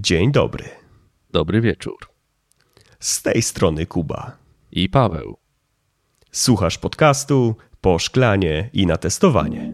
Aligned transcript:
Dzień 0.00 0.32
dobry. 0.32 0.64
Dobry 1.30 1.60
wieczór. 1.60 1.98
Z 3.00 3.22
tej 3.22 3.42
strony 3.42 3.86
Kuba. 3.86 4.36
I 4.72 4.88
Paweł. 4.88 5.36
Słuchasz 6.32 6.78
podcastu 6.78 7.56
po 7.80 7.98
szklanie 7.98 8.70
i 8.72 8.86
na 8.86 8.96
testowanie. 8.96 9.72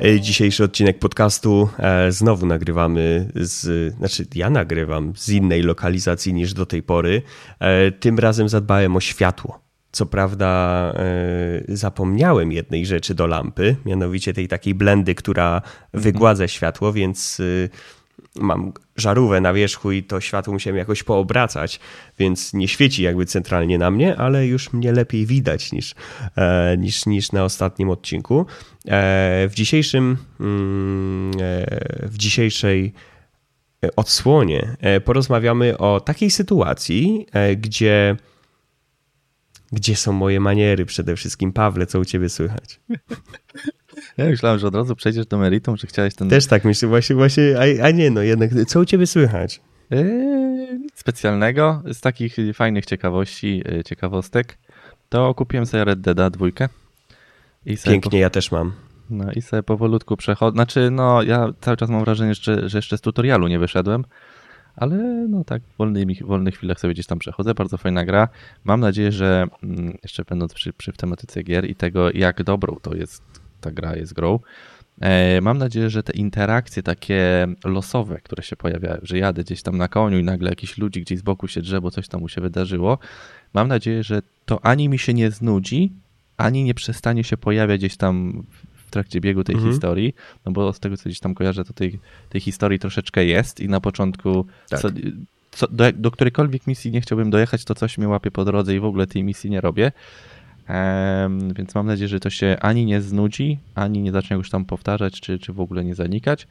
E, 0.00 0.20
Dzisiejszy 0.20 0.64
odcinek 0.64 0.98
podcastu 0.98 1.68
e, 1.78 2.12
znowu 2.12 2.46
nagrywamy 2.46 3.30
z, 3.34 3.94
znaczy 3.94 4.26
ja 4.34 4.50
nagrywam 4.50 5.12
z 5.16 5.28
innej 5.28 5.62
lokalizacji 5.62 6.34
niż 6.34 6.52
do 6.54 6.66
tej 6.66 6.82
pory. 6.82 7.22
E, 7.58 7.90
Tym 7.90 8.18
razem 8.18 8.48
zadbałem 8.48 8.96
o 8.96 9.00
światło. 9.00 9.65
Co 9.96 10.06
prawda 10.06 10.92
e, 10.96 11.76
zapomniałem 11.76 12.52
jednej 12.52 12.86
rzeczy 12.86 13.14
do 13.14 13.26
lampy, 13.26 13.76
mianowicie 13.86 14.32
tej 14.32 14.48
takiej 14.48 14.74
blendy, 14.74 15.14
która 15.14 15.62
wygładza 15.94 16.48
światło, 16.48 16.92
więc 16.92 17.40
e, 17.40 17.68
mam 18.40 18.72
żarówkę 18.96 19.40
na 19.40 19.52
wierzchu 19.52 19.92
i 19.92 20.02
to 20.02 20.20
światło 20.20 20.52
musiałem 20.52 20.76
jakoś 20.76 21.02
poobracać, 21.02 21.80
więc 22.18 22.54
nie 22.54 22.68
świeci 22.68 23.02
jakby 23.02 23.26
centralnie 23.26 23.78
na 23.78 23.90
mnie, 23.90 24.16
ale 24.16 24.46
już 24.46 24.72
mnie 24.72 24.92
lepiej 24.92 25.26
widać 25.26 25.72
niż, 25.72 25.94
e, 26.36 26.76
niż, 26.78 27.06
niż 27.06 27.32
na 27.32 27.44
ostatnim 27.44 27.90
odcinku. 27.90 28.46
E, 28.88 29.48
W 29.48 29.52
dzisiejszym 29.54 30.16
mm, 30.40 31.32
w 32.02 32.14
dzisiejszej 32.16 32.92
odsłonie 33.96 34.76
porozmawiamy 35.04 35.78
o 35.78 36.00
takiej 36.00 36.30
sytuacji, 36.30 37.26
gdzie 37.56 38.16
gdzie 39.72 39.96
są 39.96 40.12
moje 40.12 40.40
maniery 40.40 40.86
przede 40.86 41.16
wszystkim? 41.16 41.52
Pawle, 41.52 41.86
co 41.86 42.00
u 42.00 42.04
ciebie 42.04 42.28
słychać? 42.28 42.80
Ja 44.16 44.24
myślałem, 44.24 44.58
że 44.58 44.66
od 44.66 44.74
razu 44.74 44.96
przejdziesz 44.96 45.26
do 45.26 45.38
meritum, 45.38 45.76
że 45.76 45.86
chciałeś 45.86 46.14
ten... 46.14 46.28
Też 46.28 46.46
tak 46.46 46.64
myślę, 46.64 46.88
właśnie, 46.88 47.16
właśnie 47.16 47.42
a, 47.58 47.86
a 47.86 47.90
nie 47.90 48.10
no, 48.10 48.22
jednak, 48.22 48.50
co 48.66 48.80
u 48.80 48.84
ciebie 48.84 49.06
słychać? 49.06 49.60
Nic 50.80 50.98
specjalnego. 50.98 51.82
Z 51.92 52.00
takich 52.00 52.36
fajnych 52.54 52.86
ciekawości, 52.86 53.62
e, 53.78 53.84
ciekawostek, 53.84 54.58
to 55.08 55.34
kupiłem 55.34 55.66
sobie 55.66 55.84
Red. 55.84 55.98
I 57.66 57.76
sobie 57.76 57.92
Pięknie, 57.92 58.18
ja 58.18 58.30
też 58.30 58.52
mam. 58.52 58.70
Po, 58.70 58.76
no 59.10 59.32
i 59.32 59.42
sobie 59.42 59.62
powolutku 59.62 60.16
przechodzę. 60.16 60.54
Znaczy, 60.54 60.90
no 60.90 61.22
ja 61.22 61.48
cały 61.60 61.76
czas 61.76 61.90
mam 61.90 62.04
wrażenie, 62.04 62.34
że, 62.34 62.68
że 62.68 62.78
jeszcze 62.78 62.98
z 62.98 63.00
tutorialu 63.00 63.48
nie 63.48 63.58
wyszedłem, 63.58 64.04
ale 64.76 65.26
no 65.28 65.44
tak, 65.44 65.62
w 65.62 65.76
wolnych, 65.76 66.26
wolnych 66.26 66.54
chwilach 66.54 66.80
sobie 66.80 66.94
gdzieś 66.94 67.06
tam 67.06 67.18
przechodzę. 67.18 67.54
Bardzo 67.54 67.76
fajna 67.76 68.04
gra. 68.04 68.28
Mam 68.64 68.80
nadzieję, 68.80 69.12
że 69.12 69.46
mm, 69.62 69.98
jeszcze 70.02 70.24
będąc 70.24 70.54
przy, 70.54 70.72
przy 70.72 70.92
tematyce 70.92 71.42
gier 71.42 71.70
i 71.70 71.74
tego, 71.74 72.10
jak 72.10 72.42
dobrą 72.42 72.76
to 72.82 72.94
jest, 72.94 73.22
ta 73.60 73.70
gra 73.70 73.96
jest 73.96 74.12
grą, 74.12 74.40
e, 75.00 75.40
mam 75.40 75.58
nadzieję, 75.58 75.90
że 75.90 76.02
te 76.02 76.12
interakcje 76.12 76.82
takie 76.82 77.46
losowe, 77.64 78.20
które 78.20 78.42
się 78.42 78.56
pojawiają, 78.56 78.98
że 79.02 79.18
jadę 79.18 79.44
gdzieś 79.44 79.62
tam 79.62 79.76
na 79.76 79.88
koniu 79.88 80.18
i 80.18 80.24
nagle 80.24 80.50
jakiś 80.50 80.78
ludzi 80.78 81.00
gdzieś 81.00 81.18
z 81.18 81.22
boku 81.22 81.48
się 81.48 81.62
drze, 81.62 81.80
bo 81.80 81.90
coś 81.90 82.08
tam 82.08 82.20
mu 82.20 82.28
się 82.28 82.40
wydarzyło, 82.40 82.98
mam 83.54 83.68
nadzieję, 83.68 84.02
że 84.02 84.22
to 84.44 84.64
ani 84.64 84.88
mi 84.88 84.98
się 84.98 85.14
nie 85.14 85.30
znudzi, 85.30 85.92
ani 86.36 86.64
nie 86.64 86.74
przestanie 86.74 87.24
się 87.24 87.36
pojawiać 87.36 87.80
gdzieś 87.80 87.96
tam 87.96 88.44
w 88.86 88.90
trakcie 88.90 89.20
biegu 89.20 89.44
tej 89.44 89.54
Mhm. 89.54 89.72
historii, 89.72 90.14
no 90.46 90.52
bo 90.52 90.72
z 90.72 90.80
tego 90.80 90.96
co 90.96 91.04
gdzieś 91.04 91.20
tam 91.20 91.34
kojarzę, 91.34 91.64
to 91.64 91.72
tej, 91.72 91.98
tej 92.28 92.40
historii 92.40 92.78
troszeczkę 92.78 93.24
jest 93.24 93.60
i 93.60 93.68
na 93.68 93.80
początku 93.80 94.46
Tak. 94.68 94.80
co, 94.80 94.88
co, 95.50 95.66
do, 95.70 95.92
do 95.92 96.10
którejkolwiek 96.10 96.66
misji 96.66 96.90
nie 96.90 97.00
chciałbym 97.00 97.30
dojechać, 97.30 97.64
to 97.64 97.74
coś 97.74 97.98
mnie 97.98 98.08
łapie 98.08 98.30
po 98.30 98.44
drodze 98.44 98.74
i 98.74 98.80
w 98.80 98.84
ogóle 98.84 99.06
tej 99.06 99.24
misji 99.24 99.50
nie 99.50 99.60
robię. 99.60 99.92
Em, 100.68 101.54
więc 101.54 101.74
mam 101.74 101.86
nadzieję, 101.86 102.08
że 102.08 102.20
to 102.20 102.30
się 102.30 102.56
ani 102.60 102.84
nie 102.84 103.00
znudzi, 103.00 103.58
ani 103.74 104.02
nie 104.02 104.12
zacznie 104.12 104.36
już 104.36 104.50
tam 104.50 104.64
powtarzać, 104.64 105.20
czy, 105.20 105.38
czy 105.38 105.52
w 105.52 105.60
ogóle 105.60 105.84
nie 105.84 105.94
zanikać, 105.94 106.46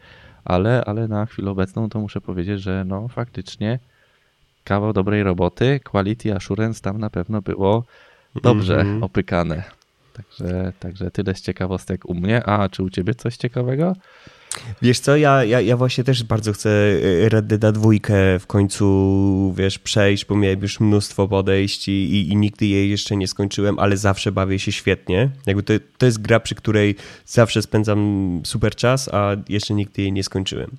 ale, 0.45 0.83
ale 0.86 1.08
na 1.08 1.25
chwilę 1.25 1.52
obecną 1.52 1.89
to 1.89 1.99
muszę 1.99 2.22
powiedzieć, 2.22 2.61
że 2.61 2.83
no 2.88 3.08
faktycznie 3.08 3.80
kawał 4.64 4.93
dobrej 4.93 5.23
roboty, 5.23 5.80
quality 5.83 6.36
assurance 6.36 6.81
tam 6.81 6.98
na 6.99 7.10
pewno 7.10 7.42
było 7.42 7.83
dobrze 8.43 8.80
Mhm. 8.80 9.04
opykane. 9.04 9.64
Także, 10.15 10.73
także 10.80 11.11
tyle 11.11 11.36
z 11.36 11.42
ciekawostek 11.42 12.05
u 12.05 12.14
mnie. 12.14 12.43
A 12.43 12.70
czy 12.70 12.83
u 12.83 12.89
ciebie 12.89 13.15
coś 13.15 13.37
ciekawego? 13.37 13.93
Wiesz 14.81 14.99
co, 14.99 15.17
ja, 15.17 15.43
ja, 15.43 15.61
ja 15.61 15.77
właśnie 15.77 16.03
też 16.03 16.23
bardzo 16.23 16.53
chcę 16.53 16.70
e, 16.70 17.30
Red 17.30 17.45
Dead 17.48 17.76
dwójkę 17.76 18.39
w 18.39 18.48
końcu, 18.48 19.54
wiesz, 19.58 19.80
przejść, 19.80 20.25
bo 20.25 20.36
miałem 20.36 20.61
już 20.61 20.80
mnóstwo 20.80 21.27
podejść 21.27 21.87
i, 21.87 21.92
i, 21.92 22.30
i 22.30 22.36
nigdy 22.36 22.65
jej 22.65 22.89
jeszcze 22.89 23.17
nie 23.17 23.27
skończyłem, 23.27 23.80
ale 23.80 23.98
zawsze 23.98 24.31
bawię 24.31 24.59
się 24.59 24.71
świetnie. 24.71 25.30
Jakby 25.45 25.64
to, 25.64 25.73
to 25.98 26.05
jest 26.05 26.21
gra, 26.21 26.39
przy 26.39 26.55
której 26.55 26.95
zawsze 27.25 27.61
spędzam 27.61 28.42
super 28.45 28.75
czas, 28.75 29.09
a 29.14 29.36
jeszcze 29.49 29.73
nigdy 29.73 30.02
jej 30.02 30.11
nie 30.11 30.23
skończyłem. 30.23 30.71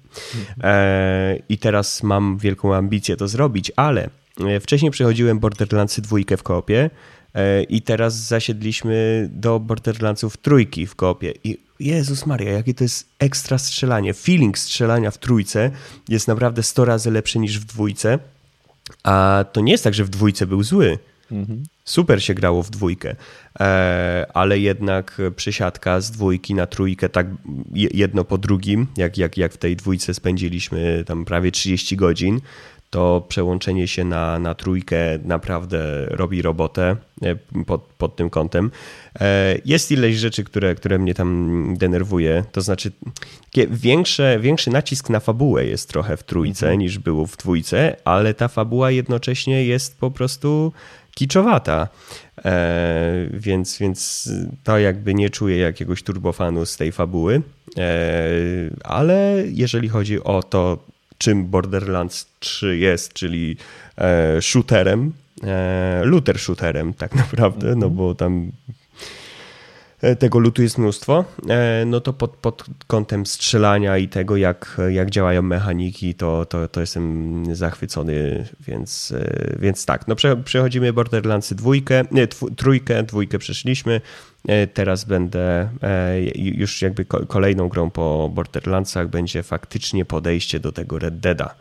E, 0.62 1.38
I 1.48 1.58
teraz 1.58 2.02
mam 2.02 2.38
wielką 2.38 2.74
ambicję 2.74 3.16
to 3.16 3.28
zrobić, 3.28 3.72
ale 3.76 4.10
e, 4.46 4.60
wcześniej 4.60 4.90
przechodziłem 4.90 5.38
Borderlandsy 5.38 6.02
dwójkę 6.02 6.36
w 6.36 6.42
koopie 6.42 6.90
i 7.68 7.82
teraz 7.82 8.14
zasiedliśmy 8.26 9.28
do 9.32 9.60
Borderlandsów 9.60 10.36
trójki 10.36 10.86
w 10.86 10.94
koopie 10.94 11.32
i 11.44 11.58
Jezus 11.80 12.26
Maria, 12.26 12.52
jakie 12.52 12.74
to 12.74 12.84
jest 12.84 13.08
ekstra 13.18 13.58
strzelanie. 13.58 14.14
Feeling 14.14 14.58
strzelania 14.58 15.10
w 15.10 15.18
trójce 15.18 15.70
jest 16.08 16.28
naprawdę 16.28 16.62
100 16.62 16.84
razy 16.84 17.10
lepszy 17.10 17.38
niż 17.38 17.60
w 17.60 17.64
dwójce, 17.64 18.18
a 19.04 19.44
to 19.52 19.60
nie 19.60 19.72
jest 19.72 19.84
tak, 19.84 19.94
że 19.94 20.04
w 20.04 20.08
dwójce 20.08 20.46
był 20.46 20.62
zły. 20.62 20.98
Super 21.84 22.22
się 22.22 22.34
grało 22.34 22.62
w 22.62 22.70
dwójkę, 22.70 23.16
e, 23.60 24.26
ale 24.34 24.58
jednak 24.58 25.22
przesiadka 25.36 26.00
z 26.00 26.10
dwójki 26.10 26.54
na 26.54 26.66
trójkę, 26.66 27.08
tak 27.08 27.26
je- 27.74 27.88
jedno 27.94 28.24
po 28.24 28.38
drugim, 28.38 28.86
jak, 28.96 29.18
jak, 29.18 29.36
jak 29.36 29.52
w 29.52 29.56
tej 29.56 29.76
dwójce 29.76 30.14
spędziliśmy 30.14 31.04
tam 31.06 31.24
prawie 31.24 31.52
30 31.52 31.96
godzin, 31.96 32.40
to 32.96 33.24
przełączenie 33.28 33.88
się 33.88 34.04
na, 34.04 34.38
na 34.38 34.54
trójkę 34.54 34.96
naprawdę 35.24 36.06
robi 36.06 36.42
robotę 36.42 36.96
e, 37.22 37.36
pod, 37.66 37.82
pod 37.98 38.16
tym 38.16 38.30
kątem. 38.30 38.70
E, 39.20 39.56
Jest 39.64 39.92
ileś 39.92 40.16
rzeczy, 40.16 40.44
które, 40.44 40.74
które 40.74 40.98
mnie 40.98 41.14
tam 41.14 41.74
denerwuje, 41.78 42.44
to 42.52 42.60
znaczy 42.60 42.92
większe, 43.70 44.38
większy 44.40 44.70
nacisk 44.70 45.10
na 45.10 45.20
fabułę 45.20 45.66
jest 45.66 45.88
trochę 45.88 46.16
w 46.16 46.22
trójce 46.22 46.76
niż 46.76 46.98
było 46.98 47.26
w 47.26 47.36
dwójce, 47.36 47.96
ale 48.04 48.34
ta 48.34 48.48
fabuła 48.48 48.90
jednocześnie 48.90 49.64
jest 49.64 49.98
po 50.00 50.10
prostu 50.10 50.72
kiczowata. 51.14 51.88
E, 52.44 53.28
więc, 53.30 53.78
więc 53.78 54.30
to 54.64 54.78
jakby 54.78 55.14
nie 55.14 55.30
czuję 55.30 55.58
jakiegoś 55.58 56.02
turbofanu 56.02 56.66
z 56.66 56.76
tej 56.76 56.92
fabuły. 56.92 57.42
E, 57.78 57.92
ale 58.84 59.44
jeżeli 59.46 59.88
chodzi 59.88 60.24
o 60.24 60.42
to, 60.42 60.78
czym 61.18 61.46
Borderlands 61.46 62.26
3 62.38 62.78
jest, 62.78 63.12
czyli 63.12 63.56
e, 63.98 64.42
shooterem, 64.42 65.12
e, 65.42 66.00
looter 66.04 66.38
shooterem 66.38 66.94
tak 66.94 67.14
naprawdę, 67.22 67.76
no 67.76 67.90
bo 67.90 68.14
tam 68.14 68.52
tego 70.18 70.38
lutu 70.38 70.62
jest 70.62 70.78
mnóstwo, 70.78 71.24
e, 71.48 71.84
no 71.86 72.00
to 72.00 72.12
pod, 72.12 72.30
pod 72.36 72.64
kątem 72.86 73.26
strzelania 73.26 73.98
i 73.98 74.08
tego, 74.08 74.36
jak, 74.36 74.80
jak 74.88 75.10
działają 75.10 75.42
mechaniki, 75.42 76.14
to, 76.14 76.46
to, 76.46 76.68
to 76.68 76.80
jestem 76.80 77.44
zachwycony, 77.56 78.46
więc, 78.60 79.12
e, 79.12 79.56
więc 79.58 79.86
tak. 79.86 80.08
No 80.08 80.14
prze, 80.16 80.36
przechodzimy 80.36 80.92
Borderlandsy 80.92 81.54
dwójkę, 81.54 82.04
nie, 82.10 82.26
trójkę, 82.56 83.02
dwójkę 83.02 83.38
przeszliśmy, 83.38 84.00
E, 84.48 84.66
teraz 84.66 85.04
będę 85.04 85.68
e, 85.82 86.20
już 86.34 86.82
jakby 86.82 87.04
ko- 87.04 87.26
kolejną 87.26 87.68
grą 87.68 87.90
po 87.90 88.30
Borderlandsach 88.34 89.08
będzie 89.08 89.42
faktycznie 89.42 90.04
podejście 90.04 90.60
do 90.60 90.72
tego 90.72 90.98
Red 90.98 91.20
Deada. 91.20 91.54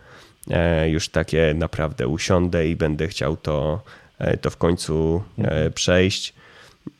E, 0.49 0.89
Już 0.89 1.09
takie 1.09 1.53
naprawdę 1.57 2.07
usiądę 2.07 2.67
i 2.67 2.75
będę 2.75 3.07
chciał 3.07 3.37
to, 3.37 3.81
e, 4.19 4.37
to 4.37 4.49
w 4.49 4.57
końcu 4.57 5.23
e, 5.37 5.71
przejść. 5.71 6.33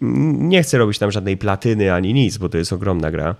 Nie 0.01 0.63
chcę 0.63 0.77
robić 0.77 0.99
tam 0.99 1.11
żadnej 1.11 1.37
platyny 1.37 1.93
ani 1.93 2.13
nic, 2.13 2.37
bo 2.37 2.49
to 2.49 2.57
jest 2.57 2.73
ogromna 2.73 3.11
gra. 3.11 3.35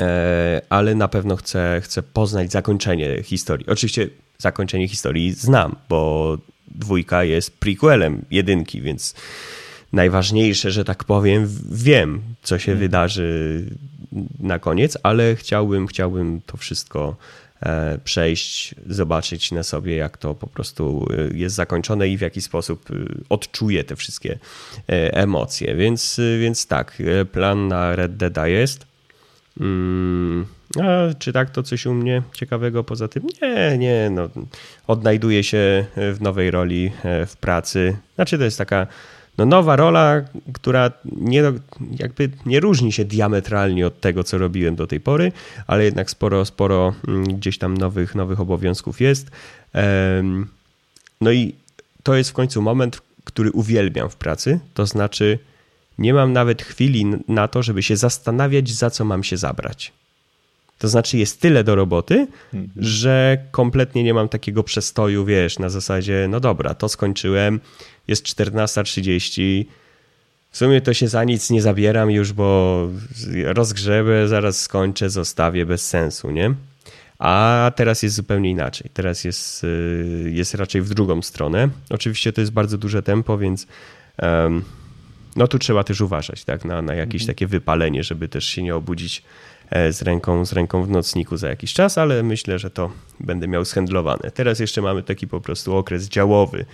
E, 0.00 0.62
ale 0.68 0.94
na 0.94 1.08
pewno 1.08 1.36
chcę, 1.36 1.80
chcę 1.84 2.02
poznać 2.02 2.52
zakończenie 2.52 3.22
historii. 3.22 3.66
Oczywiście 3.66 4.08
zakończenie 4.38 4.88
historii 4.88 5.32
znam, 5.32 5.76
bo 5.88 6.38
dwójka 6.68 7.24
jest 7.24 7.58
prequelem 7.58 8.24
jedynki, 8.30 8.80
więc 8.80 9.14
najważniejsze, 9.92 10.70
że 10.70 10.84
tak 10.84 11.04
powiem, 11.04 11.48
wiem, 11.70 12.22
co 12.42 12.58
się 12.58 12.74
wydarzy 12.74 13.64
na 14.40 14.58
koniec, 14.58 14.98
ale 15.02 15.36
chciałbym, 15.36 15.86
chciałbym 15.86 16.40
to 16.46 16.56
wszystko 16.56 17.16
przejść, 18.04 18.74
zobaczyć 18.86 19.52
na 19.52 19.62
sobie, 19.62 19.96
jak 19.96 20.16
to 20.16 20.34
po 20.34 20.46
prostu 20.46 21.06
e, 21.10 21.36
jest 21.36 21.56
zakończone 21.56 22.08
i 22.08 22.16
w 22.16 22.20
jaki 22.20 22.42
sposób 22.42 22.90
e, 22.90 22.94
odczuję 23.28 23.84
te 23.84 23.96
wszystkie 23.96 24.38
e, 24.88 25.14
emocje. 25.14 25.74
Więc, 25.74 26.18
e, 26.18 26.38
więc 26.38 26.66
tak, 26.66 26.98
e, 27.00 27.24
plan 27.24 27.68
na 27.68 27.96
Red 27.96 28.16
Deada 28.16 28.48
jest. 28.48 28.86
Mm, 29.60 30.46
a 30.82 31.14
czy 31.18 31.32
tak 31.32 31.50
to 31.50 31.62
coś 31.62 31.86
u 31.86 31.94
mnie 31.94 32.22
ciekawego 32.32 32.84
poza 32.84 33.08
tym? 33.08 33.22
Nie, 33.42 33.78
nie, 33.78 34.10
no, 34.10 34.28
odnajduję 34.86 35.44
się 35.44 35.86
w 35.96 36.16
nowej 36.20 36.50
roli 36.50 36.92
e, 37.04 37.26
w 37.26 37.36
pracy. 37.36 37.96
Znaczy 38.14 38.38
to 38.38 38.44
jest 38.44 38.58
taka 38.58 38.86
no 39.38 39.46
nowa 39.46 39.76
rola, 39.76 40.22
która 40.52 40.90
nie, 41.04 41.42
jakby 41.98 42.30
nie 42.46 42.60
różni 42.60 42.92
się 42.92 43.04
diametralnie 43.04 43.86
od 43.86 44.00
tego, 44.00 44.24
co 44.24 44.38
robiłem 44.38 44.76
do 44.76 44.86
tej 44.86 45.00
pory, 45.00 45.32
ale 45.66 45.84
jednak 45.84 46.10
sporo, 46.10 46.44
sporo 46.44 46.94
mm, 47.08 47.24
gdzieś 47.24 47.58
tam 47.58 47.76
nowych, 47.76 48.14
nowych 48.14 48.40
obowiązków 48.40 49.00
jest. 49.00 49.30
No 51.20 51.32
i 51.32 51.54
to 52.02 52.14
jest 52.14 52.30
w 52.30 52.32
końcu 52.32 52.62
moment, 52.62 53.02
który 53.24 53.52
uwielbiam 53.52 54.10
w 54.10 54.16
pracy, 54.16 54.60
to 54.74 54.86
znaczy 54.86 55.38
nie 55.98 56.14
mam 56.14 56.32
nawet 56.32 56.62
chwili 56.62 57.06
na 57.28 57.48
to, 57.48 57.62
żeby 57.62 57.82
się 57.82 57.96
zastanawiać, 57.96 58.70
za 58.70 58.90
co 58.90 59.04
mam 59.04 59.24
się 59.24 59.36
zabrać. 59.36 59.92
To 60.78 60.88
znaczy 60.88 61.18
jest 61.18 61.40
tyle 61.40 61.64
do 61.64 61.74
roboty, 61.74 62.26
mhm. 62.54 62.70
że 62.76 63.38
kompletnie 63.50 64.02
nie 64.02 64.14
mam 64.14 64.28
takiego 64.28 64.62
przestoju, 64.62 65.24
wiesz, 65.24 65.58
na 65.58 65.68
zasadzie, 65.68 66.26
no 66.30 66.40
dobra, 66.40 66.74
to 66.74 66.88
skończyłem, 66.88 67.60
jest 68.08 68.24
14.30, 68.24 69.64
w 70.50 70.56
sumie 70.56 70.80
to 70.80 70.94
się 70.94 71.08
za 71.08 71.24
nic 71.24 71.50
nie 71.50 71.62
zabieram 71.62 72.10
już, 72.10 72.32
bo 72.32 72.88
rozgrzebę, 73.44 74.28
zaraz 74.28 74.60
skończę, 74.60 75.10
zostawię 75.10 75.66
bez 75.66 75.88
sensu, 75.88 76.30
nie? 76.30 76.54
A 77.18 77.72
teraz 77.76 78.02
jest 78.02 78.16
zupełnie 78.16 78.50
inaczej. 78.50 78.90
Teraz 78.94 79.24
jest, 79.24 79.64
y, 79.64 80.30
jest 80.34 80.54
raczej 80.54 80.82
w 80.82 80.94
drugą 80.94 81.22
stronę. 81.22 81.68
Oczywiście 81.90 82.32
to 82.32 82.40
jest 82.40 82.52
bardzo 82.52 82.78
duże 82.78 83.02
tempo, 83.02 83.38
więc 83.38 83.66
um, 84.22 84.64
no 85.36 85.48
tu 85.48 85.58
trzeba 85.58 85.84
też 85.84 86.00
uważać 86.00 86.44
tak, 86.44 86.64
na, 86.64 86.82
na 86.82 86.94
jakieś 86.94 87.22
mhm. 87.22 87.26
takie 87.26 87.46
wypalenie, 87.46 88.02
żeby 88.02 88.28
też 88.28 88.44
się 88.44 88.62
nie 88.62 88.74
obudzić 88.74 89.22
z 89.70 90.02
ręką, 90.02 90.44
z 90.44 90.52
ręką 90.52 90.82
w 90.82 90.90
nocniku 90.90 91.36
za 91.36 91.48
jakiś 91.48 91.72
czas, 91.72 91.98
ale 91.98 92.22
myślę, 92.22 92.58
że 92.58 92.70
to 92.70 92.90
będę 93.20 93.48
miał 93.48 93.64
schędlowane. 93.64 94.30
Teraz 94.30 94.60
jeszcze 94.60 94.82
mamy 94.82 95.02
taki 95.02 95.28
po 95.28 95.40
prostu 95.40 95.76
okres 95.76 96.08
działowy, 96.08 96.64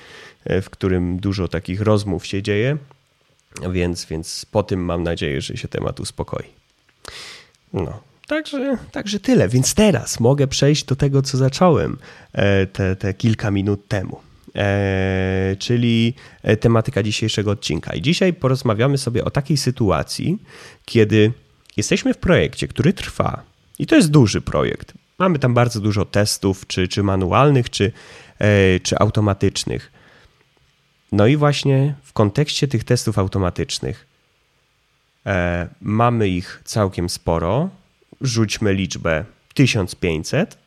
e, 0.44 0.62
w 0.62 0.70
którym 0.70 1.18
dużo 1.18 1.48
takich 1.48 1.80
rozmów 1.80 2.26
się 2.26 2.42
dzieje, 2.42 2.76
więc, 3.70 4.04
więc 4.04 4.46
po 4.50 4.62
tym 4.62 4.84
mam 4.84 5.02
nadzieję, 5.02 5.40
że 5.40 5.56
się 5.56 5.68
temat 5.68 6.00
uspokoi. 6.00 6.44
No, 7.72 8.00
Także, 8.26 8.78
także 8.92 9.20
tyle. 9.20 9.48
Więc 9.48 9.74
teraz 9.74 10.20
mogę 10.20 10.46
przejść 10.46 10.84
do 10.84 10.96
tego, 10.96 11.22
co 11.22 11.38
zacząłem 11.38 11.98
e, 12.32 12.66
te, 12.66 12.96
te 12.96 13.14
kilka 13.14 13.50
minut 13.50 13.88
temu. 13.88 14.20
E, 14.56 15.56
czyli 15.58 16.14
tematyka 16.60 17.02
dzisiejszego 17.02 17.50
odcinka. 17.50 17.94
I 17.94 18.02
dzisiaj 18.02 18.32
porozmawiamy 18.32 18.98
sobie 18.98 19.24
o 19.24 19.30
takiej 19.30 19.56
sytuacji, 19.56 20.38
kiedy 20.84 21.32
jesteśmy 21.76 22.14
w 22.14 22.18
projekcie, 22.18 22.68
który 22.68 22.92
trwa. 22.92 23.42
I 23.78 23.86
to 23.86 23.96
jest 23.96 24.10
duży 24.10 24.40
projekt. 24.40 24.94
Mamy 25.18 25.38
tam 25.38 25.54
bardzo 25.54 25.80
dużo 25.80 26.04
testów, 26.04 26.66
czy, 26.66 26.88
czy 26.88 27.02
manualnych, 27.02 27.70
czy, 27.70 27.92
e, 28.38 28.80
czy 28.80 28.98
automatycznych. 28.98 29.92
No 31.12 31.26
i 31.26 31.36
właśnie 31.36 31.94
w 32.02 32.12
kontekście 32.12 32.68
tych 32.68 32.84
testów 32.84 33.18
automatycznych 33.18 34.10
mamy 35.80 36.28
ich 36.28 36.62
całkiem 36.64 37.08
sporo 37.08 37.70
rzućmy 38.20 38.74
liczbę 38.74 39.24
1500 39.54 40.58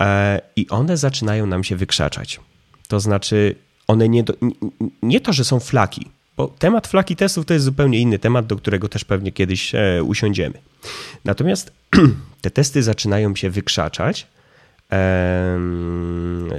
e, 0.00 0.40
i 0.56 0.68
one 0.68 0.96
zaczynają 0.96 1.46
nam 1.46 1.64
się 1.64 1.76
wykrzaczać. 1.76 2.40
To 2.88 3.00
znaczy, 3.00 3.54
one 3.86 4.08
nie, 4.08 4.22
do, 4.22 4.34
nie 5.02 5.20
to, 5.20 5.32
że 5.32 5.44
są 5.44 5.60
flaki, 5.60 6.10
bo 6.36 6.48
temat 6.48 6.86
flaki 6.86 7.16
testów 7.16 7.46
to 7.46 7.54
jest 7.54 7.64
zupełnie 7.64 7.98
inny 7.98 8.18
temat, 8.18 8.46
do 8.46 8.56
którego 8.56 8.88
też 8.88 9.04
pewnie 9.04 9.32
kiedyś 9.32 9.74
e, 9.74 10.02
usiądziemy. 10.04 10.54
Natomiast 11.24 11.72
te 12.40 12.50
testy 12.50 12.82
zaczynają 12.82 13.36
się 13.36 13.50
wykrzaczać 13.50 14.26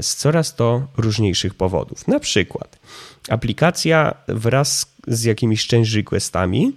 z 0.02 0.16
coraz 0.16 0.56
to 0.56 0.88
różniejszych 0.98 1.54
powodów. 1.54 2.08
Na 2.08 2.20
przykład 2.20 2.80
aplikacja 3.30 4.16
wraz 4.28 4.96
z 5.08 5.24
jakimiś 5.24 5.68
change 5.68 5.90
requestami 5.96 6.72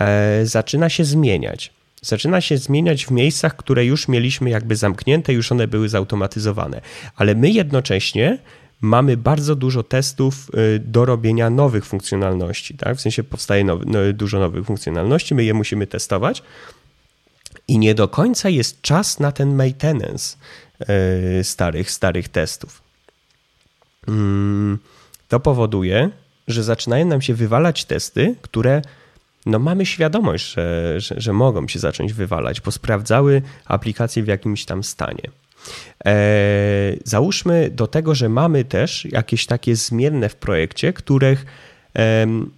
e, 0.00 0.46
zaczyna 0.46 0.88
się 0.88 1.04
zmieniać 1.04 1.76
zaczyna 2.02 2.40
się 2.40 2.58
zmieniać 2.58 3.06
w 3.06 3.10
miejscach, 3.10 3.56
które 3.56 3.84
już 3.84 4.08
mieliśmy 4.08 4.50
jakby 4.50 4.76
zamknięte, 4.76 5.32
już 5.32 5.52
one 5.52 5.68
były 5.68 5.88
zautomatyzowane. 5.88 6.80
Ale 7.16 7.34
my 7.34 7.50
jednocześnie 7.50 8.38
mamy 8.80 9.16
bardzo 9.16 9.56
dużo 9.56 9.82
testów 9.82 10.50
y, 10.54 10.78
do 10.78 11.04
robienia 11.04 11.50
nowych 11.50 11.86
funkcjonalności. 11.86 12.74
Tak? 12.74 12.96
W 12.96 13.00
sensie 13.00 13.24
powstaje 13.24 13.64
nowy, 13.64 13.84
no, 13.88 13.98
dużo 14.12 14.38
nowych 14.38 14.66
funkcjonalności, 14.66 15.34
my 15.34 15.44
je 15.44 15.54
musimy 15.54 15.86
testować. 15.86 16.42
I 17.68 17.78
nie 17.78 17.94
do 17.94 18.08
końca 18.08 18.48
jest 18.48 18.82
czas 18.82 19.20
na 19.20 19.32
ten 19.32 19.54
maintenance 19.54 20.36
y, 21.40 21.44
starych, 21.44 21.90
starych 21.90 22.28
testów. 22.28 22.82
Mm, 24.08 24.78
to 25.28 25.40
powoduje, 25.40 26.10
że 26.48 26.62
zaczynają 26.62 27.06
nam 27.06 27.22
się 27.22 27.34
wywalać 27.34 27.84
testy, 27.84 28.34
które 28.42 28.82
no 29.46 29.58
mamy 29.58 29.86
świadomość, 29.86 30.52
że, 30.52 30.94
że, 31.00 31.14
że 31.18 31.32
mogą 31.32 31.68
się 31.68 31.78
zacząć 31.78 32.12
wywalać, 32.12 32.60
bo 32.60 32.70
sprawdzały 32.70 33.42
aplikacje 33.64 34.22
w 34.22 34.26
jakimś 34.26 34.64
tam 34.64 34.84
stanie. 34.84 35.30
E, 36.06 36.12
załóżmy 37.04 37.70
do 37.70 37.86
tego, 37.86 38.14
że 38.14 38.28
mamy 38.28 38.64
też 38.64 39.04
jakieś 39.04 39.46
takie 39.46 39.76
zmienne 39.76 40.28
w 40.28 40.36
projekcie, 40.36 40.92
których 40.92 41.46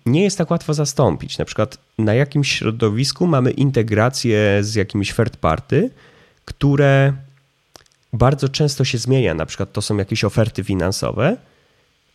nie 0.07 0.25
jest 0.25 0.39
tak 0.39 0.51
łatwo 0.51 0.75
zastąpić. 0.75 1.39
Na 1.39 1.45
przykład 1.45 1.79
na 1.99 2.15
jakimś 2.15 2.53
środowisku 2.53 3.27
mamy 3.27 3.51
integrację 3.51 4.59
z 4.61 4.75
jakimś 4.75 5.15
third 5.15 5.37
party, 5.37 5.91
które 6.45 7.13
bardzo 8.13 8.49
często 8.49 8.85
się 8.85 8.99
zmienia. 8.99 9.35
Na 9.35 9.47
przykład 9.47 9.73
to 9.73 9.83
są 9.83 9.97
jakieś 9.97 10.25
oferty 10.25 10.65
finansowe 10.65 11.37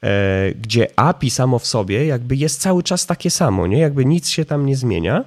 E, 0.04 0.52
gdzie 0.62 0.88
API 0.96 1.30
samo 1.30 1.60
w 1.60 1.68
sobie 1.68 2.06
jakby 2.06 2.36
jest 2.36 2.62
cały 2.62 2.84
czas 2.84 3.06
takie 3.06 3.30
samo, 3.30 3.68
nie? 3.68 3.78
Jakby 3.78 4.06
nic 4.06 4.30
się 4.30 4.46
tam 4.46 4.66
nie 4.66 4.76
zmienia, 4.76 5.26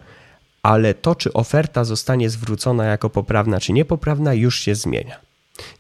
ale 0.63 0.95
to, 0.95 1.15
czy 1.15 1.33
oferta 1.33 1.85
zostanie 1.85 2.31
zwrócona 2.31 2.85
jako 2.85 3.11
poprawna, 3.11 3.61
czy 3.61 3.73
niepoprawna, 3.73 4.35
już 4.35 4.61
się 4.61 4.75
zmienia. 4.75 5.26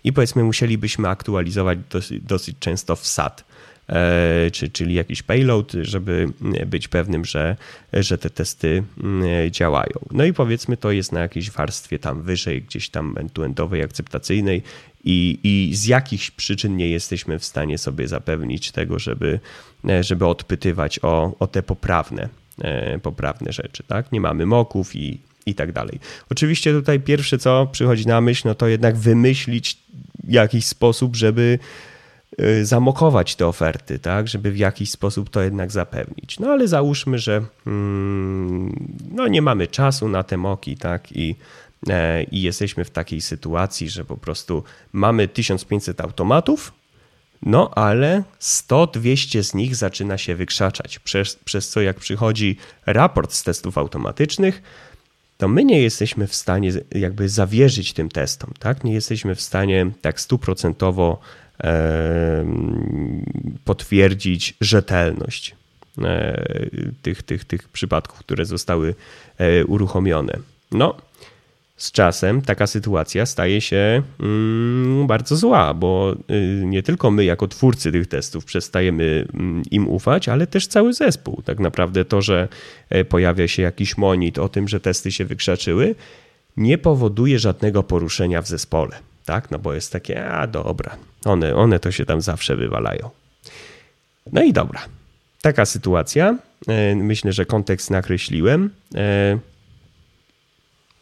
I 0.04 0.12
powiedzmy, 0.12 0.44
musielibyśmy 0.44 1.08
aktualizować 1.08 1.78
dosyć, 1.90 2.22
dosyć 2.22 2.56
często 2.60 2.96
wsad, 2.96 3.44
e, 3.88 4.50
czy, 4.50 4.70
czyli 4.70 4.94
jakiś 4.94 5.22
payload, 5.22 5.72
żeby 5.82 6.28
być 6.66 6.88
pewnym, 6.88 7.24
że, 7.24 7.56
że 7.92 8.18
te 8.18 8.30
testy 8.30 8.82
mm, 9.02 9.50
działają. 9.50 9.94
No 10.10 10.24
i 10.24 10.32
powiedzmy, 10.32 10.76
to 10.76 10.90
jest 10.90 11.12
na 11.12 11.20
jakiejś 11.20 11.50
warstwie 11.50 11.98
tam 11.98 12.22
wyżej, 12.22 12.62
gdzieś 12.62 12.88
tam 12.88 13.14
end-to-endowej, 13.18 13.82
akceptacyjnej 13.82 14.62
i, 15.06 15.38
i 15.42 15.74
z 15.74 15.86
jakichś 15.86 16.30
przyczyn 16.30 16.76
nie 16.76 16.90
jesteśmy 16.90 17.38
w 17.38 17.44
stanie 17.44 17.78
sobie 17.78 18.08
zapewnić 18.08 18.72
tego, 18.72 18.98
żeby, 18.98 19.40
e, 19.88 20.04
żeby 20.04 20.26
odpytywać 20.26 20.98
o, 21.02 21.36
o 21.38 21.46
te 21.46 21.62
poprawne, 21.62 22.28
e, 22.60 22.98
poprawne 22.98 23.52
rzeczy. 23.52 23.82
Tak? 23.86 24.12
Nie 24.12 24.20
mamy 24.20 24.46
moków 24.46 24.96
i, 24.96 25.18
i 25.46 25.54
tak 25.54 25.72
dalej. 25.72 26.00
Oczywiście 26.30 26.72
tutaj 26.72 27.00
pierwsze, 27.00 27.38
co 27.38 27.66
przychodzi 27.72 28.06
na 28.06 28.20
myśl, 28.20 28.48
no 28.48 28.54
to 28.54 28.68
jednak 28.68 28.96
wymyślić 28.96 29.78
jakiś 30.28 30.66
sposób, 30.66 31.16
żeby 31.16 31.58
e, 32.38 32.64
zamokować 32.64 33.36
te 33.36 33.46
oferty, 33.46 33.98
tak, 33.98 34.28
żeby 34.28 34.50
w 34.50 34.56
jakiś 34.56 34.90
sposób 34.90 35.30
to 35.30 35.42
jednak 35.42 35.72
zapewnić. 35.72 36.38
No 36.40 36.48
ale 36.48 36.68
załóżmy, 36.68 37.18
że 37.18 37.42
mm, 37.66 38.96
no, 39.12 39.28
nie 39.28 39.42
mamy 39.42 39.66
czasu 39.66 40.08
na 40.08 40.22
te 40.22 40.36
moki, 40.36 40.76
tak, 40.76 41.12
i 41.12 41.36
E, 41.88 42.22
i 42.22 42.42
jesteśmy 42.42 42.84
w 42.84 42.90
takiej 42.90 43.20
sytuacji, 43.20 43.90
że 43.90 44.04
po 44.04 44.16
prostu 44.16 44.64
mamy 44.92 45.28
1500 45.28 46.00
automatów, 46.00 46.72
no 47.42 47.70
ale 47.74 48.22
100-200 48.40 49.42
z 49.42 49.54
nich 49.54 49.76
zaczyna 49.76 50.18
się 50.18 50.34
wykrzaczać, 50.34 50.98
przez, 50.98 51.36
przez 51.36 51.68
co 51.68 51.80
jak 51.80 51.96
przychodzi 51.96 52.56
raport 52.86 53.32
z 53.32 53.42
testów 53.42 53.78
automatycznych, 53.78 54.62
to 55.38 55.48
my 55.48 55.64
nie 55.64 55.82
jesteśmy 55.82 56.26
w 56.26 56.34
stanie 56.34 56.72
jakby 56.92 57.28
zawierzyć 57.28 57.92
tym 57.92 58.08
testom, 58.08 58.52
tak? 58.58 58.84
Nie 58.84 58.92
jesteśmy 58.92 59.34
w 59.34 59.40
stanie 59.40 59.90
tak 60.00 60.20
stuprocentowo 60.20 61.20
potwierdzić 63.64 64.54
rzetelność 64.60 65.54
e, 66.02 66.46
tych, 67.02 67.22
tych, 67.22 67.44
tych 67.44 67.68
przypadków, 67.68 68.18
które 68.18 68.46
zostały 68.46 68.94
e, 69.38 69.64
uruchomione. 69.64 70.38
No, 70.72 70.96
z 71.76 71.92
czasem 71.92 72.42
taka 72.42 72.66
sytuacja 72.66 73.26
staje 73.26 73.60
się 73.60 74.02
mm, 74.20 75.06
bardzo 75.06 75.36
zła, 75.36 75.74
bo 75.74 76.16
y, 76.30 76.62
nie 76.66 76.82
tylko 76.82 77.10
my, 77.10 77.24
jako 77.24 77.48
twórcy 77.48 77.92
tych 77.92 78.06
testów, 78.06 78.44
przestajemy 78.44 79.26
mm, 79.34 79.62
im 79.70 79.88
ufać, 79.88 80.28
ale 80.28 80.46
też 80.46 80.66
cały 80.66 80.92
zespół. 80.92 81.42
Tak 81.44 81.60
naprawdę 81.60 82.04
to, 82.04 82.22
że 82.22 82.48
e, 82.90 83.04
pojawia 83.04 83.48
się 83.48 83.62
jakiś 83.62 83.96
monit 83.96 84.38
o 84.38 84.48
tym, 84.48 84.68
że 84.68 84.80
testy 84.80 85.12
się 85.12 85.24
wykrzaczyły, 85.24 85.94
nie 86.56 86.78
powoduje 86.78 87.38
żadnego 87.38 87.82
poruszenia 87.82 88.42
w 88.42 88.48
zespole. 88.48 88.96
Tak? 89.24 89.50
No 89.50 89.58
bo 89.58 89.74
jest 89.74 89.92
takie, 89.92 90.28
a 90.28 90.46
dobra, 90.46 90.96
one, 91.24 91.54
one 91.54 91.78
to 91.80 91.92
się 91.92 92.04
tam 92.04 92.20
zawsze 92.20 92.56
wywalają. 92.56 93.10
No 94.32 94.42
i 94.42 94.52
dobra. 94.52 94.80
Taka 95.42 95.66
sytuacja. 95.66 96.38
E, 96.68 96.94
myślę, 96.94 97.32
że 97.32 97.46
kontekst 97.46 97.90
nakreśliłem. 97.90 98.70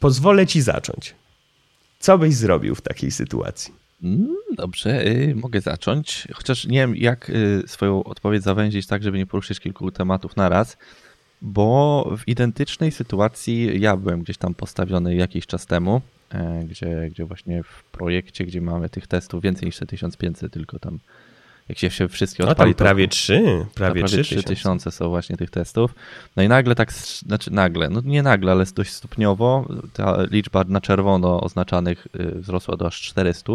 Pozwolę 0.05 0.47
ci 0.47 0.63
zacząć. 0.63 1.15
Co 1.99 2.19
byś 2.19 2.35
zrobił 2.35 2.75
w 2.75 2.81
takiej 2.81 3.11
sytuacji? 3.11 3.75
Dobrze, 4.57 5.07
y, 5.07 5.35
mogę 5.35 5.61
zacząć. 5.61 6.29
Chociaż 6.33 6.67
nie 6.67 6.79
wiem, 6.79 6.97
jak 6.97 7.31
y, 7.31 7.63
swoją 7.67 8.05
odpowiedź 8.05 8.43
zawęzić 8.43 8.87
tak, 8.87 9.03
żeby 9.03 9.19
nie 9.19 9.27
poruszyć 9.27 9.61
kilku 9.61 9.91
tematów 9.91 10.37
na 10.37 10.49
raz, 10.49 10.77
bo 11.43 12.11
w 12.19 12.29
identycznej 12.29 12.93
sytuacji 12.93 13.81
ja 13.81 13.97
byłem 13.97 14.23
gdzieś 14.23 14.39
tam 14.39 14.55
postawiony 14.55 15.15
jakiś 15.15 15.47
czas 15.47 15.67
temu, 15.67 16.01
e, 16.31 16.65
gdzie, 16.65 17.09
gdzie 17.11 17.25
właśnie 17.25 17.63
w 17.63 17.85
projekcie, 17.85 18.45
gdzie 18.45 18.61
mamy 18.61 18.89
tych 18.89 19.07
testów 19.07 19.43
więcej 19.43 19.67
niż 19.67 19.79
te 19.79 19.87
1500, 19.87 20.53
tylko 20.53 20.79
tam 20.79 20.99
jak 21.69 21.79
się, 21.79 21.91
się 21.91 22.09
wszystkie 22.09 22.45
no 22.45 22.51
odpali, 22.51 22.75
tam 22.75 22.87
prawie 22.87 23.09
trzy, 23.09 23.67
prawie, 23.75 24.05
trzy 24.05 24.43
tysiące 24.43 24.91
są 24.91 25.09
właśnie 25.09 25.37
tych 25.37 25.51
testów. 25.51 25.95
No 26.37 26.43
i 26.43 26.49
nagle 26.49 26.75
tak, 26.75 26.93
znaczy 26.93 27.53
nagle, 27.53 27.91
no 27.91 28.01
nie 28.05 28.23
nagle, 28.23 28.53
ale 28.53 28.65
dość 28.75 28.93
stopniowo 28.93 29.69
ta 29.93 30.23
liczba 30.31 30.65
na 30.69 30.81
czerwono 30.81 31.41
oznaczanych 31.41 32.07
y, 32.21 32.41
wzrosła 32.41 32.77
do 32.77 32.87
aż 32.87 33.01
400. 33.01 33.53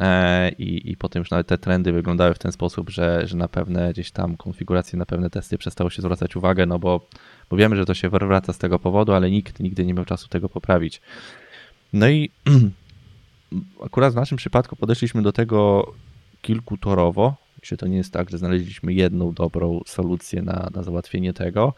E, 0.00 0.50
I, 0.58 0.90
I 0.90 0.96
potem 0.96 1.20
już 1.20 1.30
nawet 1.30 1.46
te 1.46 1.58
trendy 1.58 1.92
wyglądały 1.92 2.34
w 2.34 2.38
ten 2.38 2.52
sposób, 2.52 2.90
że, 2.90 3.26
że 3.26 3.36
na 3.36 3.48
pewne 3.48 3.92
gdzieś 3.92 4.10
tam 4.10 4.36
konfiguracje, 4.36 4.98
na 4.98 5.06
pewne 5.06 5.30
testy 5.30 5.58
przestało 5.58 5.90
się 5.90 6.02
zwracać 6.02 6.36
uwagę, 6.36 6.66
no 6.66 6.78
bo, 6.78 7.06
bo 7.50 7.56
wiemy, 7.56 7.76
że 7.76 7.84
to 7.84 7.94
się 7.94 8.08
wraca 8.08 8.52
z 8.52 8.58
tego 8.58 8.78
powodu, 8.78 9.12
ale 9.12 9.30
nikt 9.30 9.60
nigdy 9.60 9.84
nie 9.84 9.94
miał 9.94 10.04
czasu 10.04 10.28
tego 10.28 10.48
poprawić. 10.48 11.00
No 11.92 12.08
i 12.08 12.30
akurat 13.86 14.12
w 14.12 14.16
naszym 14.16 14.38
przypadku 14.38 14.76
podeszliśmy 14.76 15.22
do 15.22 15.32
tego 15.32 15.92
kilkutorowo, 16.42 17.34
że 17.62 17.76
to 17.76 17.86
nie 17.86 17.96
jest 17.96 18.12
tak, 18.12 18.30
że 18.30 18.38
znaleźliśmy 18.38 18.92
jedną 18.92 19.32
dobrą 19.32 19.80
solucję 19.86 20.42
na, 20.42 20.70
na 20.74 20.82
załatwienie 20.82 21.32
tego, 21.32 21.74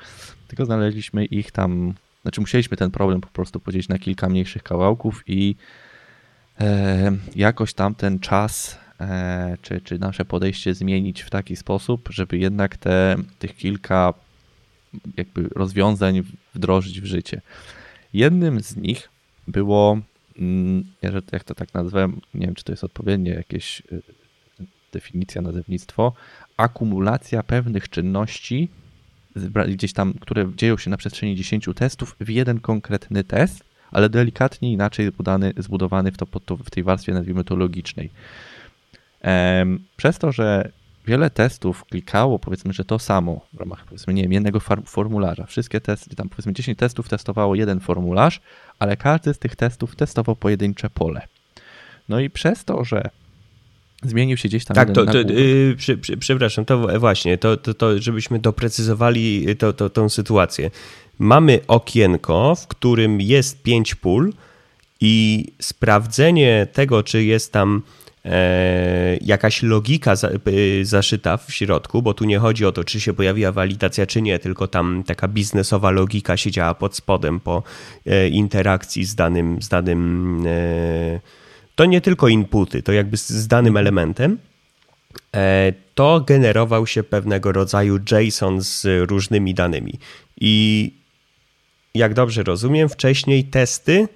tylko 0.49 0.65
znaleźliśmy 0.65 1.25
ich 1.25 1.53
tam, 1.53 1.95
znaczy 2.23 2.41
musieliśmy 2.41 2.77
ten 2.77 2.91
problem 2.91 3.21
po 3.21 3.29
prostu 3.29 3.61
podzielić 3.61 3.89
na 3.89 3.99
kilka 3.99 4.29
mniejszych 4.29 4.63
kawałków 4.63 5.23
i 5.27 5.57
e, 6.61 7.13
jakoś 7.37 7.75
tam 7.75 7.95
ten 7.95 8.19
czas 8.19 8.79
e, 9.01 9.57
czy, 9.63 9.81
czy 9.81 9.99
nasze 9.99 10.25
podejście 10.25 10.75
zmienić 10.75 11.23
w 11.23 11.31
taki 11.31 11.57
sposób, 11.57 12.09
żeby 12.13 12.39
jednak 12.39 12.77
te, 12.77 13.17
tych 13.39 13.57
kilka 13.57 14.15
jakby 15.17 15.49
rozwiązań 15.49 16.23
wdrożyć 16.55 17.01
w 17.01 17.05
życie. 17.05 17.41
Jednym 18.13 18.61
z 18.61 18.77
nich 18.77 19.09
było, 19.49 19.99
mm, 20.39 20.85
jak 21.33 21.45
to 21.45 21.55
tak 21.55 21.75
nazwałem, 21.75 22.21
nie 22.35 22.47
wiem 22.47 22.55
czy 22.55 22.65
to 22.65 22.73
jest 22.73 22.85
odpowiednie 22.85 23.31
jakieś 23.31 23.83
y, 23.93 24.03
definicja, 24.95 25.43
nazewnictwo, 25.43 26.13
akumulacja 26.57 27.43
pewnych 27.43 27.89
czynności, 27.89 28.69
gdzieś 29.69 29.93
tam, 29.93 30.15
które 30.21 30.51
dzieją 30.57 30.79
się 30.79 30.91
na 30.91 30.97
przestrzeni 30.97 31.37
10 31.37 31.69
testów 31.75 32.17
w 32.21 32.29
jeden 32.29 32.61
konkretny 32.61 33.25
test, 33.25 33.65
ale 33.91 34.09
delikatnie 34.09 34.73
inaczej 34.73 35.07
zbudowany, 35.07 35.53
zbudowany 35.59 36.13
w, 36.13 36.17
to, 36.17 36.57
w 36.57 36.71
tej 36.71 36.83
warstwie, 36.83 37.15
nazwijmy 37.15 37.45
to 37.45 37.57
logicznej. 37.57 38.11
Przez 39.97 40.19
to, 40.19 40.33
że 40.33 40.73
wiele 41.07 41.31
testów 41.31 41.85
klikało, 41.85 42.39
powiedzmy, 42.39 42.73
że 42.73 42.85
to 42.85 42.99
samo 42.99 43.41
w 43.53 43.61
ramach, 43.61 43.85
powiedzmy, 43.85 44.15
nie 44.15 44.23
wiem, 44.23 44.33
jednego 44.33 44.61
formularza. 44.87 45.47
Wszystkie 45.47 45.81
testy, 45.81 46.17
tam 46.17 46.29
powiedzmy 46.29 46.53
10 46.53 46.79
testów 46.79 47.09
testowało 47.09 47.55
jeden 47.55 47.81
formularz, 47.81 48.41
ale 48.79 48.97
każdy 48.97 49.35
z 49.35 49.39
tych 49.39 49.57
testów 49.57 49.97
testował 49.97 50.37
pojedyncze 50.37 50.91
pole. 50.91 51.21
No 52.09 52.21
i 52.21 52.31
przez 52.31 52.65
to, 52.65 52.85
że 52.85 53.11
zmienił 54.05 54.37
się 54.37 54.49
gdzieś 54.49 54.65
tam. 54.65 54.75
Tak, 54.75 54.91
to, 54.93 55.07
to 55.07 55.19
yy, 55.19 55.75
przy, 55.77 55.97
przy, 55.97 56.17
przepraszam, 56.17 56.65
to 56.65 56.99
właśnie, 57.01 57.39
to, 57.39 57.57
to, 57.57 57.75
to 57.75 57.99
żebyśmy 57.99 58.39
doprecyzowali 58.39 59.57
to, 59.59 59.73
to, 59.73 59.91
tą 59.91 60.09
sytuację. 60.09 60.71
Mamy 61.19 61.61
okienko, 61.67 62.55
w 62.55 62.67
którym 62.67 63.21
jest 63.21 63.63
pięć 63.63 63.95
pól 63.95 64.33
i 65.01 65.45
sprawdzenie 65.61 66.67
tego, 66.73 67.03
czy 67.03 67.25
jest 67.25 67.53
tam 67.53 67.83
e, 68.25 69.17
jakaś 69.21 69.63
logika 69.63 70.17
za, 70.17 70.29
e, 70.29 70.39
zaszyta 70.83 71.37
w 71.37 71.53
środku, 71.53 72.03
bo 72.03 72.15
tu 72.15 72.25
nie 72.25 72.39
chodzi 72.39 72.67
o 72.67 72.73
to, 72.73 72.85
czy 72.85 73.01
się 73.01 73.13
pojawiła 73.13 73.53
walidacja, 73.53 74.07
czy 74.07 74.23
nie, 74.23 74.39
tylko 74.39 74.69
tam 74.69 75.03
taka 75.07 75.29
biznesowa 75.29 75.91
logika 75.91 76.37
siedziała 76.37 76.75
pod 76.75 76.97
spodem 76.97 77.41
po 77.41 77.63
e, 78.07 78.29
interakcji 78.29 79.05
z 79.05 79.15
danym, 79.15 79.63
z 79.63 79.69
danym 79.69 80.43
e, 80.47 81.21
to 81.75 81.85
nie 81.85 82.01
tylko 82.01 82.29
inputy, 82.29 82.83
to 82.83 82.93
jakby 82.93 83.17
z 83.17 83.47
danym 83.47 83.77
elementem, 83.77 84.39
e, 85.37 85.73
to 85.95 86.21
generował 86.21 86.87
się 86.87 87.03
pewnego 87.03 87.53
rodzaju 87.53 87.99
JSON 88.11 88.61
z 88.61 88.87
różnymi 89.11 89.55
danymi. 89.55 89.99
I 90.41 90.93
jak 91.95 92.15
dobrze 92.15 92.43
rozumiem, 92.43 92.89
wcześniej 92.89 93.45
testy 93.45 94.09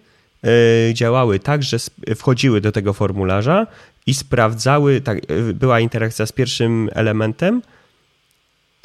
e, 0.45 0.95
działały 0.95 1.41
tak, 1.41 1.63
że 1.63 1.77
wchodziły 2.17 2.61
do 2.61 2.73
tego 2.73 2.93
formularza 2.93 3.67
i 4.07 4.15
sprawdzały, 4.15 5.01
tak, 5.01 5.19
e, 5.19 5.53
była 5.55 5.81
interakcja 5.81 6.27
z 6.27 6.33
pierwszym 6.33 6.91
elementem, 6.93 7.63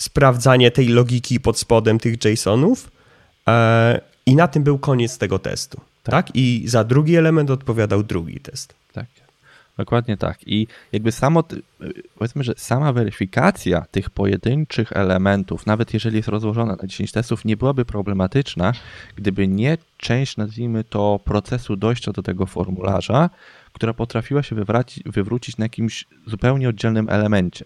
sprawdzanie 0.01 0.71
tej 0.71 0.87
logiki 0.87 1.39
pod 1.39 1.59
spodem 1.59 1.99
tych 1.99 2.25
JSONów 2.25 2.91
i 4.25 4.35
na 4.35 4.47
tym 4.47 4.63
był 4.63 4.79
koniec 4.79 5.17
tego 5.17 5.39
testu. 5.39 5.81
Tak. 6.03 6.25
tak. 6.25 6.35
I 6.35 6.63
za 6.67 6.83
drugi 6.83 7.15
element 7.15 7.49
odpowiadał 7.49 8.03
drugi 8.03 8.39
test. 8.39 8.75
Tak. 8.93 9.05
Dokładnie 9.77 10.17
tak. 10.17 10.47
I 10.47 10.67
jakby 10.91 11.11
samo, 11.11 11.43
powiedzmy, 12.17 12.43
że 12.43 12.53
sama 12.57 12.93
weryfikacja 12.93 13.85
tych 13.91 14.09
pojedynczych 14.09 14.91
elementów, 14.91 15.65
nawet 15.65 15.93
jeżeli 15.93 16.17
jest 16.17 16.29
rozłożona 16.29 16.75
na 16.81 16.87
10 16.87 17.11
testów, 17.11 17.45
nie 17.45 17.57
byłaby 17.57 17.85
problematyczna, 17.85 18.73
gdyby 19.15 19.47
nie 19.47 19.77
część, 19.97 20.37
nazwijmy 20.37 20.83
to, 20.83 21.19
procesu 21.25 21.75
dojścia 21.75 22.11
do 22.11 22.23
tego 22.23 22.45
formularza, 22.45 23.29
która 23.73 23.93
potrafiła 23.93 24.43
się 24.43 24.55
wywrócić 25.05 25.57
na 25.57 25.65
jakimś 25.65 26.05
zupełnie 26.27 26.69
oddzielnym 26.69 27.09
elemencie. 27.09 27.65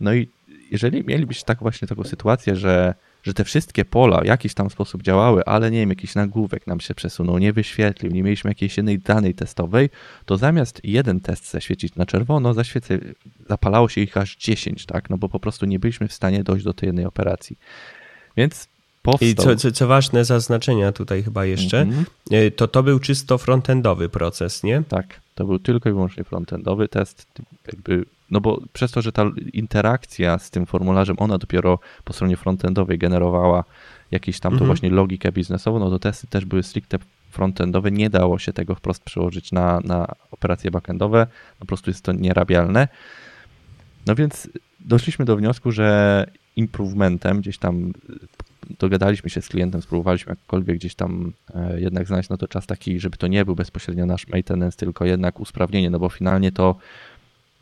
No 0.00 0.14
i 0.14 0.28
jeżeli 0.70 1.04
mielibyście 1.04 1.44
tak 1.44 1.58
właśnie 1.58 1.88
taką 1.88 2.04
sytuację, 2.04 2.56
że 2.56 2.94
że 3.24 3.34
te 3.34 3.44
wszystkie 3.44 3.84
pola 3.84 4.20
w 4.20 4.24
jakiś 4.24 4.54
tam 4.54 4.70
sposób 4.70 5.02
działały, 5.02 5.44
ale 5.44 5.70
nie 5.70 5.78
wiem, 5.78 5.88
jakiś 5.88 6.14
nagłówek 6.14 6.66
nam 6.66 6.80
się 6.80 6.94
przesunął, 6.94 7.38
nie 7.38 7.52
wyświetlił, 7.52 8.12
nie 8.12 8.22
mieliśmy 8.22 8.50
jakiejś 8.50 8.76
jednej 8.76 8.98
danej 8.98 9.34
testowej, 9.34 9.90
to 10.24 10.36
zamiast 10.36 10.80
jeden 10.84 11.20
test 11.20 11.50
zaświecić 11.50 11.94
na 11.94 12.06
czerwono, 12.06 12.54
zaświecę, 12.54 12.98
zapalało 13.48 13.88
się 13.88 14.00
ich 14.00 14.16
aż 14.16 14.36
10, 14.36 14.86
tak? 14.86 15.10
No 15.10 15.18
bo 15.18 15.28
po 15.28 15.40
prostu 15.40 15.66
nie 15.66 15.78
byliśmy 15.78 16.08
w 16.08 16.12
stanie 16.12 16.44
dojść 16.44 16.64
do 16.64 16.74
tej 16.74 16.86
jednej 16.86 17.04
operacji. 17.04 17.58
Więc 18.36 18.68
Powstał. 19.02 19.28
I 19.28 19.34
co, 19.34 19.56
co, 19.56 19.72
co, 19.72 19.86
ważne 19.86 20.24
zaznaczenia 20.24 20.92
tutaj 20.92 21.22
chyba 21.22 21.44
jeszcze, 21.44 21.80
mm 21.80 22.04
-hmm. 22.30 22.52
to 22.56 22.68
to 22.68 22.82
był 22.82 22.98
czysto 22.98 23.38
frontendowy 23.38 24.08
proces, 24.08 24.62
nie? 24.62 24.82
Tak, 24.88 25.20
to 25.34 25.44
był 25.44 25.58
tylko 25.58 25.88
i 25.88 25.92
wyłącznie 25.92 26.24
frontendowy 26.24 26.88
test, 26.88 27.26
jakby 27.66 28.04
no 28.30 28.40
bo 28.40 28.60
przez 28.72 28.92
to, 28.92 29.02
że 29.02 29.12
ta 29.12 29.30
interakcja 29.52 30.38
z 30.38 30.50
tym 30.50 30.66
formularzem, 30.66 31.16
ona 31.18 31.38
dopiero 31.38 31.78
po 32.04 32.12
stronie 32.12 32.36
frontendowej 32.36 32.98
generowała 32.98 33.64
jakąś 34.10 34.40
tam 34.40 34.52
mhm. 34.52 34.66
właśnie 34.66 34.90
logikę 34.90 35.32
biznesową, 35.32 35.78
no 35.78 35.90
to 35.90 35.98
testy 35.98 36.26
też 36.26 36.44
były 36.44 36.62
stricte 36.62 36.98
frontendowe, 37.30 37.90
nie 37.90 38.10
dało 38.10 38.38
się 38.38 38.52
tego 38.52 38.74
wprost 38.74 39.04
przełożyć 39.04 39.52
na, 39.52 39.80
na 39.84 40.14
operacje 40.30 40.70
backendowe, 40.70 41.26
po 41.58 41.66
prostu 41.66 41.90
jest 41.90 42.04
to 42.04 42.12
nierabialne. 42.12 42.88
No 44.06 44.14
więc 44.14 44.48
doszliśmy 44.80 45.24
do 45.24 45.36
wniosku, 45.36 45.72
że 45.72 46.26
improvementem 46.56 47.40
gdzieś 47.40 47.58
tam 47.58 47.92
dogadaliśmy 48.78 49.30
się 49.30 49.42
z 49.42 49.48
klientem, 49.48 49.82
spróbowaliśmy 49.82 50.30
jakkolwiek 50.30 50.76
gdzieś 50.76 50.94
tam 50.94 51.32
e, 51.54 51.80
jednak 51.80 52.06
znaleźć 52.06 52.28
no 52.28 52.36
to 52.36 52.48
czas 52.48 52.66
taki, 52.66 53.00
żeby 53.00 53.16
to 53.16 53.26
nie 53.26 53.44
był 53.44 53.54
bezpośrednio 53.54 54.06
nasz 54.06 54.28
maintenance, 54.28 54.78
tylko 54.78 55.04
jednak 55.04 55.40
usprawnienie, 55.40 55.90
no 55.90 55.98
bo 55.98 56.08
finalnie 56.08 56.52
to 56.52 56.76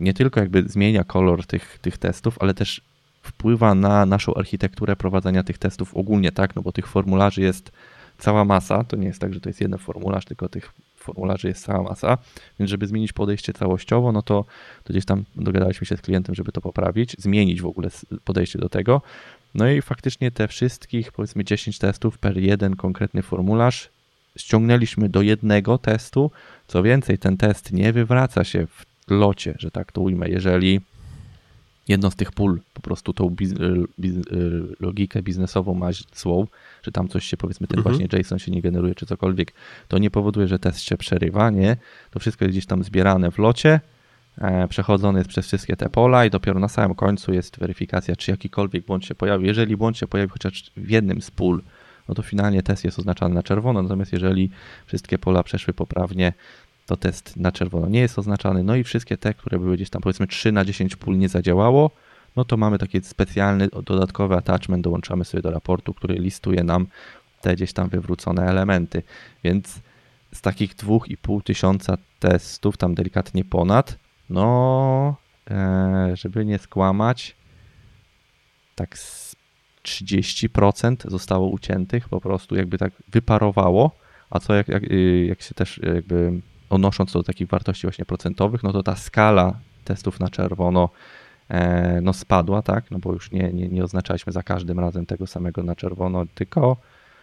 nie 0.02 0.14
tylko 0.14 0.40
jakby 0.40 0.62
zmienia 0.62 1.04
kolor 1.04 1.46
tych, 1.46 1.78
tych 1.82 1.98
testów, 1.98 2.36
ale 2.40 2.54
też 2.54 2.80
wpływa 3.22 3.74
na 3.74 4.06
naszą 4.06 4.34
architekturę 4.34 4.96
prowadzenia 4.96 5.42
tych 5.42 5.58
testów 5.58 5.96
ogólnie, 5.96 6.32
tak? 6.32 6.56
No 6.56 6.62
bo 6.62 6.72
tych 6.72 6.86
formularzy 6.86 7.40
jest 7.40 7.72
cała 8.18 8.44
masa. 8.44 8.84
To 8.84 8.96
nie 8.96 9.06
jest 9.06 9.20
tak, 9.20 9.34
że 9.34 9.40
to 9.40 9.48
jest 9.48 9.60
jeden 9.60 9.78
formularz, 9.78 10.24
tylko 10.24 10.48
tych 10.48 10.72
formularzy 10.96 11.48
jest 11.48 11.64
cała 11.64 11.82
masa. 11.82 12.18
Więc 12.58 12.70
żeby 12.70 12.86
zmienić 12.86 13.12
podejście 13.12 13.52
całościowo, 13.52 14.12
no 14.12 14.22
to, 14.22 14.44
to 14.84 14.92
gdzieś 14.92 15.04
tam 15.04 15.24
dogadaliśmy 15.36 15.86
się 15.86 15.96
z 15.96 16.00
klientem, 16.00 16.34
żeby 16.34 16.52
to 16.52 16.60
poprawić, 16.60 17.16
zmienić 17.18 17.62
w 17.62 17.66
ogóle 17.66 17.88
podejście 18.24 18.58
do 18.58 18.68
tego. 18.68 19.02
No 19.54 19.68
i 19.68 19.82
faktycznie 19.82 20.30
te 20.30 20.48
wszystkich, 20.48 21.12
powiedzmy 21.12 21.44
10 21.44 21.78
testów 21.78 22.18
per 22.18 22.38
jeden 22.38 22.76
konkretny 22.76 23.22
formularz 23.22 23.90
ściągnęliśmy 24.36 25.08
do 25.08 25.22
jednego 25.22 25.78
testu. 25.78 26.30
Co 26.66 26.82
więcej, 26.82 27.18
ten 27.18 27.36
test 27.36 27.72
nie 27.72 27.92
wywraca 27.92 28.44
się 28.44 28.66
w 28.66 28.91
locie, 29.08 29.54
że 29.58 29.70
tak 29.70 29.92
to 29.92 30.00
ujmę, 30.00 30.28
jeżeli 30.28 30.80
jedno 31.88 32.10
z 32.10 32.16
tych 32.16 32.32
pól 32.32 32.60
po 32.74 32.80
prostu 32.80 33.12
tą 33.12 33.30
biz, 33.30 33.54
biz, 33.98 34.16
logikę 34.80 35.22
biznesową 35.22 35.74
ma 35.74 35.88
złą, 36.14 36.46
że 36.82 36.92
tam 36.92 37.08
coś 37.08 37.24
się 37.24 37.36
powiedzmy 37.36 37.66
ten 37.66 37.78
mhm. 37.78 37.96
właśnie 37.96 38.18
JSON 38.18 38.38
się 38.38 38.52
nie 38.52 38.62
generuje 38.62 38.94
czy 38.94 39.06
cokolwiek, 39.06 39.52
to 39.88 39.98
nie 39.98 40.10
powoduje, 40.10 40.48
że 40.48 40.58
test 40.58 40.80
się 40.80 40.96
przerywa, 40.96 41.50
nie? 41.50 41.76
To 42.10 42.20
wszystko 42.20 42.44
jest 42.44 42.52
gdzieś 42.52 42.66
tam 42.66 42.84
zbierane 42.84 43.30
w 43.30 43.38
locie, 43.38 43.80
e, 44.38 44.68
przechodzony 44.68 45.18
jest 45.18 45.30
przez 45.30 45.46
wszystkie 45.46 45.76
te 45.76 45.88
pola 45.88 46.24
i 46.24 46.30
dopiero 46.30 46.60
na 46.60 46.68
samym 46.68 46.94
końcu 46.94 47.32
jest 47.32 47.58
weryfikacja, 47.58 48.16
czy 48.16 48.30
jakikolwiek 48.30 48.86
błąd 48.86 49.04
się 49.04 49.14
pojawił. 49.14 49.46
Jeżeli 49.46 49.76
błąd 49.76 49.98
się 49.98 50.06
pojawi 50.06 50.30
chociaż 50.30 50.70
w 50.76 50.90
jednym 50.90 51.22
z 51.22 51.30
pól, 51.30 51.62
no 52.08 52.14
to 52.14 52.22
finalnie 52.22 52.62
test 52.62 52.84
jest 52.84 52.98
oznaczany 52.98 53.34
na 53.34 53.42
czerwono, 53.42 53.82
natomiast 53.82 54.12
jeżeli 54.12 54.50
wszystkie 54.86 55.18
pola 55.18 55.42
przeszły 55.42 55.74
poprawnie, 55.74 56.32
to 56.86 56.96
test 56.96 57.36
na 57.36 57.52
czerwono 57.52 57.88
nie 57.88 58.00
jest 58.00 58.18
oznaczany. 58.18 58.62
No 58.62 58.76
i 58.76 58.84
wszystkie 58.84 59.16
te, 59.16 59.34
które 59.34 59.58
były 59.58 59.76
gdzieś 59.76 59.90
tam 59.90 60.02
powiedzmy 60.02 60.26
3 60.26 60.52
na 60.52 60.64
10 60.64 60.96
pól 60.96 61.18
nie 61.18 61.28
zadziałało, 61.28 61.90
no 62.36 62.44
to 62.44 62.56
mamy 62.56 62.78
taki 62.78 63.00
specjalny, 63.02 63.68
dodatkowy 63.84 64.36
attachment, 64.36 64.84
dołączamy 64.84 65.24
sobie 65.24 65.42
do 65.42 65.50
raportu, 65.50 65.94
który 65.94 66.14
listuje 66.14 66.64
nam 66.64 66.86
te 67.40 67.54
gdzieś 67.54 67.72
tam 67.72 67.88
wywrócone 67.88 68.42
elementy. 68.42 69.02
Więc 69.44 69.80
z 70.34 70.40
takich 70.40 70.76
2,5 70.76 71.42
tysiąca 71.42 71.96
testów, 72.18 72.76
tam 72.76 72.94
delikatnie 72.94 73.44
ponad, 73.44 73.98
no, 74.30 75.16
e, 75.50 76.12
żeby 76.14 76.44
nie 76.44 76.58
skłamać, 76.58 77.36
tak 78.74 78.96
30% 79.82 81.10
zostało 81.10 81.48
uciętych, 81.48 82.08
po 82.08 82.20
prostu 82.20 82.56
jakby 82.56 82.78
tak 82.78 82.92
wyparowało, 83.08 83.90
a 84.30 84.40
co 84.40 84.54
jak, 84.54 84.68
jak, 84.68 84.82
y, 84.82 85.26
jak 85.28 85.42
się 85.42 85.54
też 85.54 85.80
jakby 85.94 86.40
odnosząc 86.72 87.12
do 87.12 87.22
takich 87.22 87.48
wartości 87.48 87.86
właśnie 87.86 88.04
procentowych, 88.04 88.62
no 88.62 88.72
to 88.72 88.82
ta 88.82 88.96
skala 88.96 89.58
testów 89.84 90.20
na 90.20 90.28
czerwono 90.28 90.88
e, 91.48 92.00
no 92.00 92.12
spadła, 92.12 92.62
tak, 92.62 92.90
no 92.90 92.98
bo 92.98 93.12
już 93.12 93.30
nie, 93.30 93.52
nie, 93.52 93.68
nie 93.68 93.84
oznaczaliśmy 93.84 94.32
za 94.32 94.42
każdym 94.42 94.80
razem 94.80 95.06
tego 95.06 95.26
samego 95.26 95.62
na 95.62 95.76
czerwono, 95.76 96.24
tylko, 96.34 96.76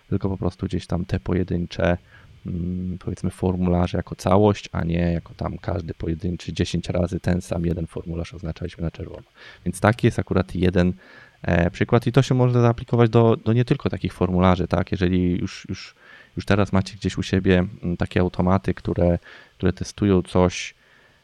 tylko 0.09 0.29
po 0.29 0.37
prostu 0.37 0.65
gdzieś 0.65 0.87
tam 0.87 1.05
te 1.05 1.19
pojedyncze 1.19 1.97
mm, 2.45 2.97
powiedzmy 2.97 3.29
formularze 3.29 3.97
jako 3.97 4.15
całość, 4.15 4.69
a 4.71 4.83
nie 4.83 5.13
jako 5.13 5.33
tam 5.33 5.57
każdy 5.57 5.93
pojedynczy 5.93 6.53
10 6.53 6.89
razy 6.89 7.19
ten 7.19 7.41
sam 7.41 7.65
jeden 7.65 7.87
formularz 7.87 8.33
oznaczaliśmy 8.33 8.83
na 8.83 8.91
czerwono. 8.91 9.27
Więc 9.65 9.79
taki 9.79 10.07
jest 10.07 10.19
akurat 10.19 10.55
jeden 10.55 10.93
e, 11.41 11.71
przykład 11.71 12.07
i 12.07 12.11
to 12.11 12.21
się 12.21 12.35
może 12.35 12.61
zaaplikować 12.61 13.09
do, 13.09 13.35
do 13.35 13.53
nie 13.53 13.65
tylko 13.65 13.89
takich 13.89 14.13
formularzy, 14.13 14.67
tak, 14.67 14.91
jeżeli 14.91 15.39
już, 15.39 15.65
już 15.69 15.95
już 16.39 16.45
teraz 16.45 16.73
macie 16.73 16.95
gdzieś 16.95 17.17
u 17.17 17.23
siebie 17.23 17.67
mm, 17.83 17.97
takie 17.97 18.19
automaty, 18.19 18.73
które, 18.73 19.19
które 19.57 19.73
testują 19.73 20.21
coś, 20.21 20.75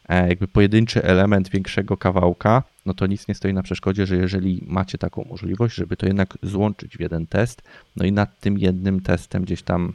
e, 0.10 0.28
jakby 0.28 0.48
pojedynczy 0.48 1.04
element 1.04 1.50
większego 1.50 1.98
kawałka, 1.98 2.64
no 2.86 2.94
to 2.94 3.08
nic 3.08 3.28
nie 3.28 3.36
stoi 3.36 3.54
na 3.54 3.64
przeszkodzie, 3.64 4.06
że 4.06 4.16
jeżeli 4.16 4.64
macie 4.68 4.98
taką 4.98 5.26
możliwość, 5.30 5.76
żeby 5.76 5.98
to 5.98 6.06
jednak 6.06 6.38
złączyć 6.44 6.98
w 6.98 7.00
jeden 7.00 7.28
test, 7.28 7.62
no 7.96 8.06
i 8.06 8.12
nad 8.12 8.40
tym 8.40 8.58
jednym 8.58 9.02
testem 9.02 9.44
gdzieś 9.44 9.62
tam 9.62 9.94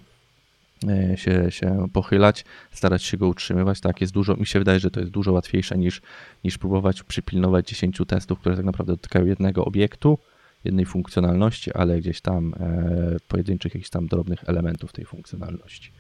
e, 0.89 1.17
się, 1.17 1.50
się 1.50 1.87
pochylać, 1.93 2.45
starać 2.73 3.03
się 3.03 3.17
go 3.17 3.29
utrzymywać, 3.29 3.81
tak 3.81 4.00
jest 4.00 4.12
dużo, 4.12 4.37
mi 4.37 4.47
się 4.47 4.59
wydaje, 4.59 4.81
że 4.81 4.91
to 4.91 5.00
jest 5.00 5.12
dużo 5.12 5.33
łatwiejsze 5.33 5.79
niż, 5.79 6.03
niż 6.45 6.59
próbować 6.59 7.03
przypilnować 7.03 7.69
10 7.69 7.99
testów, 8.07 8.39
które 8.39 8.57
tak 8.57 8.65
naprawdę 8.65 8.93
dotykają 8.93 9.27
jednego 9.27 9.65
obiektu, 9.65 10.19
jednej 10.64 10.87
funkcjonalności, 10.87 11.73
ale 11.73 11.99
gdzieś 11.99 12.21
tam 12.21 12.55
e, 12.55 13.17
pojedynczych 13.29 13.75
jakichś 13.75 13.90
tam 13.90 14.07
drobnych 14.07 14.49
elementów 14.49 14.93
tej 14.93 15.05
funkcjonalności. 15.05 15.93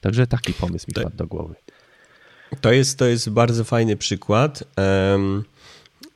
Także 0.00 0.26
taki 0.26 0.52
pomysł 0.52 0.86
mi 0.88 0.94
padł 1.04 1.16
do 1.16 1.26
głowy. 1.26 1.54
To 2.60 2.72
jest, 2.72 2.98
to 2.98 3.06
jest 3.06 3.30
bardzo 3.30 3.64
fajny 3.64 3.96
przykład. 3.96 4.64
Um, 4.76 5.44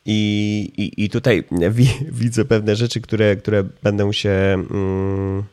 i, 0.07 0.73
i, 0.77 1.05
I 1.05 1.11
tutaj 1.11 1.45
widzę 2.13 2.45
pewne 2.45 2.77
rzeczy, 2.77 3.01
które, 3.01 3.37
które 3.37 3.65
będą 3.83 4.13
się 4.13 4.65
um, 4.71 5.45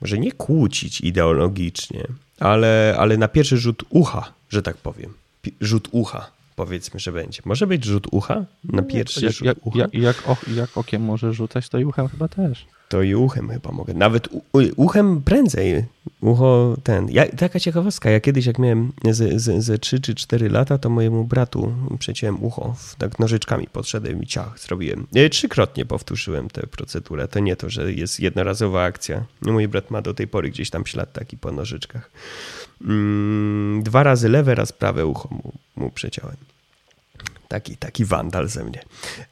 może 0.00 0.18
nie 0.18 0.32
kłócić 0.32 1.00
ideologicznie, 1.00 2.04
ale, 2.38 2.94
ale 2.98 3.16
na 3.16 3.28
pierwszy 3.28 3.58
rzut 3.58 3.84
ucha, 3.90 4.32
że 4.48 4.62
tak 4.62 4.76
powiem. 4.76 5.14
Rzut 5.60 5.88
ucha 5.90 6.39
powiedzmy, 6.60 7.00
że 7.00 7.12
będzie. 7.12 7.42
Może 7.44 7.66
być 7.66 7.84
rzut 7.84 8.06
ucha 8.10 8.44
na 8.64 8.82
pierwszy 8.82 9.24
jak, 9.24 9.34
rzut 9.34 9.46
jak, 9.46 9.66
ucha? 9.66 9.78
Jak, 9.78 9.94
jak, 9.94 10.16
jak 10.56 10.78
okiem 10.78 11.02
może 11.02 11.32
rzucać, 11.32 11.68
to 11.68 11.78
i 11.78 11.84
uchem 11.84 12.08
chyba 12.08 12.28
też. 12.28 12.66
To 12.88 13.02
i 13.02 13.14
uchem 13.14 13.48
chyba 13.48 13.72
mogę. 13.72 13.94
Nawet 13.94 14.28
u, 14.32 14.42
uchem 14.76 15.22
prędzej. 15.22 15.84
Ucho 16.20 16.76
ten. 16.82 17.08
Ja, 17.10 17.28
taka 17.28 17.60
ciekawostka. 17.60 18.10
Ja 18.10 18.20
kiedyś 18.20 18.46
jak 18.46 18.58
miałem 18.58 18.92
ze, 19.10 19.38
ze, 19.38 19.62
ze 19.62 19.78
3 19.78 20.00
czy 20.00 20.14
4 20.14 20.50
lata, 20.50 20.78
to 20.78 20.90
mojemu 20.90 21.24
bratu 21.24 21.72
przeciąłem 21.98 22.44
ucho. 22.44 22.76
Tak 22.98 23.18
nożyczkami 23.18 23.66
podszedłem 23.72 24.22
i 24.22 24.26
ciach 24.26 24.58
zrobiłem. 24.58 25.06
Trzykrotnie 25.30 25.86
powtórzyłem 25.86 26.50
tę 26.50 26.66
procedurę. 26.66 27.28
To 27.28 27.38
nie 27.38 27.56
to, 27.56 27.70
że 27.70 27.92
jest 27.92 28.20
jednorazowa 28.20 28.84
akcja. 28.84 29.24
Mój 29.42 29.68
brat 29.68 29.90
ma 29.90 30.02
do 30.02 30.14
tej 30.14 30.28
pory 30.28 30.50
gdzieś 30.50 30.70
tam 30.70 30.86
ślad 30.86 31.12
taki 31.12 31.36
po 31.36 31.52
nożyczkach. 31.52 32.10
Mm, 32.84 33.82
dwa 33.82 34.02
razy 34.02 34.28
lewe, 34.28 34.54
raz 34.54 34.72
prawe 34.72 35.06
ucho 35.06 35.28
mu, 35.30 35.52
mu 35.76 35.90
przeciąłem. 35.90 36.49
Taki, 37.50 37.76
taki 37.76 38.04
wandal 38.04 38.48
ze 38.48 38.64
mnie. 38.64 38.82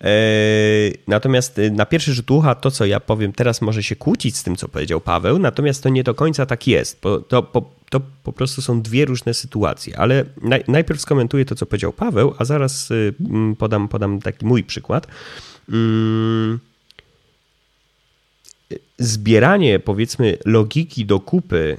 E, 0.01 0.11
natomiast 1.07 1.59
y, 1.59 1.71
na 1.71 1.87
pierwszy 1.87 2.15
rzut 2.15 2.31
ucha 2.31 2.55
to, 2.55 2.71
co 2.71 2.87
ja 2.87 3.01
powiem 3.01 3.33
teraz, 3.33 3.61
może 3.61 3.83
się 3.83 3.97
kłócić 3.97 4.37
z 4.37 4.43
tym, 4.43 4.57
co 4.57 4.69
powiedział 4.69 5.01
Paweł, 5.01 5.39
natomiast 5.39 5.83
to 5.83 5.89
nie 5.89 6.05
do 6.05 6.15
końca 6.15 6.47
tak 6.47 6.67
jest, 6.67 6.99
bo 7.03 7.21
to 7.21 7.43
po, 7.43 7.71
to 7.91 8.01
po 8.23 8.33
prostu 8.33 8.63
są 8.63 8.83
dwie 8.83 9.05
różne 9.05 9.35
sytuacje. 9.35 9.99
Ale 9.99 10.25
naj, 10.43 10.65
najpierw 10.69 11.01
skomentuję 11.01 11.45
to, 11.45 11.55
co 11.55 11.67
powiedział 11.67 11.93
Paweł, 11.93 12.35
a 12.39 12.45
zaraz 12.45 12.89
mm, 12.91 13.57
podam, 13.57 13.89
podam 13.89 14.21
taki 14.21 14.47
mój 14.47 14.65
przykład. 14.65 15.07
Mm, 15.69 16.59
zbieranie, 18.99 19.79
powiedzmy, 19.79 20.39
logiki 20.45 21.07
do 21.07 21.21
kupy 21.21 21.79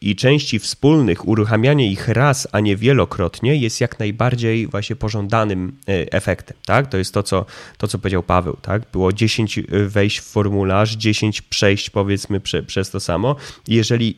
i 0.00 0.16
części 0.16 0.58
wspólnych, 0.58 1.28
uruchamianie 1.28 1.92
ich 1.92 2.08
raz, 2.08 2.48
a 2.52 2.60
nie 2.60 2.76
wielokrotnie 2.76 3.56
jest 3.56 3.80
jak 3.80 3.98
najbardziej 3.98 4.66
właśnie 4.66 4.96
pożądanym 4.96 5.76
e, 5.88 6.12
efektem. 6.12 6.56
Tak? 6.66 6.86
To 6.86 6.98
jest 6.98 7.14
to 7.14 7.22
co, 7.22 7.46
to, 7.78 7.88
co 7.88 7.98
powiedział 7.98 8.22
Paweł. 8.22 8.56
Tak? 8.62 8.82
Było 8.92 9.12
10 9.12 9.60
wejść 9.86 10.18
w 10.18 10.24
formularz, 10.24 10.96
10 10.96 11.42
przejść 11.42 11.90
powiedzmy 11.90 12.40
prze, 12.40 12.62
przez 12.62 12.90
to 12.90 13.00
samo. 13.00 13.36
Jeżeli 13.68 14.16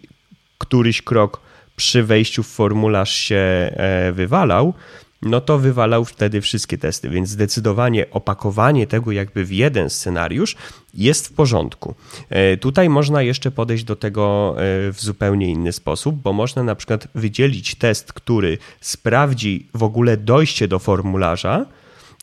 któryś 0.59 1.03
krok 1.03 1.41
przy 1.77 2.03
wejściu 2.03 2.43
w 2.43 2.47
formularz 2.49 3.15
się 3.15 3.37
e, 3.37 4.13
wywalał, 4.13 4.75
no 5.23 5.41
to 5.41 5.59
wywalał 5.59 6.05
wtedy 6.05 6.41
wszystkie 6.41 6.79
testy, 6.79 7.11
więc 7.11 7.29
zdecydowanie 7.29 8.11
opakowanie 8.11 8.87
tego 8.87 9.13
jakby 9.13 9.45
w 9.45 9.53
jeden 9.53 9.91
scenariusz 9.91 10.57
jest 10.95 11.29
w 11.29 11.33
porządku. 11.33 11.95
E, 12.29 12.57
tutaj 12.57 12.89
można 12.89 13.23
jeszcze 13.23 13.51
podejść 13.51 13.85
do 13.85 13.97
tego 13.97 14.55
e, 14.57 14.93
w 14.93 14.97
zupełnie 15.01 15.47
inny 15.47 15.73
sposób, 15.73 16.17
bo 16.17 16.33
można 16.33 16.63
na 16.63 16.75
przykład 16.75 17.09
wydzielić 17.15 17.75
test, 17.75 18.13
który 18.13 18.59
sprawdzi 18.81 19.69
w 19.75 19.83
ogóle 19.83 20.17
dojście 20.17 20.69
do 20.69 20.79
formularza, 20.79 21.67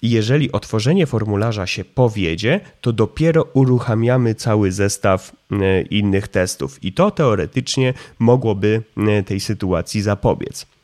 i 0.02 0.10
jeżeli 0.10 0.52
otworzenie 0.52 1.06
formularza 1.06 1.68
się 1.68 1.86
powiedzie, 1.86 2.60
to 2.82 2.94
dopiero 2.94 3.44
uruchamiamy 3.54 4.36
cały 4.36 4.72
zestaw 4.72 5.32
e, 5.52 5.82
innych 5.82 6.28
testów. 6.28 6.84
I 6.84 6.94
to 6.94 7.12
teoretycznie 7.12 7.94
mogłoby 8.20 8.82
tej 9.26 9.40
sytuacji 9.40 10.02
zapobiec. 10.02 10.77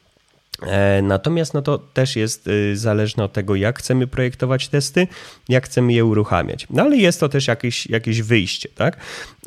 E, 0.68 1.02
natomiast 1.02 1.54
no 1.54 1.62
to 1.62 1.78
też 1.78 2.16
jest 2.16 2.48
y, 2.48 2.78
zależne 2.78 3.24
od 3.24 3.34
tego, 3.34 3.56
jak 3.56 3.80
chcemy 3.80 4.08
projektować 4.08 4.68
testy, 4.68 5.08
jak 5.50 5.66
chcemy 5.66 5.94
je 5.94 6.06
uruchamiać. 6.06 6.68
No 6.70 6.84
ale 6.84 6.98
jest 6.98 7.20
to 7.20 7.30
też 7.30 7.48
jakieś, 7.48 7.88
jakieś 7.88 8.22
wyjście, 8.22 8.70
tak? 8.76 8.98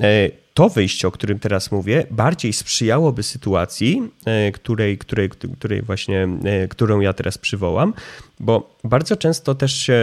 E, 0.01 0.31
to 0.55 0.69
wyjście, 0.69 1.09
o 1.09 1.11
którym 1.11 1.39
teraz 1.39 1.73
mówię, 1.73 2.07
bardziej 2.11 2.53
sprzyjałoby 2.53 3.23
sytuacji, 3.23 4.03
e, 4.25 4.53
której, 4.53 4.99
której, 4.99 5.31
której 5.59 5.83
właśnie, 5.83 6.29
którą 6.71 7.01
ja 7.01 7.13
teraz 7.13 7.39
przywołam, 7.39 7.95
bo 8.41 8.77
bardzo 8.85 9.17
często 9.17 9.55
też 9.55 9.79
się 9.79 10.01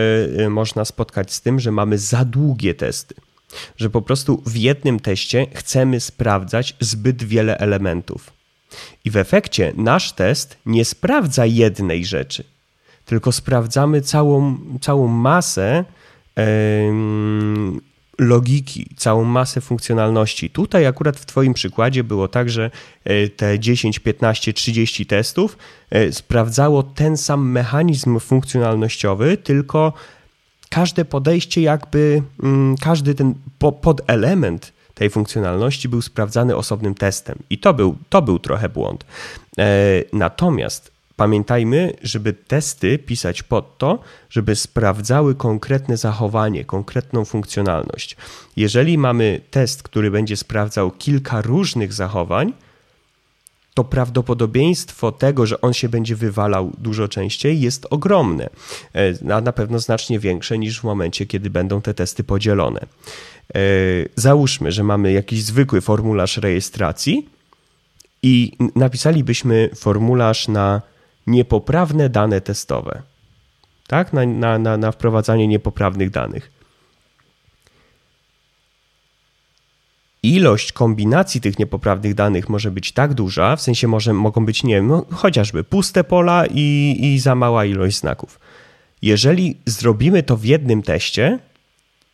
można 0.49 0.85
spotkać 0.85 1.33
z 1.33 1.41
tym, 1.41 1.59
że 1.59 1.71
mamy 1.71 1.97
za 1.97 2.25
długie 2.25 2.73
testy 2.73 3.15
że 3.77 3.89
po 3.89 4.01
prostu 4.01 4.43
w 4.45 4.55
jednym 4.55 4.99
teście 4.99 5.47
chcemy 5.53 5.99
sprawdzać 5.99 6.75
zbyt 6.79 7.23
wiele 7.23 7.57
elementów. 7.57 8.31
I 9.05 9.11
w 9.11 9.17
efekcie 9.17 9.73
nasz 9.75 10.11
test 10.11 10.57
nie 10.65 10.85
sprawdza 10.85 11.45
jednej 11.45 12.05
rzeczy, 12.05 12.43
tylko 13.05 13.31
sprawdzamy 13.31 14.01
całą, 14.01 14.57
całą 14.81 15.07
masę 15.07 15.85
logiki, 18.19 18.89
całą 18.95 19.23
masę 19.23 19.61
funkcjonalności. 19.61 20.49
Tutaj 20.49 20.85
akurat 20.85 21.19
w 21.19 21.25
Twoim 21.25 21.53
przykładzie 21.53 22.03
było 22.03 22.27
tak, 22.27 22.49
że 22.49 22.71
e, 23.03 23.27
te 23.27 23.59
10, 23.59 23.99
15, 23.99 24.53
30 24.53 25.05
testów 25.05 25.57
e, 25.89 26.11
sprawdzało 26.11 26.83
ten 26.83 27.17
sam 27.17 27.51
mechanizm 27.51 28.19
funkcjonalnościowy, 28.19 29.37
tylko 29.37 29.93
każde 30.69 31.05
podejście, 31.05 31.61
jakby 31.61 32.21
mm, 32.43 32.75
każdy 32.77 33.15
ten 33.15 33.33
podelement 33.81 34.72
tej 34.95 35.09
funkcjonalności 35.09 35.89
był 35.89 36.01
sprawdzany 36.01 36.55
osobnym 36.55 36.95
testem. 36.95 37.39
I 37.49 37.57
to 37.57 37.73
był, 37.73 37.97
to 38.09 38.21
był 38.21 38.39
trochę 38.39 38.69
błąd. 38.69 39.05
E, 39.57 39.65
natomiast 40.13 40.91
pamiętajmy, 41.15 41.93
żeby 42.01 42.33
testy 42.33 42.99
pisać 42.99 43.43
pod 43.43 43.77
to, 43.77 43.99
żeby 44.29 44.55
sprawdzały 44.55 45.35
konkretne 45.35 45.97
zachowanie, 45.97 46.65
konkretną 46.65 47.25
funkcjonalność. 47.25 48.17
Jeżeli 48.55 48.97
mamy 48.97 49.41
test, 49.51 49.83
który 49.83 50.11
będzie 50.11 50.37
sprawdzał 50.37 50.91
kilka 50.91 51.41
różnych 51.41 51.93
zachowań, 51.93 52.53
to 53.73 53.83
prawdopodobieństwo 53.83 55.11
tego, 55.11 55.45
że 55.45 55.61
on 55.61 55.73
się 55.73 55.89
będzie 55.89 56.15
wywalał 56.15 56.71
dużo 56.77 57.07
częściej, 57.07 57.61
jest 57.61 57.87
ogromne, 57.89 58.49
e, 58.95 59.33
a 59.35 59.41
na 59.41 59.53
pewno 59.53 59.79
znacznie 59.79 60.19
większe 60.19 60.57
niż 60.57 60.79
w 60.79 60.83
momencie, 60.83 61.25
kiedy 61.25 61.49
będą 61.49 61.81
te 61.81 61.93
testy 61.93 62.23
podzielone. 62.23 62.79
E, 62.79 63.59
załóżmy, 64.15 64.71
że 64.71 64.83
mamy 64.83 65.11
jakiś 65.11 65.43
zwykły 65.43 65.81
formularz 65.81 66.37
rejestracji 66.37 67.29
i 68.23 68.51
napisalibyśmy 68.75 69.69
formularz 69.75 70.47
na 70.47 70.81
niepoprawne 71.27 72.09
dane 72.09 72.41
testowe. 72.41 73.01
Tak? 73.87 74.13
Na, 74.13 74.25
na, 74.25 74.59
na, 74.59 74.77
na 74.77 74.91
wprowadzanie 74.91 75.47
niepoprawnych 75.47 76.09
danych. 76.09 76.51
Ilość 80.23 80.71
kombinacji 80.71 81.41
tych 81.41 81.59
niepoprawnych 81.59 82.13
danych 82.13 82.49
może 82.49 82.71
być 82.71 82.91
tak 82.91 83.13
duża, 83.13 83.55
w 83.55 83.61
sensie 83.61 83.87
może, 83.87 84.13
mogą 84.13 84.45
być, 84.45 84.63
nie 84.63 84.75
wiem, 84.75 84.87
no, 84.87 85.05
chociażby 85.11 85.63
puste 85.63 86.03
pola 86.03 86.45
i, 86.51 86.97
i 87.01 87.19
za 87.19 87.35
mała 87.35 87.65
ilość 87.65 87.97
znaków. 87.97 88.39
Jeżeli 89.01 89.57
zrobimy 89.65 90.23
to 90.23 90.37
w 90.37 90.45
jednym 90.45 90.81
teście, 90.81 91.39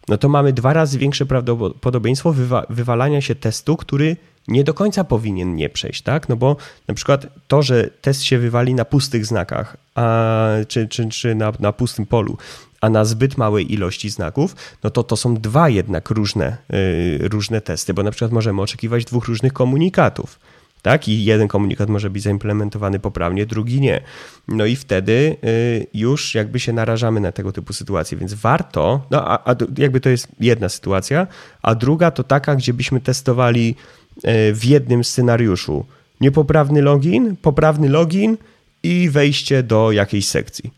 no 0.08 0.17
to 0.17 0.30
mamy 0.30 0.54
dwa 0.54 0.74
razy 0.74 0.98
większe 0.98 1.26
prawdopodobieństwo 1.26 2.34
wywa 2.34 2.65
wywalania 2.69 3.22
się 3.22 3.36
testu, 3.36 3.78
który 3.78 4.17
nie 4.48 4.63
do 4.63 4.74
końca 4.74 5.04
powinien 5.04 5.56
nie 5.56 5.69
przejść, 5.69 6.02
tak? 6.02 6.30
No 6.30 6.36
bo 6.36 6.56
na 6.88 6.93
przykład 6.93 7.28
to, 7.48 7.62
że 7.62 7.89
test 8.02 8.24
się 8.24 8.38
wywali 8.38 8.74
na 8.74 8.86
pustych 8.86 9.26
znakach, 9.26 9.78
a, 9.95 10.48
czy, 10.67 10.88
czy, 10.88 11.10
czy 11.10 11.36
na, 11.36 11.54
na 11.60 11.74
pustym 11.74 12.06
polu, 12.06 12.38
a 12.82 12.89
na 12.89 13.06
zbyt 13.06 13.38
małej 13.38 13.74
ilości 13.74 14.10
znaków, 14.10 14.56
no 14.84 14.89
to 14.89 15.04
to 15.04 15.18
są 15.18 15.36
dwa 15.36 15.70
jednak 15.70 16.10
różne, 16.10 16.58
yy, 16.70 17.28
różne 17.28 17.62
testy, 17.62 17.94
bo 17.94 18.04
na 18.04 18.12
przykład 18.12 18.32
możemy 18.32 18.62
oczekiwać 18.62 19.06
dwóch 19.06 19.26
różnych 19.28 19.54
komunikatów. 19.54 20.39
Tak? 20.82 21.08
I 21.08 21.24
jeden 21.24 21.48
komunikat 21.48 21.89
może 21.89 22.10
być 22.10 22.24
zaimplementowany 22.24 23.00
poprawnie, 23.00 23.46
drugi 23.46 23.82
nie. 23.82 24.02
No 24.48 24.65
i 24.65 24.76
wtedy 24.76 25.36
y, 25.44 25.88
już 25.94 26.36
jakby 26.36 26.60
się 26.60 26.74
narażamy 26.74 27.20
na 27.20 27.32
tego 27.32 27.52
typu 27.52 27.74
sytuacje, 27.74 28.18
więc 28.18 28.34
warto, 28.34 29.06
no 29.12 29.28
a, 29.28 29.52
a 29.52 29.56
jakby 29.78 30.00
to 30.00 30.10
jest 30.10 30.28
jedna 30.39 30.70
sytuacja, 30.70 31.28
a 31.62 31.76
druga 31.76 32.12
to 32.12 32.24
taka, 32.24 32.56
gdzie 32.56 32.74
byśmy 32.74 33.02
testowali 33.02 33.76
y, 34.18 34.54
w 34.54 34.65
jednym 34.65 35.04
scenariuszu 35.04 35.86
niepoprawny 36.22 36.82
login, 36.82 37.36
poprawny 37.36 37.89
login 37.89 38.38
i 38.84 39.10
wejście 39.10 39.63
do 39.63 39.92
jakiejś 39.92 40.28
sekcji. 40.28 40.72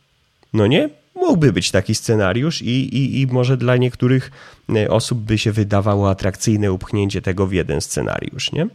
No 0.54 0.68
nie? 0.68 0.90
Mógłby 1.22 1.54
być 1.54 1.72
taki 1.72 1.96
scenariusz 1.96 2.62
i, 2.62 2.96
i, 2.98 3.22
i 3.22 3.28
może 3.28 3.58
dla 3.58 3.78
niektórych 3.78 4.32
y, 4.70 4.90
osób 4.90 5.20
by 5.20 5.38
się 5.38 5.52
wydawało 5.52 6.10
atrakcyjne 6.10 6.72
upchnięcie 6.72 7.22
tego 7.22 7.48
w 7.48 7.54
jeden 7.54 7.82
scenariusz, 7.82 8.52
nie? 8.52 8.68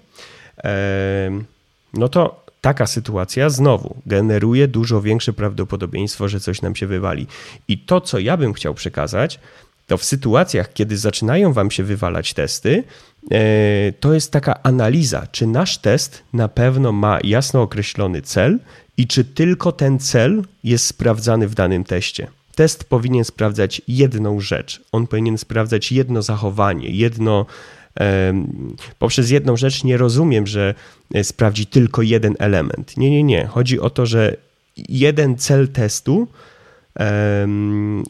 no 1.95 2.09
to 2.09 2.45
taka 2.61 2.87
sytuacja 2.87 3.51
znowu 3.51 3.97
generuje 4.07 4.69
dużo 4.69 5.03
większe 5.03 5.33
prawdopodobieństwo, 5.33 6.29
że 6.29 6.41
coś 6.41 6.63
nam 6.63 6.77
się 6.77 6.87
wywali. 6.87 7.27
I 7.69 7.79
to, 7.79 8.01
co 8.01 8.19
ja 8.19 8.37
bym 8.37 8.53
chciał 8.53 8.75
przekazać, 8.75 9.41
to 9.87 9.97
w 9.99 10.05
sytuacjach, 10.05 10.73
kiedy 10.73 10.97
zaczynają 10.97 11.53
wam 11.53 11.71
się 11.71 11.83
wywalać 11.85 12.35
testy, 12.35 12.85
e, 13.31 13.93
to 14.01 14.15
jest 14.15 14.33
taka 14.33 14.63
analiza, 14.63 15.27
czy 15.33 15.47
nasz 15.47 15.79
test 15.79 16.23
na 16.33 16.49
pewno 16.49 16.93
ma 16.93 17.19
jasno 17.25 17.63
określony 17.63 18.23
cel 18.23 18.59
i 18.97 19.07
czy 19.07 19.25
tylko 19.25 19.73
ten 19.73 19.99
cel 19.99 20.43
jest 20.65 20.87
sprawdzany 20.87 21.49
w 21.49 21.55
danym 21.55 21.85
teście. 21.85 22.27
Test 22.55 22.85
powinien 22.85 23.25
sprawdzać 23.25 23.83
jedną 23.89 24.41
rzecz. 24.41 24.83
On 24.93 25.07
powinien 25.07 25.39
sprawdzać 25.39 25.93
jedno 25.93 26.23
zachowanie, 26.23 26.91
jedno 26.91 27.47
poprzez 28.99 29.31
jedną 29.31 29.57
rzecz 29.57 29.85
nie 29.85 29.97
rozumiem, 29.97 30.47
że 30.47 30.75
e, 31.15 31.25
sprawdzi 31.25 31.67
tylko 31.67 32.03
jeden 32.03 32.35
element. 32.39 32.97
Nie, 32.97 33.11
nie, 33.11 33.23
nie. 33.23 33.47
Chodzi 33.47 33.81
o 33.81 33.91
to, 33.91 34.07
że 34.07 34.37
jeden 34.89 35.37
cel 35.37 35.69
testu, 35.69 36.29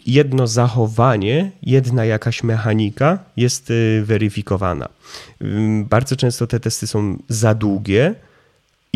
jedno 0.06 0.46
zachowanie, 0.46 1.50
jedna 1.62 2.04
jakaś 2.04 2.42
mechanika 2.42 3.18
jest 3.36 3.70
e, 3.70 4.02
weryfikowana. 4.02 4.88
Bardzo 5.84 6.16
często 6.16 6.46
te 6.46 6.60
testy 6.60 6.86
są 6.86 7.18
za 7.28 7.54
długie 7.54 8.14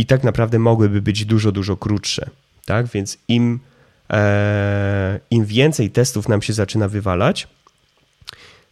i 0.01 0.07
tak 0.07 0.25
naprawdę 0.25 0.59
mogłyby 0.59 1.03
być 1.03 1.25
dużo, 1.25 1.53
dużo 1.53 1.77
krótsze. 1.77 2.31
Tak? 2.65 2.87
Więc 2.87 3.19
im, 3.29 3.61
e, 4.11 5.21
im 5.31 5.47
więcej 5.47 5.91
testów 5.91 6.29
nam 6.29 6.43
się 6.43 6.53
zaczyna 6.53 6.89
wywalać, 6.89 7.49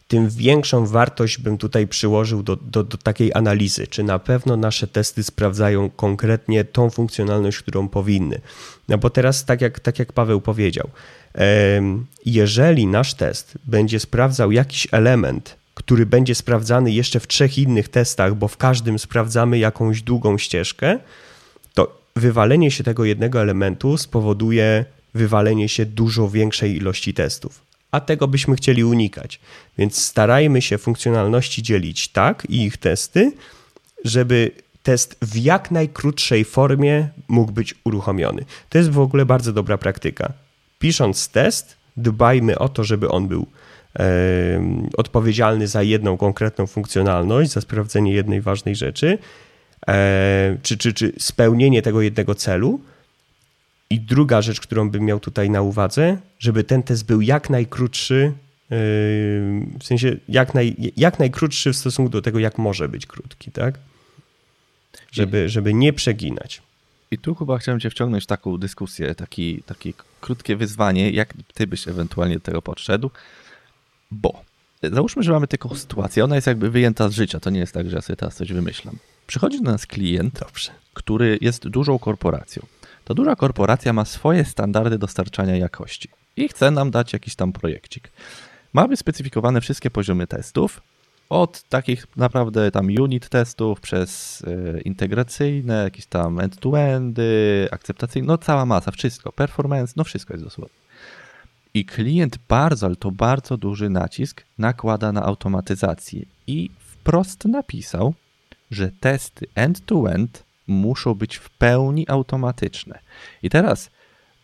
tym 0.07 0.29
większą 0.29 0.85
wartość 0.85 1.37
bym 1.37 1.57
tutaj 1.57 1.87
przyłożył 1.87 2.43
do, 2.43 2.55
do, 2.55 2.83
do, 2.83 2.97
takiej 2.97 3.33
analizy, 3.33 3.87
czy 3.87 4.03
na 4.03 4.19
pewno 4.19 4.57
nasze 4.57 4.87
testy 4.87 5.23
sprawdzają 5.23 5.89
konkretnie 5.89 6.63
tą 6.63 6.89
funkcjonalność, 6.89 7.59
którą 7.59 7.87
powinny. 7.87 8.41
No 8.87 8.97
bo 8.97 9.09
teraz, 9.09 9.45
tak 9.45 9.61
jak, 9.61 9.79
tak 9.79 9.99
jak 9.99 10.13
Paweł 10.13 10.41
powiedział, 10.41 10.89
jeżeli 12.25 12.87
nasz 12.87 13.13
test 13.13 13.57
będzie 13.65 13.99
sprawdzał 13.99 14.51
jakiś 14.51 14.87
element, 14.91 15.58
który 15.89 16.05
będzie 16.05 16.35
sprawdzany 16.35 16.91
jeszcze 16.91 17.19
w 17.19 17.27
trzech 17.27 17.57
innych 17.57 17.89
testach, 17.89 18.35
bo 18.35 18.47
w 18.47 18.57
każdym 18.57 18.99
sprawdzamy 18.99 19.57
jakąś 19.57 20.01
długą 20.01 20.37
ścieżkę, 20.37 20.99
to 21.73 22.01
wywalenie 22.15 22.71
się 22.71 22.83
tego 22.83 23.05
jednego 23.05 23.41
elementu 23.41 23.97
spowoduje 23.97 24.85
wywalenie 25.13 25.69
się 25.69 25.85
dużo 25.85 26.29
większej 26.29 26.75
ilości 26.75 27.13
testów 27.13 27.61
a 27.91 27.99
tego 27.99 28.27
byśmy 28.27 28.55
chcieli 28.55 28.83
unikać. 28.83 29.39
Więc 29.77 30.03
starajmy 30.03 30.61
się 30.61 30.77
funkcjonalności 30.77 31.63
dzielić 31.63 32.07
tak 32.07 32.47
i 32.49 32.63
ich 32.63 32.77
testy, 32.77 33.31
żeby 34.05 34.51
test 34.83 35.17
w 35.21 35.35
jak 35.37 35.71
najkrótszej 35.71 36.45
formie 36.45 37.07
mógł 37.27 37.51
być 37.51 37.75
uruchomiony. 37.83 38.45
To 38.69 38.77
jest 38.77 38.89
w 38.89 38.99
ogóle 38.99 39.25
bardzo 39.25 39.53
dobra 39.53 39.77
praktyka. 39.77 40.33
Pisząc 40.79 41.29
test, 41.29 41.75
dbajmy 41.97 42.59
o 42.59 42.69
to, 42.69 42.83
żeby 42.83 43.09
on 43.09 43.27
był 43.27 43.47
odpowiedzialny 44.97 45.67
za 45.67 45.83
jedną 45.83 46.17
konkretną 46.17 46.67
funkcjonalność, 46.67 47.51
za 47.51 47.61
sprawdzenie 47.61 48.13
jednej 48.13 48.41
ważnej 48.41 48.75
rzeczy, 48.75 49.17
czy, 50.63 50.77
czy, 50.77 50.93
czy 50.93 51.13
spełnienie 51.19 51.81
tego 51.81 52.01
jednego 52.01 52.35
celu, 52.35 52.79
i 53.89 53.99
druga 53.99 54.41
rzecz, 54.41 54.61
którą 54.61 54.89
bym 54.89 55.05
miał 55.05 55.19
tutaj 55.19 55.49
na 55.49 55.61
uwadze, 55.61 56.17
żeby 56.39 56.63
ten 56.63 56.83
test 56.83 57.05
był 57.05 57.21
jak 57.21 57.49
najkrótszy, 57.49 58.33
w 59.79 59.83
sensie 59.83 60.15
jak, 60.29 60.53
naj, 60.53 60.75
jak 60.97 61.19
najkrótszy 61.19 61.73
w 61.73 61.77
stosunku 61.77 62.09
do 62.09 62.21
tego, 62.21 62.39
jak 62.39 62.57
może 62.57 62.89
być 62.89 63.05
krótki, 63.05 63.51
tak? 63.51 63.79
Żeby, 65.11 65.49
żeby 65.49 65.73
nie 65.73 65.93
przeginać. 65.93 66.61
I 67.11 67.17
tu 67.17 67.35
chyba 67.35 67.57
chciałem 67.57 67.79
cię 67.79 67.89
wciągnąć 67.89 68.23
w 68.23 68.27
taką 68.27 68.57
dyskusję, 68.57 69.15
taki, 69.15 69.63
takie 69.65 69.93
krótkie 70.21 70.55
wyzwanie, 70.55 71.11
jak 71.11 71.33
ty 71.53 71.67
byś 71.67 71.87
ewentualnie 71.87 72.35
do 72.35 72.41
tego 72.41 72.61
podszedł, 72.61 73.11
bo 74.11 74.43
załóżmy, 74.83 75.23
że 75.23 75.31
mamy 75.31 75.47
taką 75.47 75.75
sytuację, 75.75 76.23
ona 76.23 76.35
jest 76.35 76.47
jakby 76.47 76.69
wyjęta 76.69 77.09
z 77.09 77.13
życia, 77.13 77.39
to 77.39 77.49
nie 77.49 77.59
jest 77.59 77.73
tak, 77.73 77.89
że 77.89 77.95
ja 77.95 78.01
sobie 78.01 78.17
teraz 78.17 78.35
coś 78.35 78.53
wymyślam. 78.53 78.97
Przychodzi 79.27 79.61
do 79.61 79.71
nas 79.71 79.85
klient, 79.85 80.39
Dobrze. 80.39 80.71
który 80.93 81.37
jest 81.41 81.67
dużą 81.67 81.99
korporacją 81.99 82.65
to 83.09 83.13
duża 83.13 83.35
korporacja 83.35 83.93
ma 83.93 84.05
swoje 84.05 84.45
standardy 84.45 84.97
dostarczania 84.97 85.55
jakości 85.55 86.09
i 86.37 86.47
chce 86.47 86.71
nam 86.71 86.91
dać 86.91 87.13
jakiś 87.13 87.35
tam 87.35 87.53
projekcik. 87.53 88.11
Mamy 88.73 88.97
specyfikowane 88.97 89.61
wszystkie 89.61 89.89
poziomy 89.91 90.27
testów, 90.27 90.81
od 91.29 91.63
takich 91.63 92.07
naprawdę 92.15 92.71
tam 92.71 92.87
unit 93.01 93.29
testów 93.29 93.81
przez 93.81 94.41
y, 94.41 94.81
integracyjne, 94.85 95.83
jakieś 95.83 96.05
tam 96.05 96.39
end-to-endy, 96.39 97.67
akceptacyjne, 97.71 98.27
no 98.27 98.37
cała 98.37 98.65
masa, 98.65 98.91
wszystko, 98.91 99.31
performance, 99.31 99.93
no 99.95 100.03
wszystko 100.03 100.33
jest 100.33 100.43
dosłownie. 100.43 100.75
I 101.73 101.85
klient 101.85 102.37
bardzo, 102.47 102.95
to 102.95 103.11
bardzo 103.11 103.57
duży 103.57 103.89
nacisk 103.89 104.43
nakłada 104.57 105.11
na 105.11 105.23
automatyzację 105.23 106.25
i 106.47 106.69
wprost 106.79 107.45
napisał, 107.45 108.13
że 108.71 108.91
testy 108.99 109.47
end-to-end 109.55 110.43
muszą 110.67 111.15
być 111.15 111.35
w 111.35 111.49
pełni 111.49 112.09
automatyczne. 112.09 112.99
I 113.43 113.49
teraz, 113.49 113.89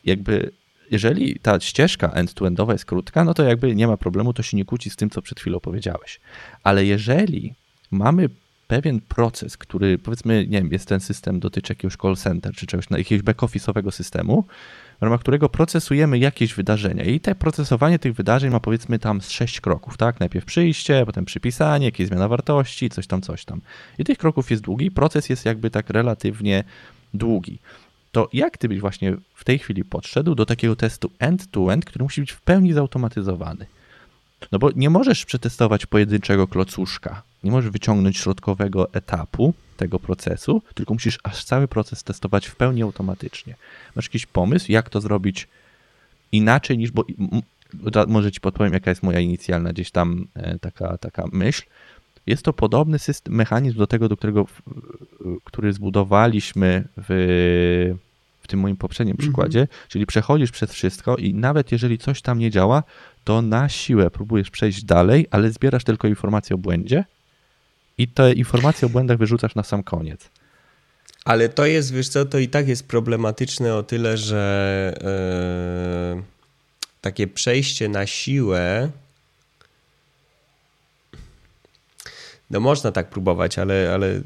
jakby, 0.06 0.52
jeżeli 0.92 1.40
ta 1.40 1.60
ścieżka 1.60 2.10
end-to-endowa 2.10 2.74
jest 2.74 2.86
krótka, 2.86 3.24
no 3.24 3.34
to 3.34 3.44
jakby 3.44 3.76
nie 3.76 3.88
ma 3.88 3.98
problemu, 3.98 4.34
to 4.34 4.44
się 4.44 4.58
nie 4.58 4.66
kłóci 4.66 4.90
z 4.90 4.96
tym, 4.96 5.10
co 5.10 5.22
przed 5.22 5.40
chwilą 5.40 5.60
powiedziałeś. 5.60 6.20
Ale 6.64 6.86
jeżeli 6.86 7.54
mamy 7.92 8.30
pewien 8.68 9.02
proces, 9.02 9.58
który 9.58 9.98
powiedzmy, 9.98 10.48
nie 10.48 10.62
wiem, 10.62 10.72
jest 10.72 10.88
ten 10.88 11.00
system, 11.00 11.40
dotyczy 11.40 11.72
jakiegoś 11.72 11.98
call 11.98 12.16
center 12.16 12.54
czy 12.54 12.68
czegoś, 12.68 12.86
jakiegoś 12.92 13.24
back-office'owego 13.24 13.92
systemu, 13.92 14.46
w 15.00 15.04
ramach 15.04 15.20
którego 15.20 15.50
procesujemy 15.50 16.18
jakieś 16.18 16.54
wydarzenia. 16.54 17.04
I 17.04 17.20
te 17.20 17.36
procesowanie 17.36 18.00
tych 18.00 18.14
wydarzeń 18.14 18.52
ma 18.52 18.60
powiedzmy 18.60 19.00
tam 19.00 19.22
z 19.22 19.30
sześć 19.30 19.62
kroków, 19.62 19.98
tak? 19.98 20.20
Najpierw 20.20 20.46
przyjście, 20.46 21.06
potem 21.06 21.26
przypisanie, 21.26 21.86
jakieś 21.86 22.08
zmiana 22.08 22.28
wartości, 22.28 22.90
coś 22.90 23.08
tam, 23.08 23.22
coś 23.22 23.46
tam. 23.46 23.62
I 24.00 24.04
tych 24.04 24.18
kroków 24.18 24.52
jest 24.52 24.64
długi, 24.64 24.92
proces 24.92 25.30
jest 25.30 25.46
jakby 25.46 25.70
tak 25.70 25.90
relatywnie 25.90 26.64
długi. 27.14 27.60
To 28.12 28.30
jak 28.34 28.58
ty 28.58 28.70
byś 28.70 28.80
właśnie 28.80 29.16
w 29.34 29.44
tej 29.44 29.60
chwili 29.60 29.84
podszedł 29.84 30.36
do 30.36 30.46
takiego 30.46 30.76
testu 30.76 31.12
end-to-end, 31.20 31.86
-end, 31.86 31.88
który 31.88 32.04
musi 32.04 32.22
być 32.22 32.32
w 32.32 32.42
pełni 32.42 32.74
zautomatyzowany? 32.74 33.66
No 34.52 34.60
bo 34.60 34.70
nie 34.76 34.90
możesz 34.90 35.26
przetestować 35.26 35.86
pojedynczego 35.86 36.48
klocuszka, 36.48 37.22
nie 37.44 37.52
możesz 37.52 37.72
wyciągnąć 37.72 38.18
środkowego 38.18 38.94
etapu 38.94 39.54
tego 39.78 40.00
procesu, 40.00 40.62
tylko 40.74 40.94
musisz 40.94 41.20
aż 41.24 41.44
cały 41.44 41.68
proces 41.68 42.04
testować 42.04 42.46
w 42.48 42.56
pełni 42.56 42.82
automatycznie. 42.82 43.56
Masz 43.96 44.06
jakiś 44.06 44.26
pomysł, 44.26 44.72
jak 44.72 44.90
to 44.90 45.02
zrobić 45.02 45.48
inaczej 46.32 46.78
niż, 46.78 46.92
bo 46.92 47.06
może 48.08 48.32
ci 48.32 48.40
podpowiem, 48.40 48.74
jaka 48.74 48.92
jest 48.92 49.04
moja 49.04 49.20
inicjalna 49.20 49.74
gdzieś 49.74 49.92
tam 49.92 50.28
e, 50.34 50.60
taka, 50.60 50.98
taka 50.98 51.24
myśl. 51.32 51.64
Jest 52.28 52.44
to 52.44 52.54
podobny 52.54 53.00
system, 53.00 53.36
mechanizm 53.36 53.78
do 53.78 53.88
tego, 53.88 54.10
do 54.10 54.18
którego 54.18 54.46
który 55.44 55.74
zbudowaliśmy 55.74 56.88
w, 56.98 57.96
w 58.46 58.48
tym 58.48 58.60
moim 58.60 58.78
poprzednim 58.78 59.14
mhm. 59.14 59.28
przykładzie, 59.28 59.68
czyli 59.88 60.06
przechodzisz 60.06 60.52
przez 60.52 60.72
wszystko 60.72 61.16
i 61.16 61.34
nawet 61.34 61.72
jeżeli 61.72 61.98
coś 61.98 62.22
tam 62.22 62.40
nie 62.40 62.52
działa, 62.52 62.84
to 63.24 63.42
na 63.42 63.70
siłę 63.70 64.12
próbujesz 64.12 64.50
przejść 64.52 64.84
dalej, 64.84 65.28
ale 65.32 65.52
zbierasz 65.52 65.84
tylko 65.84 66.08
informacje 66.08 66.54
o 66.56 66.58
błędzie 66.58 67.06
i 67.98 68.08
te 68.08 68.34
informacje 68.34 68.86
o 68.86 68.90
błędach 68.90 69.18
wyrzucasz 69.18 69.56
na 69.56 69.64
sam 69.64 69.84
koniec. 69.84 70.30
Ale 71.26 71.50
to 71.50 71.66
jest, 71.66 71.94
wiesz 71.94 72.10
co, 72.10 72.26
to 72.26 72.40
i 72.40 72.48
tak 72.48 72.68
jest 72.68 72.88
problematyczne 72.88 73.76
o 73.76 73.84
tyle, 73.84 74.18
że 74.18 74.94
yy, 76.16 76.24
takie 77.02 77.28
przejście 77.28 77.90
na 77.90 78.06
siłę. 78.06 78.90
No 82.50 82.60
można 82.60 82.92
tak 82.92 83.10
próbować, 83.10 83.60
ale, 83.60 83.92
ale 83.94 84.22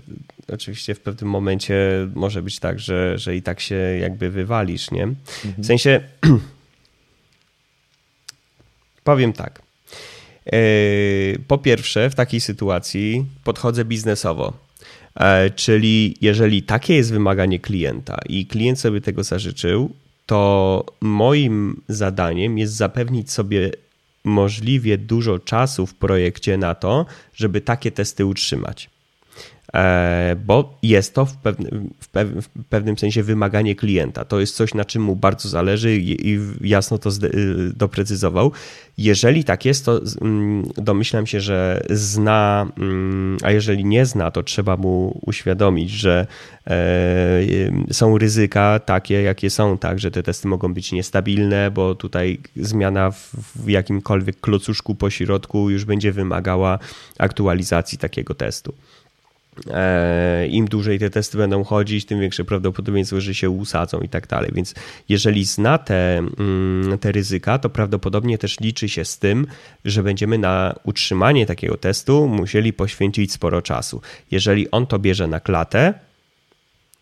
oczywiście 0.50 0.96
w 0.96 1.00
pewnym 1.00 1.30
momencie 1.30 2.08
może 2.16 2.42
być 2.42 2.60
tak, 2.60 2.80
że, 2.80 3.18
że 3.18 3.36
i 3.36 3.42
tak 3.42 3.60
się 3.60 3.76
jakby 3.76 4.30
wywalisz, 4.30 4.92
nie? 4.92 5.04
Mhm. 5.04 5.18
W 5.58 5.66
sensie 5.66 6.02
powiem 9.04 9.34
tak. 9.34 9.62
E, 10.46 10.60
po 11.48 11.58
pierwsze, 11.58 12.10
w 12.10 12.16
takiej 12.16 12.40
sytuacji 12.40 13.26
podchodzę 13.44 13.86
biznesowo. 13.86 14.54
E, 15.16 15.50
czyli 15.50 16.16
jeżeli 16.22 16.64
takie 16.64 16.96
jest 16.96 17.12
wymaganie 17.12 17.60
klienta 17.60 18.18
i 18.30 18.46
klient 18.46 18.80
sobie 18.80 19.02
tego 19.02 19.24
zażyczył, 19.24 19.96
to 20.26 20.86
moim 21.02 21.82
zadaniem 21.88 22.58
jest 22.58 22.74
zapewnić 22.74 23.32
sobie 23.32 23.72
możliwie 24.24 24.98
dużo 24.98 25.40
czasu 25.40 25.88
w 25.88 25.96
projekcie 25.96 26.58
na 26.58 26.76
to, 26.76 27.06
żeby 27.36 27.62
takie 27.62 27.92
testy 27.92 28.26
utrzymać. 28.26 28.90
E, 29.74 30.36
bo 30.46 30.78
jest 30.84 31.14
to 31.14 31.26
w 31.26 31.38
pewnym, 31.38 31.94
w 32.42 32.48
pewnym 32.70 32.98
sensie 32.98 33.24
wymaganie 33.24 33.76
klienta. 33.76 34.26
To 34.26 34.40
jest 34.40 34.56
coś, 34.56 34.74
na 34.74 34.86
czym 34.86 35.02
mu 35.02 35.16
bardzo 35.16 35.50
zależy 35.50 35.98
i 35.98 36.40
jasno 36.62 36.98
to 36.98 37.10
doprecyzował. 37.74 38.52
Jeżeli 38.98 39.44
tak 39.44 39.66
jest, 39.66 39.86
to 39.86 40.02
mm, 40.22 40.70
domyślam 40.78 41.28
się, 41.28 41.42
że 41.42 41.84
zna, 41.90 42.68
mm, 42.78 43.38
a 43.44 43.52
jeżeli 43.52 43.86
nie 43.86 44.06
zna, 44.06 44.32
to 44.32 44.44
trzeba 44.44 44.78
mu 44.78 45.20
uświadomić, 45.26 45.90
że 45.92 46.28
e, 46.68 46.74
są 47.92 48.18
ryzyka 48.18 48.80
takie, 48.80 49.22
jakie 49.22 49.50
są, 49.50 49.78
tak, 49.78 50.00
że 50.00 50.12
te 50.12 50.24
testy 50.24 50.48
mogą 50.48 50.74
być 50.74 50.92
niestabilne, 50.92 51.72
bo 51.72 51.96
tutaj 51.96 52.40
zmiana 52.56 53.12
w 53.12 53.70
jakimkolwiek 53.70 54.40
klocuszku 54.40 54.96
po 54.96 55.10
środku 55.10 55.70
już 55.70 55.86
będzie 55.86 56.12
wymagała 56.12 56.80
aktualizacji 57.20 57.98
takiego 57.98 58.34
testu. 58.34 58.74
E, 59.72 60.48
Im 60.48 60.66
dłużej 60.68 61.00
te 61.00 61.10
testy 61.10 61.38
będą 61.38 61.64
chodzić, 61.64 62.06
tym 62.06 62.20
większe 62.20 62.46
prawdopodobieństwo, 62.46 63.22
że 63.22 63.36
się 63.36 63.50
usadzą 63.50 64.02
i 64.02 64.10
tak 64.10 64.28
dalej. 64.28 64.52
Więc 64.54 64.74
jeżeli 65.10 65.46
zna 65.46 65.78
te, 65.78 66.18
mm, 66.18 66.98
te 67.00 67.12
ryzyka, 67.12 67.60
to 67.60 67.70
prawdopodobnie 67.70 68.38
też 68.38 68.60
liczy 68.60 68.90
się 68.90 69.06
z 69.06 69.18
tym, 69.18 69.48
że 69.86 70.04
będziemy 70.04 70.38
na 70.38 70.76
utrzymanie 70.84 71.46
takiego 71.46 71.78
testu 71.78 72.28
musieli 72.28 72.74
poświęcić 72.74 73.32
sporo 73.32 73.62
czasu. 73.62 74.02
Jeżeli 74.32 74.72
on 74.72 74.88
to 74.88 75.00
bierze 75.00 75.28
na 75.28 75.40
klatę, 75.40 75.94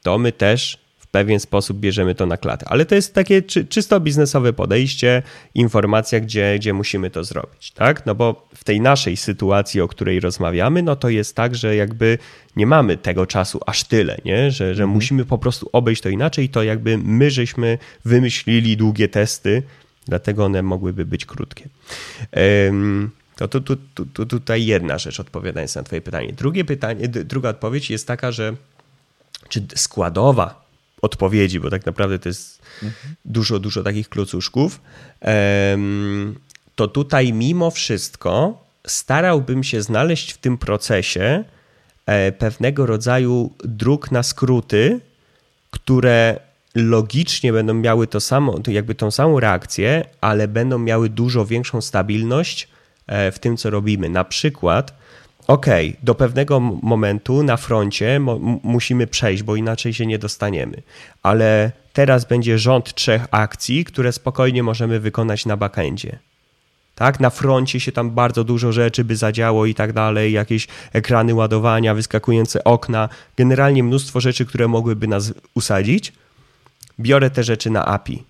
to 0.04 0.18
my 0.18 0.32
też 0.32 0.87
pewien 1.12 1.40
sposób 1.40 1.80
bierzemy 1.80 2.16
to 2.16 2.26
na 2.26 2.38
klatę. 2.38 2.66
Ale 2.70 2.86
to 2.86 2.96
jest 2.96 3.14
takie 3.14 3.42
czy, 3.42 3.66
czysto 3.66 4.00
biznesowe 4.00 4.54
podejście, 4.54 5.24
informacja, 5.56 6.20
gdzie, 6.20 6.56
gdzie 6.60 6.74
musimy 6.74 7.10
to 7.10 7.24
zrobić, 7.24 7.72
tak? 7.72 8.06
No 8.06 8.16
bo 8.16 8.48
w 8.56 8.64
tej 8.64 8.82
naszej 8.82 9.18
sytuacji, 9.18 9.82
o 9.82 9.88
której 9.88 10.20
rozmawiamy, 10.20 10.84
no 10.84 10.96
to 10.96 11.10
jest 11.10 11.36
tak, 11.36 11.56
że 11.56 11.76
jakby 11.76 12.18
nie 12.56 12.68
mamy 12.68 12.98
tego 12.98 13.26
czasu 13.26 13.60
aż 13.66 13.84
tyle, 13.84 14.18
nie? 14.26 14.52
Że, 14.52 14.76
że 14.76 14.84
mhm. 14.84 14.90
musimy 14.90 15.26
po 15.26 15.38
prostu 15.38 15.70
obejść 15.74 16.02
to 16.02 16.10
inaczej, 16.10 16.50
to 16.50 16.64
jakby 16.64 16.98
my 16.98 17.32
żeśmy 17.32 17.78
wymyślili 18.06 18.78
długie 18.78 19.10
testy, 19.10 19.64
dlatego 20.06 20.46
one 20.46 20.64
mogłyby 20.64 21.06
być 21.06 21.26
krótkie. 21.26 21.70
Um, 22.66 23.12
to 23.36 23.48
tu, 23.48 23.62
tu, 23.62 24.06
tu, 24.06 24.26
tutaj 24.26 24.66
jedna 24.66 24.98
rzecz, 24.98 25.20
odpowiadając 25.20 25.76
na 25.76 25.84
Twoje 25.84 26.02
pytanie. 26.02 26.34
Drugie 26.34 26.66
pytanie. 26.66 27.08
Druga 27.08 27.50
odpowiedź 27.50 27.90
jest 27.90 28.08
taka, 28.08 28.32
że 28.32 28.56
czy 29.50 29.66
składowa 29.76 30.67
odpowiedzi, 31.02 31.60
bo 31.60 31.70
tak 31.70 31.86
naprawdę 31.86 32.20
to 32.20 32.30
jest 32.30 32.62
mhm. 32.84 33.16
dużo, 33.26 33.60
dużo 33.60 33.84
takich 33.84 34.10
klocuszków, 34.10 34.82
to 36.76 36.88
tutaj 36.88 37.34
mimo 37.34 37.72
wszystko 37.72 38.64
starałbym 38.88 39.64
się 39.64 39.82
znaleźć 39.82 40.32
w 40.32 40.38
tym 40.38 40.58
procesie 40.58 41.44
e, 42.06 42.32
pewnego 42.32 42.86
rodzaju 42.86 43.54
dróg 43.64 44.12
na 44.12 44.24
skróty, 44.24 45.00
które 45.72 46.40
logicznie 46.76 47.54
będą 47.54 47.74
miały 47.74 48.08
to 48.08 48.20
samo, 48.20 48.60
jakby 48.68 48.96
tą 48.96 49.12
samą 49.12 49.40
reakcję, 49.40 50.06
ale 50.22 50.48
będą 50.48 50.80
miały 50.80 51.10
dużo 51.10 51.46
większą 51.46 51.82
stabilność 51.82 52.68
e, 53.08 53.32
w 53.32 53.40
tym, 53.40 53.58
co 53.58 53.70
robimy. 53.70 54.10
Na 54.10 54.24
przykład 54.24 54.94
okej, 55.48 55.90
okay, 55.90 56.00
do 56.04 56.16
pewnego 56.16 56.60
momentu 56.60 57.44
na 57.44 57.58
froncie 57.58 58.20
musimy 58.64 59.08
przejść, 59.08 59.44
bo 59.44 59.56
inaczej 59.56 59.94
się 59.94 60.06
nie 60.06 60.20
dostaniemy. 60.20 60.82
Ale 61.24 61.72
teraz 61.94 62.26
będzie 62.26 62.60
rząd 62.60 62.94
trzech 62.94 63.26
akcji, 63.32 63.86
które 63.86 64.12
spokojnie 64.12 64.64
możemy 64.64 65.00
wykonać 65.00 65.46
na 65.46 65.58
backendzie. 65.58 66.20
Tak, 66.96 67.20
na 67.20 67.30
froncie 67.30 67.80
się 67.80 67.92
tam 67.92 68.12
bardzo 68.12 68.44
dużo 68.44 68.72
rzeczy 68.72 69.04
by 69.04 69.16
zadziało 69.16 69.66
i 69.66 69.76
tak 69.76 69.94
dalej, 69.94 70.34
jakieś 70.34 70.68
ekrany 70.94 71.34
ładowania, 71.34 71.94
wyskakujące 71.94 72.64
okna, 72.64 73.10
generalnie 73.36 73.84
mnóstwo 73.84 74.20
rzeczy, 74.20 74.46
które 74.46 74.68
mogłyby 74.68 75.08
nas 75.08 75.34
usadzić. 75.54 76.14
Biorę 77.00 77.30
te 77.30 77.44
rzeczy 77.44 77.70
na 77.70 77.86
API. 77.86 78.24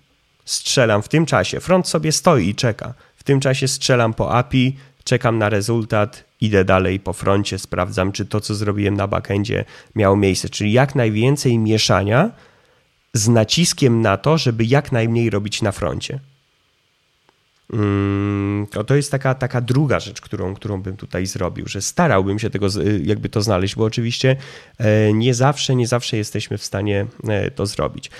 Strzelam 0.44 1.02
w 1.02 1.08
tym 1.08 1.26
czasie. 1.26 1.60
Front 1.60 1.88
sobie 1.88 2.12
stoi 2.12 2.48
i 2.48 2.54
czeka. 2.54 2.94
W 3.16 3.24
tym 3.24 3.40
czasie 3.40 3.68
strzelam 3.68 4.14
po 4.14 4.32
API, 4.34 4.76
czekam 5.04 5.38
na 5.38 5.48
rezultat, 5.48 6.24
idę 6.40 6.64
dalej 6.64 7.00
po 7.00 7.12
froncie, 7.12 7.58
sprawdzam, 7.58 8.12
czy 8.12 8.26
to, 8.26 8.40
co 8.40 8.54
zrobiłem 8.54 8.94
na 8.94 9.06
backendzie, 9.06 9.64
miało 9.94 10.16
miejsce. 10.16 10.48
Czyli 10.48 10.72
jak 10.72 10.94
najwięcej 10.94 11.58
mieszania 11.58 12.30
z 13.12 13.28
naciskiem 13.28 14.00
na 14.00 14.16
to, 14.16 14.38
żeby 14.38 14.64
jak 14.64 14.92
najmniej 14.92 15.30
robić 15.30 15.62
na 15.62 15.72
froncie. 15.72 16.20
Mm, 17.72 18.66
to, 18.70 18.84
to 18.84 18.96
jest 18.96 19.10
taka, 19.10 19.34
taka 19.34 19.60
druga 19.60 20.00
rzecz, 20.00 20.20
którą, 20.20 20.54
którą 20.54 20.82
bym 20.82 20.96
tutaj 20.96 21.26
zrobił, 21.26 21.68
że 21.68 21.82
starałbym 21.82 22.38
się 22.38 22.50
tego 22.50 22.66
jakby 23.02 23.28
to 23.28 23.42
znaleźć, 23.42 23.76
bo 23.76 23.84
oczywiście 23.84 24.36
e, 24.78 25.12
nie 25.12 25.34
zawsze, 25.34 25.74
nie 25.74 25.86
zawsze 25.86 26.16
jesteśmy 26.16 26.58
w 26.58 26.64
stanie 26.64 27.06
e, 27.28 27.50
to 27.50 27.66
zrobić. 27.66 28.10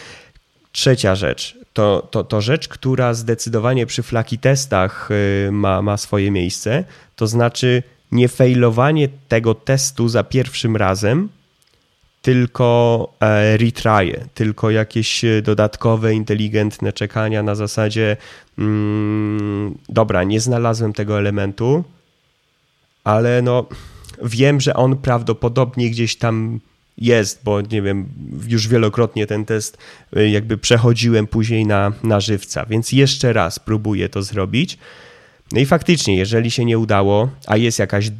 Trzecia 0.72 1.14
rzecz, 1.14 1.58
to, 1.72 2.08
to, 2.10 2.24
to 2.24 2.40
rzecz, 2.40 2.68
która 2.68 3.14
zdecydowanie 3.14 3.86
przy 3.86 4.02
flaki 4.02 4.38
testach 4.38 5.08
y, 5.10 5.48
ma, 5.52 5.82
ma 5.82 5.96
swoje 5.96 6.30
miejsce, 6.30 6.84
to 7.16 7.26
znaczy 7.26 7.82
nie 8.12 8.28
failowanie 8.28 9.08
tego 9.28 9.54
testu 9.54 10.08
za 10.08 10.24
pierwszym 10.24 10.76
razem, 10.76 11.28
tylko 12.22 13.08
e, 13.20 13.56
retryje, 13.56 14.24
tylko 14.34 14.70
jakieś 14.70 15.24
e, 15.24 15.42
dodatkowe, 15.42 16.14
inteligentne 16.14 16.92
czekania 16.92 17.42
na 17.42 17.54
zasadzie 17.54 18.16
mm, 18.58 19.78
dobra, 19.88 20.24
nie 20.24 20.40
znalazłem 20.40 20.92
tego 20.92 21.18
elementu, 21.18 21.84
ale 23.04 23.42
no 23.42 23.66
wiem, 24.22 24.60
że 24.60 24.74
on 24.74 24.96
prawdopodobnie 24.96 25.90
gdzieś 25.90 26.16
tam 26.16 26.60
jest, 26.98 27.40
bo 27.44 27.60
nie 27.60 27.82
wiem, 27.82 28.08
już 28.48 28.68
wielokrotnie 28.68 29.26
ten 29.26 29.44
test 29.44 29.78
y, 30.16 30.28
jakby 30.28 30.58
przechodziłem 30.58 31.26
później 31.26 31.66
na, 31.66 31.92
na 32.02 32.20
żywca, 32.20 32.66
więc 32.66 32.92
jeszcze 32.92 33.32
raz 33.32 33.58
próbuję 33.58 34.08
to 34.08 34.22
zrobić. 34.22 34.78
No 35.52 35.60
i 35.60 35.66
faktycznie, 35.66 36.16
jeżeli 36.16 36.50
się 36.50 36.64
nie 36.64 36.78
udało, 36.78 37.28
a 37.46 37.56
jest 37.56 37.78
jakaś 37.78 38.10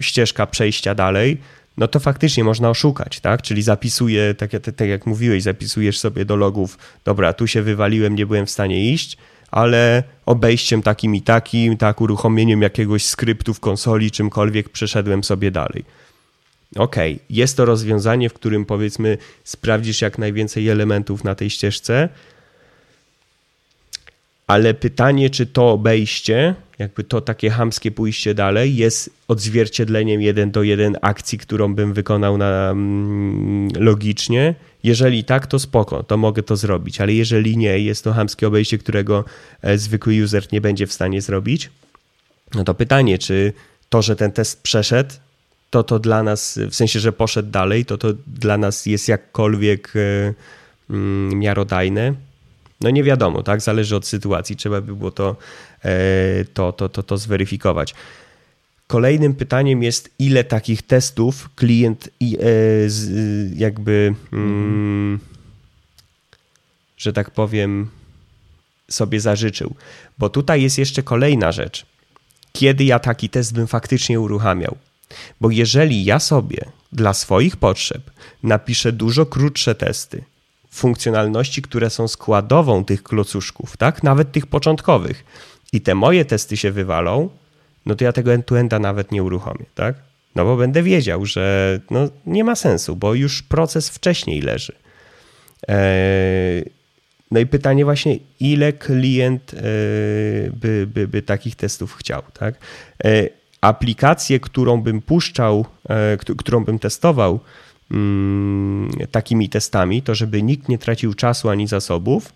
ścieżka 0.00 0.46
przejścia 0.46 0.94
dalej, 0.94 1.38
no 1.76 1.88
to 1.88 2.00
faktycznie 2.00 2.44
można 2.44 2.70
oszukać, 2.70 3.20
tak? 3.20 3.42
Czyli 3.42 3.62
zapisuję, 3.62 4.34
tak, 4.34 4.50
tak 4.76 4.88
jak 4.88 5.06
mówiłeś, 5.06 5.42
zapisujesz 5.42 5.98
sobie 5.98 6.24
do 6.24 6.36
logów, 6.36 6.78
dobra, 7.04 7.32
tu 7.32 7.46
się 7.46 7.62
wywaliłem, 7.62 8.16
nie 8.16 8.26
byłem 8.26 8.46
w 8.46 8.50
stanie 8.50 8.92
iść, 8.92 9.16
ale 9.50 10.02
obejściem 10.26 10.82
takim 10.82 11.14
i 11.14 11.22
takim, 11.22 11.76
tak, 11.76 12.00
uruchomieniem 12.00 12.62
jakiegoś 12.62 13.04
skryptu 13.04 13.54
w 13.54 13.60
konsoli, 13.60 14.10
czymkolwiek 14.10 14.68
przeszedłem 14.68 15.24
sobie 15.24 15.50
dalej 15.50 15.84
ok, 16.76 16.96
jest 17.30 17.56
to 17.56 17.64
rozwiązanie, 17.64 18.28
w 18.28 18.32
którym 18.32 18.64
powiedzmy 18.64 19.18
sprawdzisz 19.44 20.02
jak 20.02 20.18
najwięcej 20.18 20.68
elementów 20.68 21.24
na 21.24 21.34
tej 21.34 21.50
ścieżce, 21.50 22.08
ale 24.46 24.74
pytanie, 24.74 25.30
czy 25.30 25.46
to 25.46 25.70
obejście, 25.70 26.54
jakby 26.78 27.04
to 27.04 27.20
takie 27.20 27.50
hamskie 27.50 27.90
pójście 27.90 28.34
dalej, 28.34 28.76
jest 28.76 29.10
odzwierciedleniem 29.28 30.22
jeden 30.22 30.50
do 30.50 30.62
jeden 30.62 30.96
akcji, 31.02 31.38
którą 31.38 31.74
bym 31.74 31.94
wykonał 31.94 32.38
na, 32.38 32.70
mm, 32.70 33.68
logicznie. 33.78 34.54
Jeżeli 34.84 35.24
tak, 35.24 35.46
to 35.46 35.58
spoko, 35.58 36.02
to 36.02 36.16
mogę 36.16 36.42
to 36.42 36.56
zrobić, 36.56 37.00
ale 37.00 37.12
jeżeli 37.12 37.56
nie, 37.56 37.78
jest 37.78 38.04
to 38.04 38.12
hamskie 38.12 38.48
obejście, 38.48 38.78
którego 38.78 39.24
e, 39.62 39.78
zwykły 39.78 40.24
user 40.24 40.46
nie 40.52 40.60
będzie 40.60 40.86
w 40.86 40.92
stanie 40.92 41.20
zrobić, 41.22 41.70
no 42.54 42.64
to 42.64 42.74
pytanie, 42.74 43.18
czy 43.18 43.52
to, 43.88 44.02
że 44.02 44.16
ten 44.16 44.32
test 44.32 44.62
przeszedł, 44.62 45.10
to 45.70 45.82
to 45.82 45.98
dla 45.98 46.22
nas, 46.22 46.58
w 46.70 46.74
sensie, 46.74 47.00
że 47.00 47.12
poszedł 47.12 47.50
dalej, 47.50 47.84
to 47.84 47.98
to 47.98 48.08
dla 48.26 48.58
nas 48.58 48.86
jest 48.86 49.08
jakkolwiek 49.08 49.92
mm, 50.90 51.38
miarodajne. 51.38 52.14
No 52.82 52.90
nie 52.90 53.04
wiadomo, 53.04 53.42
tak? 53.42 53.60
Zależy 53.60 53.96
od 53.96 54.06
sytuacji. 54.06 54.56
Trzeba 54.56 54.80
by 54.80 54.96
było 54.96 55.10
to, 55.10 55.36
to, 56.54 56.72
to, 56.72 56.88
to, 56.88 57.02
to 57.02 57.16
zweryfikować. 57.16 57.94
Kolejnym 58.86 59.34
pytaniem 59.34 59.82
jest, 59.82 60.10
ile 60.18 60.44
takich 60.44 60.82
testów 60.82 61.50
klient 61.54 62.08
jakby, 63.54 64.14
mm, 64.32 65.18
że 66.96 67.12
tak 67.12 67.30
powiem, 67.30 67.90
sobie 68.90 69.20
zażyczył. 69.20 69.74
Bo 70.18 70.28
tutaj 70.28 70.62
jest 70.62 70.78
jeszcze 70.78 71.02
kolejna 71.02 71.52
rzecz. 71.52 71.86
Kiedy 72.52 72.84
ja 72.84 72.98
taki 72.98 73.28
test 73.28 73.54
bym 73.54 73.66
faktycznie 73.66 74.20
uruchamiał? 74.20 74.76
Bo 75.40 75.50
jeżeli 75.50 76.04
ja 76.04 76.18
sobie 76.18 76.64
dla 76.92 77.14
swoich 77.14 77.56
potrzeb 77.56 78.10
napiszę 78.42 78.92
dużo 78.92 79.26
krótsze 79.26 79.74
testy, 79.74 80.24
funkcjonalności, 80.72 81.62
które 81.62 81.90
są 81.90 82.08
składową 82.08 82.84
tych 82.84 83.02
klocuszków, 83.02 83.76
tak? 83.76 84.02
Nawet 84.02 84.32
tych 84.32 84.46
początkowych, 84.46 85.24
i 85.72 85.80
te 85.80 85.94
moje 85.94 86.24
testy 86.24 86.56
się 86.56 86.72
wywalą, 86.72 87.28
no 87.86 87.94
to 87.94 88.04
ja 88.04 88.12
tego 88.12 88.32
end-to-enda 88.32 88.78
nawet 88.78 89.12
nie 89.12 89.22
uruchomię, 89.22 89.64
tak? 89.74 89.94
No 90.34 90.44
bo 90.44 90.56
będę 90.56 90.82
wiedział, 90.82 91.26
że 91.26 91.80
no, 91.90 92.08
nie 92.26 92.44
ma 92.44 92.56
sensu, 92.56 92.96
bo 92.96 93.14
już 93.14 93.42
proces 93.42 93.90
wcześniej 93.90 94.40
leży. 94.40 94.72
Eee, 95.68 96.64
no 97.30 97.40
i 97.40 97.46
pytanie 97.46 97.84
właśnie, 97.84 98.18
ile 98.40 98.72
klient 98.72 99.54
e, 99.54 99.60
by, 100.52 100.86
by, 100.94 101.08
by 101.08 101.22
takich 101.22 101.56
testów 101.56 101.94
chciał, 101.94 102.22
tak? 102.32 102.54
E, 103.04 103.28
aplikację, 103.60 104.40
którą 104.40 104.82
bym 104.82 105.02
puszczał, 105.02 105.66
e, 105.88 106.16
którą 106.16 106.64
bym 106.64 106.78
testował 106.78 107.40
takimi 109.10 109.48
testami, 109.48 110.02
to 110.02 110.14
żeby 110.14 110.42
nikt 110.42 110.68
nie 110.68 110.78
tracił 110.78 111.14
czasu 111.14 111.48
ani 111.48 111.66
zasobów, 111.66 112.32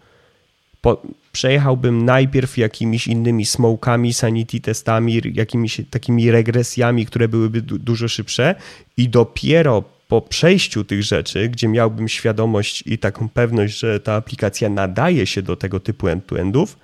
po, 0.80 1.02
przejechałbym 1.32 2.04
najpierw 2.04 2.58
jakimiś 2.58 3.06
innymi 3.06 3.46
smokami, 3.46 4.12
sanity 4.12 4.60
testami, 4.60 5.22
jakimiś 5.34 5.80
takimi 5.90 6.30
regresjami, 6.30 7.06
które 7.06 7.28
byłyby 7.28 7.62
du 7.62 7.78
dużo 7.78 8.08
szybsze 8.08 8.54
i 8.96 9.08
dopiero 9.08 9.84
po 10.08 10.20
przejściu 10.20 10.84
tych 10.84 11.02
rzeczy, 11.02 11.48
gdzie 11.48 11.68
miałbym 11.68 12.08
świadomość 12.08 12.82
i 12.86 12.98
taką 12.98 13.28
pewność, 13.28 13.78
że 13.78 14.00
ta 14.00 14.14
aplikacja 14.14 14.68
nadaje 14.68 15.26
się 15.26 15.42
do 15.42 15.56
tego 15.56 15.80
typu 15.80 16.08
end-to-endów, 16.08 16.76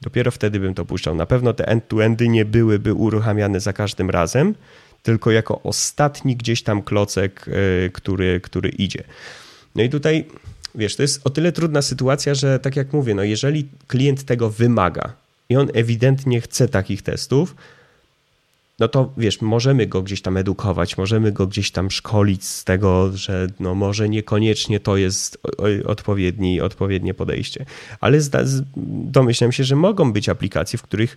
dopiero 0.00 0.30
wtedy 0.30 0.60
bym 0.60 0.74
to 0.74 0.84
puszczał. 0.84 1.14
Na 1.14 1.26
pewno 1.26 1.52
te 1.52 1.68
end-to-endy 1.68 2.28
nie 2.28 2.44
byłyby 2.44 2.94
uruchamiane 2.94 3.60
za 3.60 3.72
każdym 3.72 4.10
razem, 4.10 4.54
tylko 5.02 5.30
jako 5.30 5.62
ostatni 5.62 6.36
gdzieś 6.36 6.62
tam 6.62 6.82
klocek, 6.82 7.46
e, 7.48 7.90
który, 7.90 8.40
który 8.40 8.68
idzie. 8.68 9.04
No 9.74 9.82
i 9.82 9.88
tutaj, 9.88 10.24
wiesz, 10.74 10.96
to 10.96 11.02
jest 11.02 11.20
o 11.24 11.30
tyle 11.30 11.52
trudna 11.52 11.82
sytuacja, 11.82 12.34
że 12.34 12.58
tak 12.58 12.76
jak 12.76 12.92
mówię, 12.92 13.14
no 13.14 13.22
jeżeli 13.22 13.68
klient 13.86 14.24
tego 14.24 14.50
wymaga 14.50 15.12
i 15.48 15.56
on 15.56 15.68
ewidentnie 15.74 16.40
chce 16.40 16.68
takich 16.68 17.02
testów, 17.02 17.54
no 18.78 18.88
to 18.88 19.12
wiesz, 19.16 19.40
możemy 19.40 19.86
go 19.86 20.02
gdzieś 20.02 20.22
tam 20.22 20.36
edukować, 20.36 20.98
możemy 20.98 21.32
go 21.32 21.46
gdzieś 21.46 21.70
tam 21.70 21.90
szkolić 21.90 22.44
z 22.44 22.64
tego, 22.64 23.10
że 23.14 23.46
no 23.60 23.74
może 23.74 24.08
niekoniecznie 24.08 24.80
to 24.80 24.96
jest 24.96 25.38
odpowiedni, 25.84 26.60
odpowiednie 26.60 27.14
podejście. 27.14 27.64
Ale 28.00 28.18
domyślam 29.06 29.52
się, 29.52 29.64
że 29.64 29.76
mogą 29.76 30.12
być 30.12 30.28
aplikacje, 30.28 30.78
w 30.78 30.82
których 30.82 31.16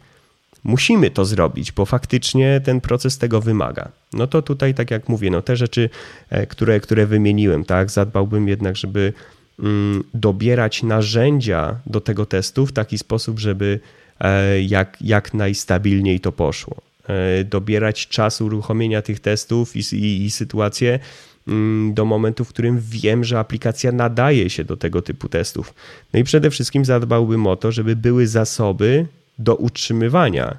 musimy 0.65 1.11
to 1.11 1.25
zrobić, 1.25 1.71
bo 1.71 1.85
faktycznie 1.85 2.61
ten 2.63 2.81
proces 2.81 3.17
tego 3.17 3.41
wymaga. 3.41 3.91
No 4.13 4.27
to 4.27 4.41
tutaj, 4.41 4.73
tak 4.73 4.91
jak 4.91 5.09
mówię, 5.09 5.31
no 5.31 5.41
te 5.41 5.55
rzeczy, 5.55 5.89
e, 6.29 6.47
które, 6.47 6.79
które 6.79 7.05
wymieniłem, 7.05 7.65
tak, 7.65 7.91
zadbałbym 7.91 8.47
jednak, 8.47 8.75
żeby 8.75 9.13
mm, 9.59 10.03
dobierać 10.13 10.83
narzędzia 10.83 11.75
do 11.85 12.01
tego 12.01 12.25
testu 12.25 12.65
w 12.65 12.71
taki 12.71 12.97
sposób, 12.97 13.39
żeby 13.39 13.79
e, 14.19 14.61
jak, 14.61 14.97
jak 15.01 15.33
najstabilniej 15.33 16.19
to 16.19 16.31
poszło. 16.31 16.75
E, 17.07 17.43
dobierać 17.43 18.07
czas 18.07 18.41
uruchomienia 18.41 19.01
tych 19.01 19.19
testów 19.19 19.75
i, 19.75 19.95
i, 19.95 20.25
i 20.25 20.31
sytuacje 20.31 20.99
mm, 21.47 21.93
do 21.93 22.05
momentu, 22.05 22.45
w 22.45 22.49
którym 22.49 22.79
wiem, 22.79 23.23
że 23.23 23.39
aplikacja 23.39 23.91
nadaje 23.91 24.49
się 24.49 24.63
do 24.63 24.77
tego 24.77 25.01
typu 25.01 25.29
testów. 25.29 25.73
No 26.13 26.19
i 26.19 26.23
przede 26.23 26.49
wszystkim 26.49 26.85
zadbałbym 26.85 27.47
o 27.47 27.55
to, 27.55 27.71
żeby 27.71 27.95
były 27.95 28.27
zasoby 28.27 29.05
do 29.39 29.55
utrzymywania 29.55 30.57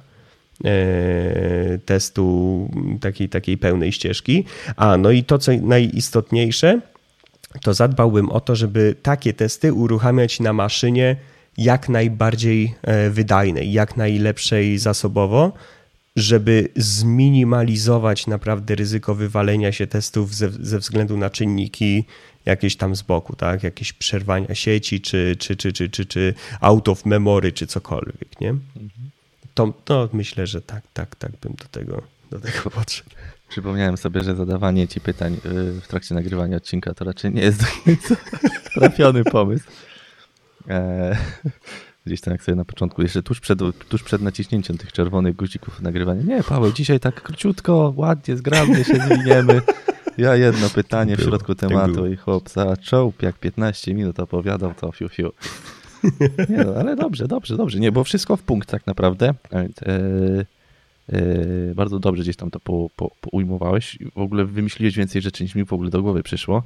e, 0.65 1.79
testu 1.85 2.69
takiej, 3.01 3.29
takiej 3.29 3.57
pełnej 3.57 3.91
ścieżki. 3.91 4.45
A 4.75 4.97
no 4.97 5.11
i 5.11 5.23
to, 5.23 5.37
co 5.39 5.51
najistotniejsze, 5.61 6.81
to 7.61 7.73
zadbałbym 7.73 8.29
o 8.29 8.39
to, 8.39 8.55
żeby 8.55 8.95
takie 9.01 9.33
testy 9.33 9.73
uruchamiać 9.73 10.39
na 10.39 10.53
maszynie 10.53 11.15
jak 11.57 11.89
najbardziej 11.89 12.75
e, 12.81 13.09
wydajnej, 13.09 13.71
jak 13.71 13.97
najlepszej 13.97 14.77
zasobowo, 14.77 15.51
żeby 16.17 16.69
zminimalizować 16.75 18.27
naprawdę 18.27 18.75
ryzyko 18.75 19.15
wywalenia 19.15 19.71
się 19.71 19.87
testów 19.87 20.35
ze, 20.35 20.49
ze 20.49 20.79
względu 20.79 21.17
na 21.17 21.29
czynniki 21.29 22.05
jakieś 22.45 22.75
tam 22.75 22.95
z 22.95 23.01
boku, 23.01 23.35
tak? 23.35 23.63
Jakieś 23.63 23.93
przerwania 23.93 24.55
sieci, 24.55 25.01
czy, 25.01 25.35
czy, 25.39 25.55
czy, 25.55 25.73
czy, 25.73 25.89
czy, 25.89 26.05
czy 26.05 26.33
out 26.61 26.89
of 26.89 27.05
memory, 27.05 27.51
czy 27.51 27.67
cokolwiek, 27.67 28.41
nie? 28.41 28.55
To, 29.53 29.73
to 29.85 30.09
myślę, 30.13 30.47
że 30.47 30.61
tak, 30.61 30.83
tak, 30.93 31.15
tak 31.15 31.31
bym 31.41 31.53
do 31.53 31.65
tego, 31.65 32.01
do 32.31 32.39
tego 32.39 32.69
podszedł. 32.79 33.09
Przypomniałem 33.49 33.97
sobie, 33.97 34.23
że 34.23 34.35
zadawanie 34.35 34.87
ci 34.87 35.01
pytań 35.01 35.33
y, 35.33 35.81
w 35.81 35.87
trakcie 35.87 36.15
nagrywania 36.15 36.57
odcinka 36.57 36.93
to 36.93 37.05
raczej 37.05 37.33
nie 37.33 37.41
jest 37.41 37.61
do 37.61 37.67
końca 37.85 38.15
trafiony 38.75 39.23
pomysł. 39.23 39.65
Eee, 40.67 41.17
Gdzieś 42.07 42.21
tam 42.21 42.31
jak 42.31 42.43
sobie 42.43 42.55
na 42.55 42.65
początku, 42.65 43.01
jeszcze 43.01 43.23
tuż 43.23 43.39
przed, 43.39 43.59
tuż 43.89 44.03
przed 44.03 44.21
naciśnięciem 44.21 44.77
tych 44.77 44.91
czerwonych 44.91 45.35
guzików 45.35 45.81
nagrywania. 45.81 46.21
Nie, 46.21 46.43
Paweł, 46.43 46.71
dzisiaj 46.71 46.99
tak 46.99 47.21
króciutko, 47.21 47.93
ładnie, 47.95 48.37
zgrabnie 48.37 48.83
się 48.83 48.95
zwiniemy. 48.95 49.61
Ja 50.17 50.35
jedno 50.35 50.69
pytanie 50.69 51.17
w 51.17 51.21
środku 51.21 51.55
tak 51.55 51.69
tematu 51.69 52.07
i 52.07 52.15
chłop 52.15 52.49
zaczął, 52.49 53.13
jak 53.21 53.39
15 53.39 53.93
minut 53.93 54.19
opowiadał, 54.19 54.73
to 54.73 54.91
fiu, 54.91 55.09
fiu. 55.09 55.31
Nie 56.49 56.57
no, 56.57 56.75
ale 56.75 56.95
dobrze, 56.95 57.27
dobrze, 57.27 57.57
dobrze. 57.57 57.79
Nie, 57.79 57.91
bo 57.91 58.03
wszystko 58.03 58.37
w 58.37 58.43
punkt 58.43 58.69
tak 58.69 58.87
naprawdę. 58.87 59.33
E, 59.53 59.67
e, 61.09 61.75
bardzo 61.75 61.99
dobrze 61.99 62.23
gdzieś 62.23 62.35
tam 62.35 62.51
to 62.51 62.59
po, 62.59 62.89
po, 62.95 63.11
ujmowałeś. 63.31 63.97
W 64.15 64.21
ogóle 64.21 64.45
wymyśliłeś 64.45 64.95
więcej 64.95 65.21
rzeczy 65.21 65.43
niż 65.43 65.55
mi 65.55 65.65
w 65.65 65.73
ogóle 65.73 65.89
do 65.89 66.01
głowy 66.01 66.23
przyszło. 66.23 66.63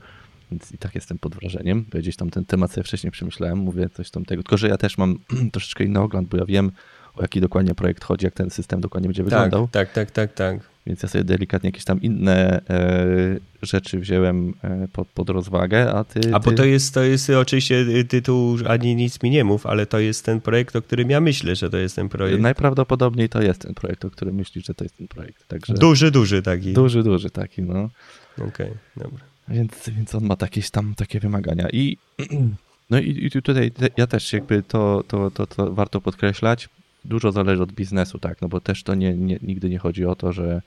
Więc 0.52 0.72
i 0.72 0.78
tak 0.78 0.96
jestem 0.96 1.18
pod 1.18 1.36
wrażeniem. 1.36 1.86
Bo 1.92 2.00
gdzieś 2.00 2.16
tam 2.16 2.30
ten 2.30 2.46
temat 2.46 2.72
sobie 2.72 2.84
wcześniej 2.84 3.12
przemyślałem, 3.12 3.58
mówię 3.58 3.90
coś 3.90 4.12
tam 4.12 4.26
tego. 4.26 4.44
Tylko, 4.44 4.58
że 4.58 4.68
ja 4.68 4.78
też 4.78 4.98
mam 4.98 5.20
troszeczkę 5.54 5.84
inny 5.84 6.00
ogląd, 6.00 6.30
bo 6.30 6.38
ja 6.38 6.46
wiem, 6.46 6.72
o 7.16 7.22
jaki 7.22 7.42
dokładnie 7.42 7.76
projekt 7.76 8.04
chodzi, 8.04 8.26
jak 8.26 8.34
ten 8.34 8.50
system 8.50 8.82
dokładnie 8.82 9.08
będzie 9.08 9.24
tak, 9.24 9.30
wyglądał. 9.30 9.68
Tak, 9.72 9.92
tak, 9.92 10.12
tak, 10.12 10.34
tak. 10.34 10.72
Więc 10.88 11.04
ja 11.04 11.10
sobie 11.10 11.24
delikatnie 11.24 11.68
jakieś 11.68 11.84
tam 11.84 12.02
inne 12.02 12.62
e, 12.70 13.38
rzeczy 13.62 14.00
wziąłem 14.00 14.54
e, 14.64 14.88
pod, 14.94 15.08
pod 15.08 15.30
rozwagę, 15.30 15.94
a 15.94 16.04
ty... 16.04 16.20
A 16.34 16.40
bo 16.40 16.52
to 16.52 16.66
jest, 16.66 16.94
to 16.94 17.04
jest 17.04 17.30
oczywiście 17.30 17.86
tytuł, 18.10 18.58
ani 18.68 18.96
nic 18.96 19.24
mi 19.24 19.30
nie 19.30 19.44
mów, 19.44 19.66
ale 19.66 19.86
to 19.86 20.00
jest 20.00 20.26
ten 20.26 20.42
projekt, 20.42 20.76
o 20.76 20.82
którym 20.82 21.10
ja 21.10 21.22
myślę, 21.22 21.56
że 21.56 21.70
to 21.70 21.78
jest 21.78 21.96
ten 21.96 22.10
projekt. 22.10 22.42
Najprawdopodobniej 22.42 23.30
to 23.30 23.42
jest 23.42 23.62
ten 23.62 23.74
projekt, 23.74 24.06
o 24.06 24.12
którym 24.12 24.36
myślisz, 24.36 24.66
że 24.66 24.74
to 24.74 24.84
jest 24.84 24.98
ten 24.98 25.08
projekt. 25.08 25.48
Także... 25.48 25.74
Duży, 25.74 26.12
duży 26.12 26.42
taki. 26.42 26.74
Duży, 26.74 27.04
duży 27.04 27.30
taki, 27.30 27.62
no. 27.62 27.90
Okej, 28.38 28.48
okay, 28.48 28.78
dobra. 28.98 29.31
Więc, 29.48 29.90
więc 29.90 30.16
on 30.16 30.24
ma 30.24 30.36
jakieś 30.42 30.70
tam 30.70 30.96
takie 30.96 31.20
wymagania. 31.20 31.68
I, 31.70 31.98
no 32.90 33.00
i, 33.00 33.26
i 33.26 33.32
tutaj 33.32 33.72
ja 33.98 34.08
też 34.08 34.34
jakby 34.34 34.64
to, 34.64 35.04
to, 35.08 35.32
to, 35.32 35.48
to 35.48 35.74
warto 35.74 36.02
podkreślać. 36.02 36.70
Dużo 37.06 37.32
zależy 37.32 37.64
od 37.64 37.72
biznesu, 37.72 38.20
tak, 38.20 38.42
no 38.42 38.48
bo 38.48 38.62
też 38.62 38.84
to 38.84 38.96
nie, 38.96 39.14
nie, 39.14 39.40
nigdy 39.42 39.70
nie 39.70 39.80
chodzi 39.80 40.06
o 40.06 40.16
to, 40.16 40.34
że, 40.34 40.62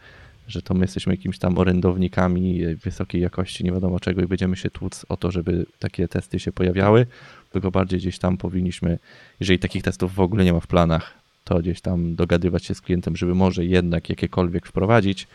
że 0.49 0.63
to 0.63 0.75
my 0.75 0.81
jesteśmy 0.81 1.13
jakimiś 1.13 1.39
tam 1.39 1.59
orędownikami 1.59 2.77
wysokiej 2.77 3.21
jakości, 3.21 3.65
nie 3.65 3.73
wiadomo 3.73 4.01
czego 4.01 4.23
i 4.23 4.27
będziemy 4.27 4.57
się 4.57 4.71
tłuc 4.71 5.07
o 5.09 5.17
to, 5.17 5.31
żeby 5.31 5.67
takie 5.79 6.09
testy 6.09 6.41
się 6.41 6.53
pojawiały, 6.53 7.07
tylko 7.53 7.71
bardziej 7.71 7.99
gdzieś 7.99 8.19
tam 8.19 8.37
powinniśmy, 8.37 8.99
jeżeli 9.41 9.59
takich 9.59 9.83
testów 9.83 10.15
w 10.15 10.21
ogóle 10.21 10.45
nie 10.45 10.53
ma 10.53 10.61
w 10.61 10.67
planach, 10.67 11.15
to 11.45 11.59
gdzieś 11.59 11.81
tam 11.81 12.15
dogadywać 12.15 12.65
się 12.65 12.75
z 12.75 12.81
klientem, 12.81 13.17
żeby 13.17 13.35
może 13.35 13.65
jednak 13.65 14.09
jakiekolwiek 14.09 14.67
wprowadzić, 14.67 15.27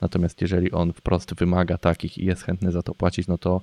Natomiast 0.00 0.40
jeżeli 0.40 0.72
on 0.72 0.92
wprost 0.92 1.34
wymaga 1.34 1.78
takich 1.78 2.18
i 2.18 2.24
jest 2.24 2.42
chętny 2.42 2.72
za 2.72 2.82
to 2.82 2.94
płacić, 2.94 3.26
no 3.28 3.38
to 3.38 3.60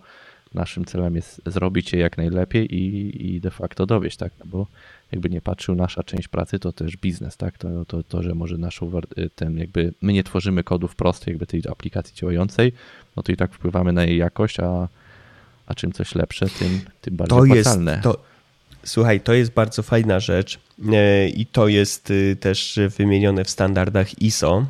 naszym 0.53 0.85
celem 0.85 1.15
jest 1.15 1.41
zrobić 1.45 1.93
je 1.93 1.99
jak 1.99 2.17
najlepiej 2.17 2.75
i, 2.75 3.35
i 3.35 3.41
de 3.41 3.51
facto 3.51 3.85
dowieść, 3.85 4.17
tak? 4.17 4.31
No 4.39 4.45
bo 4.45 4.67
jakby 5.11 5.29
nie 5.29 5.41
patrzył 5.41 5.75
nasza 5.75 6.03
część 6.03 6.27
pracy, 6.27 6.59
to 6.59 6.73
też 6.73 6.97
biznes, 6.97 7.37
tak? 7.37 7.57
To, 7.57 7.85
to, 7.85 8.03
to 8.03 8.23
że 8.23 8.35
może 8.35 8.57
naszą, 8.57 8.91
ten 9.35 9.57
jakby 9.57 9.93
my 10.01 10.13
nie 10.13 10.23
tworzymy 10.23 10.63
kodu 10.63 10.87
wprost 10.87 11.27
jakby 11.27 11.47
tej 11.47 11.61
aplikacji 11.71 12.15
działającej, 12.15 12.73
no 13.15 13.23
to 13.23 13.31
i 13.31 13.35
tak 13.35 13.53
wpływamy 13.53 13.93
na 13.93 14.05
jej 14.05 14.17
jakość, 14.17 14.59
a, 14.59 14.87
a 15.67 15.75
czym 15.75 15.91
coś 15.91 16.15
lepsze, 16.15 16.45
tym, 16.49 16.79
tym 17.01 17.17
bardziej 17.17 17.37
to. 17.37 17.45
Jest, 17.55 18.03
to, 18.03 18.17
Słuchaj, 18.83 19.21
to 19.21 19.33
jest 19.33 19.51
bardzo 19.51 19.83
fajna 19.83 20.19
rzecz 20.19 20.59
e, 20.93 21.29
i 21.29 21.45
to 21.45 21.67
jest 21.67 22.11
y, 22.11 22.37
też 22.39 22.79
wymienione 22.97 23.45
w 23.45 23.49
standardach 23.49 24.21
ISO 24.21 24.65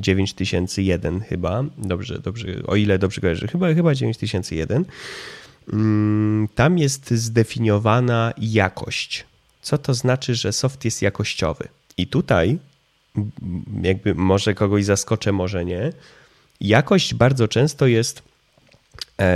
9001 0.00 1.16
e, 1.16 1.20
chyba. 1.20 1.64
Dobrze, 1.78 2.18
dobrze, 2.18 2.46
o 2.66 2.76
ile 2.76 2.98
dobrze 2.98 3.20
kojarzę, 3.20 3.48
chyba, 3.48 3.74
chyba 3.74 3.94
9001. 3.94 4.84
Mm, 5.72 6.48
tam 6.54 6.78
jest 6.78 7.10
zdefiniowana 7.10 8.32
jakość. 8.38 9.24
Co 9.62 9.78
to 9.78 9.94
znaczy, 9.94 10.34
że 10.34 10.52
soft 10.52 10.84
jest 10.84 11.02
jakościowy? 11.02 11.68
I 11.96 12.06
tutaj 12.06 12.58
jakby 13.82 14.14
może 14.14 14.54
kogoś 14.54 14.84
zaskoczę, 14.84 15.32
może 15.32 15.64
nie. 15.64 15.92
Jakość 16.60 17.14
bardzo 17.14 17.48
często 17.48 17.86
jest 17.86 18.18
e, 18.18 18.22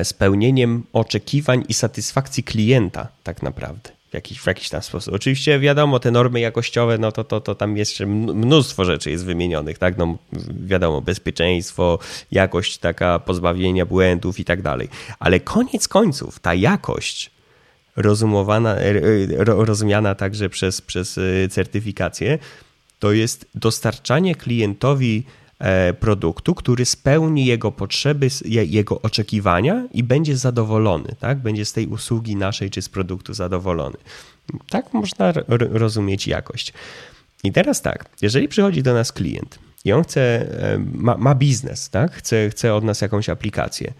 spełnieniem 0.05 0.82
oczekiwań 0.93 1.64
i 1.68 1.74
satysfakcji 1.74 2.45
klienta, 2.45 3.09
tak 3.24 3.43
naprawdę. 3.43 3.91
W 4.11 4.14
jakiś, 4.14 4.41
w 4.41 4.47
jakiś 4.47 4.68
tam 4.68 4.82
sposób. 4.82 5.14
Oczywiście 5.14 5.59
wiadomo, 5.59 6.01
te 6.01 6.11
normy 6.11 6.41
jakościowe, 6.41 6.99
no 6.99 7.12
to, 7.12 7.24
to, 7.24 7.41
to 7.41 7.55
tam 7.55 7.76
jeszcze 7.76 8.07
mnóstwo 8.07 8.84
rzeczy 8.84 9.11
jest 9.11 9.24
wymienionych, 9.24 9.78
tak? 9.78 9.97
No 9.97 10.18
wiadomo, 10.66 11.01
bezpieczeństwo, 11.01 11.99
jakość 12.30 12.78
taka 12.78 13.18
pozbawienia 13.18 13.87
błędów 13.87 14.41
i 14.41 14.45
tak 14.45 14.62
dalej. 14.62 14.89
Ale 15.18 15.41
koniec 15.41 15.89
końców, 15.89 16.39
ta 16.39 16.55
jakość 16.55 17.30
rozumowana, 17.97 18.76
e, 18.76 18.91
e, 18.91 19.45
rozumiana 19.45 20.14
także 20.14 20.49
przez, 20.49 20.80
przez 20.80 21.20
certyfikację, 21.51 22.39
to 22.99 23.12
jest 23.12 23.47
dostarczanie 23.55 24.34
klientowi 24.34 25.24
e, 25.26 25.45
produktu, 26.00 26.54
który 26.54 26.84
spełni 26.84 27.46
jego 27.46 27.72
potrzeby, 27.72 28.28
jego 28.44 29.02
oczekiwania 29.02 29.88
i 29.92 30.02
będzie 30.02 30.36
zadowolony, 30.36 31.16
tak? 31.20 31.38
Będzie 31.38 31.64
z 31.64 31.72
tej 31.72 31.86
usługi 31.86 32.36
naszej 32.36 32.70
czy 32.70 32.82
z 32.82 32.88
produktu 32.88 33.34
zadowolony. 33.34 33.96
Tak 34.70 34.94
można 34.94 35.32
rozumieć 35.59 36.26
jakość. 36.26 36.72
I 37.44 37.52
teraz 37.52 37.82
tak, 37.82 38.09
jeżeli 38.22 38.48
przychodzi 38.48 38.82
do 38.82 38.94
nas 38.94 39.12
klient 39.12 39.59
i 39.84 39.92
on 39.92 40.04
chce, 40.04 40.20
e, 40.20 40.78
ma, 40.92 41.16
ma 41.16 41.34
biznes, 41.34 41.90
tak? 41.90 42.12
Chce, 42.12 42.50
chce 42.50 42.74
od 42.74 42.84
nas 42.84 43.00
jakąś 43.00 43.28
aplikację, 43.28 43.92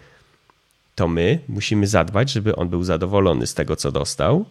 to 0.95 1.07
my 1.07 1.39
musimy 1.47 1.87
zadbać, 1.87 2.31
żeby 2.31 2.55
on 2.55 2.69
był 2.69 2.83
zadowolony 2.83 3.47
z 3.47 3.53
tego, 3.53 3.75
co 3.75 3.91
dostał. 3.91 4.45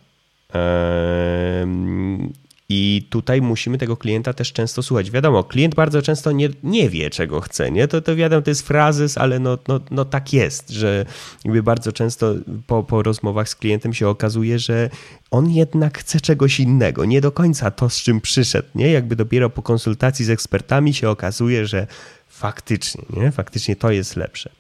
I 2.69 3.07
tutaj 3.11 3.43
musimy 3.43 3.79
tego 3.79 3.97
klienta 3.97 4.33
też 4.33 4.53
często 4.53 4.83
słuchać. 4.83 5.11
Wiadomo, 5.11 5.45
klient 5.45 5.75
bardzo 5.75 6.03
często 6.03 6.33
nie, 6.33 6.49
nie 6.63 6.91
wie, 6.91 7.11
czego 7.11 7.41
chce. 7.41 7.71
Nie? 7.71 7.89
To, 7.89 8.03
to 8.03 8.17
wiadomo, 8.17 8.43
to 8.43 8.51
jest 8.51 8.67
frazes, 8.67 9.19
ale 9.19 9.39
no, 9.39 9.59
no, 9.69 9.81
no 9.91 10.05
tak 10.05 10.33
jest, 10.33 10.71
że 10.71 11.07
jakby 11.45 11.63
bardzo 11.63 11.93
często 11.93 12.35
po, 12.67 12.83
po 12.83 13.03
rozmowach 13.03 13.49
z 13.49 13.55
klientem 13.55 13.95
się 13.95 14.09
okazuje, 14.09 14.59
że 14.59 14.91
on 15.31 15.51
jednak 15.51 15.99
chce 15.99 16.21
czegoś 16.21 16.61
innego. 16.61 17.05
Nie 17.05 17.21
do 17.21 17.33
końca 17.33 17.71
to, 17.71 17.91
z 17.91 18.03
czym 18.03 18.21
przyszedł. 18.21 18.69
Nie? 18.75 18.91
Jakby 18.91 19.17
dopiero 19.17 19.51
po 19.51 19.63
konsultacji 19.63 20.25
z 20.25 20.31
ekspertami 20.31 20.95
się 20.95 21.11
okazuje, 21.11 21.67
że 21.67 21.87
faktycznie, 22.29 23.05
nie? 23.11 23.31
faktycznie 23.31 23.77
to 23.77 23.91
jest 23.91 24.17
lepsze. 24.17 24.51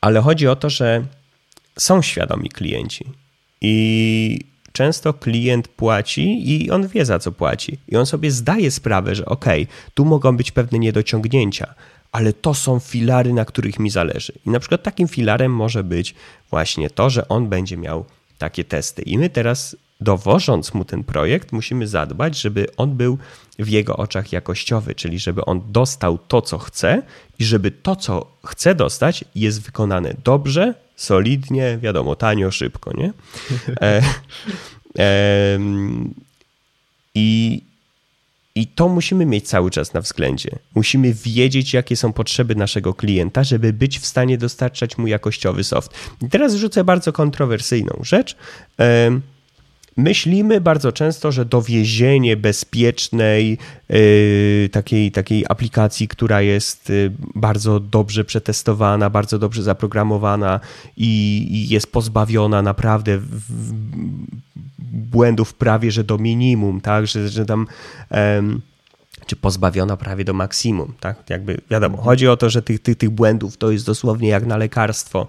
Ale 0.00 0.20
chodzi 0.20 0.48
o 0.48 0.56
to, 0.56 0.70
że 0.70 1.04
są 1.78 2.02
świadomi 2.02 2.48
klienci. 2.48 3.04
I 3.60 4.49
często 4.72 5.12
klient 5.14 5.68
płaci 5.68 6.50
i 6.52 6.70
on 6.70 6.88
wie 6.88 7.04
za 7.04 7.18
co 7.18 7.32
płaci. 7.32 7.78
I 7.88 7.96
on 7.96 8.06
sobie 8.06 8.30
zdaje 8.30 8.70
sprawę, 8.70 9.14
że 9.14 9.26
ok, 9.26 9.44
tu 9.94 10.04
mogą 10.04 10.36
być 10.36 10.52
pewne 10.52 10.78
niedociągnięcia, 10.78 11.74
ale 12.12 12.32
to 12.32 12.54
są 12.54 12.78
filary, 12.78 13.32
na 13.32 13.44
których 13.44 13.78
mi 13.78 13.90
zależy. 13.90 14.32
I 14.46 14.50
na 14.50 14.60
przykład 14.60 14.82
takim 14.82 15.08
filarem 15.08 15.54
może 15.54 15.84
być 15.84 16.14
właśnie 16.50 16.90
to, 16.90 17.10
że 17.10 17.28
on 17.28 17.48
będzie 17.48 17.76
miał 17.76 18.04
takie 18.38 18.64
testy. 18.64 19.02
I 19.02 19.18
my 19.18 19.30
teraz, 19.30 19.76
dowożąc 20.00 20.74
mu 20.74 20.84
ten 20.84 21.04
projekt, 21.04 21.52
musimy 21.52 21.86
zadbać, 21.86 22.40
żeby 22.40 22.66
on 22.76 22.96
był 22.96 23.18
w 23.58 23.68
jego 23.68 23.96
oczach 23.96 24.32
jakościowy, 24.32 24.94
czyli 24.94 25.18
żeby 25.18 25.44
on 25.44 25.60
dostał 25.72 26.18
to, 26.18 26.42
co 26.42 26.58
chce 26.58 27.02
i 27.38 27.44
żeby 27.44 27.70
to, 27.70 27.96
co 27.96 28.26
chce 28.46 28.74
dostać, 28.74 29.24
jest 29.34 29.62
wykonane 29.62 30.14
dobrze, 30.24 30.74
solidnie, 31.00 31.78
wiadomo, 31.82 32.16
tanio, 32.16 32.50
szybko, 32.50 32.92
nie? 32.96 33.12
E, 33.80 34.02
e, 34.98 35.58
I 37.14 37.62
i 38.54 38.66
to 38.66 38.88
musimy 38.88 39.26
mieć 39.26 39.48
cały 39.48 39.70
czas 39.70 39.94
na 39.94 40.00
względzie. 40.00 40.50
Musimy 40.74 41.14
wiedzieć, 41.14 41.74
jakie 41.74 41.96
są 41.96 42.12
potrzeby 42.12 42.54
naszego 42.54 42.94
klienta, 42.94 43.44
żeby 43.44 43.72
być 43.72 43.98
w 43.98 44.06
stanie 44.06 44.38
dostarczać 44.38 44.98
mu 44.98 45.06
jakościowy 45.06 45.64
soft. 45.64 45.94
I 46.22 46.28
teraz 46.28 46.54
rzucę 46.54 46.84
bardzo 46.84 47.12
kontrowersyjną 47.12 48.00
rzecz. 48.02 48.36
Myślimy 49.96 50.60
bardzo 50.60 50.92
często, 50.92 51.32
że 51.32 51.44
dowiezienie 51.44 52.36
bezpiecznej 52.36 53.58
yy, 53.88 54.68
takiej, 54.72 55.12
takiej 55.12 55.44
aplikacji, 55.48 56.08
która 56.08 56.42
jest 56.42 56.88
yy, 56.88 57.12
bardzo 57.34 57.80
dobrze 57.80 58.24
przetestowana, 58.24 59.10
bardzo 59.10 59.38
dobrze 59.38 59.62
zaprogramowana 59.62 60.60
i, 60.96 61.46
i 61.50 61.68
jest 61.68 61.92
pozbawiona 61.92 62.62
naprawdę 62.62 63.18
w, 63.18 63.40
w 63.40 63.72
błędów 64.92 65.54
prawie 65.54 65.90
że 65.90 66.04
do 66.04 66.18
minimum, 66.18 66.80
tak, 66.80 67.06
że, 67.06 67.28
że 67.28 67.46
tam 67.46 67.66
czy 69.26 69.36
pozbawiona 69.36 69.96
prawie 69.96 70.24
do 70.24 70.32
maksimum, 70.32 70.92
tak, 71.00 71.30
jakby 71.30 71.60
wiadomo, 71.70 71.96
chodzi 71.96 72.28
o 72.28 72.36
to, 72.36 72.50
że 72.50 72.62
tych, 72.62 72.82
tych, 72.82 72.96
tych 72.96 73.10
błędów 73.10 73.56
to 73.56 73.70
jest 73.70 73.86
dosłownie 73.86 74.28
jak 74.28 74.46
na 74.46 74.56
lekarstwo, 74.56 75.26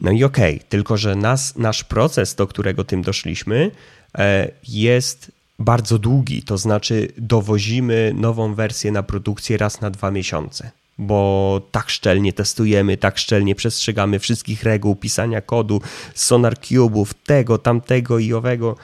no 0.00 0.10
i 0.10 0.24
okej, 0.24 0.56
okay, 0.56 0.68
tylko 0.68 0.96
że 0.96 1.16
nas, 1.16 1.56
nasz 1.56 1.84
proces, 1.84 2.34
do 2.34 2.46
którego 2.46 2.84
tym 2.84 3.02
doszliśmy, 3.02 3.70
e, 4.18 4.50
jest 4.68 5.32
bardzo 5.58 5.98
długi. 5.98 6.42
To 6.42 6.58
znaczy, 6.58 7.08
dowozimy 7.18 8.12
nową 8.16 8.54
wersję 8.54 8.92
na 8.92 9.02
produkcję 9.02 9.56
raz 9.56 9.80
na 9.80 9.90
dwa 9.90 10.10
miesiące, 10.10 10.70
bo 10.98 11.60
tak 11.70 11.90
szczelnie 11.90 12.32
testujemy, 12.32 12.96
tak 12.96 13.18
szczelnie 13.18 13.54
przestrzegamy 13.54 14.18
wszystkich 14.18 14.62
reguł 14.62 14.96
pisania 14.96 15.40
kodu, 15.40 15.80
Sonar 16.14 16.54
Cube'ów, 16.54 17.14
tego, 17.26 17.58
tamtego 17.58 18.18
i 18.18 18.32
owego. 18.32 18.76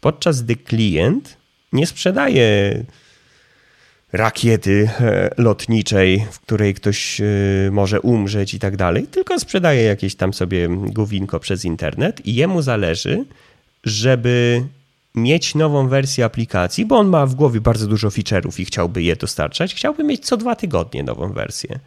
Podczas 0.00 0.42
gdy 0.42 0.56
klient 0.56 1.36
nie 1.72 1.86
sprzedaje 1.86 2.84
rakiety 4.12 4.90
e, 5.00 5.30
lotniczej, 5.38 6.26
w 6.30 6.40
której 6.40 6.74
ktoś 6.74 7.20
e, 7.20 7.24
może 7.70 8.00
umrzeć 8.00 8.54
i 8.54 8.58
tak 8.58 8.76
dalej, 8.76 9.06
tylko 9.06 9.40
sprzedaje 9.40 9.82
jakieś 9.82 10.14
tam 10.14 10.34
sobie 10.34 10.68
głowinko 10.68 11.40
przez 11.40 11.64
internet 11.64 12.26
i 12.26 12.34
jemu 12.34 12.62
zależy, 12.62 13.24
żeby 13.84 14.62
mieć 15.14 15.54
nową 15.54 15.88
wersję 15.88 16.24
aplikacji, 16.24 16.86
bo 16.86 16.98
on 16.98 17.08
ma 17.08 17.26
w 17.26 17.34
głowie 17.34 17.60
bardzo 17.60 17.86
dużo 17.86 18.08
feature'ów 18.08 18.60
i 18.60 18.64
chciałby 18.64 19.02
je 19.02 19.16
dostarczać, 19.16 19.74
chciałby 19.74 20.04
mieć 20.04 20.26
co 20.26 20.36
dwa 20.36 20.56
tygodnie 20.56 21.02
nową 21.02 21.32
wersję. 21.32 21.78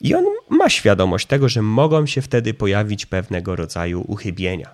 I 0.00 0.14
on 0.14 0.24
ma 0.50 0.70
świadomość 0.70 1.26
tego, 1.26 1.48
że 1.48 1.62
mogą 1.62 2.06
się 2.06 2.22
wtedy 2.22 2.54
pojawić 2.54 3.06
pewnego 3.06 3.56
rodzaju 3.56 4.04
uchybienia 4.08 4.68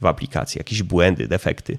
w 0.00 0.06
aplikacji, 0.06 0.58
jakieś 0.58 0.82
błędy, 0.82 1.28
defekty. 1.28 1.78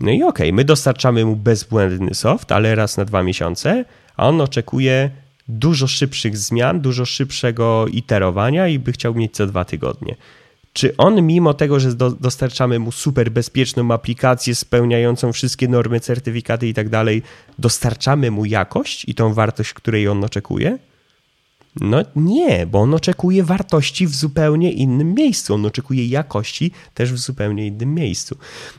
No 0.00 0.10
i 0.10 0.22
okej, 0.22 0.28
okay, 0.28 0.52
my 0.52 0.64
dostarczamy 0.64 1.24
mu 1.24 1.36
bezbłędny 1.36 2.14
soft, 2.14 2.52
ale 2.52 2.74
raz 2.74 2.96
na 2.96 3.04
dwa 3.04 3.22
miesiące, 3.22 3.84
a 4.16 4.28
on 4.28 4.40
oczekuje 4.40 5.10
dużo 5.48 5.86
szybszych 5.86 6.36
zmian, 6.36 6.80
dużo 6.80 7.04
szybszego 7.04 7.86
iterowania 7.86 8.68
i 8.68 8.78
by 8.78 8.92
chciał 8.92 9.14
mieć 9.14 9.34
co 9.34 9.46
dwa 9.46 9.64
tygodnie. 9.64 10.16
Czy 10.72 10.96
on, 10.96 11.22
mimo 11.22 11.54
tego, 11.54 11.80
że 11.80 11.94
do, 11.94 12.10
dostarczamy 12.10 12.78
mu 12.78 12.92
super 12.92 13.30
bezpieczną 13.30 13.90
aplikację 13.90 14.54
spełniającą 14.54 15.32
wszystkie 15.32 15.68
normy, 15.68 16.00
certyfikaty 16.00 16.68
i 16.68 16.74
tak 16.74 16.88
dalej, 16.88 17.22
dostarczamy 17.58 18.30
mu 18.30 18.44
jakość 18.44 19.08
i 19.08 19.14
tą 19.14 19.34
wartość, 19.34 19.72
której 19.72 20.08
on 20.08 20.24
oczekuje? 20.24 20.78
No 21.80 22.02
nie, 22.16 22.66
bo 22.66 22.80
on 22.80 22.94
oczekuje 22.94 23.44
wartości 23.44 24.06
w 24.06 24.14
zupełnie 24.14 24.72
innym 24.72 25.14
miejscu. 25.14 25.54
On 25.54 25.66
oczekuje 25.66 26.06
jakości 26.06 26.70
też 26.94 27.12
w 27.12 27.18
zupełnie 27.18 27.66
innym 27.66 27.94
miejscu. 27.94 28.36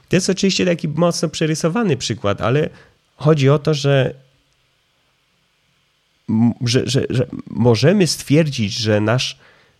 To 0.09 0.15
jest 0.15 0.29
oczywiście 0.29 0.65
taki 0.65 0.87
mocno 0.87 1.29
przerysowany 1.29 1.97
przykład, 1.97 2.41
ale 2.41 2.69
chodzi 3.15 3.49
o 3.49 3.59
to, 3.59 3.73
że, 3.73 4.13
że, 6.61 6.81
że, 6.85 7.05
że 7.09 7.27
możemy 7.47 8.07
stwierdzić, 8.07 8.73
że 8.73 9.01
nasz 9.01 9.39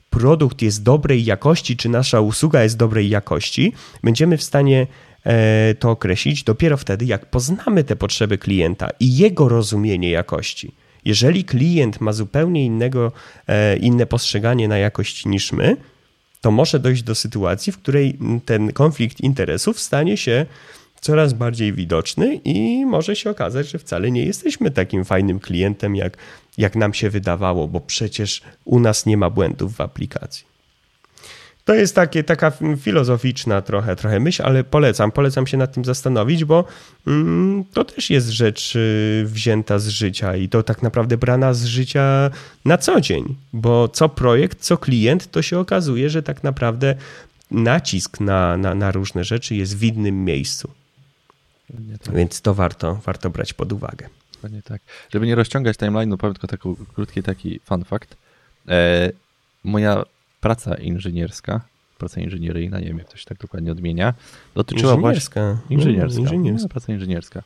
produkt 0.10 0.62
jest 0.62 0.84
dobrej 0.84 1.26
jakości, 1.26 1.78
czy 1.78 1.90
nasza 1.90 2.22
usługa 2.22 2.64
jest 2.64 2.78
dobrej 2.78 3.10
jakości, 3.10 3.74
będziemy 4.04 4.38
w 4.38 4.44
stanie 4.44 4.88
e, 5.24 5.76
to 5.76 5.92
określić 5.92 6.44
dopiero 6.44 6.78
wtedy, 6.78 7.06
jak 7.06 7.30
poznamy 7.30 7.84
te 7.84 7.96
potrzeby 7.96 8.38
klienta 8.38 8.90
i 9.00 9.18
jego 9.18 9.50
rozumienie 9.50 10.10
jakości. 10.10 10.72
Jeżeli 11.06 11.44
klient 11.44 12.02
ma 12.02 12.14
zupełnie 12.14 12.66
innego, 12.66 13.12
e, 13.48 13.78
inne 13.78 14.06
postrzeganie 14.06 14.68
na 14.68 14.78
jakość 14.78 15.26
niż 15.26 15.52
my, 15.52 15.78
to 16.42 16.52
może 16.52 16.80
dojść 16.80 17.04
do 17.04 17.16
sytuacji, 17.16 17.74
w 17.74 17.78
której 17.78 18.18
ten 18.46 18.74
konflikt 18.74 19.22
interesów 19.22 19.80
stanie 19.80 20.18
się 20.18 20.46
coraz 21.02 21.34
bardziej 21.34 21.74
widoczny 21.74 22.36
i 22.36 22.86
może 22.86 23.16
się 23.16 23.30
okazać, 23.30 23.70
że 23.70 23.80
wcale 23.80 24.12
nie 24.12 24.26
jesteśmy 24.26 24.72
takim 24.72 25.06
fajnym 25.06 25.40
klientem, 25.40 25.96
jak, 25.96 26.18
jak 26.58 26.76
nam 26.76 26.94
się 26.94 27.10
wydawało, 27.10 27.68
bo 27.68 27.82
przecież 27.82 28.42
u 28.66 28.80
nas 28.80 29.06
nie 29.06 29.18
ma 29.18 29.30
błędów 29.30 29.76
w 29.76 29.82
aplikacji. 29.82 30.55
To 31.66 31.74
jest 31.74 31.96
takie, 31.96 32.24
taka 32.24 32.52
filozoficzna 32.82 33.62
trochę, 33.62 33.96
trochę 33.96 34.20
myśl, 34.20 34.44
ale 34.46 34.64
polecam, 34.64 35.12
polecam 35.12 35.48
się 35.48 35.58
nad 35.58 35.74
tym 35.74 35.86
zastanowić, 35.86 36.46
bo 36.46 36.66
mm, 37.08 37.64
to 37.74 37.86
też 37.86 38.10
jest 38.10 38.30
rzecz 38.30 38.76
y, 38.76 39.24
wzięta 39.26 39.80
z 39.80 39.88
życia 39.88 40.36
i 40.36 40.50
to 40.50 40.64
tak 40.64 40.84
naprawdę 40.84 41.18
brana 41.18 41.54
z 41.54 41.66
życia 41.66 42.32
na 42.66 42.78
co 42.78 43.02
dzień, 43.02 43.36
bo 43.54 43.88
co 43.88 44.10
projekt, 44.10 44.60
co 44.62 44.78
klient, 44.78 45.32
to 45.32 45.42
się 45.42 45.60
okazuje, 45.60 46.10
że 46.10 46.24
tak 46.24 46.44
naprawdę 46.44 46.96
nacisk 47.52 48.20
na, 48.20 48.58
na, 48.58 48.76
na 48.76 48.92
różne 48.92 49.24
rzeczy 49.24 49.56
jest 49.56 49.78
w 49.78 49.84
innym 49.84 50.26
miejscu. 50.26 50.70
Tak. 52.04 52.16
Więc 52.16 52.42
to 52.42 52.54
warto, 52.54 53.00
warto 53.06 53.30
brać 53.30 53.54
pod 53.54 53.74
uwagę. 53.74 54.10
Dokładnie 54.34 54.62
tak. 54.62 54.82
Żeby 55.10 55.28
nie 55.28 55.36
rozciągać 55.36 55.78
timeline'u, 55.78 56.18
powiem 56.18 56.34
tylko 56.34 56.48
taki 56.48 56.70
krótki 56.94 57.24
taki 57.24 57.60
fun 57.60 57.84
fact. 57.84 58.18
E, 58.68 59.12
moja 59.64 60.04
praca 60.46 60.76
inżynierska, 60.76 61.62
praca 61.98 62.22
inżynieryjna, 62.22 62.80
nie 62.80 62.86
wiem 62.86 62.98
jak 62.98 63.10
to 63.10 63.18
się 63.18 63.26
tak 63.26 63.38
dokładnie 63.38 63.72
odmienia, 63.72 64.14
dotyczyła 64.56 64.94
inżynierska. 64.94 65.54
właśnie... 65.54 65.76
Inżynierska. 65.78 66.22
No, 66.22 66.24
inżynierska. 66.24 66.70
praca 66.70 66.94
inżynierska. 66.94 67.44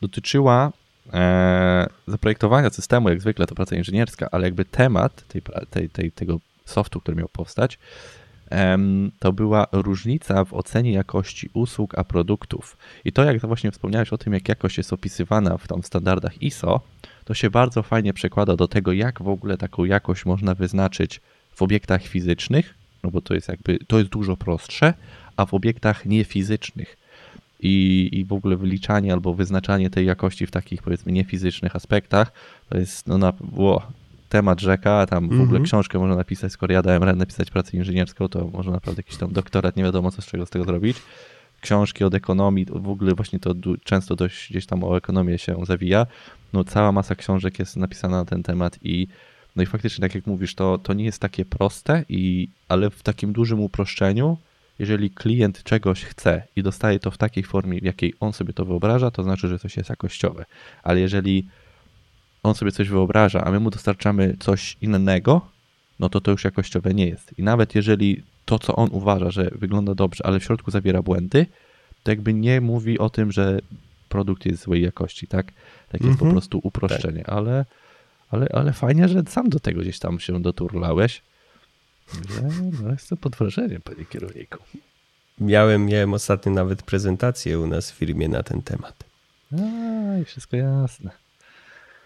Dotyczyła 0.00 0.72
e, 1.12 1.86
zaprojektowania 2.08 2.70
systemu, 2.70 3.08
jak 3.08 3.20
zwykle 3.20 3.46
to 3.46 3.54
praca 3.54 3.76
inżynierska, 3.76 4.28
ale 4.32 4.46
jakby 4.46 4.64
temat 4.64 5.28
tej, 5.28 5.42
tej, 5.70 5.88
tej, 5.88 6.12
tego 6.12 6.38
softu, 6.64 7.00
który 7.00 7.16
miał 7.16 7.28
powstać, 7.28 7.78
to 9.18 9.32
była 9.32 9.66
różnica 9.72 10.44
w 10.44 10.54
ocenie 10.54 10.92
jakości 10.92 11.50
usług 11.54 11.98
a 11.98 12.04
produktów. 12.04 12.76
I 13.04 13.12
to, 13.12 13.24
jak 13.24 13.40
właśnie 13.40 13.70
wspomniałeś 13.70 14.12
o 14.12 14.18
tym, 14.18 14.32
jak 14.32 14.48
jakość 14.48 14.78
jest 14.78 14.92
opisywana 14.92 15.58
w 15.58 15.68
tam 15.68 15.82
standardach 15.82 16.42
ISO, 16.42 16.80
to 17.24 17.34
się 17.34 17.50
bardzo 17.50 17.82
fajnie 17.82 18.12
przekłada 18.12 18.56
do 18.56 18.68
tego, 18.68 18.92
jak 18.92 19.22
w 19.22 19.28
ogóle 19.28 19.56
taką 19.56 19.84
jakość 19.84 20.24
można 20.24 20.54
wyznaczyć 20.54 21.20
w 21.54 21.62
obiektach 21.62 22.02
fizycznych, 22.02 22.74
no 23.02 23.10
bo 23.10 23.20
to 23.20 23.34
jest 23.34 23.48
jakby, 23.48 23.78
to 23.86 23.98
jest 23.98 24.10
dużo 24.10 24.36
prostsze, 24.36 24.94
a 25.36 25.46
w 25.46 25.54
obiektach 25.54 26.06
niefizycznych. 26.06 26.96
I, 27.62 28.08
i 28.12 28.24
w 28.24 28.32
ogóle 28.32 28.56
wyliczanie 28.56 29.12
albo 29.12 29.34
wyznaczanie 29.34 29.90
tej 29.90 30.06
jakości 30.06 30.46
w 30.46 30.50
takich 30.50 30.82
powiedzmy 30.82 31.12
niefizycznych 31.12 31.76
aspektach 31.76 32.32
to 32.68 32.78
jest 32.78 33.06
no 33.06 33.18
na, 33.18 33.32
wow, 33.52 33.82
temat 34.28 34.60
rzeka, 34.60 35.06
tam 35.06 35.28
w 35.28 35.32
ogóle 35.32 35.42
mhm. 35.42 35.64
książkę 35.64 35.98
można 35.98 36.16
napisać, 36.16 36.52
skoro 36.52 36.72
ja 36.74 36.82
dałem 36.82 37.02
radę 37.02 37.18
napisać 37.18 37.50
pracę 37.50 37.76
inżynierską, 37.76 38.28
to 38.28 38.46
można 38.46 38.72
naprawdę 38.72 39.00
jakiś 39.00 39.16
tam 39.16 39.32
doktorat, 39.32 39.76
nie 39.76 39.82
wiadomo 39.82 40.10
co 40.10 40.22
z 40.22 40.26
czego 40.26 40.46
z 40.46 40.50
tego 40.50 40.64
zrobić. 40.64 40.96
Książki 41.60 42.04
od 42.04 42.14
ekonomii, 42.14 42.66
w 42.70 42.88
ogóle 42.88 43.14
właśnie 43.14 43.38
to 43.38 43.54
często 43.84 44.16
dość 44.16 44.50
gdzieś 44.50 44.66
tam 44.66 44.84
o 44.84 44.96
ekonomię 44.96 45.38
się 45.38 45.56
zawija. 45.66 46.06
No 46.52 46.64
cała 46.64 46.92
masa 46.92 47.14
książek 47.14 47.58
jest 47.58 47.76
napisana 47.76 48.16
na 48.16 48.24
ten 48.24 48.42
temat 48.42 48.78
i 48.82 49.08
no 49.56 49.62
i 49.62 49.66
faktycznie, 49.66 50.02
tak 50.02 50.14
jak 50.14 50.26
mówisz, 50.26 50.54
to, 50.54 50.78
to 50.78 50.92
nie 50.92 51.04
jest 51.04 51.18
takie 51.18 51.44
proste, 51.44 52.04
i, 52.08 52.48
ale 52.68 52.90
w 52.90 53.02
takim 53.02 53.32
dużym 53.32 53.60
uproszczeniu, 53.60 54.38
jeżeli 54.78 55.10
klient 55.10 55.62
czegoś 55.62 56.04
chce 56.04 56.42
i 56.56 56.62
dostaje 56.62 56.98
to 56.98 57.10
w 57.10 57.18
takiej 57.18 57.44
formie, 57.44 57.80
w 57.80 57.84
jakiej 57.84 58.14
on 58.20 58.32
sobie 58.32 58.52
to 58.52 58.64
wyobraża, 58.64 59.10
to 59.10 59.22
znaczy, 59.22 59.48
że 59.48 59.58
coś 59.58 59.76
jest 59.76 59.90
jakościowe. 59.90 60.44
Ale 60.82 61.00
jeżeli 61.00 61.46
on 62.42 62.54
sobie 62.54 62.72
coś 62.72 62.88
wyobraża, 62.88 63.44
a 63.44 63.50
my 63.50 63.60
mu 63.60 63.70
dostarczamy 63.70 64.36
coś 64.40 64.76
innego, 64.80 65.40
no 66.00 66.08
to 66.08 66.20
to 66.20 66.30
już 66.30 66.44
jakościowe 66.44 66.94
nie 66.94 67.06
jest. 67.06 67.38
I 67.38 67.42
nawet 67.42 67.74
jeżeli 67.74 68.22
to, 68.44 68.58
co 68.58 68.76
on 68.76 68.88
uważa, 68.92 69.30
że 69.30 69.50
wygląda 69.52 69.94
dobrze, 69.94 70.26
ale 70.26 70.40
w 70.40 70.44
środku 70.44 70.70
zawiera 70.70 71.02
błędy, 71.02 71.46
to 72.02 72.10
jakby 72.10 72.34
nie 72.34 72.60
mówi 72.60 72.98
o 72.98 73.10
tym, 73.10 73.32
że 73.32 73.58
produkt 74.08 74.46
jest 74.46 74.62
złej 74.62 74.82
jakości, 74.82 75.26
tak? 75.26 75.46
Tak 75.88 76.00
jest 76.00 76.04
mm 76.04 76.14
-hmm. 76.14 76.18
po 76.18 76.24
mhm. 76.24 76.32
prostu 76.32 76.60
uproszczenie, 76.62 77.22
tak. 77.22 77.28
ale, 77.28 77.64
ale, 78.30 78.46
ale 78.52 78.72
fajnie, 78.72 79.08
że 79.08 79.22
sam 79.28 79.48
do 79.48 79.60
tego 79.60 79.80
gdzieś 79.80 79.98
tam 79.98 80.20
się 80.20 80.42
doturlałeś. 80.42 81.22
No, 82.82 82.90
jestem 82.90 83.18
pod 83.18 83.36
wrażeniem, 83.36 83.80
panie 83.82 84.04
kierowniku. 84.04 84.58
Miałem, 85.40 85.86
miałem 85.86 86.14
ostatnio 86.14 86.52
nawet 86.52 86.82
prezentację 86.82 87.60
u 87.60 87.66
nas 87.66 87.90
w 87.90 87.94
firmie 87.94 88.28
na 88.28 88.42
ten 88.42 88.62
temat. 88.62 89.04
A, 89.52 90.18
i 90.18 90.24
wszystko 90.24 90.56
jasne. 90.56 91.10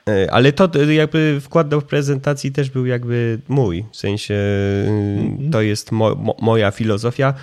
E, 0.09 0.31
ale 0.33 0.53
to 0.53 0.83
jakby 0.83 1.41
wkład 1.41 1.69
do 1.69 1.83
prezentacji 1.83 2.53
też 2.53 2.71
był 2.71 2.87
jakby 2.87 3.39
mój, 3.49 3.85
w 3.93 3.97
sensie 3.97 4.35
mm-hmm. 4.35 5.53
to 5.53 5.63
jest 5.63 5.93
mo, 5.93 6.15
mo, 6.15 6.37
moja 6.41 6.71
filozofia. 6.71 7.35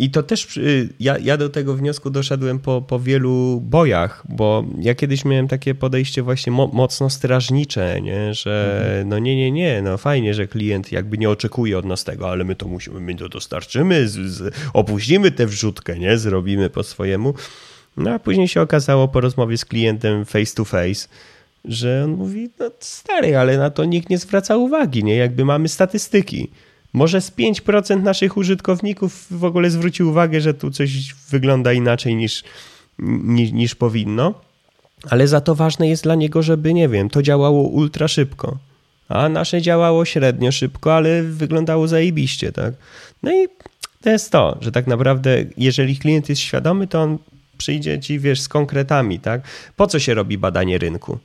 I 0.00 0.10
to 0.10 0.22
też 0.22 0.58
ja, 1.00 1.18
ja 1.18 1.36
do 1.36 1.48
tego 1.48 1.74
wniosku 1.74 2.10
doszedłem 2.10 2.58
po, 2.58 2.82
po 2.82 3.00
wielu 3.00 3.60
bojach, 3.64 4.24
bo 4.28 4.64
ja 4.78 4.94
kiedyś 4.94 5.24
miałem 5.24 5.48
takie 5.48 5.74
podejście 5.74 6.22
właśnie 6.22 6.52
mo, 6.52 6.70
mocno 6.72 7.10
strażnicze, 7.10 8.00
nie? 8.00 8.34
że 8.34 8.82
mhm. 8.82 9.08
no 9.08 9.18
nie, 9.18 9.36
nie, 9.36 9.50
nie, 9.50 9.82
no 9.82 9.98
fajnie, 9.98 10.34
że 10.34 10.46
klient 10.46 10.92
jakby 10.92 11.18
nie 11.18 11.30
oczekuje 11.30 11.78
od 11.78 11.84
nas 11.84 12.04
tego, 12.04 12.30
ale 12.30 12.44
my 12.44 12.54
to 12.54 12.68
musimy, 12.68 13.00
my 13.00 13.14
to 13.14 13.28
dostarczymy, 13.28 14.08
z, 14.08 14.12
z, 14.12 14.54
opóźnimy 14.72 15.30
tę 15.30 15.46
wrzutkę, 15.46 15.98
nie? 15.98 16.18
zrobimy 16.18 16.70
po 16.70 16.82
swojemu. 16.82 17.34
No 17.96 18.10
a 18.10 18.18
później 18.18 18.48
się 18.48 18.60
okazało 18.60 19.08
po 19.08 19.20
rozmowie 19.20 19.58
z 19.58 19.64
klientem 19.64 20.24
face 20.24 20.54
to 20.54 20.64
face, 20.64 21.08
że 21.64 22.02
on 22.04 22.10
mówi, 22.10 22.50
no 22.58 22.70
stary, 22.80 23.36
ale 23.36 23.58
na 23.58 23.70
to 23.70 23.84
nikt 23.84 24.10
nie 24.10 24.18
zwraca 24.18 24.56
uwagi, 24.56 25.04
nie? 25.04 25.16
Jakby 25.16 25.44
mamy 25.44 25.68
statystyki. 25.68 26.50
Może 26.92 27.20
z 27.20 27.30
5% 27.30 28.02
naszych 28.02 28.36
użytkowników 28.36 29.26
w 29.30 29.44
ogóle 29.44 29.70
zwróci 29.70 30.02
uwagę, 30.02 30.40
że 30.40 30.54
tu 30.54 30.70
coś 30.70 31.14
wygląda 31.30 31.72
inaczej 31.72 32.14
niż, 32.16 32.44
niż, 32.98 33.52
niż 33.52 33.74
powinno, 33.74 34.34
ale 35.10 35.28
za 35.28 35.40
to 35.40 35.54
ważne 35.54 35.88
jest 35.88 36.02
dla 36.02 36.14
niego, 36.14 36.42
żeby, 36.42 36.74
nie 36.74 36.88
wiem, 36.88 37.10
to 37.10 37.22
działało 37.22 37.62
ultra 37.62 38.08
szybko. 38.08 38.58
A 39.08 39.28
nasze 39.28 39.62
działało 39.62 40.04
średnio 40.04 40.52
szybko, 40.52 40.94
ale 40.94 41.22
wyglądało 41.22 41.88
zajebiście, 41.88 42.52
tak? 42.52 42.74
No 43.22 43.32
i 43.32 43.48
to 44.02 44.10
jest 44.10 44.32
to, 44.32 44.58
że 44.60 44.72
tak 44.72 44.86
naprawdę, 44.86 45.44
jeżeli 45.56 45.96
klient 45.96 46.28
jest 46.28 46.40
świadomy, 46.40 46.86
to 46.86 47.02
on 47.02 47.18
przyjdzie 47.58 48.00
ci, 48.00 48.18
wiesz, 48.18 48.40
z 48.40 48.48
konkretami, 48.48 49.20
tak? 49.20 49.42
Po 49.76 49.86
co 49.86 49.98
się 49.98 50.14
robi 50.14 50.38
badanie 50.38 50.78
rynku? 50.78 51.18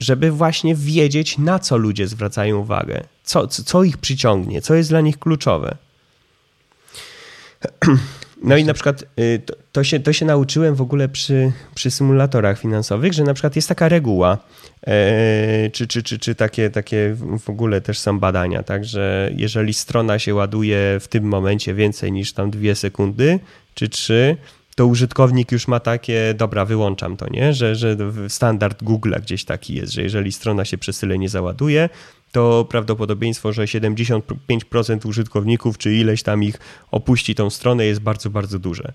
Żeby 0.00 0.30
właśnie 0.30 0.74
wiedzieć, 0.74 1.38
na 1.38 1.58
co 1.58 1.76
ludzie 1.76 2.08
zwracają 2.08 2.58
uwagę, 2.58 3.02
co, 3.24 3.46
co 3.46 3.84
ich 3.84 3.98
przyciągnie, 3.98 4.62
co 4.62 4.74
jest 4.74 4.88
dla 4.88 5.00
nich 5.00 5.18
kluczowe. 5.18 5.76
No 8.42 8.56
i 8.56 8.64
na 8.64 8.74
przykład 8.74 9.04
y, 9.20 9.42
to, 9.72 9.84
się, 9.84 10.00
to 10.00 10.12
się 10.12 10.24
nauczyłem 10.26 10.74
w 10.74 10.80
ogóle 10.80 11.08
przy, 11.08 11.52
przy 11.74 11.90
symulatorach 11.90 12.58
finansowych, 12.58 13.12
że 13.12 13.24
na 13.24 13.34
przykład 13.34 13.56
jest 13.56 13.68
taka 13.68 13.88
reguła, 13.88 14.38
e, 14.86 15.70
czy, 15.70 15.86
czy, 15.86 16.02
czy, 16.02 16.18
czy 16.18 16.34
takie, 16.34 16.70
takie 16.70 17.16
w 17.44 17.50
ogóle 17.50 17.80
też 17.80 17.98
są 17.98 18.18
badania, 18.18 18.62
tak, 18.62 18.84
że 18.84 19.30
jeżeli 19.36 19.74
strona 19.74 20.18
się 20.18 20.34
ładuje 20.34 20.98
w 21.00 21.08
tym 21.08 21.24
momencie 21.24 21.74
więcej 21.74 22.12
niż 22.12 22.32
tam 22.32 22.50
dwie 22.50 22.74
sekundy, 22.74 23.38
czy 23.74 23.88
trzy, 23.88 24.36
to 24.76 24.86
użytkownik 24.86 25.52
już 25.52 25.68
ma 25.68 25.80
takie, 25.80 26.34
dobra, 26.34 26.64
wyłączam 26.64 27.16
to, 27.16 27.26
nie? 27.30 27.52
Że, 27.54 27.76
że 27.76 27.96
standard 28.28 28.82
Google'a 28.82 29.20
gdzieś 29.20 29.44
taki 29.44 29.74
jest, 29.74 29.92
że 29.92 30.02
jeżeli 30.02 30.32
strona 30.32 30.64
się 30.64 30.78
przez 30.78 30.98
tyle 30.98 31.18
nie 31.18 31.28
załaduje, 31.28 31.88
to 32.32 32.66
prawdopodobieństwo, 32.70 33.52
że 33.52 33.64
75% 33.64 35.08
użytkowników, 35.08 35.78
czy 35.78 35.94
ileś 35.94 36.22
tam 36.22 36.42
ich 36.42 36.58
opuści 36.90 37.34
tą 37.34 37.50
stronę 37.50 37.84
jest 37.84 38.00
bardzo, 38.00 38.30
bardzo 38.30 38.58
duże. 38.58 38.92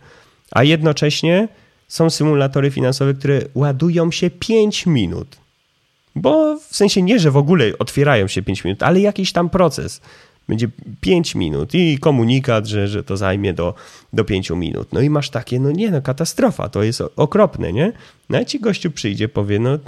A 0.51 0.63
jednocześnie 0.63 1.47
są 1.88 2.09
symulatory 2.09 2.71
finansowe, 2.71 3.13
które 3.13 3.41
ładują 3.53 4.11
się 4.11 4.29
5 4.29 4.86
minut. 4.86 5.27
Bo 6.15 6.57
w 6.57 6.75
sensie 6.75 7.01
nie, 7.01 7.19
że 7.19 7.32
w 7.32 7.38
ogóle 7.38 7.71
otwierają 7.79 8.27
się 8.27 8.41
5 8.41 8.63
minut, 8.63 8.84
ale 8.84 8.99
jakiś 8.99 9.32
tam 9.32 9.49
proces 9.49 10.01
będzie 10.52 10.68
5 11.02 11.36
minut 11.36 11.74
i 11.74 11.97
komunikat, 11.97 12.68
że, 12.68 12.88
że 12.88 13.04
to 13.04 13.18
zajmie 13.18 13.54
do, 13.54 13.74
do 14.14 14.24
5 14.26 14.49
minut. 14.49 14.93
No 14.93 15.02
i 15.02 15.10
masz 15.10 15.30
takie, 15.30 15.60
no 15.60 15.72
nie, 15.72 15.91
no 15.91 16.02
katastrofa, 16.02 16.70
to 16.70 16.84
jest 16.84 17.04
okropne, 17.16 17.74
nie? 17.74 17.93
No 18.30 18.41
i 18.41 18.45
ci 18.45 18.60
gościu 18.60 18.91
przyjdzie, 18.91 19.30
powie, 19.30 19.60
no 19.60 19.80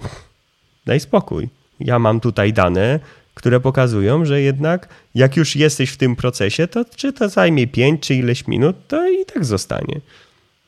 daj 0.85 0.99
spokój. 0.99 1.49
Ja 1.79 1.99
mam 1.99 2.19
tutaj 2.19 2.53
dane, 2.53 2.99
które 3.33 3.59
pokazują, 3.59 4.25
że 4.25 4.41
jednak 4.41 4.89
jak 5.15 5.37
już 5.37 5.55
jesteś 5.55 5.89
w 5.89 5.97
tym 5.97 6.15
procesie, 6.15 6.67
to 6.67 6.85
czy 6.95 7.13
to 7.13 7.29
zajmie 7.29 7.67
5 7.67 8.01
czy 8.01 8.15
ileś 8.15 8.47
minut, 8.47 8.75
to 8.87 9.09
i 9.09 9.25
tak 9.25 9.45
zostanie. 9.45 10.01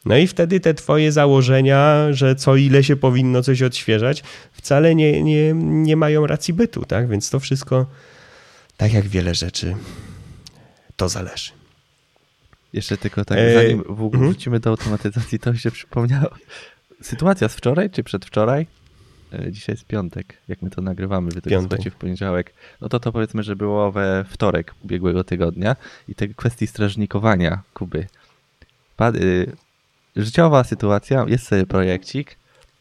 No 0.05 0.17
i 0.17 0.27
wtedy 0.27 0.59
te 0.59 0.73
twoje 0.73 1.11
założenia, 1.11 2.13
że 2.13 2.35
co 2.35 2.55
ile 2.55 2.83
się 2.83 2.95
powinno 2.95 3.43
coś 3.43 3.61
odświeżać, 3.61 4.23
wcale 4.51 4.95
nie, 4.95 5.23
nie, 5.23 5.53
nie 5.53 5.95
mają 5.95 6.27
racji 6.27 6.53
bytu, 6.53 6.85
tak? 6.85 7.09
Więc 7.09 7.29
to 7.29 7.39
wszystko 7.39 7.85
tak 8.77 8.93
jak 8.93 9.07
wiele 9.07 9.35
rzeczy, 9.35 9.75
to 10.95 11.09
zależy. 11.09 11.51
Jeszcze 12.73 12.97
tylko 12.97 13.25
tak, 13.25 13.37
zanim 13.53 13.83
w 13.83 13.91
ogóle 13.91 14.05
mhm. 14.05 14.23
wrócimy 14.23 14.59
do 14.59 14.69
automatyzacji, 14.69 15.39
to 15.39 15.55
się 15.55 15.71
przypomniało. 15.71 16.29
Sytuacja 17.01 17.49
z 17.49 17.55
wczoraj 17.55 17.89
czy 17.89 18.03
przedwczoraj? 18.03 18.67
E, 19.33 19.51
dzisiaj 19.51 19.73
jest 19.73 19.85
piątek, 19.85 20.37
jak 20.47 20.61
my 20.61 20.69
to 20.69 20.81
nagrywamy, 20.81 21.31
wy 21.31 21.59
słuchacie 21.59 21.91
w 21.91 21.95
poniedziałek. 21.95 22.53
No 22.81 22.89
to 22.89 22.99
to 22.99 23.11
powiedzmy, 23.11 23.43
że 23.43 23.55
było 23.55 23.91
we 23.91 24.25
wtorek 24.29 24.73
ubiegłego 24.83 25.23
tygodnia 25.23 25.75
i 26.07 26.15
te 26.15 26.27
kwestii 26.27 26.67
strażnikowania 26.67 27.61
Kuby. 27.73 28.07
Pad 28.97 29.15
y 29.15 29.55
życiowa 30.15 30.63
sytuacja, 30.63 31.25
jest 31.27 31.47
sobie 31.47 31.65
projekcik 31.65 32.37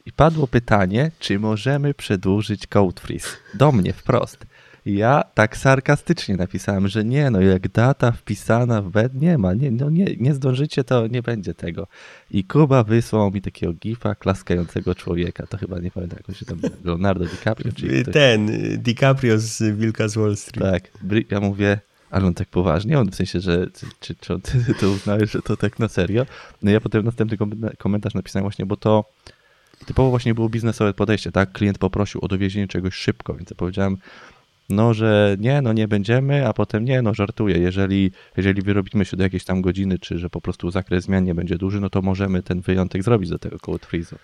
i 0.06 0.12
padło 0.12 0.46
pytanie, 0.46 1.10
czy 1.18 1.38
możemy 1.38 1.94
przedłużyć 1.94 2.66
code 2.66 3.00
freeze. 3.00 3.28
Do 3.54 3.72
mnie 3.72 3.92
wprost. 3.92 4.46
Ja 4.86 5.22
tak 5.34 5.56
sarkastycznie 5.56 6.36
napisałem, 6.36 6.88
że 6.88 7.04
nie, 7.04 7.30
no 7.30 7.40
jak 7.40 7.68
data 7.68 8.12
wpisana 8.12 8.82
w 8.82 8.90
bed, 8.90 9.14
nie 9.14 9.38
ma, 9.38 9.54
nie, 9.54 9.70
no 9.70 9.90
nie, 9.90 10.16
nie 10.20 10.34
zdążycie, 10.34 10.84
to 10.84 11.06
nie 11.06 11.22
będzie 11.22 11.54
tego. 11.54 11.86
I 12.30 12.44
Kuba 12.44 12.84
wysłał 12.84 13.30
mi 13.30 13.42
takiego 13.42 13.72
gifa 13.72 14.14
klaskającego 14.14 14.94
człowieka, 14.94 15.46
to 15.46 15.58
chyba 15.58 15.78
nie 15.78 15.90
pamiętam, 15.90 16.18
jak 16.28 16.36
się 16.36 16.46
tam, 16.46 16.60
Leonardo 16.84 17.24
DiCaprio, 17.24 17.72
czy 17.72 18.02
ktoś... 18.02 18.14
Ten, 18.14 18.50
DiCaprio 18.78 19.38
z 19.38 19.76
Wilka 19.76 20.08
z 20.08 20.14
Wall 20.14 20.36
Street. 20.36 20.72
Tak, 20.72 20.90
ja 21.30 21.40
mówię, 21.40 21.78
ale 22.10 22.26
on 22.26 22.34
tak 22.34 22.48
poważnie, 22.48 22.98
on 22.98 23.10
w 23.10 23.14
sensie, 23.14 23.40
że 23.40 23.66
czy, 24.00 24.14
czy 24.14 24.34
on, 24.34 24.40
ty 24.40 24.74
to 24.80 24.90
uznałeś, 24.90 25.30
że 25.30 25.42
to 25.42 25.56
tak 25.56 25.78
na 25.78 25.88
serio? 25.88 26.26
No 26.62 26.70
ja 26.70 26.80
potem 26.80 27.04
następny 27.04 27.36
komentarz 27.78 28.14
napisałem 28.14 28.44
właśnie, 28.44 28.66
bo 28.66 28.76
to 28.76 29.04
typowo 29.86 30.10
właśnie 30.10 30.34
było 30.34 30.48
biznesowe 30.48 30.94
podejście, 30.94 31.32
tak? 31.32 31.52
Klient 31.52 31.78
poprosił 31.78 32.20
o 32.24 32.28
dowiezienie 32.28 32.68
czegoś 32.68 32.94
szybko, 32.94 33.34
więc 33.34 33.50
ja 33.50 33.56
powiedziałem, 33.56 33.96
no, 34.68 34.94
że 34.94 35.36
nie, 35.38 35.62
no 35.62 35.72
nie 35.72 35.88
będziemy, 35.88 36.48
a 36.48 36.52
potem 36.52 36.84
nie, 36.84 37.02
no 37.02 37.14
żartuję, 37.14 37.58
jeżeli, 37.58 38.10
jeżeli 38.36 38.62
wyrobimy 38.62 39.04
się 39.04 39.16
do 39.16 39.22
jakiejś 39.22 39.44
tam 39.44 39.62
godziny, 39.62 39.98
czy 39.98 40.18
że 40.18 40.30
po 40.30 40.40
prostu 40.40 40.70
zakres 40.70 41.04
zmian 41.04 41.24
nie 41.24 41.34
będzie 41.34 41.58
duży, 41.58 41.80
no 41.80 41.90
to 41.90 42.02
możemy 42.02 42.42
ten 42.42 42.60
wyjątek 42.60 43.02
zrobić 43.02 43.30
do 43.30 43.38
tego 43.38 43.58
code 43.58 43.86
freeze'u 43.86 44.16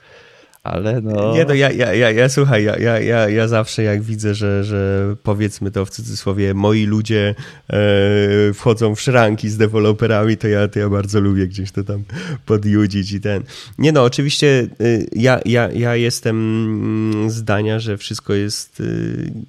ale 0.62 1.00
no... 1.00 1.34
Nie, 1.34 1.44
no 1.44 1.54
ja, 1.54 1.70
ja, 1.70 1.94
ja, 1.94 2.10
ja 2.10 2.28
słuchaj, 2.28 2.64
ja, 2.64 2.76
ja, 2.78 3.00
ja, 3.00 3.28
ja 3.28 3.48
zawsze 3.48 3.82
jak 3.82 4.02
widzę, 4.02 4.34
że, 4.34 4.64
że 4.64 5.16
powiedzmy 5.22 5.70
to 5.70 5.84
w 5.84 5.90
cudzysłowie, 5.90 6.54
moi 6.54 6.84
ludzie 6.84 7.34
e, 7.70 8.52
wchodzą 8.54 8.94
w 8.94 9.00
szranki 9.00 9.48
z 9.48 9.56
deweloperami, 9.56 10.36
to 10.36 10.48
ja, 10.48 10.68
to 10.68 10.78
ja 10.78 10.88
bardzo 10.88 11.20
lubię 11.20 11.46
gdzieś 11.46 11.72
to 11.72 11.84
tam 11.84 12.04
podjudzić 12.46 13.12
i 13.12 13.20
ten. 13.20 13.42
Nie 13.78 13.92
no, 13.92 14.04
oczywiście 14.04 14.66
e, 14.80 14.84
ja, 15.12 15.40
ja, 15.44 15.70
ja 15.70 15.96
jestem 15.96 17.26
zdania, 17.28 17.78
że 17.78 17.96
wszystko 17.96 18.34
jest 18.34 18.80
e, 18.80 18.84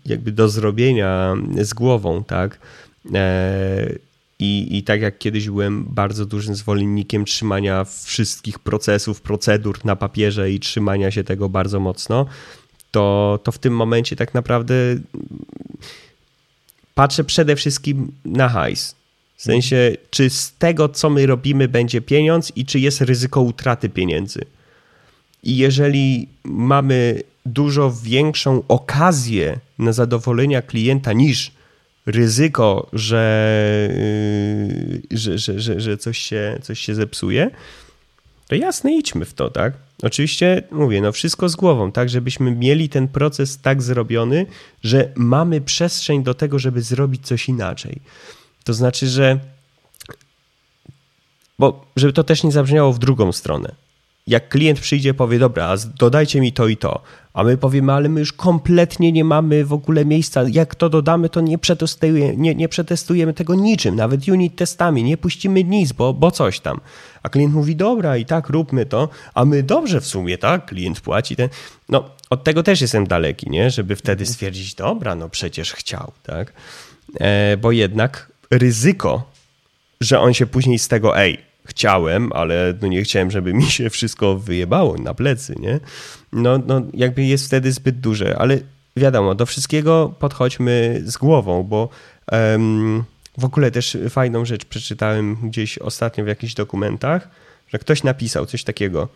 jakby 0.05 0.31
do 0.31 0.49
zrobienia 0.49 1.35
z 1.61 1.73
głową, 1.73 2.23
tak? 2.23 2.59
E, 3.13 4.10
i, 4.41 4.77
I 4.77 4.83
tak 4.83 5.01
jak 5.01 5.17
kiedyś 5.17 5.49
byłem 5.49 5.83
bardzo 5.83 6.25
dużym 6.25 6.55
zwolennikiem 6.55 7.25
trzymania 7.25 7.85
wszystkich 8.03 8.59
procesów, 8.59 9.21
procedur 9.21 9.85
na 9.85 9.95
papierze 9.95 10.51
i 10.51 10.59
trzymania 10.59 11.11
się 11.11 11.23
tego 11.23 11.49
bardzo 11.49 11.79
mocno, 11.79 12.25
to, 12.91 13.39
to 13.43 13.51
w 13.51 13.57
tym 13.57 13.75
momencie 13.75 14.15
tak 14.15 14.33
naprawdę 14.33 14.75
patrzę 16.95 17.23
przede 17.23 17.55
wszystkim 17.55 18.11
na 18.25 18.49
hajs. 18.49 18.95
W 19.37 19.43
sensie, 19.43 19.95
czy 20.09 20.29
z 20.29 20.53
tego, 20.53 20.89
co 20.89 21.09
my 21.09 21.25
robimy, 21.25 21.67
będzie 21.67 22.01
pieniądz 22.01 22.51
i 22.55 22.65
czy 22.65 22.79
jest 22.79 23.01
ryzyko 23.01 23.41
utraty 23.41 23.89
pieniędzy. 23.89 24.41
I 25.43 25.57
jeżeli 25.57 26.27
mamy 26.43 27.23
dużo 27.45 27.91
większą 28.03 28.63
okazję 28.67 29.59
na 29.79 29.93
zadowolenia 29.93 30.61
klienta 30.61 31.13
niż 31.13 31.51
ryzyko, 32.05 32.89
że, 32.93 33.89
yy, 35.09 35.17
że, 35.17 35.37
że, 35.37 35.59
że, 35.59 35.79
że 35.79 35.97
coś, 35.97 36.17
się, 36.17 36.59
coś 36.61 36.79
się 36.79 36.95
zepsuje, 36.95 37.51
to 38.47 38.55
jasne, 38.55 38.93
idźmy 38.93 39.25
w 39.25 39.33
to, 39.33 39.49
tak? 39.49 39.73
Oczywiście, 40.03 40.63
mówię, 40.71 41.01
no 41.01 41.11
wszystko 41.11 41.49
z 41.49 41.55
głową, 41.55 41.91
tak, 41.91 42.09
żebyśmy 42.09 42.51
mieli 42.51 42.89
ten 42.89 43.07
proces 43.07 43.57
tak 43.57 43.81
zrobiony, 43.81 44.45
że 44.83 45.11
mamy 45.15 45.61
przestrzeń 45.61 46.23
do 46.23 46.33
tego, 46.33 46.59
żeby 46.59 46.81
zrobić 46.81 47.27
coś 47.27 47.49
inaczej. 47.49 48.01
To 48.63 48.73
znaczy, 48.73 49.07
że 49.07 49.39
bo 51.59 51.85
żeby 51.95 52.13
to 52.13 52.23
też 52.23 52.43
nie 52.43 52.51
zabrzmiało 52.51 52.93
w 52.93 52.99
drugą 52.99 53.31
stronę 53.31 53.75
jak 54.27 54.49
klient 54.49 54.79
przyjdzie, 54.79 55.13
powie, 55.13 55.39
dobra, 55.39 55.75
dodajcie 55.99 56.41
mi 56.41 56.53
to 56.53 56.67
i 56.67 56.77
to, 56.77 57.01
a 57.33 57.43
my 57.43 57.57
powiemy, 57.57 57.93
ale 57.93 58.09
my 58.09 58.19
już 58.19 58.33
kompletnie 58.33 59.11
nie 59.11 59.23
mamy 59.23 59.65
w 59.65 59.73
ogóle 59.73 60.05
miejsca, 60.05 60.43
jak 60.51 60.75
to 60.75 60.89
dodamy, 60.89 61.29
to 61.29 61.41
nie, 61.41 61.57
przetestujemy, 61.57 62.37
nie, 62.37 62.55
nie 62.55 62.69
przetestujemy 62.69 63.33
tego 63.33 63.55
niczym, 63.55 63.95
nawet 63.95 64.27
unit 64.27 64.55
testami, 64.55 65.03
nie 65.03 65.17
puścimy 65.17 65.63
nic, 65.63 65.91
bo, 65.91 66.13
bo 66.13 66.31
coś 66.31 66.59
tam. 66.59 66.79
A 67.23 67.29
klient 67.29 67.53
mówi, 67.53 67.75
dobra, 67.75 68.17
i 68.17 68.25
tak 68.25 68.49
róbmy 68.49 68.85
to, 68.85 69.09
a 69.33 69.45
my 69.45 69.63
dobrze 69.63 70.01
w 70.01 70.05
sumie, 70.05 70.37
tak, 70.37 70.65
klient 70.65 71.01
płaci 71.01 71.35
ten, 71.35 71.49
no 71.89 72.09
od 72.29 72.43
tego 72.43 72.63
też 72.63 72.81
jestem 72.81 73.07
daleki, 73.07 73.49
nie, 73.49 73.69
żeby 73.69 73.95
wtedy 73.95 74.21
mhm. 74.21 74.33
stwierdzić, 74.33 74.75
dobra, 74.75 75.15
no 75.15 75.29
przecież 75.29 75.73
chciał, 75.73 76.11
tak, 76.23 76.53
e, 77.19 77.57
bo 77.57 77.71
jednak 77.71 78.31
ryzyko, 78.51 79.31
że 80.01 80.19
on 80.19 80.33
się 80.33 80.45
później 80.45 80.79
z 80.79 80.87
tego, 80.87 81.17
ej, 81.17 81.50
chciałem, 81.65 82.33
ale 82.33 82.73
no 82.81 82.87
nie 82.87 83.03
chciałem, 83.03 83.31
żeby 83.31 83.53
mi 83.53 83.63
się 83.63 83.89
wszystko 83.89 84.35
wyjebało 84.35 84.97
na 84.97 85.13
plecy, 85.13 85.55
nie? 85.59 85.79
No, 86.33 86.59
no 86.67 86.81
jakby 86.93 87.23
jest 87.23 87.45
wtedy 87.45 87.71
zbyt 87.71 87.99
duże, 87.99 88.37
ale 88.37 88.59
wiadomo, 88.95 89.35
do 89.35 89.45
wszystkiego 89.45 90.15
podchodźmy 90.19 91.01
z 91.05 91.17
głową, 91.17 91.63
bo 91.63 91.89
um, 92.31 93.03
w 93.37 93.45
ogóle 93.45 93.71
też 93.71 93.97
fajną 94.09 94.45
rzecz 94.45 94.65
przeczytałem 94.65 95.37
gdzieś 95.43 95.77
ostatnio 95.77 96.23
w 96.23 96.27
jakichś 96.27 96.53
dokumentach, 96.53 97.29
że 97.67 97.79
ktoś 97.79 98.03
napisał 98.03 98.45
coś 98.45 98.63
takiego. 98.63 99.09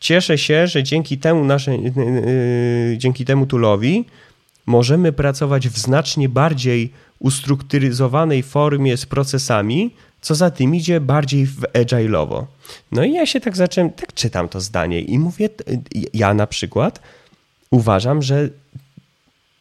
Cieszę 0.00 0.38
się, 0.38 0.66
że 0.66 0.82
dzięki 0.82 1.18
temu 1.18 1.44
naszej, 1.44 1.82
yy, 1.82 2.98
dzięki 2.98 3.24
temu 3.24 3.46
tulowi 3.46 4.04
możemy 4.66 5.12
pracować 5.12 5.68
w 5.68 5.78
znacznie 5.78 6.28
bardziej 6.28 6.92
ustrukturyzowanej 7.18 8.42
formie 8.42 8.96
z 8.96 9.06
procesami, 9.06 9.94
co 10.20 10.34
za 10.34 10.50
tym 10.50 10.74
idzie 10.74 11.00
bardziej 11.00 11.46
w 11.46 11.60
agile'owo. 11.60 12.44
No 12.92 13.04
i 13.04 13.12
ja 13.12 13.26
się 13.26 13.40
tak 13.40 13.56
zacząłem, 13.56 13.90
tak 13.90 14.14
czytam 14.14 14.48
to 14.48 14.60
zdanie 14.60 15.00
i 15.00 15.18
mówię, 15.18 15.48
ja 16.14 16.34
na 16.34 16.46
przykład 16.46 17.00
uważam, 17.70 18.22
że 18.22 18.48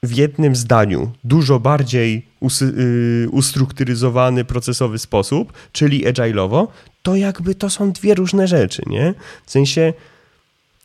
w 0.03 0.16
jednym 0.16 0.55
zdaniu 0.55 1.12
dużo 1.24 1.60
bardziej 1.60 2.26
y, 2.62 3.28
ustrukturyzowany 3.32 4.45
procesowy 4.45 4.99
sposób, 4.99 5.53
czyli 5.72 6.05
agile'owo, 6.05 6.68
to 7.03 7.16
jakby 7.16 7.55
to 7.55 7.70
są 7.70 7.91
dwie 7.91 8.16
różne 8.16 8.47
rzeczy, 8.47 8.82
nie? 8.88 9.14
W 9.45 9.51
sensie 9.51 9.93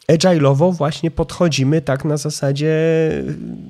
agile'owo 0.09 0.73
właśnie 0.73 1.11
podchodzimy 1.11 1.81
tak 1.83 2.05
na 2.05 2.17
zasadzie, 2.17 2.75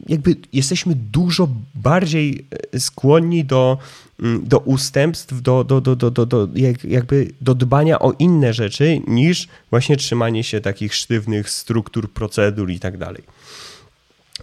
jakby 0.08 0.36
jesteśmy 0.52 0.94
dużo 0.94 1.48
bardziej 1.74 2.46
e, 2.72 2.80
skłonni 2.80 3.44
do, 3.44 3.78
mm, 4.20 4.44
do 4.48 4.58
ustępstw, 4.58 5.42
do, 5.42 5.64
do, 5.64 5.80
do, 5.80 5.96
do, 5.96 6.10
do, 6.10 6.26
do, 6.26 6.48
jakby 6.84 7.30
do 7.40 7.54
dbania 7.54 7.98
o 7.98 8.12
inne 8.18 8.52
rzeczy 8.52 9.00
niż 9.06 9.48
właśnie 9.70 9.96
trzymanie 9.96 10.44
się 10.44 10.60
takich 10.60 10.94
sztywnych 10.94 11.50
struktur, 11.50 12.10
procedur 12.12 12.70
i 12.70 12.80
tak 12.80 12.98
dalej. 12.98 13.22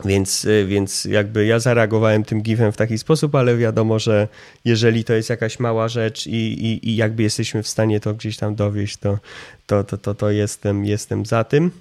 Więc, 0.06 0.46
e, 0.46 0.66
więc 0.66 1.06
jakby 1.06 1.46
ja 1.46 1.60
zareagowałem 1.60 2.24
tym 2.24 2.42
gifem 2.42 2.72
w 2.72 2.78
taki 2.78 2.98
sposób, 2.98 3.36
ale 3.36 3.58
wiadomo, 3.58 4.00
że 4.00 4.28
jeżeli 4.66 5.04
to 5.04 5.14
jest 5.14 5.30
jakaś 5.30 5.60
mała 5.60 5.88
rzecz 5.88 6.28
i, 6.28 6.66
i, 6.66 6.90
i 6.90 6.96
jakby 6.96 7.24
jesteśmy 7.24 7.64
w 7.64 7.68
stanie 7.68 8.00
to 8.00 8.14
gdzieś 8.14 8.38
tam 8.38 8.56
dowieść, 8.56 8.98
to, 8.98 9.18
to, 9.66 9.84
to, 9.84 9.98
to, 9.98 10.16
to 10.16 10.32
jestem, 10.32 10.86
jestem 10.86 11.26
za 11.26 11.44
tym. 11.44 11.72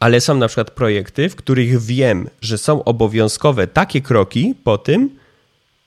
Ale 0.00 0.20
są 0.20 0.34
na 0.34 0.48
przykład 0.48 0.70
projekty, 0.70 1.28
w 1.28 1.36
których 1.36 1.80
wiem, 1.80 2.28
że 2.40 2.58
są 2.58 2.84
obowiązkowe 2.84 3.66
takie 3.66 4.00
kroki 4.00 4.54
po 4.64 4.78
tym, 4.78 5.10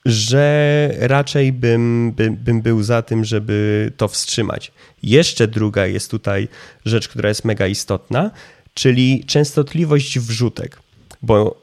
że 0.04 0.90
raczej 0.98 1.52
bym, 1.52 2.12
bym 2.30 2.62
był 2.62 2.82
za 2.82 3.02
tym, 3.02 3.24
żeby 3.24 3.92
to 3.96 4.08
wstrzymać. 4.08 4.72
Jeszcze 5.02 5.48
druga 5.48 5.86
jest 5.86 6.10
tutaj 6.10 6.48
rzecz, 6.84 7.08
która 7.08 7.28
jest 7.28 7.44
mega 7.44 7.66
istotna, 7.66 8.30
czyli 8.74 9.24
częstotliwość 9.24 10.18
wrzutek. 10.18 10.78
Bo 11.22 11.62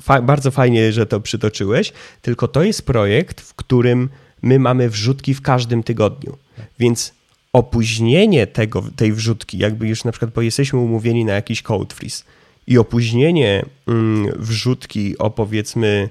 fa 0.00 0.22
bardzo 0.22 0.50
fajnie, 0.50 0.92
że 0.92 1.06
to 1.06 1.20
przytoczyłeś, 1.20 1.92
tylko 2.22 2.48
to 2.48 2.62
jest 2.62 2.86
projekt, 2.86 3.40
w 3.40 3.54
którym 3.54 4.08
my 4.42 4.58
mamy 4.58 4.90
wrzutki 4.90 5.34
w 5.34 5.42
każdym 5.42 5.82
tygodniu. 5.82 6.36
Więc 6.78 7.14
opóźnienie 7.52 8.46
tego, 8.46 8.82
tej 8.96 9.12
wrzutki, 9.12 9.58
jakby 9.58 9.88
już 9.88 10.04
na 10.04 10.12
przykład, 10.12 10.30
bo 10.30 10.42
jesteśmy 10.42 10.78
umówieni 10.78 11.24
na 11.24 11.32
jakiś 11.32 11.62
code 11.62 11.94
freeze 11.94 12.24
i 12.66 12.78
opóźnienie 12.78 13.64
mm, 13.86 14.32
wrzutki 14.38 15.18
o 15.18 15.30
powiedzmy 15.30 16.08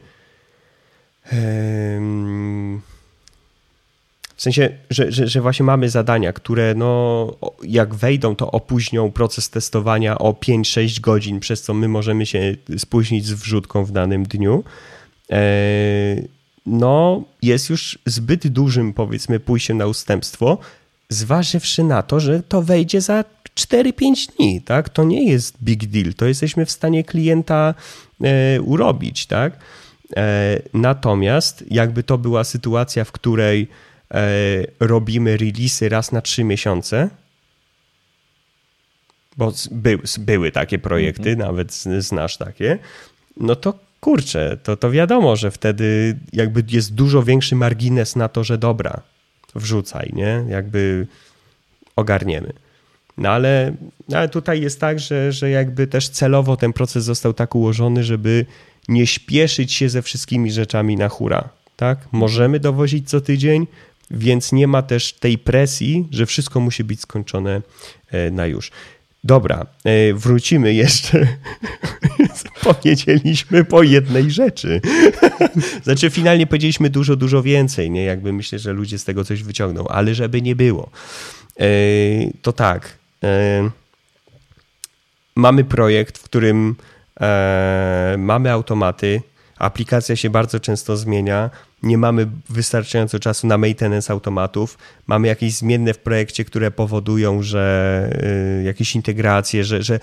w 4.35 4.41
sensie, 4.41 4.69
że, 4.89 5.11
że, 5.11 5.27
że, 5.27 5.41
właśnie 5.41 5.65
mamy 5.65 5.89
zadania, 5.89 6.33
które 6.33 6.73
no, 6.75 7.35
jak 7.63 7.95
wejdą, 7.95 8.35
to 8.35 8.51
opóźnią 8.51 9.11
proces 9.11 9.49
testowania 9.49 10.17
o 10.17 10.31
5-6 10.31 10.99
godzin, 10.99 11.39
przez 11.39 11.61
co 11.61 11.73
my 11.73 11.87
możemy 11.87 12.25
się 12.25 12.55
spóźnić 12.77 13.25
z 13.25 13.33
wrzutką 13.33 13.85
w 13.85 13.91
danym 13.91 14.23
dniu. 14.23 14.63
E, 15.31 15.45
no, 16.65 17.23
jest 17.41 17.69
już 17.69 17.99
zbyt 18.05 18.47
dużym, 18.47 18.93
powiedzmy, 18.93 19.39
pójściem 19.39 19.77
na 19.77 19.87
ustępstwo, 19.87 20.57
zważywszy 21.09 21.83
na 21.83 22.03
to, 22.03 22.19
że 22.19 22.43
to 22.43 22.61
wejdzie 22.61 23.01
za 23.01 23.23
4-5 23.55 24.35
dni, 24.37 24.61
tak? 24.61 24.89
To 24.89 25.03
nie 25.03 25.29
jest 25.31 25.63
big 25.63 25.85
deal, 25.85 26.13
to 26.13 26.25
jesteśmy 26.25 26.65
w 26.65 26.71
stanie 26.71 27.03
klienta 27.03 27.73
e, 28.23 28.61
urobić, 28.61 29.25
tak? 29.25 29.59
E, 30.17 30.61
natomiast 30.73 31.63
jakby 31.71 32.03
to 32.03 32.17
była 32.17 32.43
sytuacja, 32.43 33.03
w 33.03 33.11
której 33.11 33.67
robimy 34.79 35.37
releasy 35.37 35.89
raz 35.89 36.11
na 36.11 36.21
3 36.21 36.43
miesiące, 36.43 37.09
bo 39.37 39.53
by, 39.71 39.99
były 40.19 40.51
takie 40.51 40.79
projekty, 40.79 41.29
mhm. 41.29 41.37
nawet 41.37 41.73
znasz 41.99 42.37
takie, 42.37 42.79
no 43.37 43.55
to 43.55 43.79
kurczę, 43.99 44.57
to, 44.63 44.77
to 44.77 44.91
wiadomo, 44.91 45.35
że 45.35 45.51
wtedy 45.51 46.17
jakby 46.33 46.63
jest 46.71 46.93
dużo 46.93 47.23
większy 47.23 47.55
margines 47.55 48.15
na 48.15 48.29
to, 48.29 48.43
że 48.43 48.57
dobra, 48.57 49.01
wrzucaj, 49.55 50.11
nie? 50.13 50.43
Jakby 50.47 51.07
ogarniemy. 51.95 52.53
No 53.17 53.29
ale, 53.29 53.75
no 54.09 54.17
ale 54.17 54.29
tutaj 54.29 54.61
jest 54.61 54.79
tak, 54.79 54.99
że, 54.99 55.31
że 55.31 55.49
jakby 55.49 55.87
też 55.87 56.09
celowo 56.09 56.57
ten 56.57 56.73
proces 56.73 57.03
został 57.03 57.33
tak 57.33 57.55
ułożony, 57.55 58.03
żeby 58.03 58.45
nie 58.87 59.07
śpieszyć 59.07 59.73
się 59.73 59.89
ze 59.89 60.01
wszystkimi 60.01 60.51
rzeczami 60.51 60.95
na 60.95 61.09
hura. 61.09 61.49
Tak? 61.75 61.99
Możemy 62.11 62.59
dowozić 62.59 63.09
co 63.09 63.21
tydzień, 63.21 63.67
więc 64.11 64.51
nie 64.51 64.67
ma 64.67 64.81
też 64.81 65.13
tej 65.13 65.37
presji, 65.37 66.07
że 66.11 66.25
wszystko 66.25 66.59
musi 66.59 66.83
być 66.83 67.01
skończone 67.01 67.61
e, 68.11 68.31
na 68.31 68.45
już. 68.45 68.71
Dobra, 69.23 69.65
e, 69.83 70.13
wrócimy 70.13 70.73
jeszcze. 70.73 71.27
Powiedzieliśmy 72.63 73.63
po 73.63 73.83
jednej 73.83 74.31
rzeczy. 74.31 74.81
Znaczy, 75.83 76.09
finalnie 76.09 76.47
powiedzieliśmy 76.47 76.89
dużo, 76.89 77.15
dużo 77.15 77.43
więcej. 77.43 77.91
Nie? 77.91 78.03
Jakby 78.03 78.33
myślę, 78.33 78.59
że 78.59 78.73
ludzie 78.73 78.99
z 78.99 79.03
tego 79.03 79.25
coś 79.25 79.43
wyciągną, 79.43 79.87
ale 79.87 80.15
żeby 80.15 80.41
nie 80.41 80.55
było. 80.55 80.89
E, 81.59 81.65
to 82.41 82.53
tak. 82.53 82.97
Mamy 85.35 85.63
projekt, 85.63 86.17
w 86.17 86.23
którym 86.23 86.75
mamy 88.17 88.51
automaty. 88.51 89.21
Aplikacja 89.57 90.15
się 90.15 90.29
bardzo 90.29 90.59
często 90.59 90.97
zmienia 90.97 91.49
nie 91.83 91.97
mamy 91.97 92.27
wystarczająco 92.49 93.19
czasu 93.19 93.47
na 93.47 93.57
maintenance 93.57 94.13
automatów, 94.13 94.77
mamy 95.07 95.27
jakieś 95.27 95.53
zmienne 95.53 95.93
w 95.93 95.97
projekcie, 95.97 96.45
które 96.45 96.71
powodują, 96.71 97.43
że 97.43 98.09
y, 98.59 98.63
jakieś 98.63 98.95
integracje, 98.95 99.63
że, 99.63 99.83
że 99.83 99.99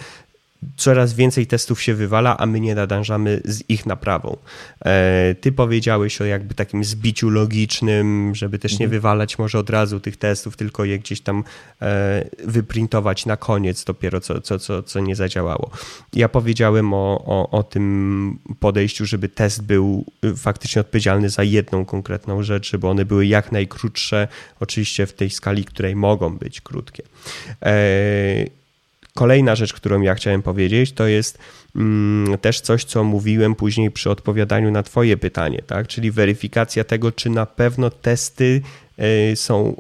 coraz 0.77 1.15
więcej 1.15 1.47
testów 1.47 1.83
się 1.83 1.95
wywala, 1.95 2.39
a 2.39 2.47
my 2.47 2.61
nie 2.61 2.75
nadążamy 2.75 3.41
z 3.45 3.63
ich 3.69 3.87
naprawą. 3.87 4.37
E, 4.85 5.35
ty 5.41 5.53
powiedziałeś 5.53 6.21
o 6.21 6.25
jakby 6.25 6.55
takim 6.55 6.85
zbiciu 6.85 7.31
logicznym, 7.31 8.35
żeby 8.35 8.59
też 8.59 8.73
nie 8.73 8.87
mhm. 8.87 8.91
wywalać 8.91 9.39
może 9.39 9.59
od 9.59 9.71
razu 9.71 10.01
tych 10.01 10.17
testów, 10.17 10.57
tylko 10.57 10.85
je 10.85 10.99
gdzieś 10.99 11.21
tam 11.21 11.45
e, 11.83 12.25
wyprintować 12.45 13.27
na 13.27 13.37
koniec 13.37 13.85
dopiero, 13.85 14.21
co, 14.21 14.41
co, 14.41 14.59
co, 14.59 14.83
co 14.83 15.01
nie 15.01 15.17
zadziałało. 15.17 15.71
Ja 16.13 16.29
powiedziałem 16.29 16.95
o, 16.95 17.25
o, 17.27 17.51
o 17.51 17.63
tym 17.63 18.39
podejściu, 18.61 19.07
żeby 19.07 19.29
test 19.29 19.63
był 19.63 20.05
faktycznie 20.37 20.81
odpowiedzialny 20.81 21.31
za 21.31 21.43
jedną 21.43 21.85
konkretną 21.85 22.43
rzecz, 22.43 22.71
żeby 22.71 22.89
one 22.89 23.05
były 23.05 23.27
jak 23.27 23.53
najkrótsze, 23.53 24.29
oczywiście 24.61 25.07
w 25.07 25.13
tej 25.13 25.31
skali, 25.31 25.65
której 25.65 25.97
mogą 25.97 26.39
być 26.39 26.61
krótkie. 26.61 27.03
Kolejna 29.15 29.55
rzecz, 29.55 29.73
którą 29.73 30.01
ja 30.01 30.15
chciałem 30.15 30.43
powiedzieć, 30.43 30.93
to 30.93 31.07
jest 31.07 31.39
mm, 31.77 32.39
też 32.39 32.61
coś, 32.61 32.85
co 32.85 33.05
mówiłem 33.05 33.55
później 33.55 33.91
przy 33.91 34.11
odpowiadaniu 34.11 34.71
na 34.71 34.83
Twoje 34.83 35.17
pytanie, 35.17 35.63
tak? 35.67 35.89
czyli 35.89 36.11
weryfikacja 36.11 36.85
tego, 36.85 37.13
czy 37.13 37.31
na 37.31 37.47
pewno 37.47 37.91
testy 37.91 38.63
y, 39.33 39.37
są 39.37 39.77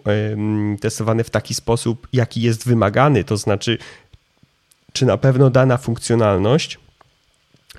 y, 0.74 0.78
testowane 0.78 1.24
w 1.24 1.30
taki 1.30 1.55
sposób, 1.55 2.09
jaki 2.12 2.43
jest 2.43 2.66
wymagany, 2.66 3.24
to 3.24 3.37
znaczy, 3.37 3.78
czy 4.93 5.07
na 5.07 5.16
pewno 5.16 5.51
dana 5.51 5.76
funkcjonalność 5.76 6.78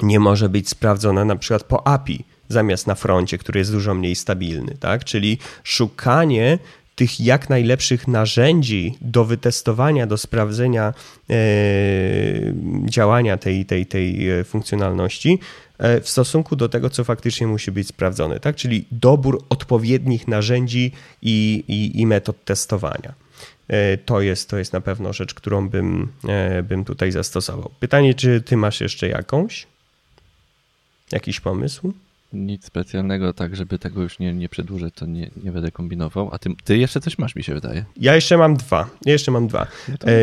nie 0.02 0.20
może 0.20 0.50
być 0.50 0.70
sprawdzona 0.70 1.26
na 1.26 1.36
przykład 1.36 1.64
po 1.64 1.88
API 1.88 2.26
zamiast 2.50 2.88
na 2.88 2.96
froncie, 2.96 3.38
który 3.38 3.60
jest 3.60 3.72
dużo 3.72 3.94
mniej 3.94 4.16
stabilny, 4.16 4.78
tak? 4.80 5.04
Czyli 5.04 5.38
szukanie 5.64 6.60
tych 6.96 7.20
jak 7.20 7.50
najlepszych 7.50 8.08
narzędzi 8.08 8.98
do 9.02 9.26
wytestowania, 9.26 10.08
do 10.08 10.18
sprawdzenia 10.18 10.94
e, 11.30 11.34
działania 12.86 13.38
tej, 13.38 13.66
tej, 13.66 13.86
tej 13.86 14.30
e, 14.30 14.44
funkcjonalności 14.44 15.40
e, 15.78 16.02
w 16.02 16.10
stosunku 16.10 16.56
do 16.56 16.70
tego, 16.70 16.90
co 16.90 17.04
faktycznie 17.04 17.48
musi 17.48 17.72
być 17.72 17.88
sprawdzone, 17.88 18.40
tak? 18.40 18.56
czyli 18.56 18.86
dobór 18.92 19.44
odpowiednich 19.50 20.28
narzędzi 20.28 20.92
i, 21.22 21.64
i, 21.68 22.02
i 22.02 22.08
metod 22.08 22.46
testowania. 22.46 23.14
To 24.06 24.22
jest, 24.22 24.50
to 24.50 24.58
jest 24.58 24.74
na 24.74 24.82
pewno 24.82 25.14
rzecz, 25.14 25.34
którą 25.34 25.70
bym, 25.70 26.08
bym 26.64 26.86
tutaj 26.86 27.12
zastosował. 27.12 27.72
Pytanie, 27.80 28.14
czy 28.14 28.42
ty 28.42 28.58
masz 28.58 28.82
jeszcze 28.82 29.08
jakąś? 29.08 29.68
Jakiś 31.12 31.40
pomysł? 31.40 31.94
Nic 32.34 32.66
specjalnego, 32.66 33.34
tak 33.34 33.56
żeby 33.56 33.80
tego 33.80 34.02
już 34.02 34.20
nie, 34.20 34.34
nie 34.34 34.50
przedłużać, 34.50 34.94
to 34.94 35.06
nie, 35.06 35.30
nie 35.44 35.52
będę 35.52 35.72
kombinował. 35.72 36.30
A 36.32 36.40
ty, 36.40 36.50
ty 36.64 36.78
jeszcze 36.78 37.02
coś 37.02 37.18
masz, 37.18 37.36
mi 37.36 37.44
się 37.44 37.54
wydaje. 37.54 37.86
Ja 37.98 38.16
jeszcze 38.16 38.38
mam 38.38 38.58
dwa. 38.58 38.90
Ja 39.06 39.12
jeszcze 39.12 39.32
mam 39.32 39.48
dwa. 39.48 39.68
No 39.90 39.98
to 39.98 40.08
e, 40.08 40.14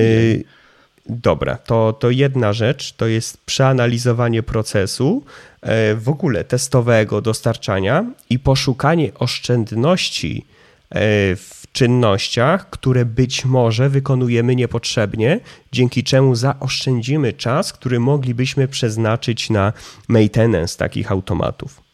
dobra, 1.06 1.56
to, 1.56 1.92
to 1.92 2.10
jedna 2.10 2.52
rzecz 2.52 2.92
to 2.92 3.06
jest 3.06 3.44
przeanalizowanie 3.44 4.42
procesu 4.42 5.24
e, 5.62 5.94
w 5.94 6.08
ogóle 6.08 6.44
testowego 6.44 7.20
dostarczania 7.20 8.04
i 8.30 8.38
poszukanie 8.38 9.14
oszczędności 9.14 10.44
e, 10.90 11.00
w 11.36 11.60
czynnościach, 11.72 12.70
które 12.70 13.04
być 13.04 13.44
może 13.44 13.88
wykonujemy 13.88 14.56
niepotrzebnie, 14.56 15.40
dzięki 15.72 16.04
czemu 16.04 16.34
zaoszczędzimy 16.34 17.32
czas, 17.32 17.72
który 17.72 18.00
moglibyśmy 18.00 18.68
przeznaczyć 18.68 19.50
na 19.50 19.72
maintenance 20.08 20.78
takich 20.78 21.12
automatów. 21.12 21.89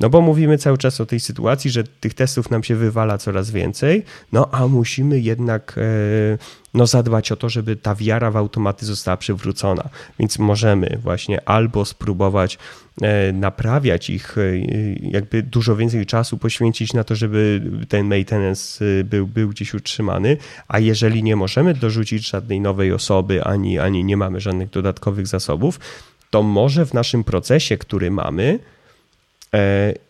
No 0.00 0.10
bo 0.10 0.20
mówimy 0.20 0.58
cały 0.58 0.78
czas 0.78 1.00
o 1.00 1.06
tej 1.06 1.20
sytuacji, 1.20 1.70
że 1.70 1.84
tych 1.84 2.14
testów 2.14 2.50
nam 2.50 2.64
się 2.64 2.76
wywala 2.76 3.18
coraz 3.18 3.50
więcej, 3.50 4.04
no 4.32 4.48
a 4.52 4.66
musimy 4.66 5.20
jednak 5.20 5.74
e, 5.78 6.38
no, 6.74 6.86
zadbać 6.86 7.32
o 7.32 7.36
to, 7.36 7.48
żeby 7.48 7.76
ta 7.76 7.94
wiara 7.94 8.30
w 8.30 8.36
automaty 8.36 8.86
została 8.86 9.16
przywrócona. 9.16 9.88
Więc 10.18 10.38
możemy 10.38 10.98
właśnie 11.02 11.48
albo 11.48 11.84
spróbować 11.84 12.58
e, 13.02 13.32
naprawiać 13.32 14.10
ich, 14.10 14.38
e, 14.38 14.58
jakby 15.10 15.42
dużo 15.42 15.76
więcej 15.76 16.06
czasu 16.06 16.38
poświęcić 16.38 16.92
na 16.92 17.04
to, 17.04 17.14
żeby 17.14 17.62
ten 17.88 18.06
maintenance 18.06 18.84
był, 19.04 19.26
był 19.26 19.48
gdzieś 19.48 19.74
utrzymany, 19.74 20.36
a 20.68 20.78
jeżeli 20.78 21.22
nie 21.22 21.36
możemy 21.36 21.74
dorzucić 21.74 22.28
żadnej 22.28 22.60
nowej 22.60 22.92
osoby, 22.92 23.44
ani, 23.44 23.78
ani 23.78 24.04
nie 24.04 24.16
mamy 24.16 24.40
żadnych 24.40 24.70
dodatkowych 24.70 25.26
zasobów, 25.26 25.80
to 26.30 26.42
może 26.42 26.86
w 26.86 26.94
naszym 26.94 27.24
procesie, 27.24 27.78
który 27.78 28.10
mamy, 28.10 28.58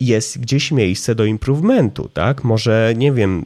jest 0.00 0.40
gdzieś 0.40 0.72
miejsce 0.72 1.14
do 1.14 1.24
improvementu, 1.24 2.08
tak? 2.14 2.44
Może, 2.44 2.92
nie 2.96 3.12
wiem, 3.12 3.44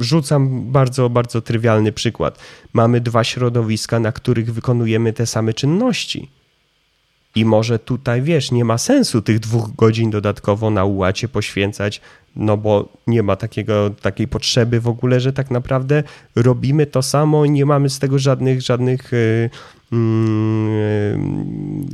rzucam 0.00 0.72
bardzo, 0.72 1.10
bardzo 1.10 1.40
trywialny 1.40 1.92
przykład. 1.92 2.38
Mamy 2.72 3.00
dwa 3.00 3.24
środowiska, 3.24 4.00
na 4.00 4.12
których 4.12 4.54
wykonujemy 4.54 5.12
te 5.12 5.26
same 5.26 5.54
czynności. 5.54 6.30
I 7.34 7.44
może 7.44 7.78
tutaj, 7.78 8.22
wiesz, 8.22 8.50
nie 8.50 8.64
ma 8.64 8.78
sensu 8.78 9.22
tych 9.22 9.38
dwóch 9.38 9.74
godzin 9.74 10.10
dodatkowo 10.10 10.70
na 10.70 10.84
ułacie 10.84 11.28
poświęcać, 11.28 12.00
no 12.36 12.56
bo 12.56 12.88
nie 13.06 13.22
ma 13.22 13.36
takiego, 13.36 13.90
takiej 13.90 14.28
potrzeby 14.28 14.80
w 14.80 14.88
ogóle, 14.88 15.20
że 15.20 15.32
tak 15.32 15.50
naprawdę 15.50 16.02
robimy 16.36 16.86
to 16.86 17.02
samo 17.02 17.44
i 17.44 17.50
nie 17.50 17.66
mamy 17.66 17.90
z 17.90 17.98
tego 17.98 18.18
żadnych, 18.18 18.62
żadnych 18.62 19.12
e, 19.14 19.16
Mm, 19.16 19.81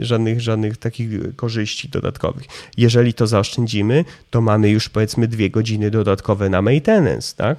żadnych, 0.01 0.41
żadnych 0.41 0.77
takich 0.77 1.37
korzyści 1.37 1.89
dodatkowych. 1.89 2.45
Jeżeli 2.77 3.15
to 3.15 3.27
zaoszczędzimy, 3.27 4.05
to 4.31 4.41
mamy 4.41 4.71
już 4.71 4.89
powiedzmy 4.89 5.29
dwie 5.29 5.51
godziny 5.51 5.91
dodatkowe 5.91 6.49
na 6.49 6.63
maintenance, 6.63 7.37
tak? 7.37 7.59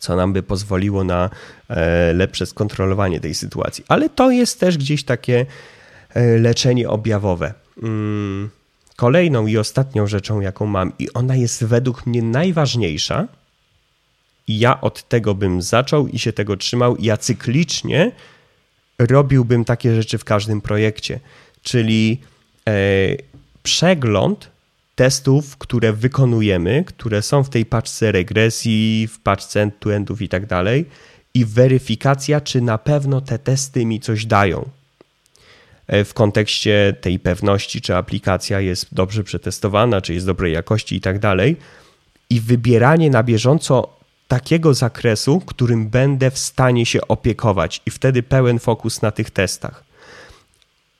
co 0.00 0.16
nam 0.16 0.32
by 0.32 0.42
pozwoliło 0.42 1.04
na 1.04 1.30
e, 1.68 2.12
lepsze 2.12 2.46
skontrolowanie 2.46 3.20
tej 3.20 3.34
sytuacji. 3.34 3.84
Ale 3.88 4.08
to 4.08 4.30
jest 4.30 4.60
też 4.60 4.78
gdzieś 4.78 5.04
takie 5.04 5.46
e, 6.14 6.38
leczenie 6.38 6.88
objawowe. 6.88 7.54
Mm, 7.82 8.50
kolejną 8.96 9.46
i 9.46 9.58
ostatnią 9.58 10.06
rzeczą, 10.06 10.40
jaką 10.40 10.66
mam, 10.66 10.92
i 10.98 11.12
ona 11.12 11.36
jest 11.36 11.64
według 11.64 12.06
mnie 12.06 12.22
najważniejsza, 12.22 13.28
i 14.46 14.58
ja 14.58 14.80
od 14.80 15.08
tego 15.08 15.34
bym 15.34 15.62
zaczął 15.62 16.08
i 16.08 16.18
się 16.18 16.32
tego 16.32 16.56
trzymał, 16.56 16.96
ja 16.98 17.16
cyklicznie 17.16 18.12
robiłbym 19.00 19.64
takie 19.64 19.94
rzeczy 19.94 20.18
w 20.18 20.24
każdym 20.24 20.60
projekcie, 20.60 21.20
czyli 21.62 22.20
e, 22.68 22.72
przegląd 23.62 24.50
testów, 24.94 25.56
które 25.56 25.92
wykonujemy, 25.92 26.84
które 26.86 27.22
są 27.22 27.44
w 27.44 27.50
tej 27.50 27.66
paczce 27.66 28.12
regresji, 28.12 29.08
w 29.12 29.20
paczce 29.20 29.62
end-to-endów 29.62 30.22
i 30.22 30.28
tak 30.28 30.46
dalej, 30.46 30.86
i 31.34 31.44
weryfikacja, 31.44 32.40
czy 32.40 32.60
na 32.60 32.78
pewno 32.78 33.20
te 33.20 33.38
testy 33.38 33.86
mi 33.86 34.00
coś 34.00 34.26
dają. 34.26 34.68
E, 35.86 36.04
w 36.04 36.14
kontekście 36.14 36.94
tej 37.00 37.18
pewności, 37.18 37.80
czy 37.80 37.96
aplikacja 37.96 38.60
jest 38.60 38.94
dobrze 38.94 39.24
przetestowana, 39.24 40.00
czy 40.00 40.14
jest 40.14 40.26
dobrej 40.26 40.52
jakości 40.52 40.96
i 40.96 41.00
tak 41.00 41.18
dalej. 41.18 41.56
I 42.30 42.40
wybieranie 42.40 43.10
na 43.10 43.22
bieżąco 43.22 43.99
takiego 44.30 44.74
zakresu, 44.74 45.40
którym 45.40 45.88
będę 45.88 46.30
w 46.30 46.38
stanie 46.38 46.86
się 46.86 47.00
opiekować, 47.08 47.82
i 47.86 47.90
wtedy 47.90 48.22
pełen 48.22 48.58
fokus 48.58 49.02
na 49.02 49.10
tych 49.10 49.30
testach. 49.30 49.84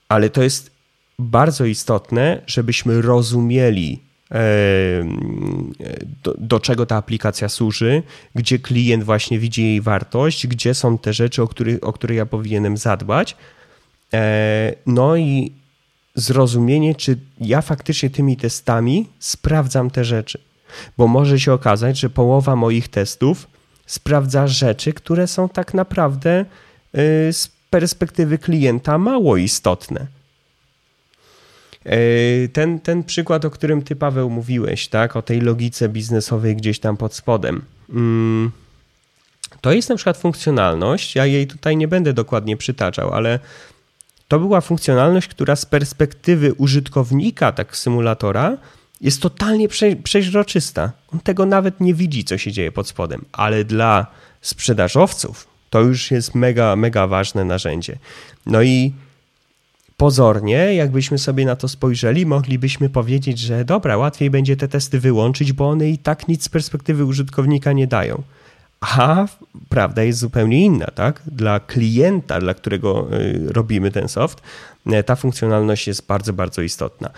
Ale 0.09 0.31
to 0.31 0.43
jest 0.43 0.71
bardzo 1.19 1.65
istotne, 1.65 2.43
żebyśmy 2.47 3.03
rozumieli, 3.03 4.03
do, 6.23 6.35
do, 6.39 6.61
czego 6.61 6.87
ta 6.87 6.97
aplikacja 6.97 7.49
służy, 7.49 8.03
gdzie 8.35 8.59
klient 8.59 9.05
właśnie 9.05 9.39
widzi 9.39 9.63
jej 9.63 9.81
wartość, 9.81 10.47
gdzie 10.47 10.75
są 10.75 10.99
te 10.99 11.13
rzeczy, 11.13 11.43
o, 11.43 11.49
których, 11.49 11.85
o 11.85 11.93
które 11.93 12.15
ja 12.15 12.27
powinienem 12.27 12.77
zadbać. 12.77 13.37
E, 14.15 14.75
no 14.87 15.17
i 15.17 15.53
zrozumienie, 16.15 16.95
czy 16.95 17.19
ja 17.41 17.63
faktycznie 17.63 18.11
tymi 18.11 18.37
testami 18.37 19.07
sprawdzam 19.19 19.91
te 19.91 20.05
rzeczy. 20.05 20.50
Bo 20.99 21.07
może 21.07 21.41
się 21.41 21.53
okazać, 21.53 21.99
że 21.99 22.11
połowa 22.11 22.57
moich 22.57 22.89
testów 22.89 23.47
sprawdza 23.87 24.49
rzeczy, 24.49 24.93
które 24.93 25.27
są 25.27 25.49
tak 25.49 25.75
naprawdę 25.75 26.41
y, 26.41 27.33
z 27.33 27.51
perspektywy 27.71 28.39
klienta 28.39 28.99
mało 28.99 29.37
istotne. 29.37 30.07
Y, 31.87 32.49
ten, 32.53 32.81
ten 32.81 33.05
przykład, 33.05 33.45
o 33.45 33.51
którym 33.51 33.83
ty, 33.83 33.97
Paweł, 33.97 34.31
mówiłeś, 34.31 34.89
tak, 34.89 35.17
o 35.17 35.23
tej 35.23 35.41
logice 35.41 35.89
biznesowej 35.89 36.57
gdzieś 36.57 36.79
tam 36.79 36.97
pod 36.97 37.15
spodem. 37.15 37.63
Mm, 37.91 38.51
to 39.61 39.73
jest 39.73 39.89
na 39.89 39.97
przykład 39.97 40.17
funkcjonalność. 40.17 41.15
Ja 41.15 41.27
jej 41.27 41.47
tutaj 41.47 41.77
nie 41.77 41.89
będę 41.89 42.13
dokładnie 42.13 42.57
przytaczał, 42.57 43.15
ale 43.15 43.39
to 44.29 44.39
była 44.39 44.61
funkcjonalność, 44.61 45.29
która 45.29 45.57
z 45.57 45.65
perspektywy 45.67 46.55
użytkownika 46.55 47.53
tak 47.53 47.77
symulatora 47.77 48.57
jest 49.01 49.23
totalnie 49.23 49.69
prze, 49.69 49.97
przeźroczysta. 49.97 50.93
On 51.13 51.21
tego 51.21 51.47
nawet 51.47 51.81
nie 51.81 51.95
widzi, 51.95 52.25
co 52.25 52.39
się 52.39 52.53
dzieje 52.53 52.73
pod 52.73 52.89
spodem, 52.89 53.25
ale 53.33 53.65
dla 53.65 54.07
sprzedażowców 54.41 55.51
to 55.71 55.81
już 55.81 56.11
jest 56.11 56.35
mega, 56.35 56.77
mega 56.77 57.07
ważne 57.07 57.45
narzędzie. 57.45 57.99
No 58.47 58.63
i 58.63 58.93
pozornie, 59.97 60.75
jakbyśmy 60.75 61.19
sobie 61.19 61.45
na 61.45 61.57
to 61.57 61.69
spojrzeli, 61.69 62.27
moglibyśmy 62.27 62.89
powiedzieć, 62.89 63.39
że 63.39 63.65
dobra, 63.65 63.97
łatwiej 63.97 64.31
będzie 64.31 64.57
te 64.57 64.69
testy 64.69 65.01
wyłączyć, 65.01 65.53
bo 65.53 65.69
one 65.69 65.89
i 65.89 65.99
tak 65.99 66.29
nic 66.29 66.45
z 66.45 66.49
perspektywy 66.49 67.05
użytkownika 67.05 67.73
nie 67.73 67.87
dają. 67.87 68.23
A 68.81 69.27
prawda 69.69 70.03
jest 70.03 70.19
zupełnie 70.19 70.65
inna, 70.65 70.87
tak? 70.87 71.23
Dla 71.27 71.61
klienta, 71.61 72.41
dla 72.41 72.55
którego 72.55 73.09
y, 73.15 73.53
robimy 73.53 73.91
ten 73.91 74.09
soft, 74.09 74.43
y, 74.87 75.03
ta 75.03 75.17
funkcjonalność 75.17 75.87
jest 75.87 76.07
bardzo, 76.07 76.33
bardzo 76.33 76.63
istotna. 76.63 77.11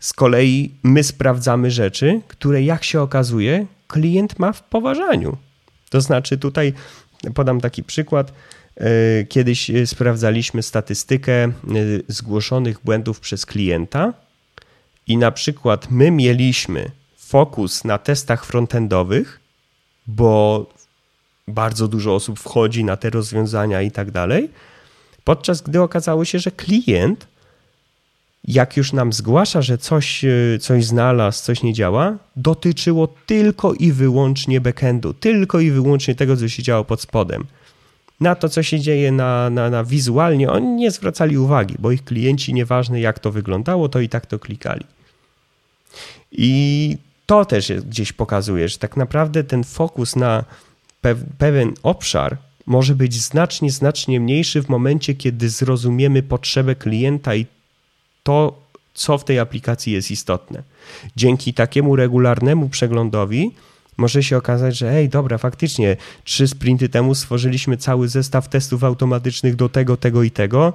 Z 0.00 0.12
kolei 0.12 0.74
my 0.82 1.04
sprawdzamy 1.04 1.70
rzeczy, 1.70 2.20
które 2.28 2.62
jak 2.62 2.84
się 2.84 3.00
okazuje, 3.00 3.66
klient 3.88 4.38
ma 4.38 4.52
w 4.52 4.62
poważaniu. 4.62 5.36
To 5.90 6.00
znaczy, 6.00 6.38
tutaj 6.38 6.72
podam 7.34 7.60
taki 7.60 7.82
przykład. 7.82 8.32
Y, 8.80 9.26
kiedyś 9.28 9.70
sprawdzaliśmy 9.84 10.62
statystykę 10.62 11.52
zgłoszonych 12.08 12.80
błędów 12.84 13.20
przez 13.20 13.46
klienta, 13.46 14.12
i 15.10 15.16
na 15.16 15.30
przykład 15.30 15.90
my 15.90 16.10
mieliśmy 16.10 16.90
fokus 17.16 17.84
na 17.84 17.98
testach 17.98 18.44
frontendowych, 18.44 19.40
bo 20.06 20.66
bardzo 21.48 21.88
dużo 21.88 22.14
osób 22.14 22.38
wchodzi 22.38 22.84
na 22.84 22.96
te 22.96 23.10
rozwiązania 23.10 23.82
i 23.82 23.90
tak 23.90 24.10
dalej, 24.10 24.50
podczas 25.24 25.62
gdy 25.62 25.82
okazało 25.82 26.24
się, 26.24 26.38
że 26.38 26.50
klient, 26.50 27.26
jak 28.44 28.76
już 28.76 28.92
nam 28.92 29.12
zgłasza, 29.12 29.62
że 29.62 29.78
coś, 29.78 30.24
e, 30.24 30.58
coś 30.60 30.84
znalazł, 30.84 31.42
coś 31.42 31.62
nie 31.62 31.72
działa, 31.72 32.18
dotyczyło 32.36 33.08
tylko 33.26 33.74
i 33.74 33.92
wyłącznie 33.92 34.60
backendu, 34.60 35.14
tylko 35.14 35.60
i 35.60 35.70
wyłącznie 35.70 36.14
tego, 36.14 36.36
co 36.36 36.48
się 36.48 36.62
działo 36.62 36.84
pod 36.84 37.00
spodem. 37.00 37.44
Na 38.20 38.34
to, 38.34 38.48
co 38.48 38.62
się 38.62 38.80
dzieje 38.80 39.12
na, 39.12 39.50
na, 39.50 39.70
na 39.70 39.84
wizualnie, 39.84 40.50
oni 40.50 40.66
nie 40.66 40.90
zwracali 40.90 41.38
uwagi, 41.38 41.74
bo 41.78 41.90
ich 41.90 42.04
klienci, 42.04 42.54
nieważne 42.54 43.00
jak 43.00 43.18
to 43.18 43.32
wyglądało, 43.32 43.88
to 43.88 44.00
i 44.00 44.08
tak 44.08 44.26
to 44.26 44.38
klikali. 44.38 44.84
I 46.32 46.96
to 47.26 47.44
też 47.44 47.72
gdzieś 47.72 48.12
pokazuje, 48.12 48.68
że 48.68 48.78
tak 48.78 48.96
naprawdę 48.96 49.44
ten 49.44 49.64
fokus 49.64 50.16
na 50.16 50.44
pewien 51.38 51.72
obszar 51.82 52.36
może 52.66 52.94
być 52.94 53.14
znacznie, 53.14 53.70
znacznie 53.70 54.20
mniejszy 54.20 54.62
w 54.62 54.68
momencie, 54.68 55.14
kiedy 55.14 55.48
zrozumiemy 55.48 56.22
potrzebę 56.22 56.74
klienta 56.74 57.34
i 57.34 57.46
to, 58.30 58.62
co 58.94 59.18
w 59.18 59.24
tej 59.24 59.38
aplikacji 59.38 59.92
jest 59.92 60.10
istotne. 60.10 60.62
Dzięki 61.16 61.54
takiemu 61.54 61.96
regularnemu 61.96 62.68
przeglądowi 62.68 63.50
może 63.96 64.22
się 64.22 64.36
okazać, 64.36 64.76
że 64.76 64.90
ej, 64.90 65.08
dobra, 65.08 65.38
faktycznie 65.38 65.96
trzy 66.24 66.48
sprinty 66.48 66.88
temu 66.88 67.14
stworzyliśmy 67.14 67.76
cały 67.76 68.08
zestaw 68.08 68.48
testów 68.48 68.84
automatycznych 68.84 69.56
do 69.56 69.68
tego, 69.68 69.96
tego 69.96 70.22
i 70.22 70.30
tego. 70.30 70.72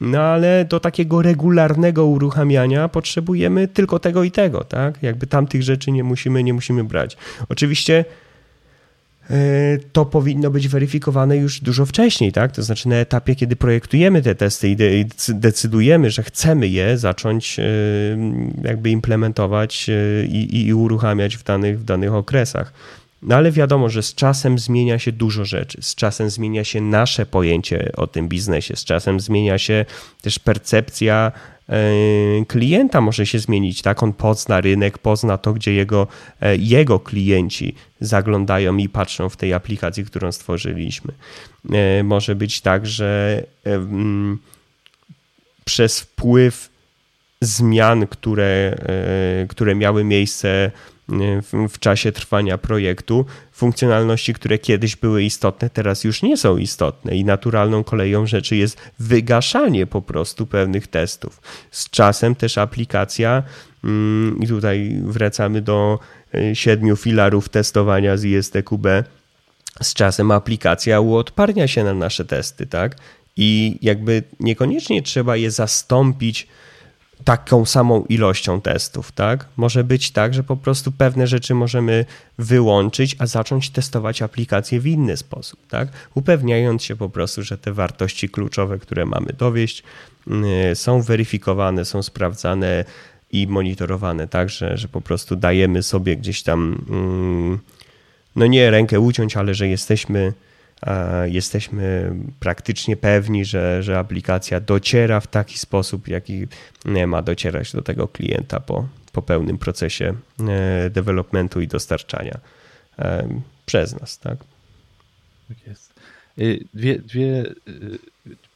No 0.00 0.20
ale 0.20 0.64
do 0.64 0.80
takiego 0.80 1.22
regularnego 1.22 2.06
uruchamiania 2.06 2.88
potrzebujemy 2.88 3.68
tylko 3.68 3.98
tego 3.98 4.24
i 4.24 4.30
tego, 4.30 4.64
tak? 4.64 5.02
Jakby 5.02 5.26
tamtych 5.26 5.62
rzeczy 5.62 5.90
nie 5.90 6.04
musimy, 6.04 6.44
nie 6.44 6.54
musimy 6.54 6.84
brać. 6.84 7.16
Oczywiście 7.48 8.04
to 9.92 10.04
powinno 10.04 10.50
być 10.50 10.68
weryfikowane 10.68 11.36
już 11.36 11.60
dużo 11.60 11.86
wcześniej, 11.86 12.32
tak? 12.32 12.52
To 12.52 12.62
znaczy 12.62 12.88
na 12.88 12.96
etapie, 12.96 13.34
kiedy 13.34 13.56
projektujemy 13.56 14.22
te 14.22 14.34
testy 14.34 14.68
i 14.68 14.76
decydujemy, 15.28 16.10
że 16.10 16.22
chcemy 16.22 16.68
je 16.68 16.98
zacząć 16.98 17.58
e, 17.58 17.62
jakby 18.62 18.90
implementować 18.90 19.88
e, 19.88 20.24
i, 20.26 20.66
i 20.66 20.74
uruchamiać 20.74 21.36
w 21.36 21.44
danych, 21.44 21.80
w 21.80 21.84
danych 21.84 22.14
okresach. 22.14 22.72
No 23.22 23.36
ale 23.36 23.52
wiadomo, 23.52 23.88
że 23.88 24.02
z 24.02 24.14
czasem 24.14 24.58
zmienia 24.58 24.98
się 24.98 25.12
dużo 25.12 25.44
rzeczy. 25.44 25.78
Z 25.82 25.94
czasem 25.94 26.30
zmienia 26.30 26.64
się 26.64 26.80
nasze 26.80 27.26
pojęcie 27.26 27.92
o 27.96 28.06
tym 28.06 28.28
biznesie, 28.28 28.76
z 28.76 28.84
czasem 28.84 29.20
zmienia 29.20 29.58
się 29.58 29.84
też 30.22 30.38
percepcja 30.38 31.32
E, 31.68 32.44
klienta 32.46 33.00
może 33.00 33.26
się 33.26 33.38
zmienić, 33.38 33.82
tak? 33.82 34.02
On 34.02 34.12
pozna 34.12 34.60
rynek, 34.60 34.98
pozna 34.98 35.38
to, 35.38 35.52
gdzie 35.52 35.72
jego, 35.74 36.06
e, 36.40 36.56
jego 36.56 37.00
klienci 37.00 37.74
zaglądają 38.00 38.76
i 38.76 38.88
patrzą 38.88 39.28
w 39.28 39.36
tej 39.36 39.52
aplikacji, 39.52 40.04
którą 40.04 40.32
stworzyliśmy. 40.32 41.12
E, 41.72 42.02
może 42.02 42.34
być 42.34 42.60
tak, 42.60 42.86
że 42.86 43.42
przez 45.64 46.00
wpływ 46.00 46.70
zmian, 47.40 48.06
które, 48.06 48.76
które 49.48 49.74
miały 49.74 50.04
miejsce 50.04 50.70
w, 51.08 51.68
w, 51.68 51.78
czasie 51.78 52.12
trwania 52.12 52.58
projektu, 52.58 53.26
funkcjonalności, 53.52 54.34
które 54.34 54.58
kiedyś 54.58 54.96
były 54.96 55.22
istotne, 55.22 55.70
teraz 55.70 56.04
już 56.04 56.22
nie 56.22 56.36
są 56.36 56.56
istotne 56.56 57.16
i 57.16 57.24
naturalną 57.24 57.84
koleją 57.84 58.26
rzeczy 58.26 58.56
jest 58.56 58.80
wygaszanie 58.98 59.86
po 59.86 60.02
prostu 60.02 60.46
pewnych 60.46 60.86
testów. 60.86 61.40
Z 61.70 61.90
czasem 61.90 62.34
też 62.34 62.58
aplikacja, 62.58 63.42
mm, 63.84 64.38
i 64.42 64.46
tutaj 64.46 65.00
wracamy 65.02 65.62
do 65.62 65.98
e, 66.34 66.56
siedmiu 66.56 66.96
filarów 66.96 67.48
testowania 67.48 68.16
z 68.16 68.24
ISTQB, 68.24 68.86
z 69.82 69.94
czasem 69.94 70.30
aplikacja 70.30 71.00
uodparnia 71.00 71.68
się 71.68 71.84
na 71.84 71.94
nasze 71.94 72.24
testy, 72.24 72.66
tak? 72.66 72.96
I 73.36 73.78
jakby 73.82 74.22
niekoniecznie 74.40 75.02
trzeba 75.02 75.36
je 75.36 75.50
zastąpić 75.50 76.46
taką 77.24 77.64
samą 77.64 78.04
ilością 78.08 78.60
testów, 78.60 79.12
tak? 79.12 79.46
Może 79.56 79.84
być 79.84 80.10
tak, 80.10 80.34
że 80.34 80.42
po 80.42 80.56
prostu 80.56 80.92
pewne 80.92 81.26
rzeczy 81.26 81.54
możemy 81.54 82.04
wyłączyć, 82.38 83.16
a 83.18 83.26
zacząć 83.26 83.70
testować 83.70 84.22
aplikację 84.22 84.80
w 84.80 84.86
inny 84.86 85.16
sposób, 85.16 85.60
tak? 85.68 85.88
Upewniając 86.14 86.82
się 86.82 86.96
po 86.96 87.08
prostu, 87.08 87.42
że 87.42 87.58
te 87.58 87.72
wartości 87.72 88.28
kluczowe, 88.28 88.78
które 88.78 89.06
mamy 89.06 89.32
dowieść, 89.38 89.82
mm, 90.26 90.76
są 90.76 91.02
weryfikowane, 91.02 91.84
są 91.84 92.02
sprawdzane 92.02 92.84
i 93.32 93.46
monitorowane, 93.46 94.28
tak? 94.28 94.50
Że, 94.50 94.76
że 94.76 94.88
po 94.88 95.00
prostu 95.00 95.36
dajemy 95.36 95.82
sobie 95.82 96.16
gdzieś 96.16 96.42
tam, 96.42 96.84
mm, 96.90 97.58
no 98.36 98.46
nie 98.46 98.70
rękę 98.70 99.00
uciąć, 99.00 99.36
ale 99.36 99.54
że 99.54 99.68
jesteśmy 99.68 100.32
jesteśmy 101.24 102.14
praktycznie 102.40 102.96
pewni, 102.96 103.44
że, 103.44 103.82
że 103.82 103.98
aplikacja 103.98 104.60
dociera 104.60 105.20
w 105.20 105.26
taki 105.26 105.58
sposób, 105.58 106.08
jaki 106.08 106.46
ma 107.06 107.22
docierać 107.22 107.72
do 107.72 107.82
tego 107.82 108.08
klienta 108.08 108.60
po, 108.60 108.88
po 109.12 109.22
pełnym 109.22 109.58
procesie 109.58 110.14
e, 110.48 110.90
developmentu 110.90 111.60
i 111.60 111.68
dostarczania 111.68 112.40
e, 112.98 113.28
przez 113.66 114.00
nas. 114.00 114.18
Tak, 114.18 114.38
tak 115.48 115.66
jest. 115.66 115.94
Dwie, 116.74 116.98
dwie, 116.98 117.44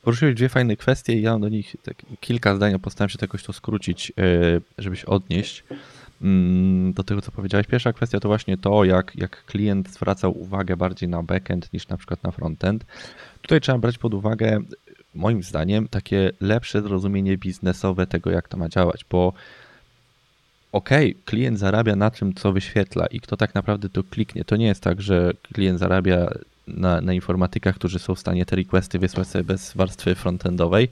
poruszyłeś 0.03 0.35
dwie 0.35 0.49
fajne 0.49 0.77
kwestie 0.77 1.13
i 1.13 1.23
ja 1.23 1.39
do 1.39 1.49
nich 1.49 1.77
tak 1.83 1.97
kilka 2.21 2.57
zdań 2.57 2.79
postaram 2.79 3.09
się 3.09 3.19
to 3.19 3.25
jakoś 3.25 3.43
to 3.43 3.53
skrócić, 3.53 4.13
e, 4.19 4.61
żeby 4.79 4.97
się 4.97 5.07
odnieść. 5.07 5.65
Mm, 6.23 6.93
do 6.93 7.03
tego, 7.03 7.23
co 7.23 7.33
powiedziałeś. 7.33 7.67
Pierwsza 7.67 7.93
kwestia 7.93 8.21
to 8.21 8.29
właśnie 8.29 8.57
to, 8.57 8.85
jak, 8.85 9.13
jak 9.17 9.45
klient 9.45 9.91
zwracał 9.91 10.41
uwagę 10.41 10.77
bardziej 10.77 11.09
na 11.09 11.23
backend 11.23 11.73
niż 11.73 11.89
na 11.89 11.97
przykład 11.97 12.23
na 12.23 12.31
frontend. 12.31 12.85
Tutaj 13.43 13.61
trzeba 13.61 13.79
brać 13.79 13.99
pod 13.99 14.15
uwagę, 14.15 14.61
moim 15.15 15.43
zdaniem, 15.43 15.89
takie 15.89 16.31
lepsze 16.41 16.83
zrozumienie 16.83 17.39
biznesowe 17.39 18.07
tego, 18.07 18.31
jak 18.31 18.49
to 18.49 18.57
ma 18.57 18.69
działać, 18.69 19.05
bo 19.11 19.33
okej, 20.73 21.11
okay, 21.11 21.23
klient 21.25 21.59
zarabia 21.59 21.97
na 21.97 22.11
tym, 22.11 22.35
co 22.35 22.53
wyświetla 22.53 23.07
i 23.07 23.21
kto 23.21 23.37
tak 23.37 23.55
naprawdę 23.55 23.89
to 23.89 24.03
kliknie. 24.03 24.45
To 24.45 24.57
nie 24.57 24.67
jest 24.67 24.83
tak, 24.83 25.03
że 25.03 25.33
klient 25.53 25.79
zarabia 25.79 26.29
na, 26.67 27.01
na 27.01 27.13
informatykach, 27.13 27.75
którzy 27.75 27.99
są 27.99 28.15
w 28.15 28.19
stanie 28.19 28.47
te 28.47 28.57
requesty 28.57 28.99
wysłać 28.99 29.29
sobie 29.29 29.45
bez 29.45 29.73
warstwy 29.75 30.15
frontendowej, 30.15 30.89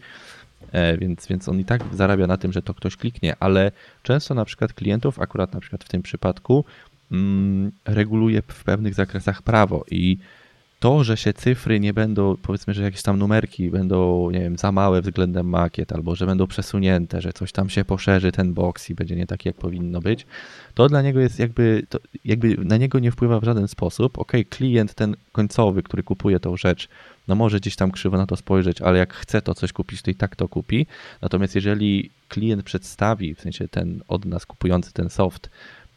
więc, 0.99 1.27
więc 1.27 1.49
on 1.49 1.61
i 1.61 1.65
tak 1.65 1.83
zarabia 1.93 2.27
na 2.27 2.37
tym, 2.37 2.53
że 2.53 2.63
to 2.63 2.75
ktoś 2.75 2.97
kliknie, 2.97 3.37
ale 3.41 3.73
często 4.03 4.35
na 4.35 4.45
przykład 4.45 4.73
klientów, 4.73 5.21
akurat 5.21 5.55
na 5.55 5.61
przykład 5.61 5.85
w 5.85 5.89
tym 5.89 6.03
przypadku, 6.03 6.65
mm, 7.13 7.73
reguluje 7.85 8.43
w 8.43 8.65
pewnych 8.65 8.95
zakresach 8.95 9.43
prawo 9.43 9.85
i 9.91 10.19
to, 10.81 11.05
że 11.05 11.17
się 11.17 11.33
cyfry 11.33 11.81
nie 11.81 11.95
będą, 11.95 12.37
powiedzmy, 12.43 12.75
że 12.75 12.83
jakieś 12.83 13.03
tam 13.03 13.19
numerki 13.19 13.71
będą, 13.71 14.31
nie 14.31 14.41
wiem, 14.41 14.59
za 14.59 14.73
małe 14.73 15.03
względem 15.03 15.49
makiet, 15.49 15.93
albo 15.93 16.15
że 16.15 16.27
będą 16.27 16.47
przesunięte, 16.47 17.21
że 17.21 17.33
coś 17.33 17.53
tam 17.53 17.69
się 17.69 17.85
poszerzy 17.85 18.33
ten 18.33 18.55
box 18.55 18.91
i 18.91 18.95
będzie 18.95 19.17
nie 19.17 19.27
taki, 19.27 19.49
jak 19.49 19.57
powinno 19.57 20.01
być, 20.01 20.27
to 20.75 20.89
dla 20.89 21.03
niego 21.03 21.21
jest 21.21 21.39
jakby, 21.39 21.87
jakby 22.25 22.57
na 22.57 22.77
niego 22.77 22.99
nie 22.99 23.11
wpływa 23.11 23.41
w 23.41 23.45
żaden 23.45 23.69
sposób. 23.69 24.19
Ok, 24.19 24.33
klient 24.49 24.95
ten 24.95 25.17
końcowy, 25.33 25.83
który 25.83 26.03
kupuje 26.03 26.41
tą 26.41 26.57
rzecz, 26.57 26.89
no 27.31 27.37
może 27.37 27.61
gdzieś 27.61 27.77
tam 27.77 27.91
krzywo 27.91 28.17
na 28.17 28.27
to 28.27 28.37
spojrzeć, 28.37 28.83
ale 28.83 28.99
jak 28.99 29.15
chce 29.15 29.43
to 29.43 29.55
coś 29.55 29.73
kupić, 29.73 30.03
to 30.03 30.11
i 30.11 30.15
tak 30.15 30.37
to 30.37 30.49
kupi. 30.49 30.87
Natomiast 31.23 31.55
jeżeli 31.55 32.11
klient 32.29 32.63
przedstawi, 32.63 33.35
w 33.35 33.41
sensie 33.41 33.69
ten 33.69 34.03
od 34.09 34.25
nas 34.25 34.47
kupujący 34.47 34.93
ten 34.93 35.11
soft, 35.11 35.51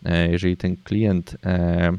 e, 0.05 0.31
jeżeli 0.31 0.57
ten 0.57 0.77
klient 0.77 1.37
e, 1.45 1.91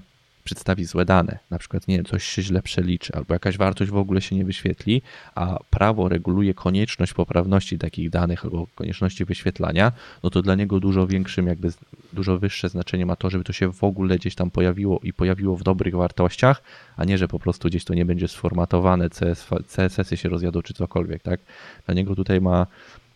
przedstawi 0.44 0.84
złe 0.84 1.04
dane, 1.04 1.38
na 1.50 1.58
przykład 1.58 1.88
nie 1.88 1.96
wiem, 1.96 2.04
coś 2.04 2.24
się 2.24 2.42
źle 2.42 2.62
przeliczy, 2.62 3.12
albo 3.14 3.34
jakaś 3.34 3.56
wartość 3.56 3.90
w 3.90 3.96
ogóle 3.96 4.20
się 4.20 4.36
nie 4.36 4.44
wyświetli, 4.44 5.02
a 5.34 5.58
prawo 5.70 6.08
reguluje 6.08 6.54
konieczność 6.54 7.12
poprawności 7.12 7.78
takich 7.78 8.10
danych 8.10 8.44
albo 8.44 8.66
konieczności 8.74 9.24
wyświetlania, 9.24 9.92
no 10.22 10.30
to 10.30 10.42
dla 10.42 10.54
niego 10.54 10.80
dużo 10.80 11.06
większym, 11.06 11.46
jakby 11.46 11.72
dużo 12.12 12.38
wyższe 12.38 12.68
znaczenie 12.68 13.06
ma 13.06 13.16
to, 13.16 13.30
żeby 13.30 13.44
to 13.44 13.52
się 13.52 13.72
w 13.72 13.84
ogóle 13.84 14.16
gdzieś 14.16 14.34
tam 14.34 14.50
pojawiło 14.50 15.00
i 15.02 15.12
pojawiło 15.12 15.56
w 15.56 15.62
dobrych 15.62 15.94
wartościach, 15.94 16.62
a 16.96 17.04
nie, 17.04 17.18
że 17.18 17.28
po 17.28 17.38
prostu 17.38 17.68
gdzieś 17.68 17.84
to 17.84 17.94
nie 17.94 18.04
będzie 18.04 18.28
sformatowane, 18.28 19.08
CSS-y 19.66 20.16
się 20.16 20.28
rozjadą 20.28 20.62
czy 20.62 20.74
cokolwiek, 20.74 21.22
tak? 21.22 21.40
Dla 21.86 21.94
niego 21.94 22.14
tutaj 22.14 22.40
ma 22.40 22.66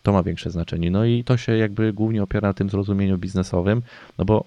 to 0.03 0.11
ma 0.11 0.23
większe 0.23 0.51
znaczenie. 0.51 0.91
No 0.91 1.05
i 1.05 1.23
to 1.23 1.37
się 1.37 1.57
jakby 1.57 1.93
głównie 1.93 2.23
opiera 2.23 2.47
na 2.47 2.53
tym 2.53 2.69
zrozumieniu 2.69 3.17
biznesowym, 3.17 3.81
no 4.17 4.25
bo 4.25 4.45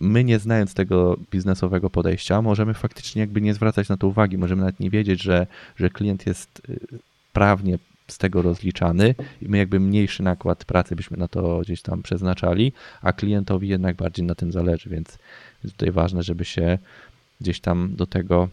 my 0.00 0.24
nie 0.24 0.38
znając 0.38 0.74
tego 0.74 1.16
biznesowego 1.30 1.90
podejścia, 1.90 2.42
możemy 2.42 2.74
faktycznie 2.74 3.20
jakby 3.20 3.40
nie 3.40 3.54
zwracać 3.54 3.88
na 3.88 3.96
to 3.96 4.08
uwagi, 4.08 4.38
możemy 4.38 4.60
nawet 4.60 4.80
nie 4.80 4.90
wiedzieć, 4.90 5.22
że, 5.22 5.46
że 5.76 5.90
klient 5.90 6.26
jest 6.26 6.62
y, 6.68 6.98
prawnie 7.32 7.78
z 8.08 8.18
tego 8.18 8.42
rozliczany 8.42 9.14
i 9.42 9.48
my 9.48 9.58
jakby 9.58 9.80
mniejszy 9.80 10.22
nakład 10.22 10.64
pracy 10.64 10.96
byśmy 10.96 11.16
na 11.16 11.28
to 11.28 11.60
gdzieś 11.60 11.82
tam 11.82 12.02
przeznaczali, 12.02 12.72
a 13.02 13.12
klientowi 13.12 13.68
jednak 13.68 13.96
bardziej 13.96 14.26
na 14.26 14.34
tym 14.34 14.52
zależy, 14.52 14.90
więc 14.90 15.18
tutaj 15.62 15.90
ważne, 15.90 16.22
żeby 16.22 16.44
się 16.44 16.78
gdzieś 17.40 17.60
tam 17.60 17.96
do 17.96 18.06
tego 18.06 18.48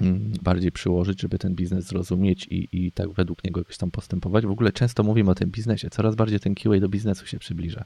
mm, 0.00 0.32
bardziej 0.42 0.72
przyłożyć, 0.72 1.20
żeby 1.20 1.38
ten 1.38 1.54
biznes 1.54 1.86
zrozumieć 1.86 2.46
i, 2.46 2.68
i 2.72 2.92
tak 2.92 3.12
według 3.12 3.44
niego 3.44 3.60
jakoś 3.60 3.76
tam 3.76 3.90
postępować. 3.90 4.46
W 4.46 4.50
ogóle 4.50 4.72
często 4.72 5.02
mówimy 5.02 5.30
o 5.30 5.34
tym 5.34 5.50
biznesie, 5.50 5.90
coraz 5.90 6.14
bardziej 6.14 6.40
ten 6.40 6.54
QA 6.54 6.80
do 6.80 6.88
biznesu 6.88 7.26
się 7.26 7.38
przybliża. 7.38 7.84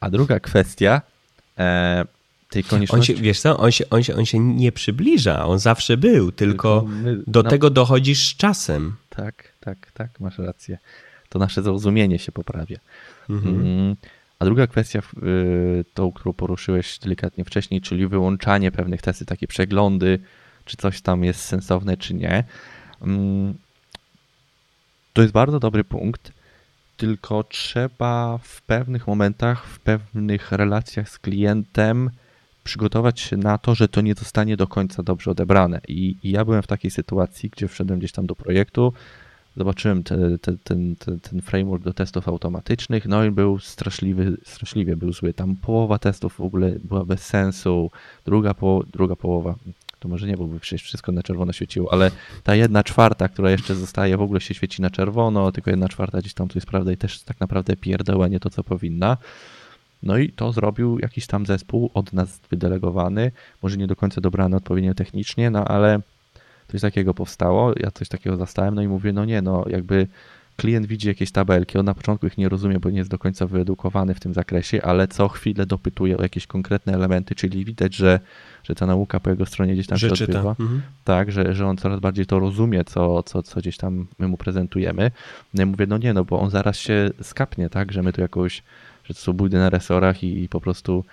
A 0.00 0.10
druga 0.10 0.40
kwestia 0.40 1.02
tej 2.52 2.64
konieczności. 2.64 3.12
On 3.12 3.16
się, 3.16 3.22
wiesz 3.22 3.40
co, 3.40 3.56
on 3.56 3.70
się, 3.72 3.84
on, 3.90 4.02
się, 4.02 4.16
on 4.16 4.26
się 4.26 4.38
nie 4.38 4.72
przybliża, 4.72 5.46
on 5.46 5.58
zawsze 5.58 5.96
był, 5.96 6.32
tylko, 6.32 6.80
tylko 6.80 6.96
my, 6.96 7.22
do 7.26 7.42
no, 7.42 7.50
tego 7.50 7.70
dochodzisz 7.70 8.28
z 8.28 8.36
czasem. 8.36 8.96
Tak, 9.08 9.52
tak, 9.60 9.92
tak, 9.94 10.20
masz 10.20 10.38
rację. 10.38 10.78
To 11.28 11.38
nasze 11.38 11.62
zrozumienie 11.62 12.18
się 12.18 12.32
poprawia. 12.32 12.78
Mhm. 13.30 13.54
Mm, 13.54 13.96
a 14.38 14.44
druga 14.44 14.66
kwestia, 14.66 14.98
y, 14.98 15.84
tą, 15.94 16.12
którą 16.12 16.32
poruszyłeś 16.32 16.98
delikatnie 16.98 17.44
wcześniej, 17.44 17.80
czyli 17.80 18.06
wyłączanie 18.06 18.72
pewnych 18.72 19.02
testy, 19.02 19.26
takie 19.26 19.46
przeglądy, 19.46 20.18
czy 20.64 20.76
coś 20.76 21.00
tam 21.00 21.24
jest 21.24 21.40
sensowne, 21.40 21.96
czy 21.96 22.14
nie. 22.14 22.44
Mm, 23.02 23.54
to 25.12 25.22
jest 25.22 25.34
bardzo 25.34 25.60
dobry 25.60 25.84
punkt 25.84 26.32
tylko 27.02 27.44
trzeba 27.44 28.38
w 28.42 28.62
pewnych 28.62 29.06
momentach, 29.06 29.66
w 29.66 29.80
pewnych 29.80 30.52
relacjach 30.52 31.08
z 31.08 31.18
klientem 31.18 32.10
przygotować 32.64 33.20
się 33.20 33.36
na 33.36 33.58
to, 33.58 33.74
że 33.74 33.88
to 33.88 34.00
nie 34.00 34.14
zostanie 34.14 34.56
do 34.56 34.66
końca 34.66 35.02
dobrze 35.02 35.30
odebrane. 35.30 35.80
I, 35.88 36.16
i 36.22 36.30
ja 36.30 36.44
byłem 36.44 36.62
w 36.62 36.66
takiej 36.66 36.90
sytuacji, 36.90 37.50
gdzie 37.50 37.68
wszedłem 37.68 37.98
gdzieś 37.98 38.12
tam 38.12 38.26
do 38.26 38.34
projektu, 38.34 38.92
zobaczyłem 39.56 40.02
te, 40.02 40.38
te, 40.38 40.52
ten, 40.64 40.96
ten, 40.96 41.20
ten 41.20 41.42
framework 41.42 41.84
do 41.84 41.92
testów 41.92 42.28
automatycznych, 42.28 43.06
no 43.06 43.24
i 43.24 43.30
był 43.30 43.58
straszliwy, 43.58 44.36
straszliwie 44.44 44.96
był 44.96 45.12
zły. 45.12 45.34
Tam 45.34 45.56
połowa 45.56 45.98
testów 45.98 46.34
w 46.34 46.40
ogóle 46.40 46.76
była 46.84 47.04
bez 47.04 47.24
sensu, 47.24 47.90
druga, 48.24 48.54
po, 48.54 48.82
druga 48.92 49.16
połowa 49.16 49.54
to 50.02 50.08
może 50.08 50.26
nie, 50.26 50.36
byłby 50.36 50.60
przecież 50.60 50.82
wszystko 50.82 51.12
na 51.12 51.22
czerwono 51.22 51.52
świeciło, 51.52 51.92
ale 51.92 52.10
ta 52.44 52.54
jedna 52.54 52.84
czwarta, 52.84 53.28
która 53.28 53.50
jeszcze 53.50 53.74
zostaje, 53.74 54.16
w 54.16 54.22
ogóle 54.22 54.40
się 54.40 54.54
świeci 54.54 54.82
na 54.82 54.90
czerwono, 54.90 55.52
tylko 55.52 55.70
jedna 55.70 55.88
czwarta 55.88 56.18
gdzieś 56.18 56.34
tam 56.34 56.48
tu 56.48 56.58
jest 56.58 56.66
prawda 56.66 56.92
i 56.92 56.96
też 56.96 57.22
tak 57.22 57.40
naprawdę 57.40 57.76
pierdoła 57.76 58.28
nie 58.28 58.40
to, 58.40 58.50
co 58.50 58.64
powinna. 58.64 59.16
No 60.02 60.18
i 60.18 60.28
to 60.28 60.52
zrobił 60.52 60.98
jakiś 60.98 61.26
tam 61.26 61.46
zespół 61.46 61.90
od 61.94 62.12
nas 62.12 62.40
wydelegowany, 62.50 63.32
może 63.62 63.76
nie 63.76 63.86
do 63.86 63.96
końca 63.96 64.20
dobrany 64.20 64.56
odpowiednio 64.56 64.94
technicznie, 64.94 65.50
no 65.50 65.64
ale 65.64 66.00
coś 66.68 66.80
takiego 66.80 67.14
powstało, 67.14 67.72
ja 67.76 67.90
coś 67.90 68.08
takiego 68.08 68.36
zastałem, 68.36 68.74
no 68.74 68.82
i 68.82 68.88
mówię, 68.88 69.12
no 69.12 69.24
nie, 69.24 69.42
no 69.42 69.64
jakby 69.68 70.06
klient 70.56 70.86
widzi 70.86 71.08
jakieś 71.08 71.32
tabelki, 71.32 71.78
on 71.78 71.86
na 71.86 71.94
początku 71.94 72.26
ich 72.26 72.38
nie 72.38 72.48
rozumie, 72.48 72.80
bo 72.80 72.90
nie 72.90 72.98
jest 72.98 73.10
do 73.10 73.18
końca 73.18 73.46
wyedukowany 73.46 74.14
w 74.14 74.20
tym 74.20 74.34
zakresie, 74.34 74.82
ale 74.82 75.08
co 75.08 75.28
chwilę 75.28 75.66
dopytuje 75.66 76.18
o 76.18 76.22
jakieś 76.22 76.46
konkretne 76.46 76.92
elementy, 76.92 77.34
czyli 77.34 77.64
widać, 77.64 77.96
że, 77.96 78.20
że 78.64 78.74
ta 78.74 78.86
nauka 78.86 79.20
po 79.20 79.30
jego 79.30 79.46
stronie 79.46 79.72
gdzieś 79.72 79.86
tam 79.86 79.98
że 79.98 80.16
się 80.16 80.24
odbywa. 80.24 80.50
Mhm. 80.50 80.82
Tak, 81.04 81.32
że, 81.32 81.54
że 81.54 81.66
on 81.66 81.76
coraz 81.76 82.00
bardziej 82.00 82.26
to 82.26 82.38
rozumie, 82.38 82.84
co, 82.84 83.22
co, 83.22 83.42
co 83.42 83.60
gdzieś 83.60 83.76
tam 83.76 84.06
my 84.18 84.28
mu 84.28 84.36
prezentujemy. 84.36 85.10
No 85.54 85.62
ja 85.62 85.66
mówię, 85.66 85.86
no 85.88 85.98
nie, 85.98 86.12
no 86.12 86.24
bo 86.24 86.40
on 86.40 86.50
zaraz 86.50 86.76
się 86.76 87.10
skapnie, 87.22 87.70
tak, 87.70 87.92
że 87.92 88.02
my 88.02 88.12
tu 88.12 88.20
jakoś, 88.20 88.62
że 89.04 89.14
to 89.14 89.20
są 89.20 89.32
bójdy 89.32 89.58
na 89.58 89.70
resorach 89.70 90.22
i, 90.22 90.42
i 90.42 90.48
po 90.48 90.60
prostu 90.60 91.04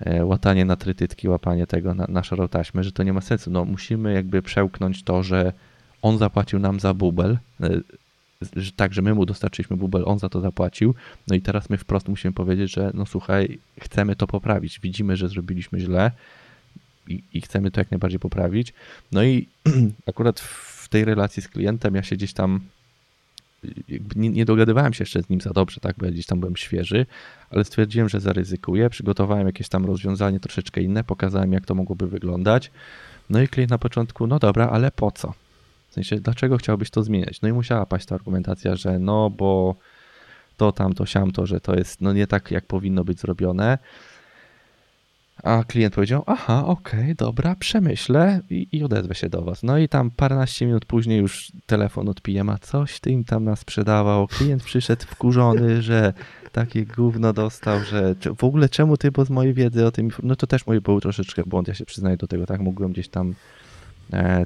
e, 0.00 0.24
łatanie 0.24 0.64
na 0.64 0.76
trytytki, 0.76 1.28
łapanie 1.28 1.66
tego 1.66 1.94
na, 1.94 2.06
na 2.08 2.22
szarą 2.22 2.48
taśmę, 2.48 2.84
że 2.84 2.92
to 2.92 3.02
nie 3.02 3.12
ma 3.12 3.20
sensu. 3.20 3.50
No 3.50 3.64
musimy 3.64 4.12
jakby 4.12 4.42
przełknąć 4.42 5.02
to, 5.02 5.22
że 5.22 5.52
on 6.02 6.18
zapłacił 6.18 6.58
nam 6.58 6.80
za 6.80 6.94
bubel, 6.94 7.38
e, 7.60 7.70
tak, 8.76 8.94
że 8.94 9.02
my 9.02 9.14
mu 9.14 9.26
dostarczyliśmy 9.26 9.76
bubel, 9.76 10.02
on 10.06 10.18
za 10.18 10.28
to 10.28 10.40
zapłacił, 10.40 10.94
no 11.28 11.36
i 11.36 11.40
teraz 11.40 11.70
my 11.70 11.78
wprost 11.78 12.08
musimy 12.08 12.32
powiedzieć, 12.32 12.72
że 12.72 12.90
no 12.94 13.06
słuchaj, 13.06 13.58
chcemy 13.80 14.16
to 14.16 14.26
poprawić, 14.26 14.80
widzimy, 14.80 15.16
że 15.16 15.28
zrobiliśmy 15.28 15.80
źle 15.80 16.10
i, 17.08 17.22
i 17.32 17.40
chcemy 17.40 17.70
to 17.70 17.80
jak 17.80 17.90
najbardziej 17.90 18.20
poprawić. 18.20 18.72
No 19.12 19.22
i 19.22 19.48
akurat 20.06 20.40
w 20.40 20.88
tej 20.88 21.04
relacji 21.04 21.42
z 21.42 21.48
klientem 21.48 21.94
ja 21.94 22.02
się 22.02 22.16
gdzieś 22.16 22.32
tam 22.32 22.60
nie, 24.16 24.30
nie, 24.30 24.44
dogadywałem 24.44 24.92
się 24.92 25.02
jeszcze 25.02 25.22
z 25.22 25.28
nim 25.28 25.40
za 25.40 25.50
dobrze, 25.50 25.80
tak, 25.80 25.96
bo 25.98 26.06
ja 26.06 26.12
gdzieś 26.12 26.26
tam 26.26 26.40
byłem 26.40 26.56
świeży, 26.56 27.06
ale 27.50 27.64
stwierdziłem, 27.64 28.08
że 28.08 28.20
zaryzykuję, 28.20 28.90
przygotowałem 28.90 29.46
jakieś 29.46 29.68
tam 29.68 29.86
rozwiązanie 29.86 30.40
troszeczkę 30.40 30.82
inne, 30.82 31.04
pokazałem 31.04 31.52
jak 31.52 31.66
to 31.66 31.74
mogłoby 31.74 32.08
wyglądać. 32.08 32.70
No 33.30 33.42
i 33.42 33.48
klient 33.48 33.70
na 33.70 33.78
początku, 33.78 34.26
no 34.26 34.38
dobra, 34.38 34.68
ale 34.68 34.90
po 34.90 35.10
co? 35.10 35.34
W 35.88 35.92
sensie, 35.92 36.16
dlaczego 36.16 36.56
chciałbyś 36.56 36.90
to 36.90 37.02
zmieniać? 37.02 37.40
No 37.42 37.48
i 37.48 37.52
musiała 37.52 37.86
paść 37.86 38.06
ta 38.06 38.14
argumentacja, 38.14 38.76
że 38.76 38.98
no 38.98 39.30
bo 39.30 39.74
to, 40.56 40.72
tamto, 40.72 41.06
siamto, 41.06 41.46
że 41.46 41.60
to 41.60 41.76
jest 41.76 42.00
no 42.00 42.12
nie 42.12 42.26
tak, 42.26 42.50
jak 42.50 42.66
powinno 42.66 43.04
być 43.04 43.20
zrobione. 43.20 43.78
A 45.42 45.64
klient 45.64 45.94
powiedział, 45.94 46.22
aha, 46.26 46.66
okej, 46.66 47.00
okay, 47.00 47.14
dobra, 47.14 47.54
przemyślę 47.54 48.40
i, 48.50 48.68
i, 48.72 48.84
odezwę 48.84 49.14
się 49.14 49.28
do 49.28 49.42
was. 49.42 49.62
No 49.62 49.78
i 49.78 49.88
tam 49.88 50.10
paręnaście 50.10 50.66
minut 50.66 50.84
później 50.84 51.18
już 51.18 51.52
telefon 51.66 52.08
od 52.08 52.20
a 52.48 52.58
coś 52.58 53.00
ty 53.00 53.10
im 53.10 53.24
tam 53.24 53.44
nas 53.44 53.60
sprzedawał. 53.60 54.26
Klient 54.26 54.62
przyszedł 54.62 55.02
wkurzony, 55.02 55.82
że 55.82 56.12
takie 56.52 56.86
gówno 56.86 57.32
dostał, 57.32 57.80
że 57.84 58.14
w 58.36 58.44
ogóle 58.44 58.68
czemu 58.68 58.96
ty, 58.96 59.10
bo 59.10 59.24
z 59.24 59.30
mojej 59.30 59.54
wiedzy 59.54 59.86
o 59.86 59.90
tym, 59.90 60.08
no 60.22 60.36
to 60.36 60.46
też 60.46 60.66
mój 60.66 60.80
był 60.80 61.00
troszeczkę 61.00 61.42
błąd, 61.46 61.68
ja 61.68 61.74
się 61.74 61.84
przyznaję 61.84 62.16
do 62.16 62.26
tego, 62.26 62.46
tak, 62.46 62.60
mogłem 62.60 62.92
gdzieś 62.92 63.08
tam 63.08 63.34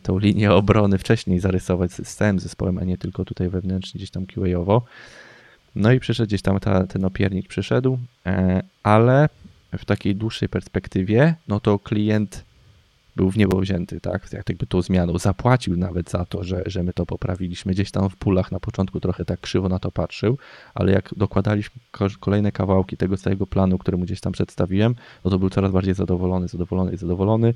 tą 0.02 0.18
linię 0.18 0.52
obrony 0.52 0.98
wcześniej 0.98 1.38
zarysować 1.38 1.92
z 1.92 2.14
całym 2.14 2.38
zespołem, 2.38 2.78
a 2.78 2.84
nie 2.84 2.98
tylko 2.98 3.24
tutaj 3.24 3.48
wewnętrznie 3.48 3.98
gdzieś 3.98 4.10
tam 4.10 4.26
QA-owo. 4.26 4.82
No 5.74 5.92
i 5.92 6.00
przyszedł 6.00 6.26
gdzieś 6.26 6.42
tam 6.42 6.60
ta, 6.60 6.86
ten 6.86 7.04
opiernik 7.04 7.48
przyszedł, 7.48 7.98
e, 8.26 8.62
ale 8.82 9.28
w 9.78 9.84
takiej 9.84 10.16
dłuższej 10.16 10.48
perspektywie, 10.48 11.34
no 11.48 11.60
to 11.60 11.78
klient 11.78 12.44
był 13.16 13.30
w 13.30 13.36
niebo 13.36 13.60
wzięty, 13.60 14.00
tak, 14.00 14.32
jak 14.32 14.48
jakby 14.48 14.66
tą 14.66 14.82
zmianą, 14.82 15.18
zapłacił 15.18 15.76
nawet 15.76 16.10
za 16.10 16.24
to, 16.24 16.44
że, 16.44 16.62
że 16.66 16.82
my 16.82 16.92
to 16.92 17.06
poprawiliśmy, 17.06 17.72
gdzieś 17.72 17.90
tam 17.90 18.10
w 18.10 18.16
pulach 18.16 18.52
na 18.52 18.60
początku 18.60 19.00
trochę 19.00 19.24
tak 19.24 19.40
krzywo 19.40 19.68
na 19.68 19.78
to 19.78 19.90
patrzył, 19.90 20.38
ale 20.74 20.92
jak 20.92 21.14
dokładaliśmy 21.16 21.80
kolejne 22.20 22.52
kawałki 22.52 22.96
tego 22.96 23.16
całego 23.16 23.46
planu, 23.46 23.78
który 23.78 23.96
mu 23.96 24.04
gdzieś 24.04 24.20
tam 24.20 24.32
przedstawiłem, 24.32 24.94
no 25.24 25.30
to 25.30 25.38
był 25.38 25.50
coraz 25.50 25.72
bardziej 25.72 25.94
zadowolony, 25.94 26.48
zadowolony 26.48 26.92
i 26.92 26.96
zadowolony 26.96 27.54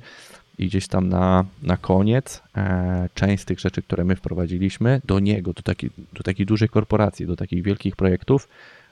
i 0.59 0.67
gdzieś 0.67 0.87
tam 0.87 1.09
na, 1.09 1.45
na 1.63 1.77
koniec 1.77 2.43
e, 2.57 3.09
część 3.13 3.43
z 3.43 3.45
tych 3.45 3.59
rzeczy, 3.59 3.81
które 3.81 4.03
my 4.03 4.15
wprowadziliśmy 4.15 5.01
do 5.05 5.19
niego, 5.19 5.53
do, 5.53 5.61
taki, 5.61 5.89
do 6.13 6.23
takiej 6.23 6.45
dużej 6.45 6.69
korporacji, 6.69 7.25
do 7.27 7.35
takich 7.35 7.63
wielkich 7.63 7.95
projektów, 7.95 8.47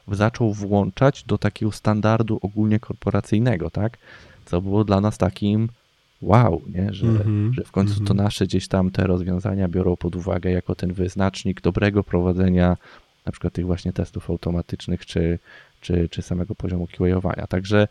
zaczął 0.08 0.54
włączać 0.54 1.24
do 1.24 1.38
takiego 1.38 1.72
standardu 1.72 2.40
ogólnie 2.42 2.80
korporacyjnego, 2.80 3.70
tak? 3.70 3.98
Co 4.46 4.62
było 4.62 4.84
dla 4.84 5.02
nas 5.02 5.18
takim 5.18 5.70
wow, 6.22 6.62
nie? 6.74 6.94
Że, 6.94 7.08
mm 7.08 7.22
-hmm, 7.22 7.54
że 7.54 7.64
w 7.64 7.72
końcu 7.72 7.94
mm 7.94 8.04
-hmm. 8.04 8.08
to 8.08 8.14
mhm. 8.14 8.26
nasze 8.26 8.46
gdzieś 8.46 8.68
tam 8.68 8.92
te 8.92 9.08
rozwiązania 9.08 9.68
biorą 9.68 9.96
pod 9.96 10.16
uwagę 10.16 10.52
jako 10.52 10.76
ten 10.76 10.94
wyznacznik 10.94 11.62
dobrego 11.62 12.04
prowadzenia 12.04 12.78
na 13.26 13.32
przykład 13.32 13.54
tych 13.54 13.66
właśnie 13.66 13.94
testów 13.94 14.30
automatycznych 14.30 15.06
czy, 15.06 15.40
czy, 15.82 16.10
czy 16.10 16.22
samego 16.22 16.56
poziomu 16.56 16.88
QA-owania. 16.88 17.48
Także 17.48 17.88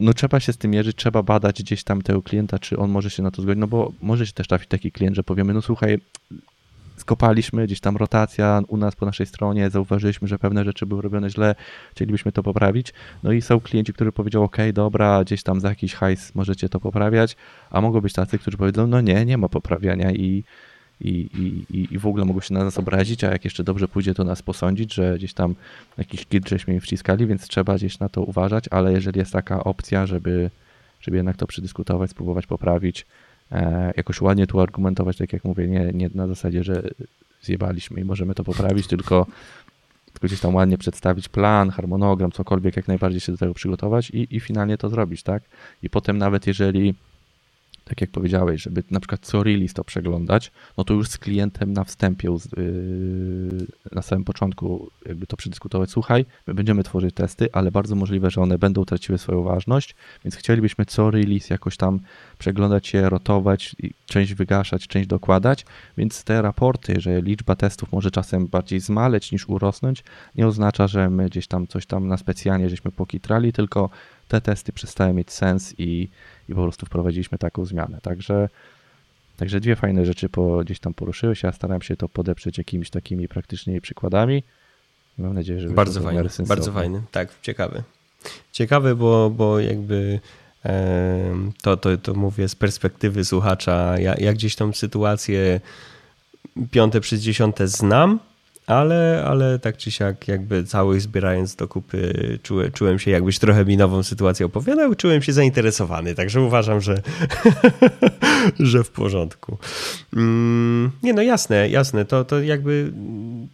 no 0.00 0.14
trzeba 0.14 0.40
się 0.40 0.52
z 0.52 0.58
tym 0.58 0.70
mierzyć, 0.70 0.96
trzeba 0.96 1.22
badać 1.22 1.62
gdzieś 1.62 1.84
tam 1.84 2.02
tego 2.02 2.22
klienta, 2.22 2.58
czy 2.58 2.78
on 2.78 2.90
może 2.90 3.10
się 3.10 3.22
na 3.22 3.30
to 3.30 3.42
zgodzić, 3.42 3.60
no 3.60 3.66
bo 3.66 3.92
może 4.02 4.26
się 4.26 4.32
też 4.32 4.48
trafić 4.48 4.68
taki 4.68 4.92
klient, 4.92 5.16
że 5.16 5.22
powiemy, 5.22 5.54
no 5.54 5.62
słuchaj, 5.62 5.98
skopaliśmy, 6.96 7.66
gdzieś 7.66 7.80
tam 7.80 7.96
rotacja 7.96 8.60
u 8.68 8.76
nas 8.76 8.96
po 8.96 9.06
naszej 9.06 9.26
stronie, 9.26 9.70
zauważyliśmy, 9.70 10.28
że 10.28 10.38
pewne 10.38 10.64
rzeczy 10.64 10.86
były 10.86 11.02
robione 11.02 11.30
źle, 11.30 11.54
chcielibyśmy 11.90 12.32
to 12.32 12.42
poprawić. 12.42 12.92
No 13.22 13.32
i 13.32 13.42
są 13.42 13.60
klienci, 13.60 13.92
którzy 13.92 14.12
powiedzą, 14.12 14.44
ok, 14.44 14.56
dobra, 14.72 15.24
gdzieś 15.24 15.42
tam 15.42 15.60
za 15.60 15.68
jakiś 15.68 15.94
hajs 15.94 16.34
możecie 16.34 16.68
to 16.68 16.80
poprawiać, 16.80 17.36
a 17.70 17.80
mogą 17.80 18.00
być 18.00 18.12
tacy, 18.12 18.38
którzy 18.38 18.56
powiedzą, 18.56 18.86
no 18.86 19.00
nie, 19.00 19.24
nie 19.24 19.38
ma 19.38 19.48
poprawiania 19.48 20.10
i, 20.10 20.44
i, 21.00 21.10
i, 21.70 21.88
i 21.94 21.98
w 21.98 22.06
ogóle 22.06 22.24
mogą 22.24 22.40
się 22.40 22.54
na 22.54 22.64
nas 22.64 22.78
obrazić, 22.78 23.24
a 23.24 23.30
jak 23.30 23.44
jeszcze 23.44 23.64
dobrze 23.64 23.88
pójdzie, 23.88 24.14
to 24.14 24.24
nas 24.24 24.42
posądzić, 24.42 24.94
że 24.94 25.14
gdzieś 25.18 25.34
tam 25.34 25.54
jakiś 25.98 26.26
kit 26.26 26.48
żeśmy 26.48 26.74
im 26.74 26.80
wciskali, 26.80 27.26
więc 27.26 27.48
trzeba 27.48 27.74
gdzieś 27.74 27.98
na 27.98 28.08
to 28.08 28.22
uważać, 28.22 28.64
ale 28.70 28.92
jeżeli 28.92 29.18
jest 29.18 29.32
taka 29.32 29.64
opcja, 29.64 30.06
żeby, 30.06 30.50
żeby 31.00 31.16
jednak 31.16 31.36
to 31.36 31.46
przedyskutować, 31.46 32.10
spróbować 32.10 32.46
poprawić, 32.46 33.06
E, 33.52 33.92
jakoś 33.96 34.20
ładnie 34.20 34.46
tu 34.46 34.60
argumentować, 34.60 35.16
tak 35.16 35.32
jak 35.32 35.44
mówię, 35.44 35.68
nie, 35.68 35.90
nie 35.94 36.10
na 36.14 36.26
zasadzie, 36.26 36.64
że 36.64 36.82
zjebaliśmy 37.42 38.00
i 38.00 38.04
możemy 38.04 38.34
to 38.34 38.44
poprawić, 38.44 38.86
tylko, 38.86 39.26
tylko 40.12 40.26
gdzieś 40.26 40.40
tam 40.40 40.54
ładnie 40.54 40.78
przedstawić 40.78 41.28
plan, 41.28 41.70
harmonogram, 41.70 42.32
cokolwiek, 42.32 42.76
jak 42.76 42.88
najbardziej 42.88 43.20
się 43.20 43.32
do 43.32 43.38
tego 43.38 43.54
przygotować 43.54 44.10
i, 44.10 44.36
i 44.36 44.40
finalnie 44.40 44.78
to 44.78 44.88
zrobić, 44.88 45.22
tak? 45.22 45.42
I 45.82 45.90
potem 45.90 46.18
nawet 46.18 46.46
jeżeli 46.46 46.94
tak 47.90 48.00
jak 48.00 48.10
powiedziałeś, 48.10 48.62
żeby 48.62 48.82
na 48.90 49.00
przykład 49.00 49.20
co 49.20 49.42
release 49.42 49.74
to 49.74 49.84
przeglądać, 49.84 50.52
no 50.78 50.84
to 50.84 50.94
już 50.94 51.08
z 51.08 51.18
klientem 51.18 51.72
na 51.72 51.84
wstępie, 51.84 52.28
yy, 52.56 53.66
na 53.92 54.02
samym 54.02 54.24
początku 54.24 54.90
jakby 55.06 55.26
to 55.26 55.36
przedyskutować, 55.36 55.90
słuchaj, 55.90 56.24
my 56.46 56.54
będziemy 56.54 56.82
tworzyć 56.82 57.14
testy, 57.14 57.48
ale 57.52 57.70
bardzo 57.70 57.94
możliwe, 57.94 58.30
że 58.30 58.40
one 58.40 58.58
będą 58.58 58.84
traciły 58.84 59.18
swoją 59.18 59.42
ważność, 59.42 59.94
więc 60.24 60.36
chcielibyśmy 60.36 60.84
co 60.86 61.10
release 61.10 61.50
jakoś 61.50 61.76
tam 61.76 62.00
przeglądać 62.38 62.94
je, 62.94 63.08
rotować, 63.08 63.76
część 64.06 64.34
wygaszać, 64.34 64.86
część 64.86 65.08
dokładać, 65.08 65.64
więc 65.98 66.24
te 66.24 66.42
raporty, 66.42 67.00
że 67.00 67.22
liczba 67.22 67.56
testów 67.56 67.92
może 67.92 68.10
czasem 68.10 68.46
bardziej 68.46 68.80
zmaleć 68.80 69.32
niż 69.32 69.48
urosnąć, 69.48 70.04
nie 70.34 70.46
oznacza, 70.46 70.88
że 70.88 71.10
my 71.10 71.26
gdzieś 71.26 71.46
tam 71.46 71.66
coś 71.66 71.86
tam 71.86 72.08
na 72.08 72.16
specjalnie 72.16 72.68
żeśmy 72.68 72.90
pokitrali, 72.90 73.52
tylko 73.52 73.90
te 74.30 74.40
testy 74.40 74.72
przestały 74.72 75.12
mieć 75.12 75.32
sens 75.32 75.74
i, 75.78 76.08
i 76.48 76.54
po 76.54 76.62
prostu 76.62 76.86
wprowadziliśmy 76.86 77.38
taką 77.38 77.64
zmianę. 77.64 77.98
Także, 78.02 78.48
także 79.36 79.60
dwie 79.60 79.76
fajne 79.76 80.06
rzeczy 80.06 80.28
po, 80.28 80.58
gdzieś 80.64 80.80
tam 80.80 80.94
poruszyłeś. 80.94 81.42
Ja 81.42 81.52
staram 81.52 81.82
się 81.82 81.96
to 81.96 82.08
podeprzeć 82.08 82.58
jakimiś 82.58 82.90
takimi 82.90 83.28
praktycznymi 83.28 83.80
przykładami. 83.80 84.42
Mam 85.18 85.34
nadzieję, 85.34 85.60
że 85.60 85.68
bardzo 85.68 86.00
fajny, 86.00 86.24
bardzo 86.46 86.72
fajny, 86.72 87.02
tak, 87.10 87.28
ciekawy. 87.42 87.82
Ciekawy, 88.52 88.96
bo, 88.96 89.30
bo 89.30 89.60
jakby 89.60 90.20
to, 91.62 91.76
to, 91.76 91.96
to 91.96 92.14
mówię 92.14 92.48
z 92.48 92.54
perspektywy 92.54 93.24
słuchacza, 93.24 93.98
ja, 93.98 94.14
ja 94.14 94.32
gdzieś 94.32 94.56
tą 94.56 94.72
sytuację 94.72 95.60
piąte 96.70 97.00
przez 97.00 97.20
dziesiąte 97.20 97.68
znam, 97.68 98.20
ale, 98.70 99.24
ale 99.26 99.58
tak 99.58 99.76
czy 99.76 99.90
siak 99.90 100.28
jakby 100.28 100.64
całość 100.64 101.02
zbierając 101.02 101.56
do 101.56 101.68
kupy 101.68 102.38
czułem, 102.42 102.72
czułem 102.72 102.98
się 102.98 103.10
jakbyś 103.10 103.38
trochę 103.38 103.64
mi 103.64 103.76
nową 103.76 104.02
sytuację 104.02 104.46
opowiadał, 104.46 104.94
czułem 104.94 105.22
się 105.22 105.32
zainteresowany, 105.32 106.14
także 106.14 106.40
uważam, 106.40 106.80
że, 106.80 107.02
że 108.58 108.84
w 108.84 108.90
porządku. 108.90 109.58
Mm, 110.16 110.90
nie 111.02 111.12
no 111.12 111.22
jasne, 111.22 111.68
jasne, 111.68 112.04
to, 112.04 112.24
to 112.24 112.40
jakby 112.40 112.92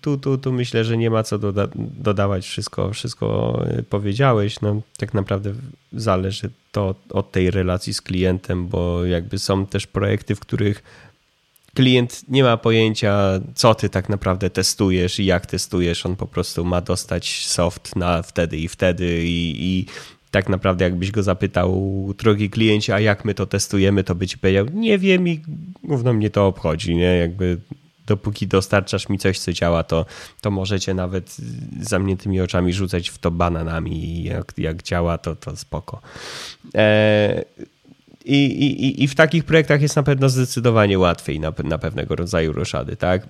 tu, 0.00 0.18
tu, 0.18 0.38
tu 0.38 0.52
myślę, 0.52 0.84
że 0.84 0.96
nie 0.96 1.10
ma 1.10 1.22
co 1.22 1.38
doda 1.38 1.68
dodawać, 1.76 2.46
wszystko, 2.46 2.92
wszystko 2.92 3.58
powiedziałeś, 3.90 4.60
no 4.60 4.80
tak 4.98 5.14
naprawdę 5.14 5.52
zależy 5.92 6.50
to 6.72 6.94
od 7.10 7.32
tej 7.32 7.50
relacji 7.50 7.94
z 7.94 8.00
klientem, 8.00 8.68
bo 8.68 9.04
jakby 9.04 9.38
są 9.38 9.66
też 9.66 9.86
projekty, 9.86 10.34
w 10.34 10.40
których 10.40 10.82
klient 11.76 12.22
nie 12.28 12.42
ma 12.42 12.56
pojęcia, 12.56 13.40
co 13.54 13.74
ty 13.74 13.88
tak 13.88 14.08
naprawdę 14.08 14.50
testujesz 14.50 15.18
i 15.18 15.24
jak 15.24 15.46
testujesz. 15.46 16.06
On 16.06 16.16
po 16.16 16.26
prostu 16.26 16.64
ma 16.64 16.80
dostać 16.80 17.46
soft 17.46 17.96
na 17.96 18.22
wtedy 18.22 18.58
i 18.58 18.68
wtedy 18.68 19.24
i, 19.24 19.54
i 19.58 19.86
tak 20.30 20.48
naprawdę 20.48 20.84
jakbyś 20.84 21.10
go 21.10 21.22
zapytał, 21.22 21.70
drogi 22.18 22.50
kliencie, 22.50 22.94
a 22.94 23.00
jak 23.00 23.24
my 23.24 23.34
to 23.34 23.46
testujemy, 23.46 24.04
to 24.04 24.14
by 24.14 24.26
ci 24.26 24.38
powiedział, 24.38 24.66
nie 24.72 24.98
wiem 24.98 25.28
i 25.28 25.42
gówno 25.82 26.12
mnie 26.12 26.30
to 26.30 26.46
obchodzi, 26.46 26.94
nie? 26.94 27.16
Jakby 27.16 27.58
dopóki 28.06 28.46
dostarczasz 28.46 29.08
mi 29.08 29.18
coś, 29.18 29.38
co 29.38 29.52
działa, 29.52 29.82
to, 29.82 30.06
to 30.40 30.50
możecie 30.50 30.94
nawet 30.94 31.36
zamkniętymi 31.80 32.40
oczami 32.40 32.72
rzucać 32.72 33.08
w 33.08 33.18
to 33.18 33.30
bananami 33.30 34.04
i 34.04 34.24
jak, 34.24 34.52
jak 34.58 34.82
działa, 34.82 35.18
to, 35.18 35.36
to 35.36 35.56
spoko. 35.56 36.00
Eee, 36.74 37.44
i, 38.26 38.64
i, 38.66 39.04
I 39.04 39.08
w 39.08 39.14
takich 39.14 39.44
projektach 39.44 39.82
jest 39.82 39.96
na 39.96 40.02
pewno 40.02 40.28
zdecydowanie 40.28 40.98
łatwiej 40.98 41.40
na, 41.40 41.52
na 41.64 41.78
pewnego 41.78 42.16
rodzaju 42.16 42.52
roszady, 42.52 42.96
tak? 42.96 43.22
E, 43.22 43.28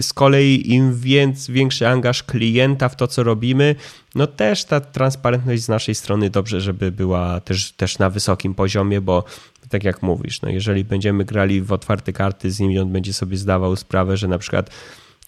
z 0.00 0.12
kolei 0.14 0.72
im 0.72 0.94
więc, 0.94 1.50
większy 1.50 1.88
angaż 1.88 2.22
klienta 2.22 2.88
w 2.88 2.96
to, 2.96 3.06
co 3.06 3.22
robimy, 3.22 3.74
no 4.14 4.26
też 4.26 4.64
ta 4.64 4.80
transparentność 4.80 5.62
z 5.62 5.68
naszej 5.68 5.94
strony 5.94 6.30
dobrze, 6.30 6.60
żeby 6.60 6.92
była 6.92 7.40
też, 7.40 7.72
też 7.72 7.98
na 7.98 8.10
wysokim 8.10 8.54
poziomie, 8.54 9.00
bo 9.00 9.24
tak 9.68 9.84
jak 9.84 10.02
mówisz, 10.02 10.42
no 10.42 10.48
jeżeli 10.48 10.84
będziemy 10.84 11.24
grali 11.24 11.62
w 11.62 11.72
otwarte 11.72 12.12
karty 12.12 12.50
z 12.50 12.60
nim 12.60 12.82
on 12.82 12.92
będzie 12.92 13.12
sobie 13.12 13.36
zdawał 13.36 13.76
sprawę, 13.76 14.16
że 14.16 14.28
na 14.28 14.38
przykład 14.38 14.70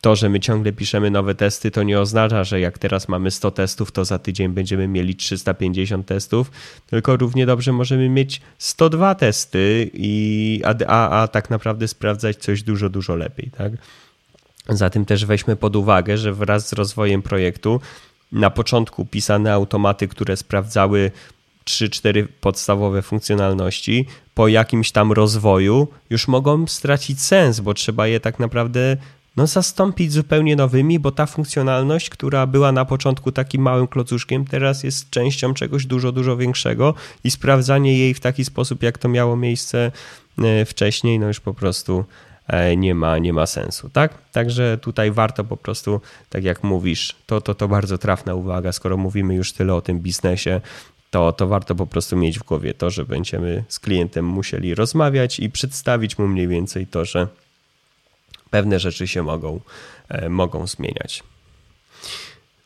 to, 0.00 0.16
że 0.16 0.28
my 0.28 0.40
ciągle 0.40 0.72
piszemy 0.72 1.10
nowe 1.10 1.34
testy, 1.34 1.70
to 1.70 1.82
nie 1.82 2.00
oznacza, 2.00 2.44
że 2.44 2.60
jak 2.60 2.78
teraz 2.78 3.08
mamy 3.08 3.30
100 3.30 3.50
testów, 3.50 3.92
to 3.92 4.04
za 4.04 4.18
tydzień 4.18 4.48
będziemy 4.48 4.88
mieli 4.88 5.14
350 5.14 6.06
testów, 6.06 6.50
tylko 6.86 7.16
równie 7.16 7.46
dobrze 7.46 7.72
możemy 7.72 8.08
mieć 8.08 8.40
102 8.58 9.14
testy, 9.14 9.90
i, 9.92 10.62
a, 10.64 10.74
a, 10.86 11.22
a 11.22 11.28
tak 11.28 11.50
naprawdę 11.50 11.88
sprawdzać 11.88 12.36
coś 12.36 12.62
dużo, 12.62 12.88
dużo 12.88 13.16
lepiej. 13.16 13.50
Tak? 13.58 13.72
Zatem 14.68 15.04
też 15.04 15.24
weźmy 15.24 15.56
pod 15.56 15.76
uwagę, 15.76 16.18
że 16.18 16.32
wraz 16.32 16.68
z 16.68 16.72
rozwojem 16.72 17.22
projektu 17.22 17.80
na 18.32 18.50
początku 18.50 19.06
pisane 19.06 19.52
automaty, 19.52 20.08
które 20.08 20.36
sprawdzały 20.36 21.10
3-4 21.64 22.26
podstawowe 22.40 23.02
funkcjonalności, 23.02 24.06
po 24.34 24.48
jakimś 24.48 24.92
tam 24.92 25.12
rozwoju 25.12 25.88
już 26.10 26.28
mogą 26.28 26.66
stracić 26.66 27.20
sens, 27.20 27.60
bo 27.60 27.74
trzeba 27.74 28.06
je 28.06 28.20
tak 28.20 28.38
naprawdę 28.38 28.96
no, 29.36 29.46
zastąpić 29.46 30.12
zupełnie 30.12 30.56
nowymi, 30.56 30.98
bo 30.98 31.12
ta 31.12 31.26
funkcjonalność, 31.26 32.10
która 32.10 32.46
była 32.46 32.72
na 32.72 32.84
początku 32.84 33.32
takim 33.32 33.62
małym 33.62 33.86
klocuszkiem, 33.86 34.44
teraz 34.44 34.82
jest 34.82 35.10
częścią 35.10 35.54
czegoś 35.54 35.86
dużo, 35.86 36.12
dużo 36.12 36.36
większego 36.36 36.94
i 37.24 37.30
sprawdzanie 37.30 37.98
jej 37.98 38.14
w 38.14 38.20
taki 38.20 38.44
sposób, 38.44 38.82
jak 38.82 38.98
to 38.98 39.08
miało 39.08 39.36
miejsce 39.36 39.92
e, 40.38 40.64
wcześniej, 40.64 41.18
no 41.18 41.26
już 41.26 41.40
po 41.40 41.54
prostu 41.54 42.04
e, 42.46 42.76
nie 42.76 42.94
ma, 42.94 43.18
nie 43.18 43.32
ma 43.32 43.46
sensu, 43.46 43.90
tak? 43.90 44.30
Także 44.32 44.78
tutaj 44.78 45.10
warto 45.10 45.44
po 45.44 45.56
prostu, 45.56 46.00
tak 46.28 46.44
jak 46.44 46.64
mówisz, 46.64 47.16
to, 47.26 47.40
to, 47.40 47.54
to 47.54 47.68
bardzo 47.68 47.98
trafna 47.98 48.34
uwaga, 48.34 48.72
skoro 48.72 48.96
mówimy 48.96 49.34
już 49.34 49.52
tyle 49.52 49.74
o 49.74 49.80
tym 49.80 50.00
biznesie, 50.00 50.60
to, 51.10 51.32
to 51.32 51.46
warto 51.46 51.74
po 51.74 51.86
prostu 51.86 52.16
mieć 52.16 52.38
w 52.38 52.42
głowie 52.42 52.74
to, 52.74 52.90
że 52.90 53.04
będziemy 53.04 53.64
z 53.68 53.78
klientem 53.78 54.26
musieli 54.26 54.74
rozmawiać 54.74 55.40
i 55.40 55.50
przedstawić 55.50 56.18
mu 56.18 56.28
mniej 56.28 56.48
więcej 56.48 56.86
to, 56.86 57.04
że 57.04 57.28
pewne 58.50 58.78
rzeczy 58.80 59.08
się 59.08 59.22
mogą, 59.22 59.60
e, 60.08 60.28
mogą 60.28 60.66
zmieniać. 60.66 61.22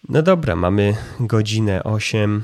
No 0.08 0.22
dobra, 0.22 0.56
mamy 0.56 0.96
godzinę 1.20 1.84
8. 1.84 2.42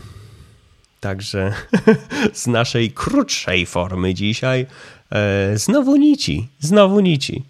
Także 1.01 1.55
z 2.33 2.47
naszej 2.47 2.91
krótszej 2.91 3.67
formy 3.67 4.15
dzisiaj 4.15 4.67
e, 5.13 5.59
znowu 5.59 5.97
nici, 5.97 6.49
znowu 6.61 7.01
nici. 7.01 7.43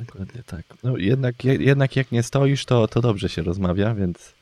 Dokładnie 0.00 0.42
tak. 0.46 0.62
No 0.82 0.96
jednak, 0.96 1.44
jednak 1.44 1.96
jak 1.96 2.12
nie 2.12 2.22
stoisz, 2.22 2.64
to, 2.64 2.88
to 2.88 3.00
dobrze 3.00 3.28
się 3.28 3.42
rozmawia, 3.42 3.94
więc. 3.94 4.32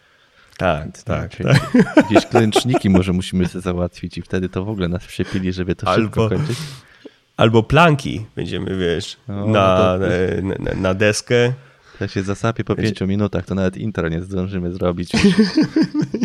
Tak, 0.57 0.85
więc 0.85 1.05
tak, 1.05 1.37
tak. 1.37 1.75
Jakieś 1.97 2.27
klęczniki 2.27 2.91
może 2.91 3.13
musimy 3.13 3.49
sobie 3.49 3.63
załatwić 3.63 4.19
i 4.19 4.23
wtedy 4.23 4.49
to 4.49 4.65
w 4.65 4.69
ogóle 4.69 4.89
nas 4.89 5.05
przepili, 5.05 5.53
żeby 5.53 5.77
to 5.77 5.89
Albo, 5.89 6.03
szybko 6.03 6.29
kończyć. 6.29 6.59
Albo 7.37 7.63
planki 7.63 8.27
będziemy, 8.37 8.77
wiesz, 8.79 9.17
no, 9.29 9.47
na, 9.47 9.99
to... 9.99 9.99
na, 10.43 10.75
na, 10.75 10.95
deskę. 10.95 11.53
Jak 12.01 12.11
się 12.11 12.23
zasapie 12.23 12.65
po 12.65 12.77
pięciu 12.77 13.07
minutach, 13.07 13.47
to 13.47 13.55
nawet 13.55 13.77
intro 13.77 14.09
nie 14.09 14.23
zdążymy 14.23 14.73
zrobić. 14.73 15.13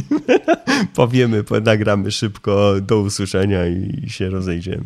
Powiemy, 0.95 1.43
nagramy 1.63 2.11
szybko, 2.11 2.73
do 2.81 2.99
usłyszenia 2.99 3.67
i 3.67 4.09
się 4.09 4.29
rozejdziemy. 4.29 4.83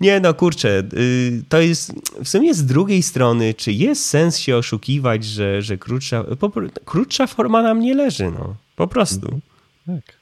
Nie 0.00 0.20
no, 0.20 0.34
kurczę, 0.34 0.82
y, 0.94 1.42
to 1.48 1.60
jest 1.60 1.92
w 2.24 2.28
sumie 2.28 2.54
z 2.54 2.66
drugiej 2.66 3.02
strony, 3.02 3.54
czy 3.54 3.72
jest 3.72 4.06
sens 4.06 4.38
się 4.38 4.56
oszukiwać, 4.56 5.24
że, 5.24 5.62
że 5.62 5.78
krótsza, 5.78 6.24
po, 6.38 6.52
krótsza 6.84 7.26
forma 7.26 7.62
nam 7.62 7.80
nie 7.80 7.94
leży, 7.94 8.30
no, 8.30 8.56
po 8.76 8.88
prostu. 8.88 9.40
Tak. 9.86 10.19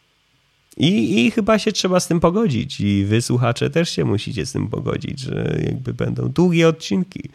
I, 0.78 1.26
I 1.26 1.30
chyba 1.30 1.58
się 1.58 1.72
trzeba 1.72 2.00
z 2.00 2.08
tym 2.08 2.20
pogodzić. 2.20 2.80
I 2.80 3.04
wy 3.04 3.22
słuchacze 3.22 3.70
też 3.70 3.90
się 3.90 4.04
musicie 4.04 4.46
z 4.46 4.52
tym 4.52 4.68
pogodzić, 4.68 5.20
że 5.20 5.60
jakby 5.64 5.94
będą 5.94 6.28
długie 6.28 6.68
odcinki. 6.68 7.30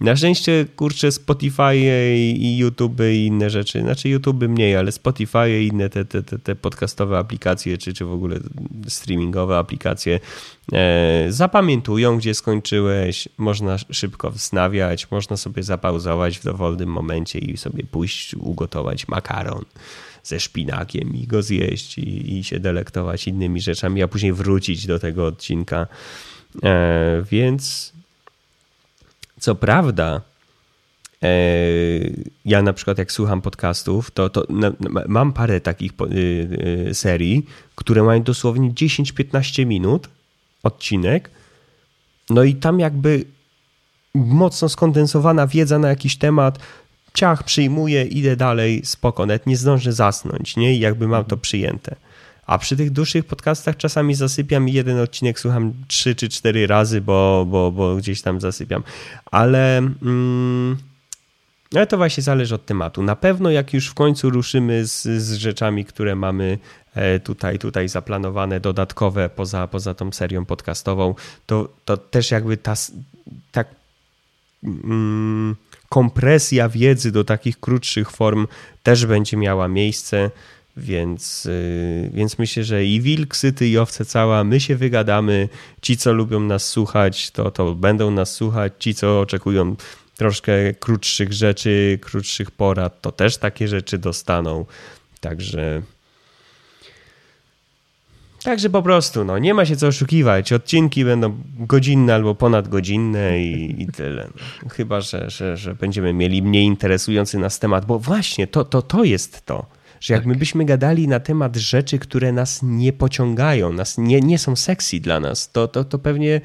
Na 0.00 0.16
szczęście, 0.16 0.66
kurczę, 0.76 1.12
Spotify 1.12 1.76
i 2.36 2.58
YouTube 2.58 3.00
i 3.12 3.26
inne 3.26 3.50
rzeczy, 3.50 3.80
znaczy 3.80 4.08
YouTube 4.08 4.42
mniej, 4.42 4.76
ale 4.76 4.92
Spotify 4.92 5.62
i 5.62 5.66
inne 5.66 5.88
te, 5.88 6.04
te, 6.04 6.22
te, 6.22 6.38
te 6.38 6.54
podcastowe 6.54 7.18
aplikacje, 7.18 7.78
czy, 7.78 7.92
czy 7.92 8.04
w 8.04 8.12
ogóle 8.12 8.36
streamingowe 8.88 9.58
aplikacje 9.58 10.20
e, 10.72 11.26
zapamiętują, 11.28 12.18
gdzie 12.18 12.34
skończyłeś, 12.34 13.28
można 13.38 13.76
szybko 13.90 14.30
wznawiać, 14.30 15.10
można 15.10 15.36
sobie 15.36 15.62
zapauzować 15.62 16.38
w 16.38 16.44
dowolnym 16.44 16.88
momencie 16.88 17.38
i 17.38 17.56
sobie 17.56 17.84
pójść 17.84 18.34
ugotować 18.34 19.08
makaron 19.08 19.64
ze 20.28 20.40
szpinakiem 20.40 21.14
i 21.14 21.26
go 21.26 21.42
zjeść 21.42 21.98
i, 21.98 22.38
i 22.38 22.44
się 22.44 22.60
delektować 22.60 23.28
innymi 23.28 23.60
rzeczami, 23.60 24.02
a 24.02 24.08
później 24.08 24.32
wrócić 24.32 24.86
do 24.86 24.98
tego 24.98 25.26
odcinka. 25.26 25.86
E, 26.62 27.24
więc 27.30 27.92
co 29.40 29.54
prawda, 29.54 30.20
e, 31.22 31.30
ja 32.44 32.62
na 32.62 32.72
przykład 32.72 32.98
jak 32.98 33.12
słucham 33.12 33.42
podcastów, 33.42 34.10
to, 34.10 34.28
to 34.28 34.46
mam 35.08 35.32
parę 35.32 35.60
takich 35.60 35.92
y, 35.92 36.88
y, 36.88 36.94
serii, 36.94 37.46
które 37.74 38.02
mają 38.02 38.22
dosłownie 38.22 38.70
10-15 38.70 39.66
minut 39.66 40.08
odcinek. 40.62 41.30
No 42.30 42.44
i 42.44 42.54
tam 42.54 42.80
jakby 42.80 43.24
mocno 44.14 44.68
skondensowana 44.68 45.46
wiedza 45.46 45.78
na 45.78 45.88
jakiś 45.88 46.16
temat, 46.16 46.58
ciach, 47.14 47.42
przyjmuję, 47.42 48.04
idę 48.04 48.36
dalej, 48.36 48.80
spoko, 48.84 49.26
nawet 49.26 49.46
nie 49.46 49.56
zdążę 49.56 49.92
zasnąć, 49.92 50.56
nie? 50.56 50.74
I 50.74 50.80
jakby 50.80 51.08
mam 51.08 51.24
to 51.24 51.36
przyjęte. 51.36 51.96
A 52.46 52.58
przy 52.58 52.76
tych 52.76 52.90
dłuższych 52.90 53.24
podcastach 53.24 53.76
czasami 53.76 54.14
zasypiam 54.14 54.68
i 54.68 54.72
jeden 54.72 54.98
odcinek 54.98 55.40
słucham 55.40 55.72
trzy 55.88 56.14
czy 56.14 56.28
cztery 56.28 56.66
razy, 56.66 57.00
bo, 57.00 57.46
bo, 57.50 57.72
bo 57.72 57.96
gdzieś 57.96 58.22
tam 58.22 58.40
zasypiam. 58.40 58.82
Ale, 59.30 59.78
mm, 59.78 60.76
ale 61.74 61.86
to 61.86 61.96
właśnie 61.96 62.22
zależy 62.22 62.54
od 62.54 62.66
tematu. 62.66 63.02
Na 63.02 63.16
pewno 63.16 63.50
jak 63.50 63.74
już 63.74 63.88
w 63.88 63.94
końcu 63.94 64.30
ruszymy 64.30 64.86
z, 64.86 65.02
z 65.02 65.34
rzeczami, 65.34 65.84
które 65.84 66.16
mamy 66.16 66.58
e, 66.94 67.20
tutaj, 67.20 67.58
tutaj 67.58 67.88
zaplanowane, 67.88 68.60
dodatkowe 68.60 69.28
poza, 69.28 69.66
poza 69.66 69.94
tą 69.94 70.12
serią 70.12 70.44
podcastową, 70.44 71.14
to, 71.46 71.68
to 71.84 71.96
też 71.96 72.30
jakby 72.30 72.56
ta, 72.56 72.74
tak 73.52 73.68
mm, 74.64 75.56
kompresja 75.88 76.68
wiedzy 76.68 77.12
do 77.12 77.24
takich 77.24 77.60
krótszych 77.60 78.10
form 78.10 78.46
też 78.82 79.06
będzie 79.06 79.36
miała 79.36 79.68
miejsce. 79.68 80.30
Więc, 80.76 81.46
y, 81.46 82.10
więc 82.14 82.38
myślę, 82.38 82.64
że 82.64 82.84
i 82.84 83.00
wilk 83.00 83.36
syty, 83.36 83.68
i 83.68 83.78
owce 83.78 84.04
cała, 84.04 84.44
my 84.44 84.60
się 84.60 84.76
wygadamy. 84.76 85.48
Ci, 85.82 85.96
co 85.96 86.12
lubią 86.12 86.40
nas 86.40 86.68
słuchać, 86.68 87.30
to, 87.30 87.50
to 87.50 87.74
będą 87.74 88.10
nas 88.10 88.34
słuchać. 88.34 88.72
Ci, 88.78 88.94
co 88.94 89.20
oczekują 89.20 89.76
troszkę 90.16 90.74
krótszych 90.74 91.32
rzeczy, 91.32 91.98
krótszych 92.02 92.50
porad, 92.50 93.00
to 93.00 93.12
też 93.12 93.36
takie 93.36 93.68
rzeczy 93.68 93.98
dostaną. 93.98 94.66
Także. 95.20 95.82
Także 98.48 98.70
po 98.70 98.82
prostu, 98.82 99.24
no, 99.24 99.38
nie 99.38 99.54
ma 99.54 99.66
się 99.66 99.76
co 99.76 99.86
oszukiwać. 99.86 100.52
Odcinki 100.52 101.04
będą 101.04 101.36
godzinne 101.58 102.14
albo 102.14 102.34
ponadgodzinne 102.34 103.42
i, 103.42 103.82
i 103.82 103.86
tyle. 103.86 104.28
No. 104.62 104.68
Chyba, 104.68 105.00
że, 105.00 105.30
że, 105.30 105.56
że 105.56 105.74
będziemy 105.74 106.12
mieli 106.12 106.42
mniej 106.42 106.64
interesujący 106.64 107.38
nas 107.38 107.58
temat, 107.58 107.86
bo 107.86 107.98
właśnie 107.98 108.46
to, 108.46 108.64
to, 108.64 108.82
to 108.82 109.04
jest 109.04 109.46
to 109.46 109.66
że 110.00 110.14
jak 110.14 110.22
tak. 110.22 110.26
my 110.26 110.34
byśmy 110.34 110.64
gadali 110.64 111.08
na 111.08 111.20
temat 111.20 111.56
rzeczy, 111.56 111.98
które 111.98 112.32
nas 112.32 112.60
nie 112.62 112.92
pociągają, 112.92 113.72
nas 113.72 113.98
nie, 113.98 114.20
nie 114.20 114.38
są 114.38 114.56
sexy 114.56 115.00
dla 115.00 115.20
nas, 115.20 115.52
to, 115.52 115.68
to, 115.68 115.84
to 115.84 115.98
pewnie 115.98 116.40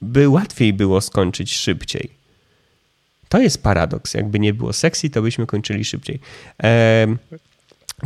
by 0.00 0.28
łatwiej 0.28 0.72
było 0.72 1.00
skończyć 1.00 1.54
szybciej. 1.54 2.10
To 3.28 3.38
jest 3.38 3.62
paradoks. 3.62 4.14
Jakby 4.14 4.38
nie 4.38 4.54
było 4.54 4.72
sexy, 4.72 5.10
to 5.10 5.22
byśmy 5.22 5.46
kończyli 5.46 5.84
szybciej. 5.84 6.20
Ehm, 6.58 7.16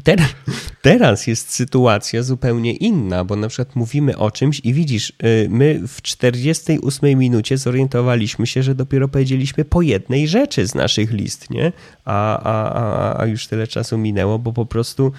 Teraz, 0.05 0.29
teraz 0.83 1.27
jest 1.27 1.53
sytuacja 1.53 2.23
zupełnie 2.23 2.73
inna, 2.73 3.25
bo 3.25 3.37
na 3.37 3.49
przykład 3.49 3.77
mówimy 3.77 4.19
o 4.19 4.31
czymś 4.31 4.61
i 4.65 4.75
widzisz, 4.75 5.13
y, 5.25 5.47
my 5.51 5.81
w 5.89 6.03
48 6.03 7.19
minucie 7.19 7.59
zorientowaliśmy 7.59 8.47
się, 8.47 8.63
że 8.63 8.75
dopiero 8.75 9.09
powiedzieliśmy 9.09 9.65
po 9.65 9.83
jednej 9.83 10.29
rzeczy 10.29 10.67
z 10.67 10.75
naszych 10.75 11.13
list, 11.13 11.51
nie? 11.51 11.73
A, 12.05 12.39
a, 12.39 12.73
a, 12.73 13.21
a 13.23 13.27
już 13.27 13.47
tyle 13.47 13.67
czasu 13.67 13.99
minęło, 13.99 14.39
bo 14.39 14.53
po 14.53 14.67
prostu 14.67 15.13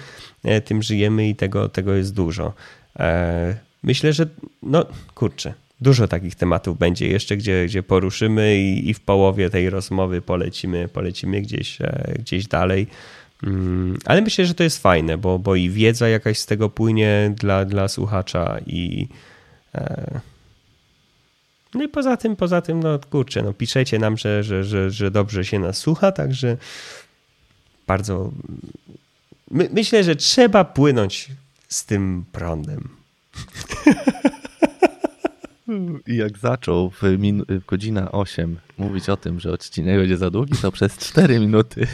e, 0.44 0.60
tym 0.60 0.82
żyjemy 0.82 1.28
i 1.28 1.34
tego, 1.34 1.68
tego 1.68 1.94
jest 1.94 2.14
dużo. 2.14 2.52
E, 2.98 3.56
myślę, 3.82 4.12
że 4.12 4.26
no 4.62 4.86
kurczę, 5.14 5.54
dużo 5.80 6.08
takich 6.08 6.34
tematów 6.34 6.78
będzie 6.78 7.08
jeszcze, 7.08 7.36
gdzie, 7.36 7.66
gdzie 7.66 7.82
poruszymy 7.82 8.56
i, 8.56 8.90
i 8.90 8.94
w 8.94 9.00
połowie 9.00 9.50
tej 9.50 9.70
rozmowy 9.70 10.22
polecimy, 10.22 10.88
polecimy 10.88 11.40
gdzieś, 11.40 11.80
e, 11.80 12.14
gdzieś 12.18 12.46
dalej. 12.46 12.86
Mm, 13.42 13.98
ale 14.04 14.22
myślę, 14.22 14.46
że 14.46 14.54
to 14.54 14.62
jest 14.62 14.82
fajne, 14.82 15.18
bo, 15.18 15.38
bo 15.38 15.56
i 15.56 15.70
wiedza 15.70 16.08
jakaś 16.08 16.38
z 16.38 16.46
tego 16.46 16.70
płynie 16.70 17.32
dla, 17.36 17.64
dla 17.64 17.88
słuchacza 17.88 18.58
i 18.66 19.08
e, 19.74 20.20
no 21.74 21.82
i 21.84 21.88
poza 21.88 22.16
tym, 22.16 22.36
poza 22.36 22.60
tym, 22.60 22.80
no 22.80 22.98
kurczę, 23.10 23.42
no 23.42 23.52
piszecie 23.52 23.98
nam, 23.98 24.16
że, 24.16 24.42
że, 24.42 24.64
że, 24.64 24.90
że 24.90 25.10
dobrze 25.10 25.44
się 25.44 25.58
nas 25.58 25.78
słucha, 25.78 26.12
także 26.12 26.56
bardzo 27.86 28.32
my, 29.50 29.68
myślę, 29.72 30.04
że 30.04 30.16
trzeba 30.16 30.64
płynąć 30.64 31.28
z 31.68 31.84
tym 31.84 32.24
prądem. 32.32 32.88
I 36.06 36.16
jak 36.16 36.38
zaczął 36.38 36.90
w, 36.90 37.02
min- 37.18 37.44
w 37.48 37.64
godzina 37.66 38.12
8 38.12 38.58
mówić 38.78 39.08
o 39.08 39.16
tym, 39.16 39.40
że 39.40 39.52
odcinek 39.52 39.98
będzie 39.98 40.16
za 40.16 40.30
długi, 40.30 40.54
to 40.62 40.72
przez 40.72 40.98
4 40.98 41.40
minuty 41.40 41.86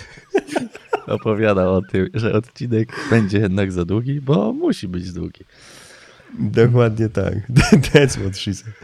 opowiadał 1.09 1.75
o 1.75 1.83
tym, 1.83 2.09
że 2.15 2.33
odcinek 2.33 2.93
będzie 3.11 3.39
jednak 3.39 3.73
za 3.73 3.85
długi, 3.85 4.21
bo 4.21 4.53
musi 4.53 4.89
być 4.89 5.13
długi. 5.13 5.45
Dokładnie 6.39 7.09
tak. 7.09 7.35
That's 7.93 8.21
what 8.21 8.37
she 8.39 8.55
said. 8.55 8.75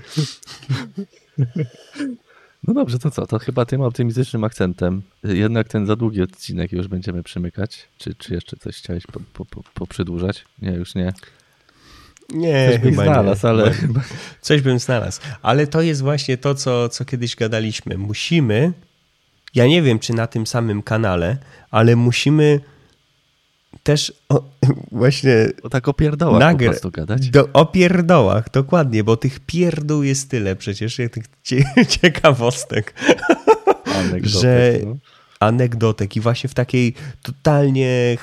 No 2.67 2.75
dobrze, 2.75 2.99
to 2.99 3.11
co? 3.11 3.27
To 3.27 3.39
chyba 3.39 3.65
tym 3.65 3.81
optymistycznym 3.81 4.45
akcentem 4.45 5.03
jednak 5.25 5.69
ten 5.69 5.87
za 5.87 5.97
długi 5.97 6.23
odcinek 6.23 6.73
już 6.73 6.89
będziemy 6.89 7.23
przymykać. 7.23 7.89
Czy, 7.99 8.15
czy 8.15 8.35
jeszcze 8.35 8.57
coś 8.57 8.77
chciałeś 8.77 9.07
po, 9.07 9.45
po, 9.45 9.63
poprzydłużać? 9.75 10.45
Nie, 10.63 10.71
już 10.71 10.95
nie. 10.95 11.13
Nie, 12.31 12.71
coś 12.73 12.81
chyba 12.81 13.03
znalazł, 13.03 13.47
nie. 13.47 13.51
ale... 13.51 13.75
Coś 14.41 14.63
bym 14.63 14.79
znalazł. 14.79 15.21
Ale 15.43 15.67
to 15.67 15.83
jest 15.83 16.03
właśnie 16.03 16.39
to, 16.39 16.55
co, 16.55 16.89
co 16.89 17.05
kiedyś 17.05 17.37
gadaliśmy. 17.37 17.99
Musimy 17.99 18.73
ja 19.55 19.67
nie 19.67 19.83
wiem, 19.83 19.99
czy 19.99 20.15
na 20.15 20.27
tym 20.27 20.47
samym 20.47 20.83
kanale, 20.83 21.37
ale 21.71 21.97
musimy 21.97 22.61
też 23.83 24.13
o, 24.29 24.43
właśnie. 24.93 25.49
O 25.63 25.69
tak 25.69 25.89
o 25.89 25.95
pierdołach 25.95 26.43
nagra- 26.43 26.67
po 26.67 26.71
prostu 26.71 26.91
gadać. 26.91 27.31
Do, 27.31 27.49
o 27.53 27.67
pierdołach, 27.67 28.51
dokładnie, 28.51 29.05
bo 29.05 29.17
tych 29.17 29.41
pierdół 29.41 30.03
jest 30.03 30.31
tyle 30.31 30.57
przecież, 30.57 30.97
tych 30.97 31.25
ciekawostek, 32.01 32.95
Anegdotek, 33.99 34.27
że 34.27 34.79
no. 34.85 34.97
anegdotek 35.41 36.17
i 36.17 36.21
właśnie 36.21 36.49
w 36.49 36.55
takiej 36.55 36.95
totalnie 37.23 38.17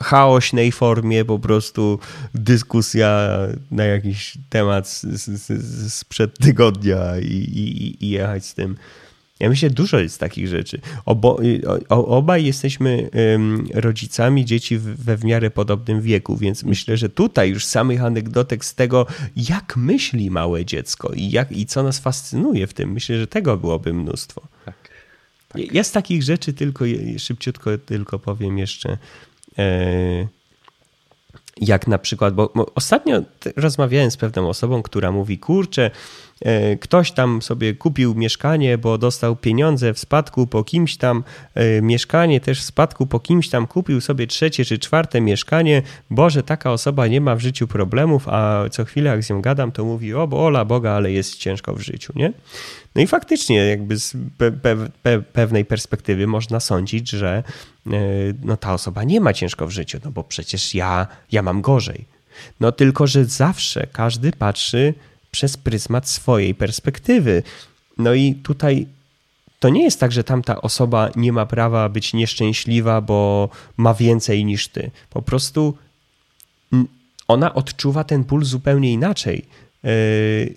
chaośnej 0.00 0.72
formie 0.72 1.24
po 1.24 1.38
prostu 1.38 1.98
dyskusja 2.34 3.28
na 3.70 3.84
jakiś 3.84 4.38
temat 4.48 5.02
sprzed 5.88 6.38
tygodnia 6.38 7.18
i, 7.18 7.34
i, 7.34 8.04
i 8.04 8.10
jechać 8.10 8.46
z 8.46 8.54
tym. 8.54 8.76
Ja 9.40 9.48
myślę, 9.48 9.70
dużo 9.70 9.98
jest 9.98 10.20
takich 10.20 10.48
rzeczy. 10.48 10.80
Obo, 11.04 11.40
obaj 11.88 12.44
jesteśmy 12.44 13.10
rodzicami 13.74 14.44
dzieci 14.44 14.78
we 14.78 15.16
w 15.16 15.24
miarę 15.24 15.50
podobnym 15.50 16.00
wieku, 16.00 16.36
więc 16.36 16.64
myślę, 16.64 16.96
że 16.96 17.08
tutaj 17.08 17.50
już 17.50 17.64
samych 17.64 18.04
anegdotek 18.04 18.64
z 18.64 18.74
tego, 18.74 19.06
jak 19.36 19.76
myśli 19.76 20.30
małe 20.30 20.64
dziecko 20.64 21.12
i, 21.12 21.30
jak, 21.30 21.52
i 21.52 21.66
co 21.66 21.82
nas 21.82 21.98
fascynuje 21.98 22.66
w 22.66 22.74
tym, 22.74 22.92
myślę, 22.92 23.18
że 23.18 23.26
tego 23.26 23.56
byłoby 23.56 23.92
mnóstwo. 23.92 24.42
Tak, 24.64 24.74
tak. 25.48 25.74
Ja 25.74 25.84
z 25.84 25.92
takich 25.92 26.22
rzeczy 26.22 26.52
tylko, 26.52 26.84
szybciutko 27.18 27.78
tylko 27.78 28.18
powiem 28.18 28.58
jeszcze, 28.58 28.98
e, 29.58 30.28
jak 31.60 31.86
na 31.86 31.98
przykład, 31.98 32.34
bo 32.34 32.52
ostatnio 32.74 33.22
rozmawiałem 33.56 34.10
z 34.10 34.16
pewną 34.16 34.48
osobą, 34.48 34.82
która 34.82 35.12
mówi, 35.12 35.38
kurczę, 35.38 35.90
ktoś 36.80 37.12
tam 37.12 37.42
sobie 37.42 37.74
kupił 37.74 38.14
mieszkanie, 38.14 38.78
bo 38.78 38.98
dostał 38.98 39.36
pieniądze 39.36 39.94
w 39.94 39.98
spadku 39.98 40.46
po 40.46 40.64
kimś 40.64 40.96
tam, 40.96 41.24
e, 41.54 41.82
mieszkanie 41.82 42.40
też 42.40 42.60
w 42.60 42.64
spadku 42.64 43.06
po 43.06 43.20
kimś 43.20 43.48
tam, 43.48 43.66
kupił 43.66 44.00
sobie 44.00 44.26
trzecie 44.26 44.64
czy 44.64 44.78
czwarte 44.78 45.20
mieszkanie, 45.20 45.82
Boże, 46.10 46.42
taka 46.42 46.72
osoba 46.72 47.06
nie 47.06 47.20
ma 47.20 47.36
w 47.36 47.40
życiu 47.40 47.68
problemów, 47.68 48.28
a 48.28 48.64
co 48.70 48.84
chwilę 48.84 49.10
jak 49.10 49.24
z 49.24 49.30
nią 49.30 49.40
gadam, 49.40 49.72
to 49.72 49.84
mówi, 49.84 50.14
o 50.14 50.28
ola 50.30 50.64
Boga, 50.64 50.92
ale 50.92 51.12
jest 51.12 51.36
ciężko 51.36 51.74
w 51.74 51.80
życiu, 51.80 52.12
nie? 52.16 52.32
No 52.94 53.02
i 53.02 53.06
faktycznie 53.06 53.56
jakby 53.56 53.98
z 53.98 54.16
pe 54.38 54.52
pe 55.02 55.22
pewnej 55.22 55.64
perspektywy 55.64 56.26
można 56.26 56.60
sądzić, 56.60 57.10
że 57.10 57.42
no, 58.42 58.56
ta 58.56 58.74
osoba 58.74 59.04
nie 59.04 59.20
ma 59.20 59.32
ciężko 59.32 59.66
w 59.66 59.70
życiu, 59.70 59.98
no 60.04 60.10
bo 60.10 60.24
przecież 60.24 60.74
ja, 60.74 61.06
ja 61.32 61.42
mam 61.42 61.60
gorzej. 61.60 62.04
No 62.60 62.72
tylko, 62.72 63.06
że 63.06 63.24
zawsze 63.24 63.86
każdy 63.92 64.32
patrzy 64.32 64.94
przez 65.30 65.56
pryzmat 65.56 66.08
swojej 66.08 66.54
perspektywy. 66.54 67.42
No 67.98 68.14
i 68.14 68.34
tutaj 68.34 68.86
to 69.60 69.68
nie 69.68 69.84
jest 69.84 70.00
tak, 70.00 70.12
że 70.12 70.24
tamta 70.24 70.62
osoba 70.62 71.10
nie 71.16 71.32
ma 71.32 71.46
prawa 71.46 71.88
być 71.88 72.12
nieszczęśliwa, 72.12 73.00
bo 73.00 73.48
ma 73.76 73.94
więcej 73.94 74.44
niż 74.44 74.68
ty. 74.68 74.90
Po 75.10 75.22
prostu 75.22 75.76
ona 77.28 77.54
odczuwa 77.54 78.04
ten 78.04 78.24
ból 78.24 78.44
zupełnie 78.44 78.92
inaczej. 78.92 79.44
E, 79.84 79.88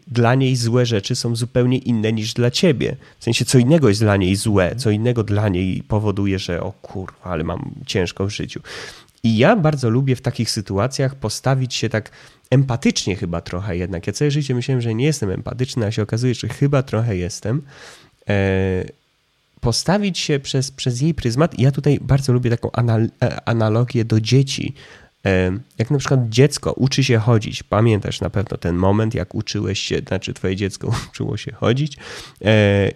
dla 0.07 0.35
niej 0.35 0.55
złe 0.55 0.85
rzeczy 0.85 1.15
są 1.15 1.35
zupełnie 1.35 1.77
inne 1.77 2.13
niż 2.13 2.33
dla 2.33 2.51
ciebie. 2.51 2.95
W 3.19 3.23
sensie, 3.23 3.45
co 3.45 3.57
innego 3.57 3.89
jest 3.89 4.01
dla 4.01 4.17
niej 4.17 4.35
złe, 4.35 4.75
co 4.75 4.89
innego 4.89 5.23
dla 5.23 5.49
niej 5.49 5.83
powoduje, 5.83 6.39
że 6.39 6.63
o 6.63 6.71
kurwa, 6.71 7.23
ale 7.23 7.43
mam 7.43 7.71
ciężko 7.85 8.25
w 8.25 8.29
życiu. 8.29 8.61
I 9.23 9.37
ja 9.37 9.55
bardzo 9.55 9.89
lubię 9.89 10.15
w 10.15 10.21
takich 10.21 10.51
sytuacjach 10.51 11.15
postawić 11.15 11.73
się 11.73 11.89
tak 11.89 12.11
empatycznie 12.53 13.15
chyba 13.15 13.41
trochę 13.41 13.77
jednak. 13.77 14.07
Ja 14.07 14.13
całe 14.13 14.31
życie 14.31 14.55
myślałem, 14.55 14.81
że 14.81 14.93
nie 14.93 15.05
jestem 15.05 15.29
empatyczny, 15.29 15.85
a 15.85 15.91
się 15.91 16.01
okazuje, 16.01 16.35
że 16.35 16.47
chyba 16.47 16.83
trochę 16.83 17.17
jestem. 17.17 17.61
E, 18.29 18.83
postawić 19.61 20.19
się 20.19 20.39
przez, 20.39 20.71
przez 20.71 21.01
jej 21.01 21.13
pryzmat. 21.13 21.59
Ja 21.59 21.71
tutaj 21.71 21.99
bardzo 22.01 22.33
lubię 22.33 22.49
taką 22.49 22.71
anal 22.71 23.09
e, 23.23 23.47
analogię 23.49 24.05
do 24.05 24.21
dzieci. 24.21 24.73
E, 25.25 25.51
jak 25.77 25.91
na 25.91 25.97
przykład 25.97 26.29
dziecko 26.29 26.73
uczy 26.73 27.03
się 27.03 27.17
chodzić, 27.17 27.63
pamiętasz 27.63 28.21
na 28.21 28.29
pewno 28.29 28.57
ten 28.57 28.75
moment, 28.75 29.15
jak 29.15 29.35
uczyłeś 29.35 29.79
się, 29.79 29.99
znaczy 30.07 30.33
twoje 30.33 30.55
dziecko 30.55 30.87
uczyło 31.11 31.37
się 31.37 31.51
chodzić 31.51 31.97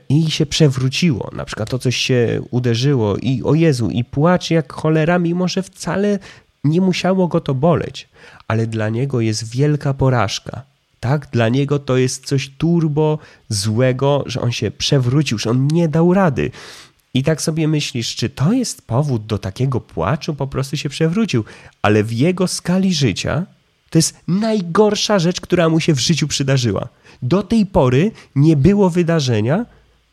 i 0.09 0.31
się 0.31 0.45
przewróciło, 0.45 1.31
na 1.35 1.45
przykład 1.45 1.69
to 1.69 1.79
coś 1.79 1.95
się 1.95 2.41
uderzyło 2.51 3.17
i 3.17 3.43
o 3.43 3.53
Jezu, 3.53 3.89
i 3.89 4.03
płacze 4.03 4.53
jak 4.53 4.73
cholera, 4.73 5.19
mimo 5.19 5.47
że 5.47 5.63
wcale 5.63 6.19
nie 6.67 6.81
musiało 6.81 7.27
go 7.27 7.41
to 7.41 7.53
boleć, 7.53 8.09
ale 8.47 8.67
dla 8.67 8.89
niego 8.89 9.21
jest 9.21 9.51
wielka 9.51 9.93
porażka. 9.93 10.61
Tak, 10.99 11.27
dla 11.31 11.49
niego 11.49 11.79
to 11.79 11.97
jest 11.97 12.25
coś 12.25 12.49
turbo 12.57 13.19
złego, 13.49 14.23
że 14.25 14.41
on 14.41 14.51
się 14.51 14.71
przewrócił, 14.71 15.37
że 15.37 15.49
on 15.49 15.67
nie 15.67 15.87
dał 15.87 16.13
rady. 16.13 16.51
I 17.13 17.23
tak 17.23 17.41
sobie 17.41 17.67
myślisz, 17.67 18.15
czy 18.15 18.29
to 18.29 18.53
jest 18.53 18.81
powód 18.81 19.25
do 19.25 19.37
takiego 19.37 19.81
płaczu? 19.81 20.35
Po 20.35 20.47
prostu 20.47 20.77
się 20.77 20.89
przewrócił. 20.89 21.43
Ale 21.81 22.03
w 22.03 22.11
jego 22.11 22.47
skali 22.47 22.93
życia 22.93 23.45
to 23.89 23.97
jest 23.97 24.17
najgorsza 24.27 25.19
rzecz, 25.19 25.41
która 25.41 25.69
mu 25.69 25.79
się 25.79 25.93
w 25.93 25.99
życiu 25.99 26.27
przydarzyła. 26.27 26.87
Do 27.21 27.43
tej 27.43 27.65
pory 27.65 28.11
nie 28.35 28.55
było 28.55 28.89
wydarzenia, 28.89 29.65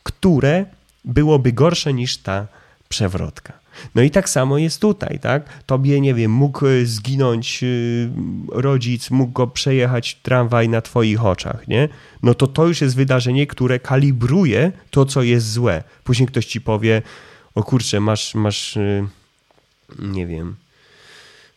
które 0.02 0.66
byłoby 1.05 1.52
gorsze 1.52 1.94
niż 1.94 2.16
ta 2.16 2.47
przewrotka. 2.89 3.64
No 3.95 4.03
i 4.03 4.11
tak 4.11 4.29
samo 4.29 4.59
jest 4.59 4.81
tutaj, 4.81 5.19
tak? 5.19 5.63
Tobie, 5.67 6.01
nie 6.01 6.15
wiem, 6.15 6.31
mógł 6.31 6.67
e, 6.67 6.87
zginąć 6.87 7.65
e, 7.65 7.67
rodzic, 8.53 9.11
mógł 9.11 9.33
go 9.33 9.47
przejechać 9.47 10.15
tramwaj 10.15 10.69
na 10.69 10.81
twoich 10.81 11.25
oczach, 11.25 11.69
nie? 11.69 11.89
No 12.23 12.35
to 12.35 12.47
to 12.47 12.67
już 12.67 12.81
jest 12.81 12.97
wydarzenie, 12.97 13.47
które 13.47 13.79
kalibruje 13.79 14.73
to, 14.91 15.05
co 15.07 15.23
jest 15.23 15.53
złe. 15.53 15.83
Później 16.05 16.29
ktoś 16.29 16.47
ci 16.47 16.61
powie, 16.61 17.03
o 17.55 17.63
kurczę, 17.63 18.01
masz, 18.01 18.35
masz, 18.35 18.77
e, 18.77 19.07
nie 19.99 20.27
wiem, 20.27 20.57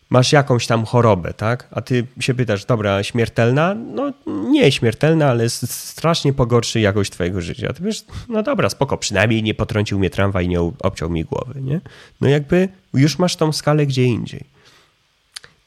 masz 0.10 0.32
jakąś 0.32 0.68
tam 0.68 0.86
chorobę, 0.86 1.34
tak? 1.34 1.68
A 1.72 1.82
ty 1.82 2.08
się 2.20 2.34
pytasz, 2.34 2.66
dobra, 2.66 3.04
śmiertelna? 3.04 3.76
No 3.76 4.14
nie 4.26 4.72
śmiertelna, 4.72 5.30
ale 5.30 5.50
strasznie 5.50 6.34
pogorszy 6.34 6.80
jakość 6.80 7.12
twojego 7.12 7.42
życia. 7.42 7.74
Ty 7.74 7.84
wiesz, 7.84 8.06
no 8.30 8.44
dobra, 8.44 8.70
spoko, 8.70 8.98
przynajmniej 8.98 9.44
nie 9.44 9.54
potrącił 9.54 10.00
mnie 10.00 10.10
tramwaj 10.10 10.48
nie 10.48 10.62
obciął 10.62 11.10
mi 11.10 11.24
głowy, 11.24 11.62
nie? 11.62 11.82
No 12.22 12.28
jakby 12.28 12.70
już 12.94 13.20
masz 13.20 13.36
tą 13.36 13.54
skalę 13.54 13.86
gdzie 13.86 14.04
indziej. 14.04 14.58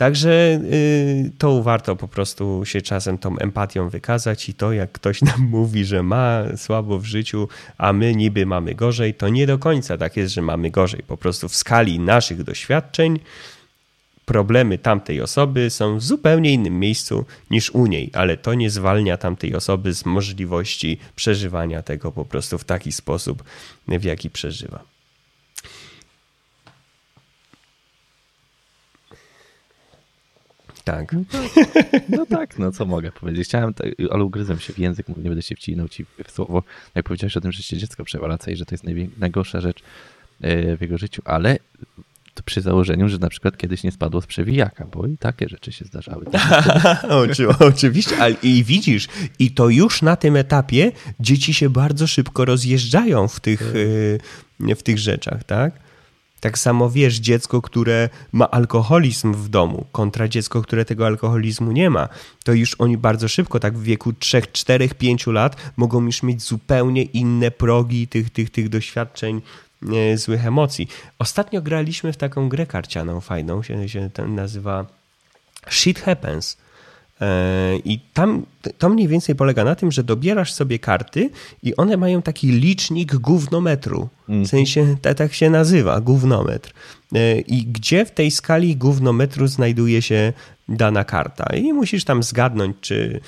Także 0.00 0.60
yy, 1.24 1.30
to 1.38 1.62
warto 1.62 1.96
po 1.96 2.08
prostu 2.08 2.62
się 2.64 2.82
czasem 2.82 3.18
tą 3.18 3.38
empatią 3.38 3.88
wykazać 3.88 4.48
i 4.48 4.54
to, 4.54 4.72
jak 4.72 4.92
ktoś 4.92 5.22
nam 5.30 5.40
mówi, 5.40 5.84
że 5.84 6.02
ma 6.02 6.42
słabo 6.56 6.98
w 6.98 7.04
życiu, 7.04 7.48
a 7.78 7.92
my 7.92 8.14
niby 8.14 8.46
mamy 8.46 8.74
gorzej, 8.74 9.14
to 9.14 9.28
nie 9.28 9.46
do 9.46 9.58
końca 9.58 9.98
tak 9.98 10.16
jest, 10.16 10.34
że 10.34 10.42
mamy 10.42 10.70
gorzej. 10.70 11.02
Po 11.06 11.16
prostu 11.16 11.48
w 11.48 11.56
skali 11.56 11.98
naszych 11.98 12.42
doświadczeń 12.42 13.18
problemy 14.30 14.78
tamtej 14.78 15.20
osoby 15.20 15.70
są 15.70 15.98
w 15.98 16.02
zupełnie 16.02 16.52
innym 16.52 16.78
miejscu 16.78 17.24
niż 17.50 17.70
u 17.70 17.86
niej, 17.86 18.10
ale 18.12 18.36
to 18.36 18.54
nie 18.54 18.70
zwalnia 18.70 19.16
tamtej 19.16 19.54
osoby 19.54 19.94
z 19.94 20.06
możliwości 20.06 20.98
przeżywania 21.16 21.82
tego 21.82 22.12
po 22.12 22.24
prostu 22.24 22.58
w 22.58 22.64
taki 22.64 22.92
sposób, 22.92 23.44
w 23.88 24.04
jaki 24.04 24.30
przeżywa. 24.30 24.84
Tak. 30.84 31.12
No 31.12 31.24
tak, 31.32 32.08
no 32.08 32.26
tak, 32.26 32.58
no 32.58 32.72
co 32.72 32.86
mogę 32.86 33.12
powiedzieć. 33.12 33.48
Chciałem, 33.48 33.74
ale 34.10 34.24
ugryzłem 34.24 34.58
się 34.58 34.72
w 34.72 34.78
język, 34.78 35.08
nie 35.08 35.30
będę 35.30 35.42
się 35.42 35.54
wcinał 35.54 35.88
ci 35.88 36.06
w 36.24 36.30
słowo. 36.30 36.62
Jak 36.94 37.04
powiedziałeś 37.04 37.36
o 37.36 37.40
tym, 37.40 37.52
że 37.52 37.62
się 37.62 37.76
dziecko 37.76 38.04
przewalaca 38.04 38.50
i 38.50 38.56
że 38.56 38.64
to 38.64 38.74
jest 38.74 38.84
najgorsza 39.18 39.60
rzecz 39.60 39.82
e, 40.40 40.76
w 40.76 40.80
jego 40.80 40.98
życiu, 40.98 41.22
ale 41.24 41.58
przy 42.44 42.60
założeniu, 42.60 43.08
że 43.08 43.18
na 43.18 43.28
przykład 43.28 43.56
kiedyś 43.56 43.82
nie 43.82 43.92
spadło 43.92 44.20
z 44.20 44.26
przewijaka, 44.26 44.86
bo 44.86 45.06
i 45.06 45.18
takie 45.18 45.48
rzeczy 45.48 45.72
się 45.72 45.84
zdarzały. 45.84 46.26
Oczywiście, 47.74 48.18
ale 48.18 48.34
i 48.42 48.64
widzisz, 48.64 49.08
i 49.38 49.50
to 49.50 49.68
już 49.68 50.02
na 50.02 50.16
tym 50.16 50.36
etapie 50.36 50.92
dzieci 51.20 51.54
się 51.54 51.70
bardzo 51.70 52.06
szybko 52.06 52.44
rozjeżdżają 52.44 53.28
w 53.28 53.40
tych, 53.40 53.60
tak. 53.60 54.70
y, 54.70 54.74
w 54.76 54.82
tych 54.82 54.98
rzeczach, 54.98 55.44
tak? 55.44 55.72
Tak 56.40 56.58
samo 56.58 56.90
wiesz, 56.90 57.16
dziecko, 57.16 57.62
które 57.62 58.08
ma 58.32 58.50
alkoholizm 58.50 59.34
w 59.34 59.48
domu, 59.48 59.86
kontra 59.92 60.28
dziecko, 60.28 60.62
które 60.62 60.84
tego 60.84 61.06
alkoholizmu 61.06 61.72
nie 61.72 61.90
ma, 61.90 62.08
to 62.44 62.52
już 62.52 62.74
oni 62.78 62.96
bardzo 62.96 63.28
szybko, 63.28 63.60
tak 63.60 63.78
w 63.78 63.82
wieku 63.82 64.12
3, 64.12 64.42
4, 64.52 64.88
5 64.88 65.26
lat, 65.26 65.56
mogą 65.76 66.04
już 66.04 66.22
mieć 66.22 66.42
zupełnie 66.42 67.02
inne 67.02 67.50
progi 67.50 68.08
tych, 68.08 68.30
tych, 68.30 68.50
tych 68.50 68.68
doświadczeń 68.68 69.42
złych 70.14 70.46
emocji. 70.46 70.88
Ostatnio 71.18 71.62
graliśmy 71.62 72.12
w 72.12 72.16
taką 72.16 72.48
grę 72.48 72.66
karcianą 72.66 73.20
fajną, 73.20 73.62
się, 73.62 73.88
się 73.88 74.10
nazywa 74.26 74.86
Shit 75.70 76.00
Happens. 76.00 76.56
E, 77.20 77.76
I 77.84 78.00
tam 78.14 78.46
to 78.78 78.88
mniej 78.88 79.08
więcej 79.08 79.34
polega 79.34 79.64
na 79.64 79.74
tym, 79.74 79.92
że 79.92 80.04
dobierasz 80.04 80.52
sobie 80.52 80.78
karty 80.78 81.30
i 81.62 81.76
one 81.76 81.96
mają 81.96 82.22
taki 82.22 82.52
licznik 82.52 83.16
gównometru. 83.16 84.08
W 84.28 84.30
mhm. 84.30 84.46
sensie 84.46 84.96
tak 85.16 85.34
się 85.34 85.50
nazywa, 85.50 86.00
gównometr. 86.00 86.72
E, 87.14 87.40
I 87.40 87.66
gdzie 87.66 88.04
w 88.06 88.10
tej 88.10 88.30
skali 88.30 88.76
gównometru 88.76 89.46
znajduje 89.46 90.02
się 90.02 90.32
dana 90.68 91.04
karta. 91.04 91.56
I 91.56 91.72
musisz 91.72 92.04
tam 92.04 92.22
zgadnąć, 92.22 92.76
czy 92.80 93.20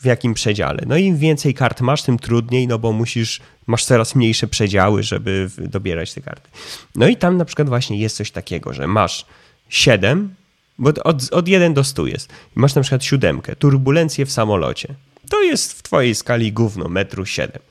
w 0.00 0.04
jakim 0.04 0.34
przedziale. 0.34 0.82
No 0.86 0.96
im 0.96 1.18
więcej 1.18 1.54
kart 1.54 1.80
masz, 1.80 2.02
tym 2.02 2.18
trudniej, 2.18 2.66
no 2.66 2.78
bo 2.78 2.92
musisz, 2.92 3.40
masz 3.66 3.84
coraz 3.84 4.14
mniejsze 4.14 4.46
przedziały, 4.46 5.02
żeby 5.02 5.50
dobierać 5.58 6.14
te 6.14 6.20
karty. 6.20 6.50
No 6.94 7.08
i 7.08 7.16
tam 7.16 7.36
na 7.36 7.44
przykład 7.44 7.68
właśnie 7.68 7.98
jest 7.98 8.16
coś 8.16 8.30
takiego, 8.30 8.72
że 8.72 8.86
masz 8.86 9.26
7, 9.68 10.34
bo 10.78 10.90
od, 11.04 11.32
od 11.32 11.48
1 11.48 11.74
do 11.74 11.84
100 11.84 12.06
jest. 12.06 12.32
I 12.56 12.60
masz 12.60 12.74
na 12.74 12.82
przykład 12.82 13.04
siódemkę, 13.04 13.56
turbulencję 13.56 14.26
w 14.26 14.32
samolocie. 14.32 14.94
To 15.28 15.42
jest 15.42 15.72
w 15.72 15.82
twojej 15.82 16.14
skali 16.14 16.52
gówno, 16.52 16.88
metru 16.88 17.26
7. 17.26 17.62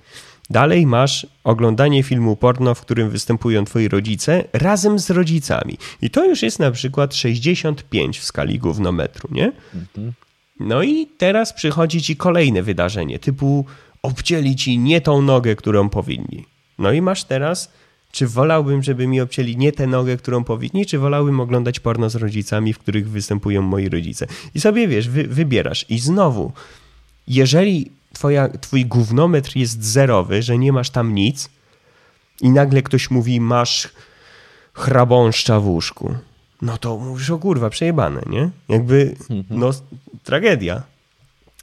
Dalej 0.50 0.86
masz 0.86 1.28
oglądanie 1.44 2.04
filmu 2.04 2.36
porno, 2.36 2.76
w 2.76 2.82
którym 2.82 3.10
występują 3.10 3.66
twoi 3.66 3.88
rodzice 3.88 4.44
razem 4.54 5.00
z 5.00 5.10
rodzicami. 5.10 5.78
I 6.02 6.10
to 6.10 6.26
już 6.26 6.44
jest 6.44 6.60
na 6.60 6.72
przykład 6.72 7.16
65 7.16 8.20
w 8.20 8.24
skali 8.24 8.60
gównometru, 8.60 9.30
nie? 9.32 9.52
Mhm. 9.76 10.14
No 10.60 10.84
i 10.84 11.08
teraz 11.18 11.54
przychodzi 11.54 12.02
ci 12.02 12.16
kolejne 12.16 12.64
wydarzenie, 12.64 13.20
typu 13.20 13.66
obcięli 14.02 14.56
ci 14.56 14.80
nie 14.80 15.02
tą 15.02 15.22
nogę, 15.22 15.56
którą 15.56 15.90
powinni. 15.90 16.46
No 16.78 16.92
i 16.92 17.02
masz 17.02 17.24
teraz, 17.24 17.72
czy 18.12 18.28
wolałbym, 18.28 18.84
żeby 18.84 19.08
mi 19.08 19.22
obcięli 19.22 19.58
nie 19.58 19.72
tę 19.72 19.88
nogę, 19.88 20.18
którą 20.18 20.44
powinni, 20.44 20.86
czy 20.86 21.00
wolałbym 21.00 21.40
oglądać 21.40 21.80
porno 21.80 22.10
z 22.10 22.16
rodzicami, 22.16 22.74
w 22.74 22.80
których 22.80 23.10
występują 23.10 23.62
moi 23.62 23.90
rodzice. 23.90 24.28
I 24.56 24.60
sobie 24.60 24.88
wiesz, 24.88 25.10
wy, 25.10 25.24
wybierasz. 25.24 25.86
I 25.90 26.00
znowu, 26.00 26.52
jeżeli 27.28 27.92
twoja, 28.14 28.50
twój 28.50 28.86
gównometr 28.86 29.58
jest 29.58 29.84
zerowy, 29.84 30.44
że 30.44 30.58
nie 30.58 30.72
masz 30.72 30.90
tam 30.90 31.16
nic 31.16 31.50
i 32.42 32.50
nagle 32.50 32.82
ktoś 32.82 33.12
mówi, 33.12 33.42
masz 33.42 33.90
chrabąszcza 34.74 35.60
w 35.60 35.68
łóżku, 35.68 36.16
no 36.62 36.78
to 36.78 36.98
mówisz, 36.98 37.30
o 37.30 37.38
kurwa, 37.38 37.70
przejebane, 37.70 38.22
nie? 38.30 38.50
Jakby, 38.70 39.16
no, 39.50 39.72
tragedia. 40.24 40.84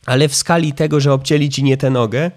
Ale 0.06 0.28
w 0.28 0.34
skali 0.34 0.72
tego, 0.72 1.00
że 1.00 1.12
obcięli 1.12 1.48
ci 1.48 1.62
nie 1.62 1.76
tę 1.76 1.90
nogę, 1.90 2.30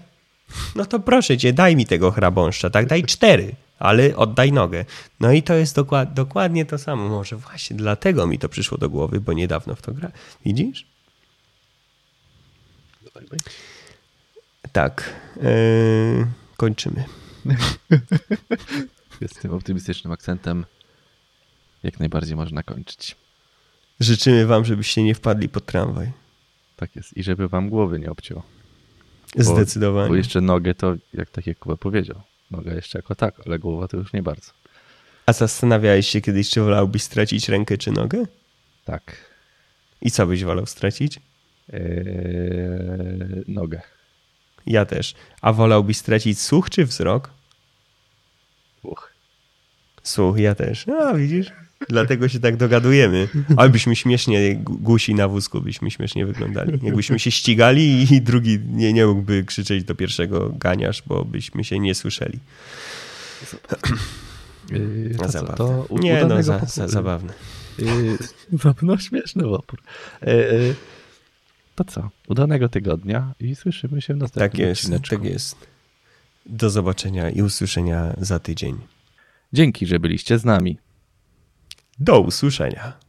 no 0.75 0.85
to 0.85 0.99
proszę 0.99 1.37
cię, 1.37 1.53
daj 1.53 1.75
mi 1.75 1.85
tego 1.85 2.11
chrabąszcza, 2.11 2.69
tak? 2.69 2.85
Daj 2.85 3.03
cztery, 3.03 3.55
ale 3.79 4.15
oddaj 4.15 4.51
nogę. 4.51 4.85
No 5.19 5.31
i 5.31 5.43
to 5.43 5.53
jest 5.53 5.75
dokład, 5.75 6.13
dokładnie 6.13 6.65
to 6.65 6.77
samo. 6.77 7.09
Może 7.09 7.35
właśnie 7.35 7.77
dlatego 7.77 8.27
mi 8.27 8.39
to 8.39 8.49
przyszło 8.49 8.77
do 8.77 8.89
głowy, 8.89 9.21
bo 9.21 9.33
niedawno 9.33 9.75
w 9.75 9.81
to 9.81 9.91
gra. 9.91 10.11
Widzisz? 10.45 10.87
Tak. 14.71 15.13
Yy, 15.41 16.27
kończymy. 16.57 17.03
Z 19.33 19.33
tym 19.41 19.53
optymistycznym 19.53 20.13
akcentem 20.13 20.65
jak 21.83 21.99
najbardziej 21.99 22.35
można 22.35 22.63
kończyć. 22.63 23.15
Życzymy 23.99 24.45
wam, 24.45 24.65
żebyście 24.65 25.03
nie 25.03 25.15
wpadli 25.15 25.49
pod 25.49 25.65
tramwaj. 25.65 26.11
Tak 26.75 26.95
jest. 26.95 27.17
I 27.17 27.23
żeby 27.23 27.47
wam 27.47 27.69
głowy 27.69 27.99
nie 27.99 28.11
obcięło. 28.11 28.43
Bo, 29.37 29.43
Zdecydowanie. 29.43 30.09
Bo 30.09 30.15
jeszcze 30.15 30.41
nogę 30.41 30.75
to, 30.75 30.95
jak 31.13 31.29
tak 31.29 31.47
jak 31.47 31.59
Kuba 31.59 31.77
powiedział, 31.77 32.21
noga 32.51 32.73
jeszcze 32.73 32.99
jako 32.99 33.15
tak, 33.15 33.35
ale 33.45 33.59
głowa 33.59 33.87
to 33.87 33.97
już 33.97 34.13
nie 34.13 34.23
bardzo. 34.23 34.51
A 35.25 35.33
zastanawiałeś 35.33 36.07
się 36.07 36.21
kiedyś, 36.21 36.49
czy 36.49 36.61
wolałbyś 36.61 37.03
stracić 37.03 37.49
rękę 37.49 37.77
czy 37.77 37.91
nogę? 37.91 38.23
Tak. 38.85 39.29
I 40.01 40.11
co 40.11 40.27
byś 40.27 40.43
wolał 40.43 40.65
stracić? 40.65 41.19
Eee, 41.73 41.79
nogę. 43.47 43.81
Ja 44.65 44.85
też. 44.85 45.13
A 45.41 45.53
wolałbyś 45.53 45.97
stracić 45.97 46.41
słuch 46.41 46.69
czy 46.69 46.85
wzrok? 46.85 47.29
Słuch. 48.81 49.13
Słuch, 50.03 50.37
ja 50.37 50.55
też. 50.55 50.87
A, 50.87 51.13
widzisz? 51.13 51.51
Dlatego 51.87 52.29
się 52.29 52.39
tak 52.39 52.57
dogadujemy. 52.57 53.27
Ale 53.57 53.69
byśmy 53.69 53.95
śmiesznie, 53.95 54.55
gusi 54.63 55.15
na 55.15 55.27
wózku 55.27 55.61
byśmy 55.61 55.91
śmiesznie 55.91 56.25
wyglądali. 56.25 56.79
Jakbyśmy 56.83 57.19
się 57.19 57.31
ścigali 57.31 58.13
i 58.13 58.21
drugi 58.21 58.59
nie, 58.69 58.93
nie 58.93 59.05
mógłby 59.05 59.43
krzyczeć 59.43 59.83
do 59.83 59.95
pierwszego 59.95 60.49
ganiasz, 60.49 61.03
bo 61.07 61.25
byśmy 61.25 61.63
się 61.63 61.79
nie 61.79 61.95
słyszeli. 61.95 62.39
Yy, 64.71 65.15
to 65.19 65.29
zabawne. 65.29 65.57
To 65.57 65.87
nie, 65.91 66.25
no, 66.25 66.43
za, 66.43 66.59
za, 66.59 66.87
zabawne. 66.87 67.33
Yy, 67.79 68.17
no, 68.81 68.97
śmieszny 68.97 69.47
opór. 69.47 69.79
Yy, 70.21 70.75
to 71.75 71.83
co? 71.83 72.09
Udanego 72.27 72.69
tygodnia 72.69 73.33
i 73.39 73.55
słyszymy 73.55 74.01
się 74.01 74.13
w 74.13 74.17
następnym 74.17 74.49
Tak 74.49 74.59
jest, 74.59 74.81
odcineczku. 74.81 75.15
tak 75.15 75.25
jest. 75.25 75.55
Do 76.45 76.69
zobaczenia 76.69 77.29
i 77.29 77.41
usłyszenia 77.41 78.13
za 78.17 78.39
tydzień. 78.39 78.77
Dzięki, 79.53 79.85
że 79.85 79.99
byliście 79.99 80.39
z 80.39 80.45
nami. 80.45 80.77
Do 81.99 82.19
usłyszenia. 82.19 83.08